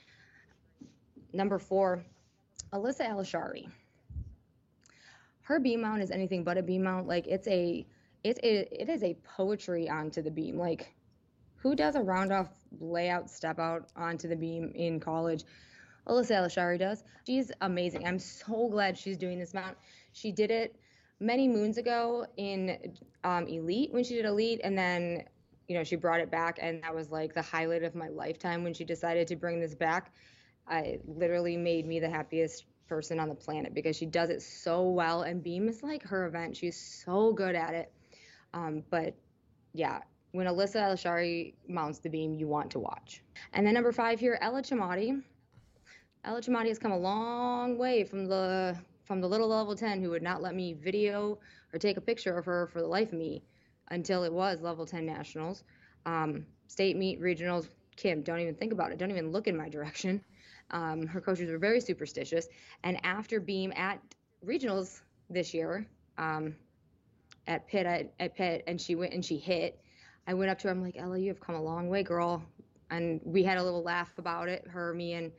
Number 1.33 1.59
four, 1.59 2.03
Alyssa 2.73 3.09
Alishari. 3.09 3.69
Her 5.41 5.59
beam 5.59 5.81
mount 5.81 6.01
is 6.01 6.11
anything 6.11 6.43
but 6.43 6.57
a 6.57 6.63
beam 6.63 6.83
mount. 6.83 7.07
Like 7.07 7.27
it's 7.27 7.47
a 7.47 7.85
it's 8.23 8.39
a, 8.43 8.81
it 8.81 8.89
is 8.89 9.03
a 9.03 9.15
poetry 9.23 9.89
onto 9.89 10.21
the 10.21 10.31
beam. 10.31 10.57
Like 10.57 10.93
who 11.57 11.75
does 11.75 11.95
a 11.95 12.01
round 12.01 12.31
off 12.31 12.49
layout 12.79 13.29
step 13.29 13.59
out 13.59 13.89
onto 13.95 14.27
the 14.27 14.35
beam 14.35 14.71
in 14.75 14.99
college? 14.99 15.43
Alyssa 16.07 16.41
Alishari 16.41 16.79
does. 16.79 17.03
She's 17.25 17.51
amazing. 17.61 18.05
I'm 18.07 18.19
so 18.19 18.67
glad 18.69 18.97
she's 18.97 19.17
doing 19.17 19.39
this 19.39 19.53
mount. 19.53 19.77
She 20.13 20.31
did 20.31 20.51
it 20.51 20.75
many 21.19 21.47
moons 21.47 21.77
ago 21.77 22.25
in 22.37 22.95
um, 23.23 23.47
Elite 23.47 23.93
when 23.93 24.03
she 24.03 24.15
did 24.15 24.25
Elite, 24.25 24.61
and 24.63 24.77
then 24.77 25.23
you 25.67 25.75
know 25.75 25.83
she 25.83 25.95
brought 25.95 26.19
it 26.19 26.31
back, 26.31 26.57
and 26.61 26.81
that 26.83 26.95
was 26.95 27.11
like 27.11 27.33
the 27.33 27.41
highlight 27.41 27.83
of 27.83 27.93
my 27.93 28.07
lifetime 28.07 28.63
when 28.63 28.73
she 28.73 28.83
decided 28.83 29.27
to 29.27 29.35
bring 29.35 29.59
this 29.59 29.75
back. 29.75 30.11
I 30.69 30.99
literally 31.07 31.57
made 31.57 31.87
me 31.87 31.99
the 31.99 32.09
happiest 32.09 32.65
person 32.87 33.19
on 33.19 33.29
the 33.29 33.35
planet 33.35 33.73
because 33.73 33.95
she 33.95 34.05
does 34.05 34.29
it 34.29 34.41
so 34.41 34.89
well, 34.89 35.23
and 35.23 35.43
Beam 35.43 35.67
is 35.67 35.83
like 35.83 36.03
her 36.03 36.25
event. 36.25 36.55
She's 36.55 36.77
so 36.77 37.33
good 37.33 37.55
at 37.55 37.73
it. 37.73 37.91
Um, 38.53 38.83
but 38.89 39.15
yeah, 39.73 39.99
when 40.31 40.47
Alyssa 40.47 40.77
Alishari 40.77 41.53
mounts 41.67 41.99
the 41.99 42.09
beam, 42.09 42.35
you 42.35 42.47
want 42.47 42.71
to 42.71 42.79
watch. 42.79 43.21
And 43.53 43.65
then 43.65 43.73
number 43.73 43.91
five 43.91 44.19
here, 44.19 44.37
Ella 44.41 44.61
Chamati. 44.61 45.21
Ella 46.23 46.41
Chamati 46.41 46.67
has 46.67 46.79
come 46.79 46.91
a 46.91 46.97
long 46.97 47.77
way 47.77 48.03
from 48.03 48.25
the 48.27 48.75
from 49.05 49.21
the 49.21 49.27
little 49.27 49.47
level 49.47 49.75
10 49.75 50.03
who 50.03 50.11
would 50.11 50.21
not 50.21 50.39
let 50.39 50.53
me 50.53 50.73
video 50.73 51.39
or 51.73 51.79
take 51.79 51.97
a 51.97 52.01
picture 52.01 52.37
of 52.37 52.45
her 52.45 52.67
for 52.67 52.79
the 52.79 52.87
life 52.87 53.11
of 53.11 53.17
me 53.17 53.41
until 53.89 54.23
it 54.23 54.31
was 54.31 54.61
level 54.61 54.85
10 54.85 55.03
nationals. 55.03 55.63
Um, 56.05 56.45
state 56.67 56.95
meet, 56.95 57.19
regionals, 57.19 57.69
Kim, 57.95 58.21
don't 58.21 58.39
even 58.39 58.53
think 58.53 58.71
about 58.71 58.91
it. 58.91 58.99
Don't 58.99 59.09
even 59.09 59.31
look 59.31 59.47
in 59.47 59.57
my 59.57 59.67
direction. 59.69 60.23
Um, 60.71 61.07
her 61.07 61.21
coaches 61.21 61.49
were 61.49 61.57
very 61.57 61.81
superstitious. 61.81 62.47
And 62.83 63.03
after 63.05 63.39
beam 63.39 63.73
at 63.75 64.01
regionals 64.45 65.01
this 65.29 65.53
year, 65.53 65.87
um, 66.17 66.55
at 67.47 67.67
Pitt, 67.67 67.85
at, 67.85 68.13
at 68.19 68.35
Pitt, 68.35 68.63
and 68.67 68.79
she 68.79 68.95
went 68.95 69.13
and 69.13 69.25
she 69.25 69.37
hit 69.37 69.79
I 70.29 70.35
went 70.35 70.51
up 70.51 70.59
to 70.59 70.67
her. 70.67 70.71
I'm 70.71 70.83
like, 70.83 70.95
Ella, 70.95 71.17
you 71.17 71.29
have 71.29 71.39
come 71.39 71.55
a 71.55 71.61
long 71.61 71.89
way, 71.89 72.03
girl. 72.03 72.43
And 72.91 73.19
we 73.23 73.41
had 73.41 73.57
a 73.57 73.63
little 73.63 73.81
laugh 73.81 74.15
about 74.19 74.47
it. 74.47 74.63
Her, 74.67 74.93
me, 74.93 75.13
and 75.13 75.31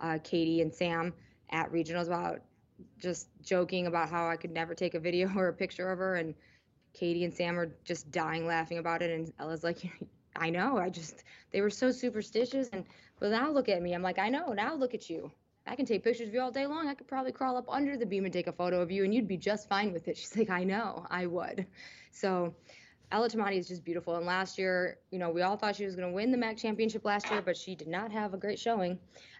uh, 0.00 0.18
Katie 0.22 0.60
and 0.60 0.72
Sam 0.72 1.12
at 1.50 1.72
regionals 1.72 2.06
about 2.06 2.42
just 3.00 3.26
joking 3.42 3.88
about 3.88 4.08
how 4.08 4.28
I 4.28 4.36
could 4.36 4.52
never 4.52 4.72
take 4.72 4.94
a 4.94 5.00
video 5.00 5.28
or 5.36 5.48
a 5.48 5.52
picture 5.52 5.90
of 5.90 5.98
her. 5.98 6.14
And 6.14 6.32
Katie 6.92 7.24
and 7.24 7.34
Sam 7.34 7.56
were 7.56 7.72
just 7.84 8.12
dying 8.12 8.46
laughing 8.46 8.78
about 8.78 9.02
it. 9.02 9.10
And 9.10 9.32
Ella's 9.40 9.64
like, 9.64 9.78
I 10.36 10.50
know. 10.50 10.78
I 10.78 10.90
just 10.90 11.24
they 11.50 11.60
were 11.60 11.70
so 11.70 11.90
superstitious. 11.90 12.68
And 12.72 12.84
but 13.18 13.30
now 13.30 13.50
look 13.50 13.68
at 13.68 13.82
me. 13.82 13.94
I'm 13.94 14.02
like, 14.02 14.18
I 14.18 14.28
know. 14.28 14.52
Now 14.52 14.74
look 14.74 14.94
at 14.94 15.08
you. 15.08 15.30
I 15.66 15.74
can 15.74 15.84
take 15.84 16.04
pictures 16.04 16.28
of 16.28 16.34
you 16.34 16.40
all 16.40 16.52
day 16.52 16.66
long. 16.66 16.88
I 16.88 16.94
could 16.94 17.08
probably 17.08 17.32
crawl 17.32 17.56
up 17.56 17.66
under 17.68 17.96
the 17.96 18.06
beam 18.06 18.24
and 18.24 18.32
take 18.32 18.46
a 18.46 18.52
photo 18.52 18.80
of 18.80 18.90
you, 18.90 19.04
and 19.04 19.12
you'd 19.12 19.26
be 19.26 19.36
just 19.36 19.68
fine 19.68 19.92
with 19.92 20.06
it. 20.08 20.16
She's 20.18 20.36
like, 20.36 20.50
I 20.50 20.64
know, 20.64 21.06
I 21.10 21.26
would. 21.26 21.66
So 22.12 22.54
Ella 23.12 23.28
Chamati 23.28 23.58
is 23.58 23.68
just 23.68 23.84
beautiful. 23.84 24.16
And 24.16 24.26
last 24.26 24.58
year, 24.58 24.98
you 25.10 25.18
know, 25.18 25.30
we 25.30 25.42
all 25.42 25.56
thought 25.56 25.76
she 25.76 25.84
was 25.84 25.96
going 25.96 26.08
to 26.08 26.14
win 26.14 26.30
the 26.30 26.38
MAC 26.38 26.56
championship 26.56 27.04
last 27.04 27.30
year, 27.30 27.42
but 27.42 27.56
she 27.56 27.74
did 27.74 27.88
not 27.88 28.12
have 28.12 28.34
a 28.34 28.36
great 28.36 28.58
showing. 28.58 28.98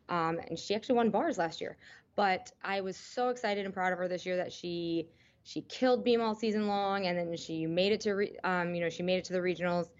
Um, 0.08 0.38
and 0.48 0.58
she 0.58 0.74
actually 0.74 0.96
won 0.96 1.10
bars 1.10 1.38
last 1.38 1.60
year. 1.60 1.76
But 2.16 2.52
I 2.64 2.80
was 2.80 2.96
so 2.96 3.28
excited 3.28 3.64
and 3.64 3.74
proud 3.74 3.92
of 3.92 3.98
her 3.98 4.08
this 4.08 4.24
year 4.24 4.36
that 4.36 4.52
she 4.52 5.08
she 5.42 5.60
killed 5.62 6.02
beam 6.02 6.20
all 6.20 6.34
season 6.34 6.66
long, 6.66 7.06
and 7.06 7.16
then 7.16 7.36
she 7.36 7.66
made 7.66 7.92
it 7.92 8.00
to 8.00 8.12
re, 8.14 8.36
um, 8.42 8.74
you 8.74 8.80
know 8.80 8.88
she 8.88 9.02
made 9.02 9.18
it 9.18 9.24
to 9.26 9.32
the 9.32 9.38
regionals 9.38 9.90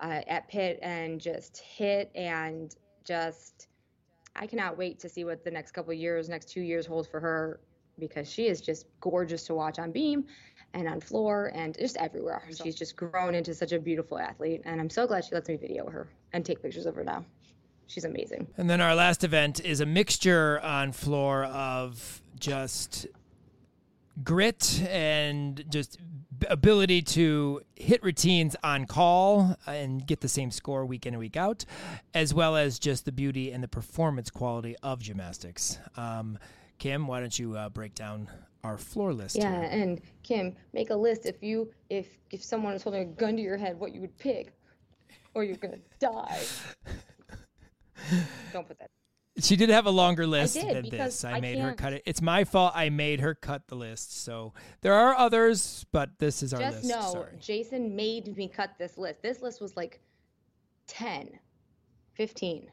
uh, 0.00 0.22
at 0.26 0.48
Pitt 0.48 0.78
and 0.80 1.20
just 1.20 1.58
hit 1.58 2.10
and 2.14 2.74
just 3.06 3.68
I 4.34 4.46
cannot 4.46 4.76
wait 4.76 4.98
to 5.00 5.08
see 5.08 5.24
what 5.24 5.44
the 5.44 5.50
next 5.50 5.72
couple 5.72 5.92
years, 5.94 6.28
next 6.28 6.48
two 6.48 6.60
years 6.60 6.86
hold 6.86 7.08
for 7.08 7.20
her 7.20 7.60
because 7.98 8.30
she 8.30 8.46
is 8.46 8.60
just 8.60 8.86
gorgeous 9.00 9.44
to 9.44 9.54
watch 9.54 9.78
on 9.78 9.90
beam 9.90 10.26
and 10.74 10.86
on 10.86 11.00
floor 11.00 11.50
and 11.54 11.76
just 11.78 11.96
everywhere. 11.96 12.42
She's 12.62 12.74
just 12.74 12.96
grown 12.96 13.34
into 13.34 13.54
such 13.54 13.72
a 13.72 13.78
beautiful 13.78 14.18
athlete, 14.18 14.62
and 14.66 14.80
I'm 14.80 14.90
so 14.90 15.06
glad 15.06 15.24
she 15.24 15.34
lets 15.34 15.48
me 15.48 15.56
video 15.56 15.88
her 15.88 16.08
and 16.32 16.44
take 16.44 16.60
pictures 16.62 16.84
of 16.84 16.94
her 16.96 17.04
now. 17.04 17.24
She's 17.86 18.04
amazing. 18.04 18.46
And 18.56 18.68
then 18.68 18.80
our 18.80 18.94
last 18.94 19.24
event 19.24 19.60
is 19.64 19.80
a 19.80 19.86
mixture 19.86 20.60
on 20.60 20.92
floor 20.92 21.44
of 21.44 22.20
just 22.38 23.06
grit 24.22 24.82
and 24.88 25.64
just 25.68 25.98
ability 26.48 27.02
to 27.02 27.60
hit 27.76 28.02
routines 28.02 28.56
on 28.62 28.84
call 28.84 29.56
and 29.66 30.06
get 30.06 30.20
the 30.20 30.28
same 30.28 30.50
score 30.50 30.84
week 30.84 31.06
in 31.06 31.14
and 31.14 31.20
week 31.20 31.36
out, 31.36 31.64
as 32.14 32.34
well 32.34 32.56
as 32.56 32.78
just 32.78 33.04
the 33.04 33.12
beauty 33.12 33.52
and 33.52 33.62
the 33.62 33.68
performance 33.68 34.30
quality 34.30 34.76
of 34.82 35.00
gymnastics. 35.00 35.78
Um, 35.96 36.38
Kim, 36.78 37.06
why 37.06 37.20
don't 37.20 37.38
you 37.38 37.56
uh, 37.56 37.68
break 37.70 37.94
down 37.94 38.28
our 38.66 38.76
floor 38.76 39.12
list. 39.12 39.36
Yeah, 39.36 39.60
here. 39.60 39.70
and 39.70 40.00
Kim, 40.22 40.54
make 40.72 40.90
a 40.90 40.94
list 40.94 41.24
if 41.24 41.42
you 41.42 41.70
if 41.88 42.08
if 42.30 42.42
someone 42.42 42.74
is 42.74 42.82
holding 42.82 43.02
a 43.02 43.12
gun 43.12 43.36
to 43.36 43.42
your 43.42 43.56
head, 43.56 43.78
what 43.78 43.94
you 43.94 44.00
would 44.00 44.18
pick, 44.18 44.52
or 45.34 45.44
you're 45.44 45.56
gonna 45.56 45.78
die. 46.00 46.42
Don't 48.52 48.66
put 48.66 48.78
that. 48.78 48.90
She 49.38 49.56
did 49.56 49.68
have 49.68 49.86
a 49.86 49.90
longer 49.90 50.26
list 50.26 50.54
than 50.54 50.88
this. 50.88 51.24
I, 51.24 51.32
I 51.32 51.40
made 51.40 51.56
can't... 51.56 51.68
her 51.68 51.74
cut 51.74 51.92
it. 51.92 52.02
It's 52.06 52.22
my 52.22 52.44
fault. 52.44 52.72
I 52.74 52.88
made 52.88 53.20
her 53.20 53.34
cut 53.34 53.68
the 53.68 53.74
list. 53.74 54.22
So 54.22 54.54
there 54.80 54.94
are 54.94 55.14
others, 55.14 55.84
but 55.92 56.18
this 56.18 56.42
is 56.42 56.54
our 56.54 56.60
Just 56.60 56.84
list. 56.84 56.88
Just 56.88 57.06
know, 57.06 57.12
Sorry. 57.12 57.36
Jason 57.38 57.94
made 57.94 58.34
me 58.36 58.48
cut 58.48 58.70
this 58.78 58.96
list. 58.96 59.22
This 59.22 59.42
list 59.42 59.60
was 59.60 59.76
like 59.76 60.00
10, 60.86 61.38
15, 62.14 62.70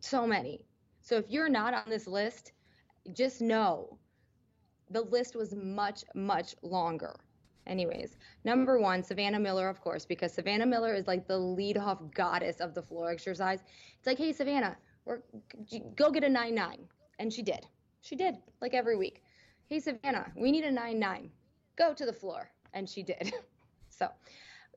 so 0.00 0.26
many. 0.26 0.64
So 1.02 1.16
if 1.16 1.26
you're 1.28 1.48
not 1.48 1.74
on 1.74 1.84
this 1.86 2.06
list, 2.06 2.52
just 3.12 3.40
know 3.40 3.98
the 4.90 5.02
list 5.02 5.36
was 5.36 5.54
much, 5.54 6.04
much 6.14 6.54
longer. 6.62 7.14
Anyways, 7.66 8.16
number 8.44 8.78
one, 8.78 9.02
Savannah 9.02 9.40
Miller, 9.40 9.68
of 9.68 9.80
course, 9.80 10.04
because 10.04 10.32
Savannah 10.32 10.66
Miller 10.66 10.94
is 10.94 11.06
like 11.06 11.26
the 11.26 11.38
lead-off 11.38 11.98
goddess 12.14 12.60
of 12.60 12.74
the 12.74 12.82
floor 12.82 13.10
exercise. 13.10 13.60
It's 13.98 14.06
like, 14.06 14.18
hey, 14.18 14.32
Savannah, 14.32 14.76
go 15.96 16.10
get 16.10 16.24
a 16.24 16.28
9 16.28 16.54
9. 16.54 16.78
And 17.18 17.32
she 17.32 17.42
did. 17.42 17.66
She 18.00 18.16
did, 18.16 18.36
like 18.60 18.74
every 18.74 18.96
week. 18.96 19.22
Hey, 19.66 19.80
Savannah, 19.80 20.30
we 20.36 20.50
need 20.52 20.64
a 20.64 20.70
9 20.70 20.98
9. 20.98 21.30
Go 21.76 21.94
to 21.94 22.06
the 22.06 22.12
floor. 22.12 22.50
And 22.72 22.88
she 22.88 23.02
did. 23.02 23.32
so, 23.88 24.08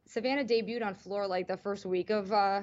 Savannah 0.05 0.45
debuted 0.45 0.85
on 0.85 0.95
floor 0.95 1.27
like 1.27 1.47
the 1.47 1.57
first 1.57 1.85
week 1.85 2.09
of 2.09 2.31
uh, 2.31 2.61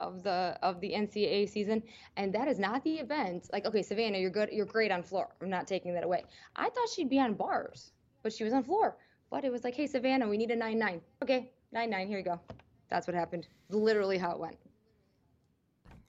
of 0.00 0.22
the 0.22 0.58
of 0.62 0.80
the 0.80 0.92
NCAA 0.92 1.48
season, 1.48 1.82
and 2.16 2.32
that 2.34 2.48
is 2.48 2.58
not 2.58 2.82
the 2.84 2.94
event. 2.94 3.48
Like, 3.52 3.64
okay, 3.64 3.82
Savannah, 3.82 4.18
you're 4.18 4.30
good, 4.30 4.50
you're 4.52 4.66
great 4.66 4.90
on 4.90 5.02
floor. 5.02 5.28
I'm 5.40 5.48
not 5.48 5.66
taking 5.66 5.94
that 5.94 6.04
away. 6.04 6.24
I 6.56 6.68
thought 6.68 6.88
she'd 6.88 7.08
be 7.08 7.20
on 7.20 7.34
bars, 7.34 7.92
but 8.22 8.32
she 8.32 8.44
was 8.44 8.52
on 8.52 8.64
floor. 8.64 8.96
But 9.30 9.44
it 9.44 9.52
was 9.52 9.64
like, 9.64 9.74
hey, 9.74 9.86
Savannah, 9.86 10.28
we 10.28 10.36
need 10.36 10.50
a 10.50 10.56
nine 10.56 10.78
nine. 10.78 11.00
Okay, 11.22 11.50
nine 11.72 11.88
nine. 11.88 12.08
Here 12.08 12.18
you 12.18 12.24
go. 12.24 12.40
That's 12.90 13.06
what 13.06 13.14
happened. 13.14 13.46
Literally 13.70 14.18
how 14.18 14.32
it 14.32 14.38
went. 14.38 14.58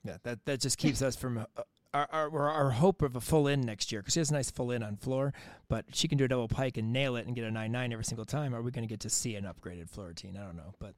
Yeah, 0.04 0.18
that 0.22 0.44
that 0.44 0.60
just 0.60 0.78
keeps 0.78 1.02
us 1.02 1.16
from. 1.16 1.38
Uh, 1.38 1.62
our, 1.94 2.08
our, 2.10 2.50
our 2.50 2.70
hope 2.70 3.02
of 3.02 3.14
a 3.14 3.20
full 3.20 3.46
in 3.46 3.60
next 3.60 3.92
year 3.92 4.02
because 4.02 4.14
she 4.14 4.20
has 4.20 4.30
a 4.30 4.32
nice 4.32 4.50
full 4.50 4.72
in 4.72 4.82
on 4.82 4.96
floor, 4.96 5.32
but 5.68 5.84
she 5.92 6.08
can 6.08 6.18
do 6.18 6.24
a 6.24 6.28
double 6.28 6.48
pike 6.48 6.76
and 6.76 6.92
nail 6.92 7.14
it 7.14 7.26
and 7.26 7.36
get 7.36 7.44
a 7.44 7.50
nine 7.50 7.70
nine 7.70 7.92
every 7.92 8.04
single 8.04 8.24
time. 8.24 8.52
Are 8.52 8.62
we 8.62 8.72
going 8.72 8.82
to 8.82 8.92
get 8.92 9.00
to 9.00 9.10
see 9.10 9.36
an 9.36 9.44
upgraded 9.44 9.88
floor 9.88 10.08
routine? 10.08 10.36
I 10.36 10.44
don't 10.44 10.56
know, 10.56 10.74
but 10.80 10.94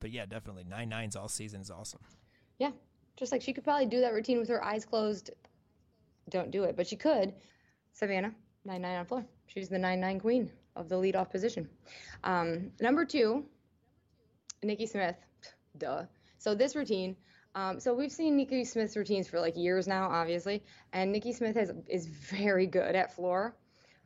but 0.00 0.10
yeah, 0.10 0.26
definitely 0.26 0.64
nine 0.64 0.88
nines 0.88 1.14
all 1.14 1.28
season 1.28 1.60
is 1.60 1.70
awesome. 1.70 2.00
Yeah, 2.58 2.72
just 3.16 3.30
like 3.32 3.42
she 3.42 3.52
could 3.52 3.64
probably 3.64 3.86
do 3.86 4.00
that 4.00 4.12
routine 4.12 4.38
with 4.38 4.48
her 4.48 4.62
eyes 4.64 4.84
closed. 4.84 5.30
Don't 6.30 6.50
do 6.50 6.64
it, 6.64 6.76
but 6.76 6.86
she 6.86 6.96
could. 6.96 7.34
Savannah, 7.92 8.34
nine 8.64 8.82
nine 8.82 8.96
on 8.96 9.06
floor. 9.06 9.24
She's 9.46 9.68
the 9.68 9.78
nine 9.78 10.00
nine 10.00 10.18
queen 10.18 10.50
of 10.74 10.88
the 10.88 10.98
lead 10.98 11.14
off 11.14 11.30
position. 11.30 11.68
Um, 12.24 12.72
number 12.80 13.04
two, 13.04 13.44
Nikki 14.64 14.86
Smith. 14.86 15.16
Duh. 15.78 16.06
So 16.38 16.56
this 16.56 16.74
routine. 16.74 17.14
Um, 17.54 17.78
so 17.78 17.94
we've 17.94 18.12
seen 18.12 18.36
Nikki 18.36 18.64
Smith's 18.64 18.96
routines 18.96 19.28
for 19.28 19.40
like 19.40 19.56
years 19.56 19.86
now, 19.86 20.10
obviously, 20.10 20.62
and 20.92 21.12
Nikki 21.12 21.32
Smith 21.32 21.56
has 21.56 21.72
is 21.88 22.06
very 22.06 22.66
good 22.66 22.96
at 22.96 23.14
floor. 23.14 23.56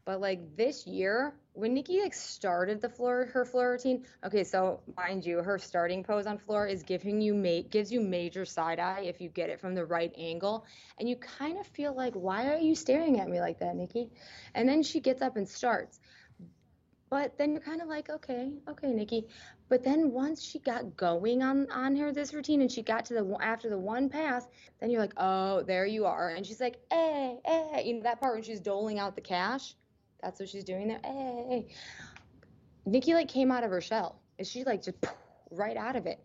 But 0.05 0.20
like 0.20 0.57
this 0.57 0.86
year, 0.86 1.34
when 1.53 1.74
Nikki 1.74 2.01
like 2.01 2.14
started 2.14 2.80
the 2.80 2.88
floor 2.88 3.26
her 3.32 3.44
floor 3.44 3.72
routine, 3.72 4.05
okay, 4.24 4.44
so 4.44 4.80
mind 4.96 5.24
you, 5.24 5.38
her 5.42 5.59
starting 5.59 6.03
pose 6.03 6.26
on 6.26 6.38
floor 6.38 6.66
is 6.66 6.82
giving 6.82 7.20
you 7.20 7.34
ma- 7.34 7.68
gives 7.68 7.92
you 7.92 8.01
major 8.01 8.44
side 8.44 8.78
eye 8.78 9.03
if 9.03 9.20
you 9.20 9.28
get 9.28 9.51
it 9.51 9.61
from 9.61 9.74
the 9.74 9.84
right 9.84 10.12
angle, 10.16 10.64
and 10.99 11.09
you 11.09 11.16
kind 11.16 11.59
of 11.59 11.66
feel 11.66 11.94
like, 11.94 12.14
why 12.14 12.49
are 12.49 12.59
you 12.59 12.74
staring 12.74 13.20
at 13.20 13.28
me 13.28 13.40
like 13.40 13.61
that, 13.61 13.76
Nikki? 13.76 14.11
And 14.55 14.68
then 14.68 14.82
she 14.82 15.01
gets 15.01 15.20
up 15.20 15.36
and 15.36 15.49
starts. 15.49 16.01
But 17.11 17.38
then 17.38 17.53
you're 17.53 17.61
kind 17.61 17.80
of 17.80 17.88
like, 17.88 18.11
okay, 18.11 18.53
okay, 18.68 18.92
Nikki. 18.92 19.26
But 19.68 19.84
then 19.84 20.12
once 20.12 20.42
she 20.42 20.58
got 20.58 20.96
going 20.96 21.42
on 21.42 21.70
on 21.70 21.96
her 21.96 22.12
this 22.12 22.32
routine 22.32 22.62
and 22.62 22.72
she 22.72 22.82
got 22.82 23.04
to 23.06 23.14
the 23.14 23.36
after 23.40 23.68
the 23.68 23.78
one 23.78 24.08
pass, 24.08 24.46
then 24.80 24.90
you're 24.90 25.00
like, 25.00 25.14
oh, 25.16 25.62
there 25.62 25.86
you 25.86 26.06
are. 26.06 26.30
And 26.30 26.46
she's 26.46 26.60
like, 26.60 26.78
hey, 26.90 27.38
hey, 27.44 27.82
you 27.84 27.94
know 27.94 28.02
that 28.02 28.20
part 28.20 28.34
when 28.34 28.42
she's 28.42 28.60
doling 28.60 28.98
out 28.98 29.14
the 29.14 29.20
cash 29.20 29.74
that's 30.22 30.40
what 30.40 30.48
she's 30.48 30.64
doing 30.64 30.88
there. 30.88 31.00
Hey, 31.04 31.68
Nikki 32.86 33.14
like 33.14 33.28
came 33.28 33.50
out 33.50 33.64
of 33.64 33.70
her 33.70 33.80
shell. 33.80 34.20
Is 34.38 34.48
she 34.48 34.64
like 34.64 34.82
just 34.82 34.98
right 35.50 35.76
out 35.76 35.96
of 35.96 36.06
it? 36.06 36.20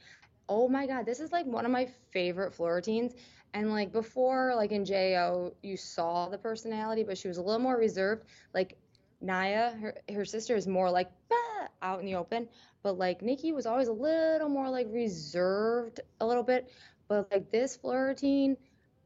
Oh 0.50 0.68
my 0.68 0.88
god, 0.88 1.06
this 1.06 1.20
is 1.20 1.32
like 1.32 1.46
one 1.46 1.66
of 1.66 1.72
my 1.72 1.88
favorite 2.12 2.54
floor 2.54 2.76
routines. 2.76 3.14
And 3.54 3.72
like 3.72 3.92
before, 3.92 4.54
like 4.56 4.72
in 4.72 4.84
JO, 4.84 5.54
you 5.62 5.78
saw 5.78 6.28
the 6.30 6.38
personality, 6.38 7.04
but 7.04 7.18
she 7.18 7.28
was 7.28 7.38
a 7.38 7.42
little 7.42 7.62
more 7.62 7.78
reserved. 7.78 8.26
Like 8.54 8.78
Naya, 9.22 9.72
her 9.76 9.96
her 10.14 10.26
sister 10.26 10.56
is 10.56 10.68
more 10.68 10.90
like 10.90 11.12
bah, 11.30 11.36
out 11.82 12.00
in 12.00 12.06
the 12.06 12.16
open, 12.16 12.48
but 12.84 12.98
like 12.98 13.22
Nikki 13.22 13.52
was 13.52 13.66
always 13.66 13.88
a 13.88 13.94
little 13.94 14.50
more 14.50 14.70
like 14.70 14.88
reserved 14.90 16.02
a 16.20 16.26
little 16.26 16.44
bit. 16.44 16.72
But 17.08 17.32
like 17.32 17.52
this 17.52 17.76
floor 17.76 18.08
routine, 18.08 18.58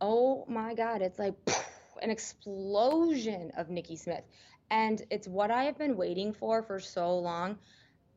oh 0.01 0.45
my 0.47 0.73
god, 0.73 1.01
it's 1.01 1.19
like 1.19 1.35
an 2.01 2.09
explosion 2.09 3.51
of 3.57 3.69
Nikki 3.69 3.95
Smith. 3.95 4.23
And 4.69 5.01
it's 5.09 5.27
what 5.27 5.51
I 5.51 5.63
have 5.63 5.77
been 5.77 5.95
waiting 5.95 6.33
for 6.33 6.61
for 6.61 6.79
so 6.79 7.17
long. 7.17 7.57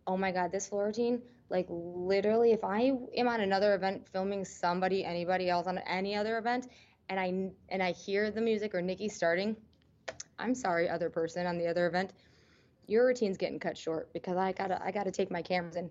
Oh 0.07 0.17
my 0.17 0.33
God, 0.33 0.51
this 0.51 0.69
floor 0.69 0.93
like 1.51 1.67
literally, 1.69 2.53
if 2.53 2.65
I 2.65 2.93
am 3.17 3.29
on 3.29 3.41
another 3.41 3.75
event 3.75 4.09
filming 4.09 4.45
somebody, 4.45 5.05
anybody 5.05 5.51
else 5.51 5.67
on 5.67 5.79
any 5.79 6.15
other 6.15 6.39
event, 6.39 6.69
and 7.09 7.19
I 7.19 7.51
and 7.69 7.83
I 7.83 7.91
hear 7.93 8.31
the 8.31 8.41
music 8.41 8.75
or 8.75 8.81
Nikki 8.81 9.09
starting, 9.09 9.57
I'm 10.39 10.55
sorry, 10.55 10.89
other 10.89 11.11
person 11.11 11.47
on 11.47 11.59
the 11.59 11.67
other 11.67 11.87
event, 11.87 12.13
your 12.91 13.07
routine's 13.07 13.37
getting 13.37 13.61
cut 13.61 13.79
short 13.79 14.13
because 14.13 14.37
I 14.37 14.53
gotta 14.53 14.83
I 14.85 14.91
gotta 14.91 15.13
take 15.13 15.31
my 15.31 15.43
cameras 15.43 15.77
and 15.77 15.91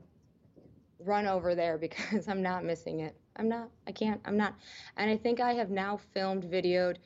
run 0.99 1.25
over 1.27 1.55
there 1.55 1.77
because 1.85 2.27
I'm 2.27 2.41
not 2.41 2.63
missing 2.65 2.99
it. 2.99 3.15
I'm 3.37 3.47
not. 3.47 3.69
I 3.87 3.91
can't. 3.91 4.19
I'm 4.25 4.37
not. 4.37 4.55
And 4.97 5.09
I 5.09 5.17
think 5.17 5.39
I 5.39 5.53
have 5.53 5.69
now 5.69 5.97
filmed, 6.13 6.43
videoed 6.43 6.97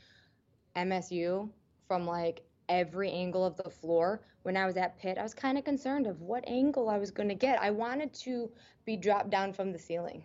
MSU 0.76 1.48
from 1.88 2.08
like 2.08 2.42
every 2.70 3.12
angle 3.12 3.46
of 3.46 3.56
the 3.56 3.70
floor. 3.70 4.22
When 4.42 4.58
I 4.58 4.66
was 4.66 4.78
at 4.78 4.98
Pitt, 5.00 5.18
I 5.18 5.24
was 5.24 5.34
kind 5.34 5.58
of 5.58 5.64
concerned 5.64 6.08
of 6.08 6.22
what 6.22 6.44
angle 6.48 6.90
I 6.90 6.98
was 6.98 7.12
going 7.12 7.30
to 7.30 7.36
get. 7.36 7.62
I 7.62 7.70
wanted 7.70 8.14
to 8.26 8.50
be 8.86 8.98
dropped 8.98 9.30
down 9.30 9.54
from 9.54 9.72
the 9.72 9.80
ceiling. 9.80 10.24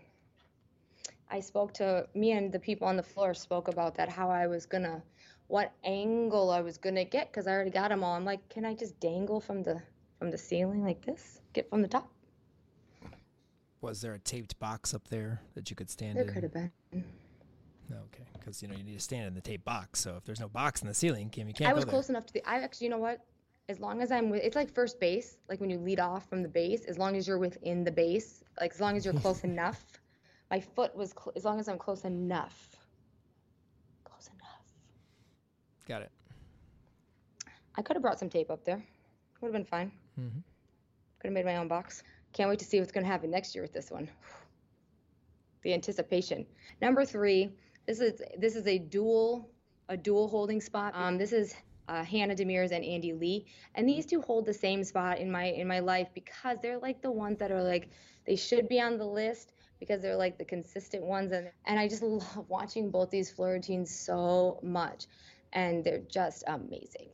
I 1.30 1.40
spoke 1.40 1.74
to 1.74 2.06
me 2.14 2.32
and 2.32 2.50
the 2.50 2.58
people 2.58 2.88
on 2.88 2.96
the 2.96 3.02
floor 3.02 3.34
spoke 3.34 3.68
about 3.68 3.96
that 3.96 4.08
how 4.08 4.30
I 4.30 4.46
was 4.46 4.64
going 4.64 4.84
to 4.84 5.02
what 5.48 5.72
angle 5.84 6.50
I 6.50 6.60
was 6.60 6.78
going 6.78 6.94
to 6.94 7.04
get 7.04 7.32
cuz 7.32 7.46
I 7.46 7.52
already 7.52 7.70
got 7.70 7.88
them 7.88 8.04
all. 8.04 8.14
I'm 8.14 8.24
like, 8.24 8.48
"Can 8.48 8.64
I 8.64 8.74
just 8.74 8.98
dangle 9.00 9.40
from 9.40 9.62
the 9.62 9.82
from 10.18 10.30
the 10.30 10.38
ceiling 10.38 10.82
like 10.84 11.04
this? 11.04 11.40
Get 11.52 11.68
from 11.68 11.82
the 11.82 11.88
top?" 11.88 12.10
Was 13.80 14.00
there 14.00 14.14
a 14.14 14.18
taped 14.18 14.58
box 14.58 14.92
up 14.94 15.06
there 15.08 15.40
that 15.54 15.70
you 15.70 15.76
could 15.76 15.88
stand 15.90 16.16
there 16.16 16.22
in? 16.22 16.26
There 16.26 16.34
could 16.34 16.42
have 16.44 16.52
been. 16.52 16.72
Okay, 17.90 18.24
because 18.34 18.60
you 18.60 18.68
know 18.68 18.76
you 18.76 18.82
need 18.82 18.94
to 18.98 19.00
stand 19.00 19.26
in 19.26 19.34
the 19.34 19.40
tape 19.40 19.64
box. 19.64 20.00
So 20.00 20.16
if 20.16 20.24
there's 20.24 20.40
no 20.40 20.48
box 20.48 20.82
in 20.82 20.88
the 20.88 20.94
ceiling, 20.94 21.30
Kim, 21.30 21.48
you 21.48 21.54
can't. 21.54 21.70
I 21.70 21.72
was 21.72 21.84
close 21.84 22.08
enough 22.10 22.26
to 22.26 22.32
the. 22.32 22.42
I 22.48 22.60
actually, 22.60 22.86
you 22.86 22.90
know 22.90 22.98
what? 22.98 23.24
As 23.70 23.80
long 23.80 24.02
as 24.02 24.10
I'm 24.10 24.30
with, 24.30 24.42
it's 24.42 24.56
like 24.56 24.72
first 24.72 24.98
base, 24.98 25.38
like 25.48 25.60
when 25.60 25.70
you 25.70 25.78
lead 25.78 26.00
off 26.00 26.28
from 26.28 26.42
the 26.42 26.48
base. 26.48 26.84
As 26.84 26.98
long 26.98 27.16
as 27.16 27.26
you're 27.26 27.38
within 27.38 27.84
the 27.84 27.90
base, 27.92 28.42
like 28.60 28.72
as 28.72 28.80
long 28.80 28.96
as 28.96 29.04
you're 29.04 29.14
close 29.14 29.44
enough. 29.52 30.00
My 30.50 30.60
foot 30.60 30.94
was 30.96 31.10
cl- 31.10 31.32
as 31.36 31.44
long 31.44 31.60
as 31.60 31.68
I'm 31.68 31.78
close 31.78 32.04
enough. 32.04 32.76
Close 34.04 34.28
enough. 34.28 34.64
Got 35.88 36.02
it. 36.02 36.10
I 37.76 37.82
could 37.82 37.96
have 37.96 38.02
brought 38.02 38.18
some 38.18 38.28
tape 38.28 38.50
up 38.50 38.64
there. 38.64 38.84
Would 39.40 39.48
have 39.48 39.52
been 39.52 39.64
fine. 39.64 39.90
Mm-hmm. 40.20 40.40
Could 41.20 41.28
have 41.28 41.32
made 41.32 41.46
my 41.46 41.56
own 41.56 41.68
box. 41.68 42.02
Can't 42.32 42.50
wait 42.50 42.58
to 42.58 42.64
see 42.64 42.78
what's 42.78 42.92
going 42.92 43.04
to 43.04 43.10
happen 43.10 43.30
next 43.30 43.54
year 43.54 43.62
with 43.62 43.72
this 43.72 43.90
one. 43.90 44.08
The 45.62 45.74
anticipation. 45.74 46.46
Number 46.80 47.04
three, 47.04 47.50
this 47.84 47.98
is 47.98 48.22
this 48.38 48.54
is 48.54 48.68
a 48.68 48.78
dual 48.78 49.50
a 49.88 49.96
dual 49.96 50.28
holding 50.28 50.60
spot. 50.60 50.92
Um, 50.94 51.18
this 51.18 51.32
is 51.32 51.52
uh, 51.88 52.04
Hannah 52.04 52.36
Demers 52.36 52.70
and 52.70 52.84
Andy 52.84 53.12
Lee, 53.12 53.44
and 53.74 53.88
these 53.88 54.06
two 54.06 54.20
hold 54.20 54.46
the 54.46 54.54
same 54.54 54.84
spot 54.84 55.18
in 55.18 55.30
my 55.30 55.46
in 55.46 55.66
my 55.66 55.80
life 55.80 56.08
because 56.14 56.58
they're 56.62 56.78
like 56.78 57.02
the 57.02 57.10
ones 57.10 57.38
that 57.40 57.50
are 57.50 57.62
like 57.62 57.90
they 58.24 58.36
should 58.36 58.68
be 58.68 58.80
on 58.80 58.98
the 58.98 59.04
list 59.04 59.52
because 59.80 60.00
they're 60.00 60.16
like 60.16 60.38
the 60.38 60.44
consistent 60.44 61.02
ones, 61.02 61.32
and 61.32 61.50
and 61.66 61.78
I 61.78 61.88
just 61.88 62.02
love 62.02 62.48
watching 62.48 62.90
both 62.90 63.10
these 63.10 63.30
floor 63.30 63.54
routines 63.54 63.92
so 63.92 64.60
much, 64.62 65.06
and 65.52 65.84
they're 65.84 66.02
just 66.10 66.44
amazing. 66.46 67.08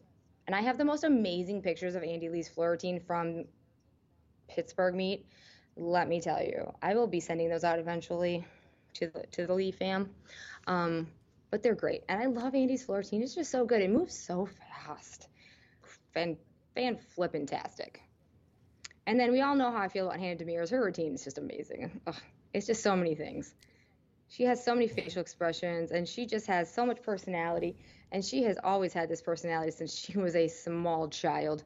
And 0.46 0.54
I 0.54 0.60
have 0.60 0.78
the 0.78 0.84
most 0.84 1.04
amazing 1.04 1.62
pictures 1.62 1.94
of 1.94 2.02
Andy 2.02 2.28
Lee's 2.28 2.48
floor 2.48 2.72
routine 2.72 3.00
from 3.00 3.44
Pittsburgh 4.48 4.94
meet. 4.94 5.26
Let 5.76 6.08
me 6.08 6.20
tell 6.20 6.42
you, 6.42 6.72
I 6.82 6.94
will 6.94 7.06
be 7.06 7.20
sending 7.20 7.48
those 7.48 7.64
out 7.64 7.78
eventually 7.78 8.46
to 8.94 9.08
the 9.08 9.26
to 9.32 9.46
the 9.46 9.54
Lee 9.54 9.72
fam. 9.72 10.10
Um, 10.66 11.08
but 11.50 11.62
they're 11.62 11.74
great. 11.74 12.02
And 12.08 12.20
I 12.20 12.26
love 12.26 12.54
Andy's 12.54 12.84
floor 12.84 12.98
routine. 12.98 13.22
It's 13.22 13.34
just 13.34 13.50
so 13.50 13.64
good. 13.64 13.80
It 13.80 13.90
moves 13.90 14.16
so 14.16 14.48
fast. 14.86 15.28
Fan, 16.12 16.36
fan 16.74 16.98
flippin' 17.14 17.46
And 19.06 19.20
then 19.20 19.32
we 19.32 19.40
all 19.40 19.54
know 19.54 19.70
how 19.70 19.78
I 19.78 19.88
feel 19.88 20.06
about 20.06 20.18
Hannah 20.18 20.36
Demers. 20.36 20.70
Her 20.70 20.84
routine 20.84 21.14
is 21.14 21.24
just 21.24 21.38
amazing. 21.38 22.00
Ugh, 22.06 22.16
it's 22.52 22.66
just 22.66 22.82
so 22.82 22.96
many 22.96 23.14
things. 23.14 23.54
She 24.34 24.42
has 24.42 24.64
so 24.64 24.74
many 24.74 24.88
facial 24.88 25.22
expressions 25.22 25.92
and 25.92 26.08
she 26.08 26.26
just 26.26 26.48
has 26.48 26.72
so 26.72 26.84
much 26.84 27.00
personality. 27.02 27.76
And 28.10 28.24
she 28.24 28.42
has 28.42 28.58
always 28.64 28.92
had 28.92 29.08
this 29.08 29.22
personality 29.22 29.70
since 29.70 29.96
she 29.96 30.18
was 30.18 30.34
a 30.34 30.48
small 30.48 31.08
child. 31.08 31.62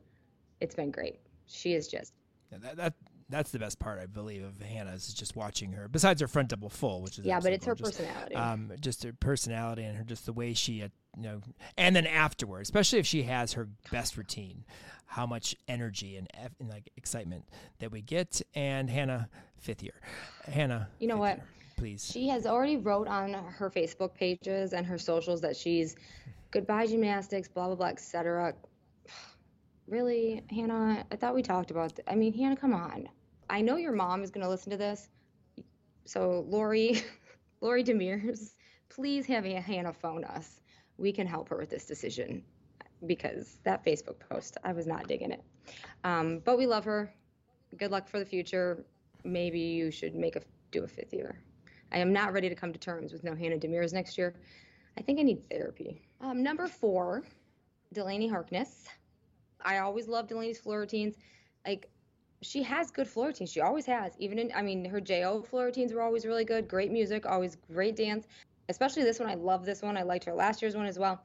It's 0.61 0.75
been 0.75 0.91
great. 0.91 1.21
She 1.47 1.73
is 1.73 1.89
just. 1.89 2.13
Yeah, 2.53 2.59
that, 2.59 2.77
that 2.77 2.95
that's 3.31 3.51
the 3.53 3.59
best 3.59 3.79
part, 3.79 3.99
I 3.99 4.07
believe, 4.07 4.45
of 4.45 4.61
Hannah's 4.61 5.09
is 5.09 5.15
just 5.15 5.35
watching 5.35 5.73
her. 5.73 5.89
Besides 5.89 6.21
her 6.21 6.29
front 6.29 6.49
double 6.49 6.69
full, 6.69 7.01
which 7.01 7.19
is 7.19 7.25
yeah, 7.25 7.41
but 7.41 7.53
it's 7.53 7.65
her 7.65 7.75
personality. 7.75 8.35
Um, 8.35 8.73
just 8.81 9.03
her 9.03 9.13
personality 9.13 9.85
and 9.85 9.97
her 9.97 10.05
just 10.05 10.27
the 10.27 10.33
way 10.35 10.53
she, 10.53 10.83
uh, 10.83 10.89
you 11.17 11.23
know, 11.23 11.41
and 11.79 11.97
then 11.97 12.07
afterwards, 12.07 12.69
especially 12.69 12.99
if 12.99 13.07
she 13.07 13.23
has 13.25 13.55
her 13.55 13.69
best 13.91 14.17
routine, 14.17 14.65
how 15.07 15.27
much 15.27 15.57
energy 15.69 16.17
and, 16.17 16.29
and 16.35 16.69
like 16.69 16.91
excitement 16.97 17.45
that 17.79 17.93
we 17.93 18.03
get. 18.03 18.41
And 18.55 18.89
Hannah, 18.89 19.29
fifth 19.59 19.83
year, 19.83 20.01
Hannah, 20.47 20.89
you 20.99 21.07
know 21.07 21.19
what? 21.19 21.37
Year, 21.37 21.45
please. 21.79 22.05
She 22.05 22.29
has 22.29 22.47
already 22.47 22.77
wrote 22.77 23.09
on 23.09 23.33
her 23.33 23.71
Facebook 23.71 24.15
pages 24.15 24.73
and 24.73 24.85
her 24.87 24.99
socials 24.99 25.41
that 25.41 25.57
she's 25.57 25.97
goodbye 26.51 26.87
gymnastics, 26.87 27.49
blah 27.49 27.67
blah 27.67 27.77
blah, 27.77 27.87
etc. 27.87 28.55
really, 29.87 30.43
Hannah? 30.51 31.05
I 31.11 31.17
thought 31.17 31.35
we 31.35 31.43
talked 31.43 31.71
about. 31.71 31.97
Th- 31.97 32.07
I 32.09 32.15
mean, 32.15 32.35
Hannah, 32.35 32.57
come 32.57 32.75
on. 32.75 33.09
I 33.49 33.61
know 33.61 33.77
your 33.77 33.93
mom 33.93 34.23
is 34.23 34.31
going 34.31 34.45
to 34.45 34.51
listen 34.51 34.71
to 34.71 34.77
this. 34.77 35.09
So, 36.05 36.45
Lori, 36.49 37.03
Lori 37.61 37.85
Demers, 37.85 38.55
please 38.89 39.25
have 39.27 39.45
Hannah 39.45 39.93
phone 39.93 40.25
us. 40.25 40.61
We 40.99 41.13
can 41.13 41.27
help 41.27 41.49
her 41.49 41.57
with 41.57 41.71
this 41.71 41.87
decision 41.87 42.43
because 43.07 43.59
that 43.63 43.85
Facebook 43.85 44.17
post, 44.29 44.57
I 44.65 44.73
was 44.73 44.87
not 44.87 45.07
digging 45.07 45.31
it. 45.31 45.43
Um, 46.03 46.41
but 46.45 46.59
we 46.59 46.67
love 46.67 46.85
her. 46.85 47.13
Good 47.77 47.91
luck 47.91 48.09
for 48.09 48.19
the 48.19 48.25
future. 48.25 48.85
Maybe 49.25 49.61
you 49.61 49.91
should 49.91 50.15
make 50.15 50.37
a 50.37 50.43
do 50.71 50.85
a 50.85 50.89
fifth 50.89 51.15
year. 51.15 51.39
I 51.93 51.99
am 51.99 52.13
not 52.13 52.33
ready 52.33 52.49
to 52.49 52.55
come 52.55 52.73
to 52.73 52.79
terms 52.79 53.13
with 53.13 53.25
no 53.25 53.35
Hannah 53.35 53.59
Demers 53.59 53.93
next 53.93 54.19
year. 54.19 54.35
I 54.97 55.03
think 55.03 55.19
I 55.19 55.23
need 55.23 55.49
therapy. 55.49 56.03
Um, 56.21 56.43
number 56.43 56.67
four, 56.67 57.23
Delaney 57.93 58.29
Harkness. 58.29 58.87
I 59.65 59.79
always 59.79 60.09
love 60.09 60.29
Delaney's 60.29 60.59
floor 60.59 60.81
routines. 60.81 61.17
Like 61.67 61.89
she 62.43 62.63
has 62.63 62.91
good 62.91 63.09
floor 63.09 63.29
routines. 63.29 63.51
She 63.51 63.61
always 63.61 63.87
has. 63.87 64.13
Even 64.19 64.39
in, 64.39 64.53
I 64.55 64.63
mean, 64.63 64.85
her 64.85 65.01
JO 65.01 65.43
floor 65.43 65.67
routines 65.67 65.93
were 65.93 66.03
always 66.03 66.27
really 66.27 66.45
good. 66.45 66.69
Great 66.69 66.91
music, 66.91 67.27
always 67.27 67.57
great 67.73 67.97
dance. 67.97 68.27
Especially 68.69 69.03
this 69.03 69.19
one. 69.19 69.29
I 69.29 69.35
love 69.35 69.65
this 69.65 69.83
one. 69.83 69.97
I 69.97 70.03
liked 70.03 70.25
her 70.25 70.35
last 70.35 70.61
year's 70.61 70.77
one 70.77 70.87
as 70.87 70.99
well. 70.99 71.23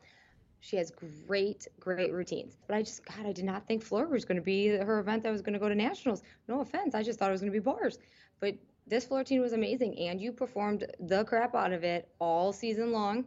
She 0.62 0.78
has 0.78 0.92
great, 1.28 1.68
great 1.80 2.14
routines. 2.14 2.58
But 2.68 2.78
I 2.78 2.84
just, 2.84 3.06
God, 3.06 3.26
I 3.26 3.34
did 3.34 3.44
not 3.44 3.68
think 3.68 3.84
floor 3.84 4.08
was 4.08 4.24
going 4.24 4.38
to 4.38 4.42
be 4.42 4.68
her 4.68 5.00
event 5.00 5.24
that 5.24 5.32
was 5.32 5.42
going 5.42 5.54
to 5.54 5.60
go 5.60 5.68
to 5.68 5.76
nationals. 5.76 6.24
No 6.48 6.62
offense. 6.62 6.96
I 6.96 7.04
just 7.04 7.20
thought 7.20 7.28
it 7.30 7.34
was 7.34 7.42
going 7.42 7.52
to 7.52 7.60
be 7.60 7.64
bars. 7.64 8.00
But 8.40 8.56
this 8.88 9.06
floor 9.06 9.20
routine 9.20 9.42
was 9.42 9.54
amazing. 9.54 9.98
And 9.98 10.20
you 10.20 10.32
performed 10.32 10.86
the 11.00 11.24
crap 11.26 11.56
out 11.56 11.74
of 11.74 11.84
it 11.84 12.10
all 12.20 12.52
season 12.54 12.92
long. 12.92 13.26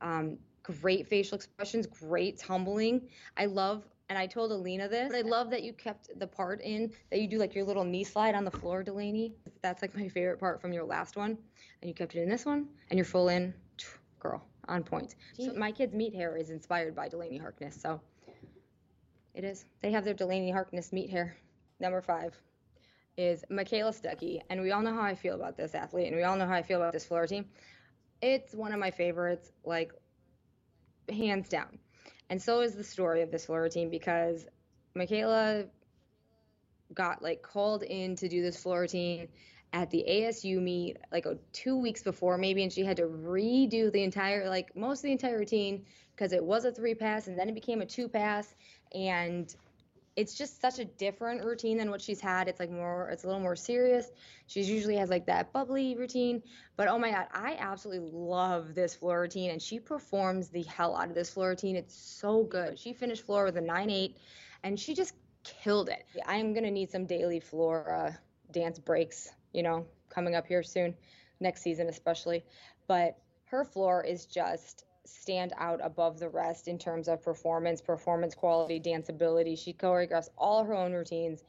Um, 0.00 0.38
great 0.62 1.06
facial 1.08 1.36
expressions, 1.36 1.86
great 1.86 2.38
tumbling. 2.38 3.08
I 3.36 3.46
love 3.46 3.84
and 4.08 4.18
I 4.18 4.26
told 4.26 4.52
Alina 4.52 4.88
this. 4.88 5.10
I 5.14 5.22
love 5.22 5.48
that 5.50 5.62
you 5.62 5.72
kept 5.72 6.10
the 6.18 6.26
part 6.26 6.60
in 6.60 6.92
that 7.10 7.18
you 7.18 7.26
do 7.26 7.38
like 7.38 7.54
your 7.54 7.64
little 7.64 7.84
knee 7.84 8.04
slide 8.04 8.34
on 8.34 8.44
the 8.44 8.50
floor, 8.50 8.82
Delaney. 8.82 9.32
That's 9.62 9.80
like 9.80 9.96
my 9.96 10.06
favorite 10.06 10.38
part 10.38 10.60
from 10.60 10.70
your 10.70 10.84
last 10.84 11.16
one. 11.16 11.38
And 11.80 11.88
you 11.88 11.94
kept 11.94 12.14
it 12.14 12.22
in 12.22 12.28
this 12.28 12.44
one, 12.44 12.68
and 12.90 12.98
you're 12.98 13.06
full 13.06 13.30
in. 13.30 13.54
Girl, 14.20 14.44
on 14.68 14.84
point. 14.84 15.14
So 15.38 15.54
my 15.54 15.72
kids' 15.72 15.94
meet 15.94 16.14
hair 16.14 16.36
is 16.36 16.50
inspired 16.50 16.94
by 16.94 17.08
Delaney 17.08 17.38
Harkness, 17.38 17.80
so 17.80 18.02
it 19.34 19.44
is. 19.44 19.64
They 19.80 19.90
have 19.92 20.04
their 20.04 20.12
Delaney 20.12 20.50
Harkness 20.50 20.92
meet 20.92 21.08
hair. 21.08 21.34
Number 21.80 22.02
five 22.02 22.38
is 23.16 23.44
Michaela 23.50 23.92
Stuckey, 23.92 24.40
and 24.48 24.60
we 24.60 24.72
all 24.72 24.82
know 24.82 24.94
how 24.94 25.02
I 25.02 25.14
feel 25.14 25.34
about 25.34 25.56
this 25.56 25.74
athlete, 25.74 26.08
and 26.08 26.16
we 26.16 26.22
all 26.22 26.36
know 26.36 26.46
how 26.46 26.54
I 26.54 26.62
feel 26.62 26.80
about 26.80 26.92
this 26.92 27.04
floor 27.04 27.26
team. 27.26 27.46
It's 28.20 28.54
one 28.54 28.72
of 28.72 28.78
my 28.78 28.90
favorites, 28.90 29.50
like 29.64 29.92
hands 31.08 31.48
down. 31.48 31.78
And 32.30 32.40
so 32.40 32.60
is 32.60 32.74
the 32.74 32.84
story 32.84 33.22
of 33.22 33.30
this 33.30 33.46
floor 33.46 33.68
team 33.68 33.90
because 33.90 34.46
Michaela 34.94 35.64
got 36.94 37.22
like 37.22 37.42
called 37.42 37.82
in 37.82 38.16
to 38.16 38.28
do 38.28 38.42
this 38.42 38.56
floor 38.56 38.80
routine 38.80 39.28
at 39.72 39.90
the 39.90 40.04
ASU 40.08 40.60
meet 40.60 40.98
like 41.10 41.26
oh, 41.26 41.38
two 41.52 41.76
weeks 41.76 42.02
before 42.02 42.38
maybe, 42.38 42.62
and 42.62 42.72
she 42.72 42.84
had 42.84 42.96
to 42.98 43.04
redo 43.04 43.92
the 43.92 44.02
entire 44.02 44.48
like 44.48 44.74
most 44.76 45.00
of 45.00 45.04
the 45.04 45.12
entire 45.12 45.38
routine 45.38 45.84
because 46.14 46.32
it 46.32 46.44
was 46.44 46.64
a 46.64 46.72
three 46.72 46.94
pass 46.94 47.26
and 47.26 47.38
then 47.38 47.48
it 47.48 47.54
became 47.54 47.80
a 47.80 47.86
two 47.86 48.08
pass, 48.08 48.54
and 48.94 49.54
it's 50.14 50.34
just 50.34 50.60
such 50.60 50.78
a 50.78 50.84
different 50.84 51.44
routine 51.44 51.78
than 51.78 51.90
what 51.90 52.00
she's 52.00 52.20
had. 52.20 52.48
It's 52.48 52.60
like 52.60 52.70
more, 52.70 53.08
it's 53.10 53.24
a 53.24 53.26
little 53.26 53.40
more 53.40 53.56
serious. 53.56 54.10
She 54.46 54.62
usually 54.62 54.96
has 54.96 55.08
like 55.08 55.26
that 55.26 55.52
bubbly 55.52 55.96
routine, 55.96 56.42
but 56.76 56.88
oh 56.88 56.98
my 56.98 57.10
god, 57.10 57.28
I 57.32 57.56
absolutely 57.58 58.10
love 58.12 58.74
this 58.74 58.94
floor 58.94 59.20
routine, 59.20 59.50
and 59.50 59.62
she 59.62 59.78
performs 59.80 60.48
the 60.48 60.62
hell 60.64 60.96
out 60.96 61.08
of 61.08 61.14
this 61.14 61.30
floor 61.30 61.50
routine. 61.50 61.76
It's 61.76 61.96
so 61.96 62.44
good. 62.44 62.78
She 62.78 62.92
finished 62.92 63.24
floor 63.24 63.44
with 63.44 63.56
a 63.56 63.60
nine 63.60 63.90
eight, 63.90 64.18
and 64.62 64.78
she 64.78 64.94
just 64.94 65.14
killed 65.44 65.88
it. 65.88 66.04
I'm 66.26 66.52
gonna 66.52 66.70
need 66.70 66.90
some 66.90 67.06
daily 67.06 67.40
floor 67.40 67.92
uh, 67.92 68.12
dance 68.52 68.78
breaks, 68.78 69.30
you 69.52 69.62
know, 69.62 69.86
coming 70.10 70.34
up 70.34 70.46
here 70.46 70.62
soon, 70.62 70.94
next 71.40 71.62
season 71.62 71.88
especially. 71.88 72.44
But 72.86 73.16
her 73.44 73.64
floor 73.64 74.04
is 74.04 74.26
just 74.26 74.84
stand 75.04 75.52
out 75.58 75.80
above 75.82 76.18
the 76.18 76.28
rest 76.28 76.68
in 76.68 76.78
terms 76.78 77.08
of 77.08 77.22
performance, 77.22 77.80
performance 77.80 78.34
quality, 78.34 78.80
danceability. 78.80 79.58
She 79.58 79.72
choreographs 79.72 80.28
all 80.38 80.64
her 80.64 80.74
own 80.74 80.92
routines 80.92 81.42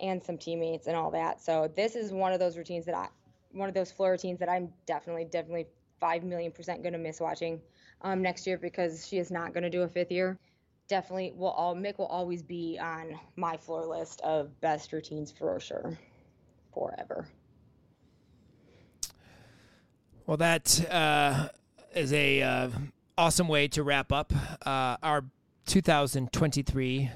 and 0.00 0.22
some 0.22 0.38
teammates 0.38 0.86
and 0.86 0.96
all 0.96 1.10
that. 1.12 1.40
So 1.40 1.70
this 1.74 1.94
is 1.96 2.12
one 2.12 2.32
of 2.32 2.38
those 2.38 2.56
routines 2.56 2.86
that 2.86 2.94
I, 2.94 3.08
one 3.52 3.68
of 3.68 3.74
those 3.74 3.92
floor 3.92 4.10
routines 4.10 4.38
that 4.40 4.48
I'm 4.48 4.68
definitely, 4.86 5.24
definitely 5.24 5.66
five 6.00 6.24
million 6.24 6.50
percent 6.50 6.82
going 6.82 6.92
to 6.92 6.98
miss 6.98 7.20
watching 7.20 7.60
um, 8.02 8.22
next 8.22 8.46
year 8.46 8.58
because 8.58 9.06
she 9.06 9.18
is 9.18 9.30
not 9.30 9.54
going 9.54 9.62
to 9.62 9.70
do 9.70 9.82
a 9.82 9.88
fifth 9.88 10.10
year. 10.10 10.38
Definitely, 10.88 11.32
will 11.36 11.50
all 11.50 11.74
Mick 11.74 11.96
will 11.98 12.06
always 12.06 12.42
be 12.42 12.78
on 12.82 13.18
my 13.36 13.56
floor 13.56 13.86
list 13.86 14.20
of 14.22 14.60
best 14.60 14.92
routines 14.92 15.30
for 15.30 15.58
sure, 15.60 15.96
forever. 16.74 17.26
Well, 20.26 20.36
that 20.36 20.84
uh, 20.90 21.48
is 21.94 22.12
a 22.12 22.42
uh, 22.42 22.68
awesome 23.18 23.48
way 23.48 23.68
to 23.68 23.82
wrap 23.82 24.12
up 24.12 24.32
uh, 24.64 24.96
our 25.02 25.24
2023 25.66 27.10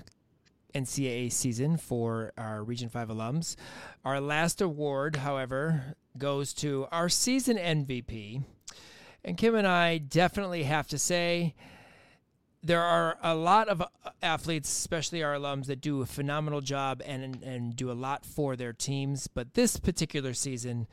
NCAA 0.75 1.33
season 1.33 1.77
for 1.77 2.33
our 2.37 2.63
Region 2.63 2.89
5 2.89 3.09
alums. 3.09 3.57
Our 4.05 4.21
last 4.21 4.61
award, 4.61 5.17
however, 5.17 5.97
goes 6.19 6.53
to 6.55 6.87
our 6.93 7.09
season 7.09 7.57
MVP. 7.57 8.45
And 9.25 9.37
Kim 9.37 9.55
and 9.55 9.67
I 9.67 9.99
definitely 9.99 10.65
have 10.65 10.87
to 10.89 10.99
say 10.99 11.55
there 12.63 12.83
are 12.83 13.19
a 13.23 13.35
lot 13.35 13.69
of 13.69 13.83
athletes, 14.23 14.69
especially 14.69 15.23
our 15.23 15.35
alums, 15.35 15.67
that 15.67 15.81
do 15.81 16.03
a 16.03 16.07
phenomenal 16.07 16.61
job 16.61 17.03
and, 17.07 17.43
and 17.43 17.75
do 17.75 17.91
a 17.91 17.95
lot 17.95 18.27
for 18.27 18.57
their 18.57 18.73
teams. 18.73 19.27
But 19.27 19.55
this 19.55 19.79
particular 19.79 20.35
season, 20.35 20.87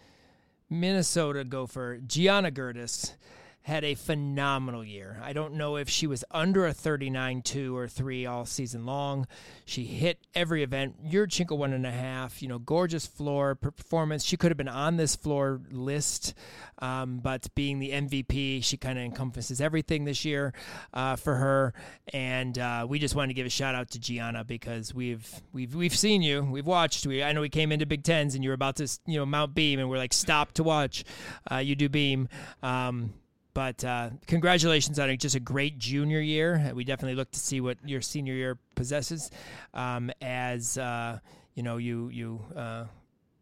Minnesota 0.70 1.44
Gopher 1.44 2.00
Gianna 2.06 2.52
Gertis 2.52 3.14
had 3.64 3.86
a 3.86 3.96
phenomenal 3.96 4.84
year. 4.84 5.20
I 5.24 5.32
don't 5.32 5.54
know 5.54 5.78
if 5.78 5.90
she 5.90 6.06
was 6.06 6.26
under 6.32 6.68
a 6.68 6.74
39 6.74 7.42
2 7.42 7.76
or 7.76 7.88
3 7.88 8.26
all 8.26 8.46
season 8.46 8.86
long. 8.86 9.26
She 9.64 9.86
hit 9.86 10.20
every 10.36 10.64
event. 10.64 11.10
Yurchenko 11.10 11.58
one 11.58 11.72
and 11.72 11.86
a 11.86 11.92
half, 11.92 12.42
you 12.42 12.50
know, 12.50 12.60
gorgeous 12.60 13.08
floor 13.08 13.56
performance. 13.56 14.26
She 14.26 14.36
could 14.36 14.52
have 14.52 14.58
been 14.58 14.68
on 14.68 14.98
this 14.98 15.16
floor 15.16 15.62
list, 15.72 16.34
um, 16.80 17.20
but 17.20 17.48
being 17.56 17.80
the 17.80 17.92
MVP, 17.92 18.66
she 18.66 18.76
kind 18.76 19.00
of 19.00 19.06
encompasses 19.06 19.62
everything 19.62 20.04
this 20.04 20.26
year 20.26 20.54
uh, 20.94 21.16
for 21.16 21.36
her. 21.36 21.74
And 22.12 22.60
uh, 22.60 22.86
we 22.90 23.00
just 23.00 23.16
wanted 23.16 23.30
to 23.30 23.34
give 23.34 23.48
a 23.48 23.50
shout 23.50 23.76
out 23.76 23.92
to 23.92 24.00
Gianna 24.00 24.44
because 24.44 24.94
we've 24.94 25.42
we've 25.54 25.74
we've 25.74 25.96
seen 25.96 26.22
you, 26.22 26.44
we've 26.44 26.68
watched. 26.68 27.08
We 27.08 27.24
I 27.24 27.32
know 27.32 27.40
we 27.40 27.50
came 27.50 27.72
into 27.72 27.86
Big 27.86 28.04
Tens 28.04 28.36
and 28.36 28.44
you 28.44 28.50
were 28.50 28.56
about 28.56 28.76
to 28.78 29.00
you 29.06 29.20
know 29.20 29.26
mount 29.26 29.56
beam, 29.56 29.80
and 29.80 29.90
we're 29.90 29.98
like 29.98 30.12
stop 30.12 30.52
to 30.54 30.64
watch. 30.64 31.06
Uh, 31.50 31.58
you 31.58 31.76
do 31.76 31.88
beam. 31.88 32.28
Um, 32.62 33.14
but 33.54 33.84
uh, 33.84 34.10
congratulations 34.28 35.00
on 35.00 35.16
just 35.18 35.36
a 35.36 35.40
great 35.40 35.78
junior 35.78 36.20
year. 36.20 36.72
We 36.74 36.84
definitely 36.84 37.16
look 37.16 37.32
to 37.32 37.40
see 37.40 37.62
what 37.62 37.78
your 37.86 38.02
senior 38.02 38.34
year 38.34 38.58
possesses 38.76 39.30
um, 39.74 40.12
as 40.22 40.78
uh, 40.78 41.20
you 41.54 41.64
know 41.64 41.78
you 41.78 42.10
you 42.10 42.42
uh, 42.56 42.86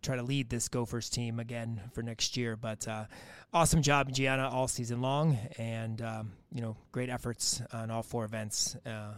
try 0.01 0.15
to 0.15 0.23
lead 0.23 0.49
this 0.49 0.67
Gophers 0.67 1.09
team 1.09 1.39
again 1.39 1.81
for 1.93 2.01
next 2.01 2.35
year. 2.35 2.55
But 2.55 2.87
uh, 2.87 3.05
awesome 3.53 3.81
job, 3.81 4.11
Gianna, 4.11 4.49
all 4.49 4.67
season 4.67 5.01
long, 5.01 5.37
and 5.57 6.01
um, 6.01 6.31
you 6.51 6.61
know 6.61 6.75
great 6.91 7.09
efforts 7.09 7.61
on 7.71 7.91
all 7.91 8.03
four 8.03 8.25
events 8.25 8.75
uh, 8.85 9.13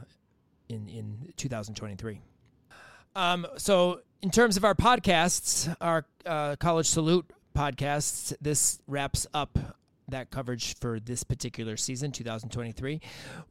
in 0.70 0.88
in 0.90 1.34
2023. 1.38 2.20
Um, 3.15 3.45
so 3.57 4.02
in 4.22 4.32
terms 4.32 4.57
of 4.57 4.65
our 4.65 4.76
podcasts, 4.76 5.74
our 5.80 6.06
uh, 6.26 6.56
College 6.56 6.88
Salute 6.88 7.30
podcasts, 7.56 8.34
this 8.41 8.80
wraps 8.88 9.28
up 9.34 9.57
that 10.07 10.31
coverage 10.31 10.75
for 10.77 10.99
this 10.99 11.23
particular 11.23 11.77
season, 11.77 12.11
2023. 12.11 13.01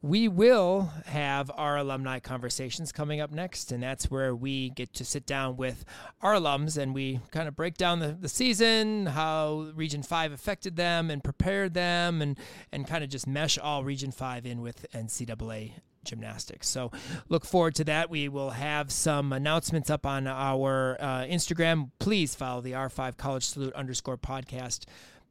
We 0.01 0.27
will 0.27 0.91
have 1.05 1.51
our 1.55 1.77
alumni 1.77 2.19
conversations 2.19 2.91
coming 2.91 3.21
up 3.21 3.31
next, 3.31 3.71
and 3.71 3.81
that's 3.81 4.09
where 4.09 4.35
we 4.35 4.69
get 4.71 4.93
to 4.95 5.05
sit 5.05 5.25
down 5.25 5.57
with 5.57 5.85
our 6.21 6.33
alums 6.33 6.77
and 6.77 6.93
we 6.93 7.19
kind 7.31 7.47
of 7.47 7.55
break 7.55 7.77
down 7.77 7.99
the, 7.99 8.17
the 8.19 8.29
season, 8.29 9.07
how 9.07 9.71
Region 9.75 10.03
5 10.03 10.31
affected 10.31 10.75
them 10.75 11.09
and 11.09 11.23
prepared 11.23 11.73
them, 11.73 12.21
and, 12.21 12.37
and 12.71 12.87
kind 12.87 13.03
of 13.03 13.09
just 13.09 13.27
mesh 13.27 13.57
all 13.57 13.83
Region 13.83 14.11
5 14.11 14.45
in 14.45 14.61
with 14.61 14.85
NCAA 14.93 15.73
gymnastics. 16.03 16.67
So 16.67 16.91
look 17.29 17.45
forward 17.45 17.75
to 17.75 17.83
that. 17.85 18.09
We 18.09 18.29
will 18.29 18.51
have 18.51 18.91
some 18.91 19.33
announcements 19.33 19.89
up 19.89 20.05
on 20.05 20.27
our 20.27 20.97
uh, 20.99 21.23
Instagram. 21.23 21.91
Please 21.99 22.35
follow 22.35 22.61
the 22.61 22.73
R5 22.73 23.17
College 23.17 23.45
Salute 23.45 23.73
underscore 23.73 24.17
podcast. 24.17 24.85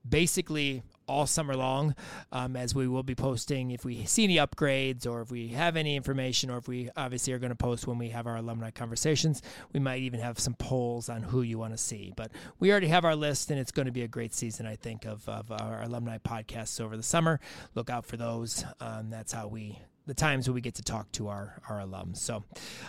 Basically, 0.08 0.82
all 1.12 1.26
summer 1.26 1.54
long, 1.54 1.94
um, 2.32 2.56
as 2.56 2.74
we 2.74 2.88
will 2.88 3.02
be 3.02 3.14
posting 3.14 3.70
if 3.70 3.84
we 3.84 4.04
see 4.04 4.24
any 4.24 4.36
upgrades 4.36 5.06
or 5.06 5.20
if 5.20 5.30
we 5.30 5.48
have 5.48 5.76
any 5.76 5.94
information, 5.94 6.50
or 6.50 6.58
if 6.58 6.66
we 6.66 6.88
obviously 6.96 7.32
are 7.32 7.38
going 7.38 7.50
to 7.50 7.56
post 7.56 7.86
when 7.86 7.98
we 7.98 8.08
have 8.08 8.26
our 8.26 8.36
alumni 8.36 8.70
conversations. 8.70 9.42
We 9.72 9.80
might 9.80 10.00
even 10.00 10.20
have 10.20 10.38
some 10.38 10.54
polls 10.54 11.08
on 11.08 11.22
who 11.22 11.42
you 11.42 11.58
want 11.58 11.74
to 11.74 11.78
see. 11.78 12.12
But 12.16 12.32
we 12.58 12.70
already 12.70 12.88
have 12.88 13.04
our 13.04 13.14
list, 13.14 13.50
and 13.50 13.60
it's 13.60 13.72
going 13.72 13.86
to 13.86 13.92
be 13.92 14.02
a 14.02 14.08
great 14.08 14.34
season, 14.34 14.66
I 14.66 14.76
think, 14.76 15.04
of, 15.04 15.28
of 15.28 15.52
our 15.52 15.82
alumni 15.82 16.18
podcasts 16.18 16.80
over 16.80 16.96
the 16.96 17.02
summer. 17.02 17.40
Look 17.74 17.90
out 17.90 18.06
for 18.06 18.16
those. 18.16 18.64
Um, 18.80 19.10
that's 19.10 19.32
how 19.32 19.48
we 19.48 19.78
the 20.06 20.14
times 20.14 20.48
when 20.48 20.54
we 20.54 20.60
get 20.60 20.74
to 20.76 20.82
talk 20.82 21.10
to 21.12 21.28
our 21.28 21.60
our 21.68 21.80
alums. 21.80 22.18
So 22.18 22.44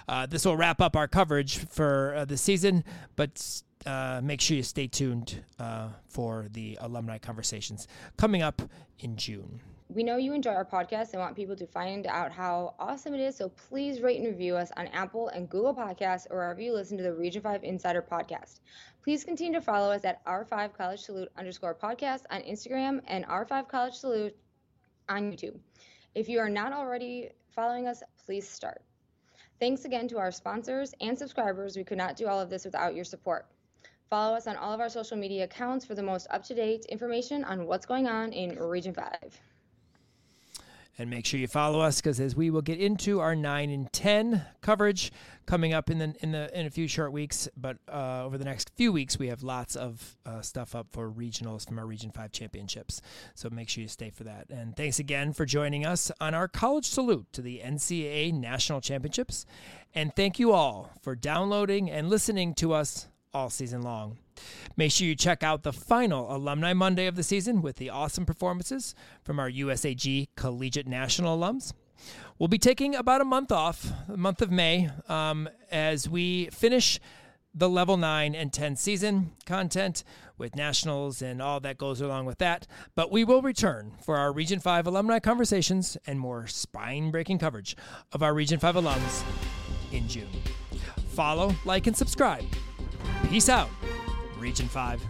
uh, 0.08 0.26
this 0.26 0.46
will 0.46 0.58
wrap 0.58 0.82
up 0.82 0.96
our 0.96 1.08
coverage 1.08 1.58
for 1.58 2.16
uh, 2.16 2.26
the 2.26 2.38
season, 2.38 2.84
but. 3.16 3.62
Uh, 3.86 4.22
make 4.24 4.40
sure 4.40 4.56
you 4.56 4.64
stay 4.64 4.88
tuned 4.88 5.44
uh, 5.60 5.90
for 6.08 6.48
the 6.54 6.78
alumni 6.80 7.18
conversations 7.18 7.86
coming 8.16 8.42
up 8.42 8.62
in 9.00 9.18
June. 9.18 9.60
We 9.90 10.04
know 10.04 10.18
you 10.18 10.34
enjoy 10.34 10.52
our 10.52 10.66
podcast 10.66 11.12
and 11.12 11.20
want 11.20 11.36
people 11.36 11.56
to 11.56 11.68
find 11.68 12.08
out 12.08 12.32
how 12.32 12.76
awesome 12.80 13.14
it 13.14 13.20
is, 13.20 13.36
so 13.36 13.50
please 13.50 14.02
rate 14.02 14.20
and 14.20 14.28
review 14.28 14.56
us 14.56 14.72
on 14.78 14.88
Apple 14.88 15.28
and 15.28 15.50
Google 15.50 15.76
Podcasts 15.76 16.26
or 16.32 16.38
wherever 16.38 16.62
you 16.62 16.74
listen 16.74 16.98
to 16.98 17.04
the 17.04 17.14
Region 17.14 17.42
5 17.42 17.64
Insider 17.64 18.02
podcast. 18.02 18.62
Please 19.04 19.24
continue 19.24 19.54
to 19.54 19.62
follow 19.62 19.92
us 19.92 20.06
at 20.06 20.26
R5 20.26 20.74
College 20.74 21.02
Salute 21.02 21.30
underscore 21.38 21.76
podcast 21.76 22.22
on 22.32 22.42
Instagram 22.42 23.02
and 23.08 23.26
R5 23.26 23.68
College 23.68 23.94
Salute 23.96 24.36
on 25.10 25.32
YouTube. 25.32 25.60
If 26.16 26.30
you 26.30 26.40
are 26.40 26.50
not 26.50 26.74
already 26.74 27.30
following 27.56 27.88
us, 27.88 28.04
please 28.26 28.48
start. 28.48 28.82
Thanks 29.60 29.86
again 29.86 30.08
to 30.10 30.20
our 30.20 30.32
sponsors 30.32 30.94
and 31.02 31.18
subscribers. 31.18 31.76
We 31.76 31.84
could 31.84 31.98
not 31.98 32.16
do 32.16 32.28
all 32.28 32.40
of 32.40 32.50
this 32.50 32.66
without 32.66 32.96
your 32.96 33.06
support. 33.06 33.48
Follow 34.10 34.36
us 34.36 34.46
on 34.46 34.56
all 34.56 34.74
of 34.74 34.80
our 34.80 34.90
social 34.90 35.18
media 35.18 35.46
accounts 35.46 35.86
for 35.86 35.96
the 35.96 36.04
most 36.04 36.28
up 36.30 36.44
to 36.44 36.54
date 36.54 36.86
information 36.86 37.44
on 37.44 37.66
what's 37.66 37.88
going 37.88 38.08
on 38.08 38.32
in 38.32 38.60
Region 38.60 38.94
5 38.94 39.42
and 40.98 41.10
make 41.10 41.26
sure 41.26 41.40
you 41.40 41.48
follow 41.48 41.80
us 41.80 42.00
because 42.00 42.20
as 42.20 42.36
we 42.36 42.50
will 42.50 42.62
get 42.62 42.80
into 42.80 43.20
our 43.20 43.36
9 43.36 43.70
and 43.70 43.92
10 43.92 44.46
coverage 44.62 45.12
coming 45.46 45.74
up 45.74 45.90
in 45.90 45.98
the 45.98 46.16
in 46.22 46.32
the 46.32 46.60
in 46.60 46.66
a 46.66 46.70
few 46.70 46.88
short 46.88 47.12
weeks 47.12 47.50
but 47.58 47.78
uh, 47.92 48.24
over 48.24 48.38
the 48.38 48.46
next 48.46 48.72
few 48.76 48.92
weeks 48.92 49.18
we 49.18 49.28
have 49.28 49.44
lots 49.44 49.76
of 49.76 50.16
uh, 50.26 50.42
stuff 50.42 50.76
up 50.76 50.88
for 50.92 51.10
regionals 51.10 51.68
from 51.68 51.80
our 51.80 51.86
region 51.86 52.12
5 52.12 52.32
championships. 52.32 53.02
So 53.36 53.50
make 53.50 53.70
sure 53.70 53.82
you 53.82 53.88
stay 53.88 54.10
for 54.10 54.24
that. 54.24 54.50
And 54.50 54.76
thanks 54.76 55.00
again 55.00 55.34
for 55.34 55.46
joining 55.46 55.86
us 55.86 56.12
on 56.22 56.34
our 56.34 56.48
college 56.48 56.86
salute 56.86 57.26
to 57.34 57.42
the 57.42 57.62
ncaa 57.64 58.34
national 58.34 58.82
championships. 58.82 59.46
And 59.96 60.16
thank 60.16 60.40
you 60.40 60.52
all 60.52 60.92
for 61.02 61.16
downloading 61.16 61.90
and 61.90 62.10
listening 62.10 62.54
to 62.56 62.74
us 62.74 63.08
all 63.34 63.50
season 63.50 63.82
long 63.82 64.18
Make 64.76 64.92
sure 64.92 65.08
you 65.08 65.16
check 65.16 65.44
out 65.44 65.64
the 65.64 65.74
final 65.74 66.36
Alumni 66.36 66.74
Monday 66.74 67.08
of 67.08 67.16
the 67.16 67.24
season 67.24 67.62
with 67.62 67.78
the 67.78 67.90
awesome 67.90 68.26
performances 68.26 68.96
from 69.24 69.40
our 69.40 69.50
USAG 69.50 70.30
Collegiate 70.36 70.88
National 70.88 71.38
alums. 71.38 71.74
We'll 72.40 72.48
be 72.48 72.58
taking 72.58 72.96
about 72.96 73.22
a 73.22 73.26
month 73.26 73.52
off, 73.52 73.92
the 74.08 74.18
month 74.18 74.42
of 74.42 74.52
May, 74.52 74.90
um, 75.08 75.48
as 75.72 76.10
we 76.10 76.48
finish 76.48 77.00
the 77.54 77.70
level 77.70 77.98
9 77.98 78.34
and 78.34 78.52
10 78.52 78.76
season 78.76 79.32
content 79.46 80.04
with 80.38 80.56
nationals 80.56 81.22
and 81.22 81.42
all 81.42 81.60
that 81.60 81.78
goes 81.78 82.02
along 82.02 82.26
with 82.26 82.40
that. 82.40 82.66
But 82.96 83.12
we 83.12 83.24
will 83.24 83.42
return 83.42 83.94
for 84.04 84.18
our 84.18 84.34
Region 84.34 84.60
5 84.60 84.88
alumni 84.88 85.20
conversations 85.20 85.96
and 86.08 86.20
more 86.20 86.48
spine 86.48 87.12
breaking 87.12 87.38
coverage 87.38 87.78
of 88.12 88.24
our 88.24 88.34
Region 88.34 88.60
5 88.60 88.76
alums 88.76 89.24
in 89.92 90.08
June. 90.08 90.28
Follow, 91.10 91.56
like, 91.64 91.86
and 91.86 91.96
subscribe. 91.96 92.46
Peace 93.30 93.50
out. 93.50 93.70
Region 94.44 94.68
5. 94.68 95.02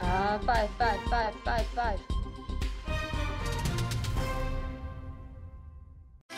Uh, 0.00 0.38
five, 0.40 0.68
five, 0.76 1.00
five, 1.08 1.34
five, 1.44 1.66
five. 1.76 2.00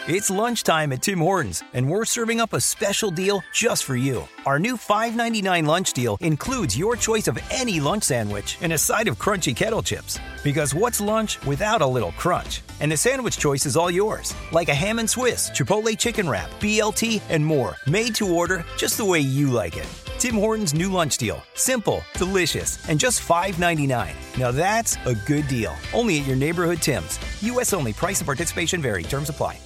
It's 0.07 0.29
lunchtime 0.29 0.93
at 0.93 1.03
Tim 1.03 1.19
Hortons, 1.21 1.63
and 1.73 1.89
we're 1.89 2.05
serving 2.05 2.41
up 2.41 2.53
a 2.53 2.61
special 2.61 3.11
deal 3.11 3.43
just 3.55 3.85
for 3.85 3.97
you. 3.97 4.29
Our 4.45 4.59
new 4.59 4.77
$5.99 4.77 5.67
lunch 5.67 5.95
deal 5.95 6.19
includes 6.21 6.77
your 6.77 6.95
choice 6.97 7.27
of 7.27 7.39
any 7.51 7.81
lunch 7.81 8.05
sandwich 8.05 8.59
and 8.61 8.75
a 8.75 8.79
side 8.79 9.09
of 9.09 9.19
crunchy 9.19 9.57
kettle 9.57 9.83
chips. 9.83 10.19
Because 10.45 10.75
what's 10.75 11.01
lunch 11.01 11.43
without 11.47 11.81
a 11.81 11.87
little 11.87 12.13
crunch? 12.13 12.61
And 12.81 12.93
the 12.93 12.99
sandwich 12.99 13.39
choice 13.39 13.65
is 13.65 13.77
all 13.79 13.91
yours, 13.91 14.35
like 14.53 14.69
a 14.69 14.75
ham 14.75 14.99
and 14.99 15.09
Swiss, 15.09 15.49
Chipotle 15.51 15.97
chicken 15.97 16.29
wrap, 16.29 16.51
BLT, 16.61 17.23
and 17.31 17.45
more, 17.47 17.77
made 17.87 18.15
to 18.17 18.29
order 18.35 18.65
just 18.77 18.99
the 18.99 19.05
way 19.07 19.21
you 19.21 19.51
like 19.51 19.79
it. 19.79 20.10
Tim 20.21 20.35
Hortons' 20.35 20.75
new 20.75 20.93
lunch 20.93 21.17
deal. 21.17 21.43
Simple, 21.55 22.03
delicious, 22.13 22.87
and 22.91 23.01
just 23.01 23.27
$5.99. 23.27 24.39
Now 24.39 24.51
that's 24.51 24.99
a 25.07 25.15
good 25.15 25.49
deal. 25.49 25.75
Only 25.95 26.21
at 26.21 26.27
your 26.27 26.37
neighborhood 26.37 26.83
Tim's. 26.83 27.19
U.S. 27.41 27.73
only. 27.73 27.95
Price 27.95 28.21
and 28.21 28.27
participation 28.27 28.83
vary. 28.83 29.03
Terms 29.03 29.31
apply. 29.31 29.59